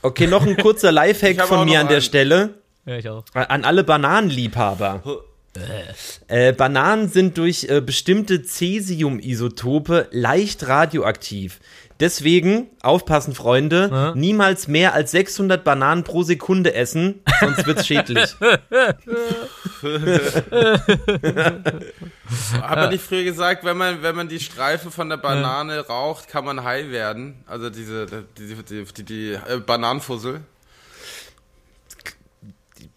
okay, 0.04 0.28
noch 0.28 0.46
ein 0.46 0.56
kurzer 0.58 0.92
Lifehack 1.00 1.48
von 1.48 1.66
mir 1.66 1.80
an 1.80 1.88
der 1.88 1.98
einen. 1.98 2.02
Stelle. 2.04 2.54
Ja, 2.86 2.98
ich 2.98 3.10
auch. 3.10 3.24
An 3.34 3.66
alle 3.66 3.84
Bananenliebhaber. 3.84 5.02
Äh, 6.28 6.54
Bananen 6.54 7.10
sind 7.10 7.38
durch 7.38 7.64
äh, 7.64 7.82
bestimmte 7.82 8.44
Cäsium-Isotope 8.44 10.08
leicht 10.12 10.68
radioaktiv. 10.68 11.60
Deswegen, 12.02 12.68
aufpassen, 12.82 13.34
Freunde, 13.36 13.89
Ja. 13.91 14.16
niemals 14.16 14.68
mehr 14.68 14.93
als 14.93 15.12
600 15.12 15.64
Bananen 15.64 16.04
pro 16.04 16.24
Sekunde 16.24 16.74
essen, 16.74 17.22
sonst 17.39 17.66
wird's 17.66 17.88
schädlich. 17.88 18.36
Hab 22.62 22.78
er 22.78 22.89
nicht 22.89 23.04
früher 23.04 23.24
gesagt, 23.24 23.64
wenn 23.64 23.78
man, 23.78 24.02
wenn 24.02 24.16
man 24.16 24.28
die 24.28 24.39
Streife 24.39 24.91
von 24.91 25.10
der 25.10 25.18
Banane 25.18 25.80
raucht, 25.88 26.28
kann 26.28 26.46
man 26.46 26.64
high 26.64 26.89
werden? 26.91 27.36
Also 27.46 27.70
diese, 27.70 28.06
die, 28.38 28.56
die, 28.56 28.84
die, 28.86 29.04
die 29.04 29.32
äh, 29.34 29.58
Bananenfussel. 29.66 30.41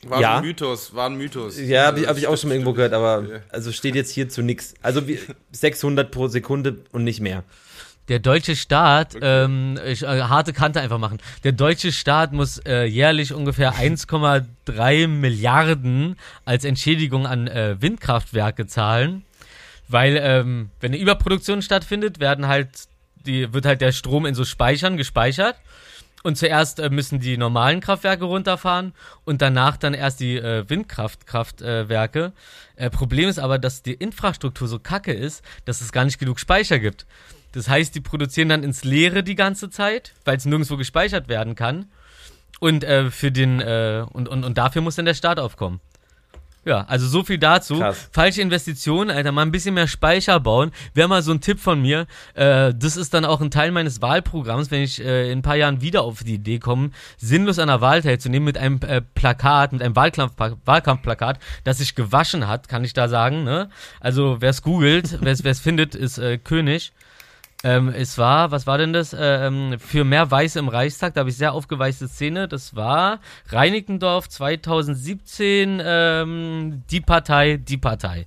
War 0.07 0.21
Ja. 0.21 0.37
ein 0.39 0.45
Mythos, 0.45 0.95
war 0.95 1.07
ein 1.09 1.17
Mythos. 1.17 1.59
Ja, 1.59 1.87
habe 1.87 2.01
ich, 2.01 2.09
Also, 2.09 2.11
hab 2.11 2.17
ich 2.19 2.27
auch 2.29 2.37
schon 2.39 2.49
mal 2.49 2.55
irgendwo 2.55 2.73
gehört, 2.73 2.93
aber 2.95 3.25
also 3.51 3.73
steht 3.73 3.95
jetzt 3.95 4.11
hierzu 4.13 4.43
nix. 4.43 4.75
Also 4.83 5.07
wie, 5.09 5.19
600 5.53 6.11
pro 6.11 6.29
Sekunde 6.29 6.79
und 6.93 7.05
nicht 7.05 7.21
mehr. 7.21 7.43
Der 8.09 8.19
deutsche 8.19 8.57
Staat, 8.57 9.17
ähm, 9.21 9.79
ich, 9.87 10.03
äh, 10.03 10.23
harte 10.23 10.53
Kante 10.53 10.81
einfach 10.81 10.99
machen. 10.99 11.19
Der 11.45 11.53
deutsche 11.53 11.93
Staat 11.93 12.33
muss 12.33 12.59
äh, 12.59 12.85
jährlich 12.85 13.35
ungefähr 13.35 13.75
1,3 13.75 15.09
Milliarden 15.09 16.17
als 16.45 16.65
Entschädigung 16.65 17.27
an 17.27 17.47
äh, 17.47 17.77
Windkraftwerke 17.81 18.67
zahlen, 18.67 19.25
weil 19.89 20.19
ähm, 20.23 20.71
wenn 20.81 20.93
eine 20.93 21.01
Überproduktion 21.01 21.63
stattfindet, 21.63 22.19
werden 22.19 22.49
halt 22.49 22.69
die 23.27 23.53
wird 23.53 23.67
halt 23.67 23.81
der 23.81 23.93
Strom 23.93 24.27
in 24.27 24.35
so 24.35 24.45
Speichern 24.45 24.97
gespeichert 24.97 25.57
und 26.23 26.37
zuerst 26.37 26.81
äh, 26.81 26.91
müssen 26.91 27.21
die 27.21 27.37
normalen 27.37 27.81
Kraftwerke 27.81 28.25
runterfahren 28.25 28.93
und 29.25 29.43
danach 29.43 29.77
dann 29.77 29.95
erst 29.95 30.21
die 30.21 30.37
äh, 30.37 30.69
Windkraftkraftwerke. 30.69 32.33
Äh, 32.77 32.91
Problem 32.91 33.29
ist 33.29 33.39
aber, 33.39 33.59
dass 33.59 33.83
die 33.83 33.95
Infrastruktur 33.95 34.67
so 34.67 34.79
kacke 34.79 35.13
ist, 35.13 35.45
dass 35.65 35.81
es 35.81 35.93
gar 35.93 36.05
nicht 36.05 36.19
genug 36.19 36.41
Speicher 36.41 36.79
gibt. 36.79 37.07
Das 37.53 37.69
heißt, 37.69 37.95
die 37.95 38.01
produzieren 38.01 38.49
dann 38.49 38.63
ins 38.63 38.85
Leere 38.85 39.23
die 39.23 39.35
ganze 39.35 39.71
Zeit, 39.71 40.13
weil 40.25 40.37
es 40.37 40.45
nirgendwo 40.45 40.77
gespeichert 40.77 41.29
werden 41.29 41.55
kann. 41.55 41.87
und 42.61 42.85
äh, 42.85 43.11
für 43.11 43.31
den 43.31 43.61
äh, 43.61 44.05
und, 44.13 44.29
und, 44.29 44.45
und 44.45 44.59
dafür 44.59 44.83
muss 44.83 44.97
dann 44.97 45.05
der 45.05 45.15
Staat 45.15 45.39
aufkommen. 45.39 45.81
Ja, 46.65 46.85
also 46.87 47.07
so 47.07 47.25
viel 47.25 47.39
dazu. 47.39 47.79
Krass. 47.79 48.11
Falsche 48.13 48.43
Investitionen, 48.43 49.11
Alter, 49.11 49.33
mal 49.33 49.43
ein 49.43 49.53
bisschen 49.53 49.75
mehr 49.75 49.87
Speicher 49.87 50.39
bauen. 50.39 50.71
Wäre 50.93 51.09
mal 51.09 51.23
so 51.23 51.33
ein 51.33 51.41
Tipp 51.41 51.61
von 51.61 51.81
mir. 51.81 52.07
Äh, 52.35 52.75
das 52.75 52.99
ist 52.99 53.15
dann 53.15 53.25
auch 53.25 53.41
ein 53.41 53.51
Teil 53.51 53.71
meines 53.71 54.03
Wahlprogramms, 54.03 54.71
wenn 54.71 54.83
ich 54.83 55.03
äh, 55.03 55.31
in 55.31 55.39
ein 55.39 55.43
paar 55.43 55.57
Jahren 55.57 55.81
wieder 55.81 56.03
auf 56.03 56.25
die 56.25 56.35
Idee 56.35 56.59
komme, 56.59 56.91
sinnlos 57.17 57.59
an 57.59 57.69
der 57.69 57.81
Wahl 57.81 58.03
teilzunehmen 58.03 58.45
mit 58.45 58.59
einem 58.59 58.81
äh, 58.87 59.01
Plakat, 59.01 59.73
mit 59.73 59.83
einem 59.83 59.97
Wahlkampf 59.97 60.35
Wahlkampfplakat, 60.67 61.39
das 61.65 61.79
sich 61.79 61.95
gewaschen 61.95 62.49
hat, 62.49 62.69
kann 62.69 62.85
ich 62.85 62.93
da 62.93 63.09
sagen. 63.09 63.45
Ne? 63.45 63.71
Also 64.01 64.37
wer 64.41 64.51
es 64.51 64.61
googelt, 64.61 65.19
wer 65.23 65.33
es 65.33 65.61
findet, 65.61 65.95
ist 65.95 66.19
äh, 66.19 66.37
König. 66.37 66.93
Ähm, 67.65 67.89
es 67.89 68.19
war, 68.19 68.53
was 68.53 68.67
war 68.67 68.79
denn 68.79 68.93
das? 68.93 69.17
Ähm, 69.19 69.79
für 69.81 70.05
mehr 70.05 70.31
Weiße 70.31 70.59
im 70.59 70.69
Reichstag, 70.69 71.15
da 71.15 71.21
habe 71.21 71.31
ich 71.31 71.37
sehr 71.37 71.53
aufgeweichte 71.53 72.07
Szene. 72.07 72.47
Das 72.47 72.77
war 72.77 73.21
Reinickendorf 73.49 74.29
2017, 74.29 75.83
ähm, 75.85 76.85
die 76.91 77.01
Partei, 77.01 77.57
die 77.57 77.79
Partei. 77.79 78.27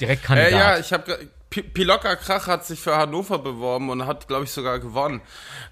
Direkt 0.00 0.24
Kandidat. 0.24 0.52
Äh, 0.52 0.56
ja, 0.56 0.78
ich 0.78 0.92
habe 0.92 1.18
Pilocker 1.62 2.16
Krach 2.16 2.48
hat 2.48 2.66
sich 2.66 2.80
für 2.80 2.96
Hannover 2.96 3.38
beworben 3.38 3.88
und 3.90 4.06
hat, 4.06 4.26
glaube 4.26 4.44
ich, 4.44 4.50
sogar 4.50 4.78
gewonnen. 4.78 5.20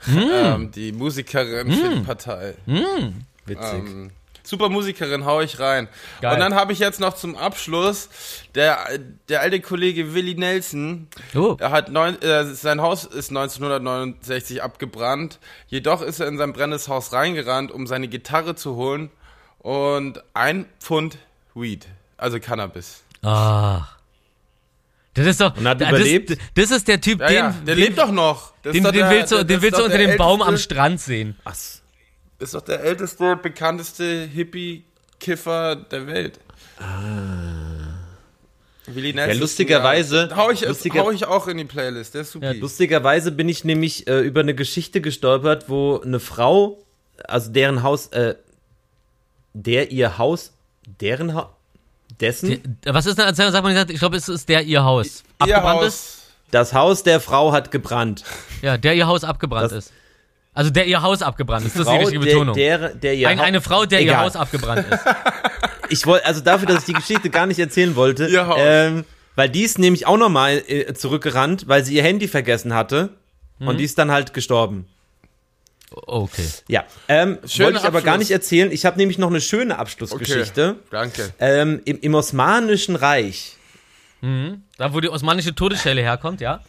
Ähm, 0.09 0.71
die 0.73 0.93
Musikerin 0.93 1.71
für 1.73 1.95
die 1.95 2.01
Partei. 2.01 2.55
Witzig. 3.47 3.73
Ähm, 3.73 4.11
super 4.43 4.69
Musikerin, 4.69 5.25
hau 5.25 5.41
ich 5.41 5.59
rein. 5.61 5.89
Geil. 6.21 6.35
Und 6.35 6.41
dann 6.41 6.55
habe 6.55 6.73
ich 6.73 6.79
jetzt 6.79 7.01
noch 7.01 7.15
zum 7.15 7.37
Abschluss 7.37 8.09
der, 8.55 8.79
der 9.29 9.41
alte 9.41 9.61
Kollege 9.61 10.15
Willi 10.15 10.35
Nelson. 10.35 11.09
Oh. 11.35 11.57
Er 11.59 11.71
hat 11.71 11.91
neun, 11.91 12.21
äh, 12.23 12.45
sein 12.47 12.81
Haus 12.81 13.05
ist 13.05 13.31
1969 13.31 14.63
abgebrannt. 14.63 15.39
Jedoch 15.69 16.03
ist 16.03 16.21
er 16.21 16.27
in 16.29 16.39
sein 16.39 16.53
brennendes 16.53 16.89
Haus 16.89 17.13
reingerannt, 17.13 17.71
um 17.73 17.87
seine 17.87 18.09
Gitarre 18.09 18.55
zu 18.55 18.77
holen 18.77 19.11
und 19.59 20.23
ein 20.35 20.67
Pfund 20.81 21.19
Weed, 21.55 21.87
also 22.17 22.41
Cannabis. 22.41 23.03
Ach. 23.23 23.97
Das 25.15 25.27
ist 25.27 25.41
doch. 25.41 25.55
Und 25.57 25.69
hat 25.69 25.81
das, 25.81 25.89
überlebt? 25.91 26.39
Das 26.55 26.71
ist 26.71 26.89
der 26.89 27.01
Typ, 27.01 27.21
Ja, 27.21 27.27
den, 27.27 27.37
ja, 27.37 27.51
der 27.67 27.75
den, 27.75 27.85
lebt 27.85 27.99
doch 27.99 28.11
noch. 28.11 28.53
Das 28.63 28.73
den, 28.73 28.83
den 28.85 28.93
der- 28.95 29.11
willst 29.11 29.33
du, 29.33 29.45
den 29.45 29.61
willst 29.61 29.79
du 29.79 29.85
unter 29.85 29.99
dem 29.99 30.17
Baum 30.17 30.41
am 30.41 30.57
Strand 30.57 31.01
sehen. 31.01 31.37
Ach, 31.45 31.55
Ist 32.43 32.55
doch 32.55 32.61
der 32.63 32.81
älteste, 32.81 33.37
bekannteste 33.37 34.25
Hippie-Kiffer 34.27 35.77
der 35.77 36.07
Welt. 36.07 36.41
Willi 38.87 39.13
Nelson. 39.13 39.35
Ja, 39.37 39.41
lustigerweise- 39.41 40.29
Ja, 40.31 40.37
hau, 40.37 40.51
ich, 40.51 40.61
lustiger- 40.63 41.03
hau 41.03 41.11
ich 41.11 41.25
auch 41.25 41.47
in 41.47 41.57
die 41.59 41.65
Playlist, 41.65 42.15
der 42.15 42.23
ist 42.23 42.33
super. 42.33 42.53
Ja, 42.53 42.61
Lustigerweise 42.61 43.31
bin 43.31 43.49
ich 43.49 43.65
nämlich 43.65 44.07
äh, 44.09 44.21
über 44.21 44.41
eine 44.41 44.55
Geschichte 44.55 45.01
gestolpert, 45.01 45.69
wo 45.69 46.01
eine 46.01 46.19
Frau, 46.19 46.83
also 47.25 47.51
deren 47.53 47.83
Haus, 47.85 48.09
äh, 48.09 48.35
der 49.55 49.93
ihr 49.93 50.19
Haus, 50.19 50.53
deren 51.01 51.35
Haus, 51.35 51.47
dessen, 52.21 52.79
Was 52.85 53.07
ist 53.07 53.19
denn, 53.19 53.35
sag 53.35 53.63
mal, 53.63 53.91
ich 53.91 53.99
glaube, 54.01 54.17
es 54.17 54.29
ist 54.29 54.49
der 54.49 54.63
ihr 54.63 54.83
Haus. 54.83 55.23
Ihr 55.47 55.57
Abgebrannt 55.57 55.83
ist? 55.83 55.95
Haus. 55.95 56.23
das 56.51 56.75
Haus 56.75 57.03
der 57.05 57.21
Frau 57.21 57.53
hat 57.53 57.71
gebrannt. 57.71 58.25
Ja, 58.63 58.77
der 58.77 58.95
ihr 58.95 59.07
Haus 59.07 59.23
abgebrannt 59.25 59.71
Das- 59.73 59.87
ist. 59.87 59.93
Also 60.55 60.71
der 60.71 60.87
ihr 60.87 61.01
Haus 61.03 61.23
abgebrannt 61.23 61.65
ist, 61.67 61.75
das 61.77 61.81
ist 61.81 61.87
die 61.87 61.91
Frau, 61.91 61.99
richtige 62.01 62.25
der, 62.25 62.33
Betonung. 62.33 62.55
der, 62.55 62.89
der 62.91 63.15
ihr 63.15 63.29
Ein, 63.29 63.39
Hau- 63.39 63.45
eine 63.45 63.61
Frau, 63.63 63.87
der 63.87 64.01
ihr 64.01 64.09
Egal. 64.09 64.25
Haus 64.25 64.37
abgebrannt 64.37 64.87
ist. 64.91 65.01
Ich 65.89 66.07
wollte, 66.07 66.25
also 66.25 66.41
dafür, 66.41 66.67
dass 66.69 66.79
ich 66.79 66.85
die 66.87 66.93
Geschichte 66.95 67.29
gar 67.29 67.45
nicht 67.45 67.59
erzählen 67.59 67.95
wollte, 67.97 68.27
Ihr 68.27 68.47
Haus. 68.47 68.57
ähm, 68.63 69.05
weil 69.35 69.51
die 69.51 69.61
ist 69.63 69.79
nämlich 69.79 70.07
auch 70.07 70.17
nochmal 70.17 70.63
äh, 70.67 70.95
zurückgerannt, 70.95 71.69
weil 71.69 71.85
sie 71.85 71.95
ihr 71.97 72.03
Handy 72.03 72.29
vergessen 72.29 72.73
hatte 72.73 73.11
Mhm. 73.59 73.69
und 73.69 73.77
die 73.77 73.85
ist 73.85 73.99
dann 73.99 74.11
halt 74.11 74.33
gestorben. 74.33 74.87
Okay. 75.91 76.47
Ja, 76.69 76.85
ähm, 77.09 77.39
Schöner 77.47 77.67
wollte 77.67 77.79
ich 77.81 77.85
aber 77.85 78.01
gar 78.01 78.17
nicht 78.17 78.31
erzählen. 78.31 78.73
Ich 78.73 78.87
habe 78.87 78.97
nämlich 78.97 79.19
noch 79.19 79.29
eine 79.29 79.43
schöne 79.43 79.75
Okay. 79.75 79.81
Abschlussgeschichte. 79.83 80.77
Danke. 80.91 81.35
Ähm, 81.39 81.83
im, 81.85 82.01
Im 82.01 82.15
Osmanischen 82.15 82.97
Reich 82.97 83.57
Da, 84.79 84.95
wo 84.95 85.01
die 85.01 85.11
osmanische 85.11 85.55
Todesstelle 85.55 86.01
herkommt, 86.01 86.41
ja? 86.41 86.61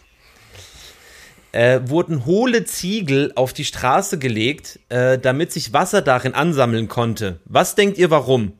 Äh, 1.53 1.81
wurden 1.85 2.25
hohle 2.25 2.65
Ziegel 2.65 3.31
auf 3.35 3.53
die 3.53 3.63
Straße 3.63 4.19
gelegt, 4.19 4.79
äh, 4.89 5.17
damit 5.17 5.51
sich 5.51 5.71
Wasser 5.71 6.01
darin 6.01 6.33
ansammeln 6.33 6.87
konnte. 6.89 7.39
Was 7.45 7.75
denkt 7.75 7.97
ihr, 7.97 8.09
warum? 8.09 8.53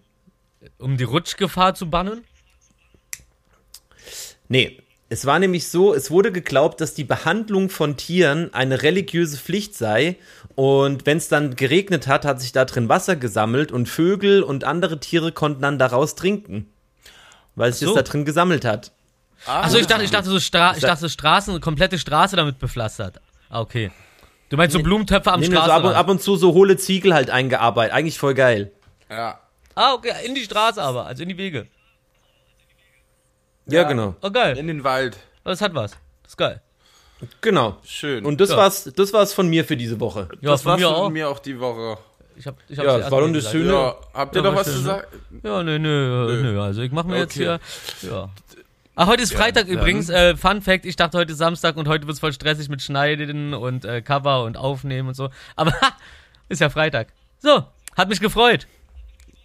Um 0.78 0.96
die 0.98 1.04
Rutschgefahr 1.04 1.76
zu 1.76 1.90
bannen? 1.90 2.24
Nee, 4.48 4.80
es 5.10 5.26
war 5.26 5.40
nämlich 5.40 5.68
so, 5.68 5.94
es 5.94 6.12
wurde 6.12 6.32
geglaubt, 6.32 6.82
dass 6.82 6.94
die 6.94 7.04
Behandlung 7.04 7.70
von 7.70 7.98
Tieren 7.98 8.54
eine 8.54 8.84
religiöse 8.84 9.38
Pflicht 9.38 9.76
sei. 9.76 10.18
Und 10.56 11.06
wenn 11.06 11.18
es 11.18 11.28
dann 11.28 11.56
geregnet 11.56 12.08
hat, 12.08 12.26
hat 12.26 12.42
sich 12.42 12.52
da 12.52 12.66
drin 12.66 12.90
Wasser 12.90 13.16
gesammelt 13.16 13.72
und 13.72 13.90
Vögel 13.90 14.44
und 14.44 14.64
andere 14.64 15.00
Tiere 15.00 15.32
konnten 15.32 15.62
dann 15.62 15.80
daraus 15.80 16.16
trinken. 16.16 16.68
Weil 17.56 17.74
sich 17.74 17.88
so. 17.88 17.94
das 17.94 18.04
da 18.04 18.12
drin 18.12 18.26
gesammelt 18.26 18.66
hat. 18.66 18.92
Achso, 19.46 19.78
ich 19.78 19.88
dachte, 19.88 20.04
ich 20.04 20.12
dachte 20.12 20.30
so 20.30 20.40
Stra 20.40 20.74
ich 20.76 20.82
dachte 20.82 21.10
Straßen, 21.10 21.60
komplette 21.62 21.98
Straße 22.00 22.36
damit 22.36 22.60
bepflastert. 22.60 23.20
Ah, 23.50 23.60
okay. 23.62 23.92
Du 24.50 24.58
meinst 24.58 24.74
so 24.74 24.82
Blumentöpfe 24.84 25.32
am 25.32 25.40
Nee, 25.40 25.48
nee, 25.48 25.56
so 25.56 25.60
ab, 25.62 25.66
und, 25.66 25.70
Straßenrand? 25.72 25.96
ab 25.98 26.10
und 26.10 26.22
zu 26.22 26.36
so 26.36 26.54
hohle 26.54 26.78
Ziegel 26.78 27.14
halt 27.14 27.30
eingearbeitet. 27.30 27.94
Eigentlich 27.94 28.20
voll 28.20 28.34
geil. 28.36 28.72
Ja. 29.10 29.40
ah, 29.76 29.94
okay, 29.94 30.12
in 30.26 30.36
die 30.36 30.44
Straße 30.44 30.82
aber, 30.82 31.06
also 31.06 31.24
in 31.24 31.30
die 31.30 31.38
Wege. 31.38 31.68
Ja, 33.66 33.84
genau. 33.84 34.16
Oh, 34.22 34.30
geil. 34.30 34.58
In 34.58 34.68
den 34.68 34.84
Wald. 34.84 35.18
Das 35.44 35.62
hat 35.62 35.74
was. 35.74 35.92
Das 36.24 36.32
ist 36.34 36.38
geil. 36.38 36.62
Genau. 37.42 37.78
Schön. 37.86 38.26
Und 38.26 38.42
das 38.42 38.50
Ja. 38.50 38.58
war's, 38.58 38.92
das 38.96 39.14
war's 39.14 39.34
von 39.34 39.48
mir 39.48 39.64
für 39.66 39.78
diese 39.78 40.00
Woche. 40.00 40.28
Ja, 40.42 40.52
das 40.52 40.64
von 40.64 40.72
war's 40.74 40.82
mir 40.82 40.88
von 40.88 40.96
auch. 40.96 41.10
mir 41.10 41.30
auch 41.30 41.40
die 41.40 41.60
Woche. 41.60 41.98
Ich 42.36 42.46
hab, 42.48 42.56
ich 42.68 42.78
Ja, 42.78 42.84
hab's 42.86 43.04
das 43.04 43.12
war 43.12 43.22
doch 43.22 43.28
eine 43.28 43.42
schöne- 43.42 43.72
Ja, 43.72 43.96
habt 44.14 44.36
ihr 44.36 44.42
Ja, 44.44 44.50
noch 44.52 44.58
was 44.58 44.68
schön, 44.68 44.76
zu 44.76 44.82
sagen? 44.82 45.04
Ja, 45.44 45.64
nö, 45.64 45.80
nö, 45.80 46.42
nö, 46.42 46.62
also 46.62 46.82
ich 46.82 46.92
mache 46.92 47.08
mir 47.08 47.20
jetzt 47.20 47.38
Okay. 47.38 47.58
hier, 48.02 48.10
ja. 48.12 48.30
Ach, 48.96 49.08
heute 49.08 49.24
ist 49.24 49.34
Freitag 49.34 49.68
übrigens, 49.68 50.10
äh, 50.10 50.36
Fun 50.36 50.62
Fact, 50.62 50.86
ich 50.86 50.96
dachte 50.96 51.18
heute 51.18 51.32
ist 51.32 51.40
Samstag 51.40 51.78
und 51.78 51.88
heute 51.88 52.06
wird's 52.06 52.20
voll 52.20 52.32
stressig 52.32 52.70
mit 52.70 52.82
Schneiden 52.82 53.56
und 53.56 53.86
äh, 53.86 54.02
Cover 54.02 54.44
und 54.44 54.56
Aufnehmen 54.56 55.10
und 55.10 55.16
so. 55.16 55.30
Aber 55.56 55.72
ha, 55.82 55.98
ist 56.48 56.62
ja 56.62 56.70
Freitag. 56.70 57.08
So, 57.40 57.66
hat 57.98 58.10
mich 58.10 58.20
gefreut. 58.20 58.68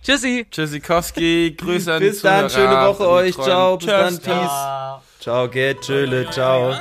Tschüssi. 0.03 0.47
Tschüssikowski, 0.51 1.57
Grüße 1.57 1.95
an 1.95 2.01
Bis 2.01 2.21
dann, 2.21 2.51
schöne 2.51 2.77
Woche 2.77 3.09
euch. 3.09 3.35
Ciao, 3.35 3.79
bis 3.79 3.87
dann, 3.87 4.15
Tschüss. 4.15 4.23
peace. 4.23 5.03
Ciao, 5.21 5.49
geht, 5.49 5.81
chille, 5.81 6.29
ciao. 6.31 6.75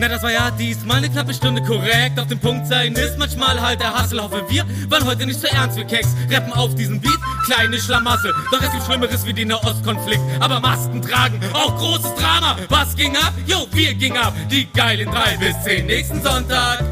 Na, 0.00 0.08
das 0.08 0.22
war 0.22 0.32
ja 0.32 0.50
diesmal 0.50 0.96
eine 0.96 1.10
knappe 1.10 1.34
Stunde 1.34 1.62
korrekt. 1.62 2.18
Auf 2.18 2.26
dem 2.26 2.38
Punkt 2.38 2.66
sein 2.66 2.94
ist 2.94 3.18
manchmal 3.18 3.60
halt 3.60 3.80
der 3.80 3.92
Hassel. 3.92 4.22
Hoffe, 4.22 4.42
wir 4.48 4.64
waren 4.88 5.04
heute 5.04 5.26
nicht 5.26 5.38
so 5.38 5.46
ernst 5.46 5.76
wie 5.76 5.84
Keks. 5.84 6.16
Rappen 6.30 6.54
auf 6.54 6.74
diesen 6.74 7.02
Beat, 7.02 7.18
kleine 7.44 7.78
Schlamassel. 7.78 8.32
Doch 8.50 8.62
es 8.62 8.70
gibt 8.72 8.82
Schlimmeres 8.84 9.26
wie 9.26 9.34
den 9.34 9.48
Nahostkonflikt. 9.48 10.22
Aber 10.40 10.58
Masken 10.58 11.02
tragen, 11.02 11.38
auch 11.52 11.76
großes 11.76 12.14
Drama. 12.14 12.56
Was 12.70 12.96
ging 12.96 13.14
ab? 13.14 13.34
Jo, 13.46 13.66
wir 13.72 13.92
ging 13.92 14.16
ab. 14.16 14.32
Die 14.50 14.72
geilen 14.72 15.10
drei 15.10 15.36
bis 15.36 15.62
zehn 15.64 15.84
nächsten 15.84 16.22
Sonntag. 16.22 16.82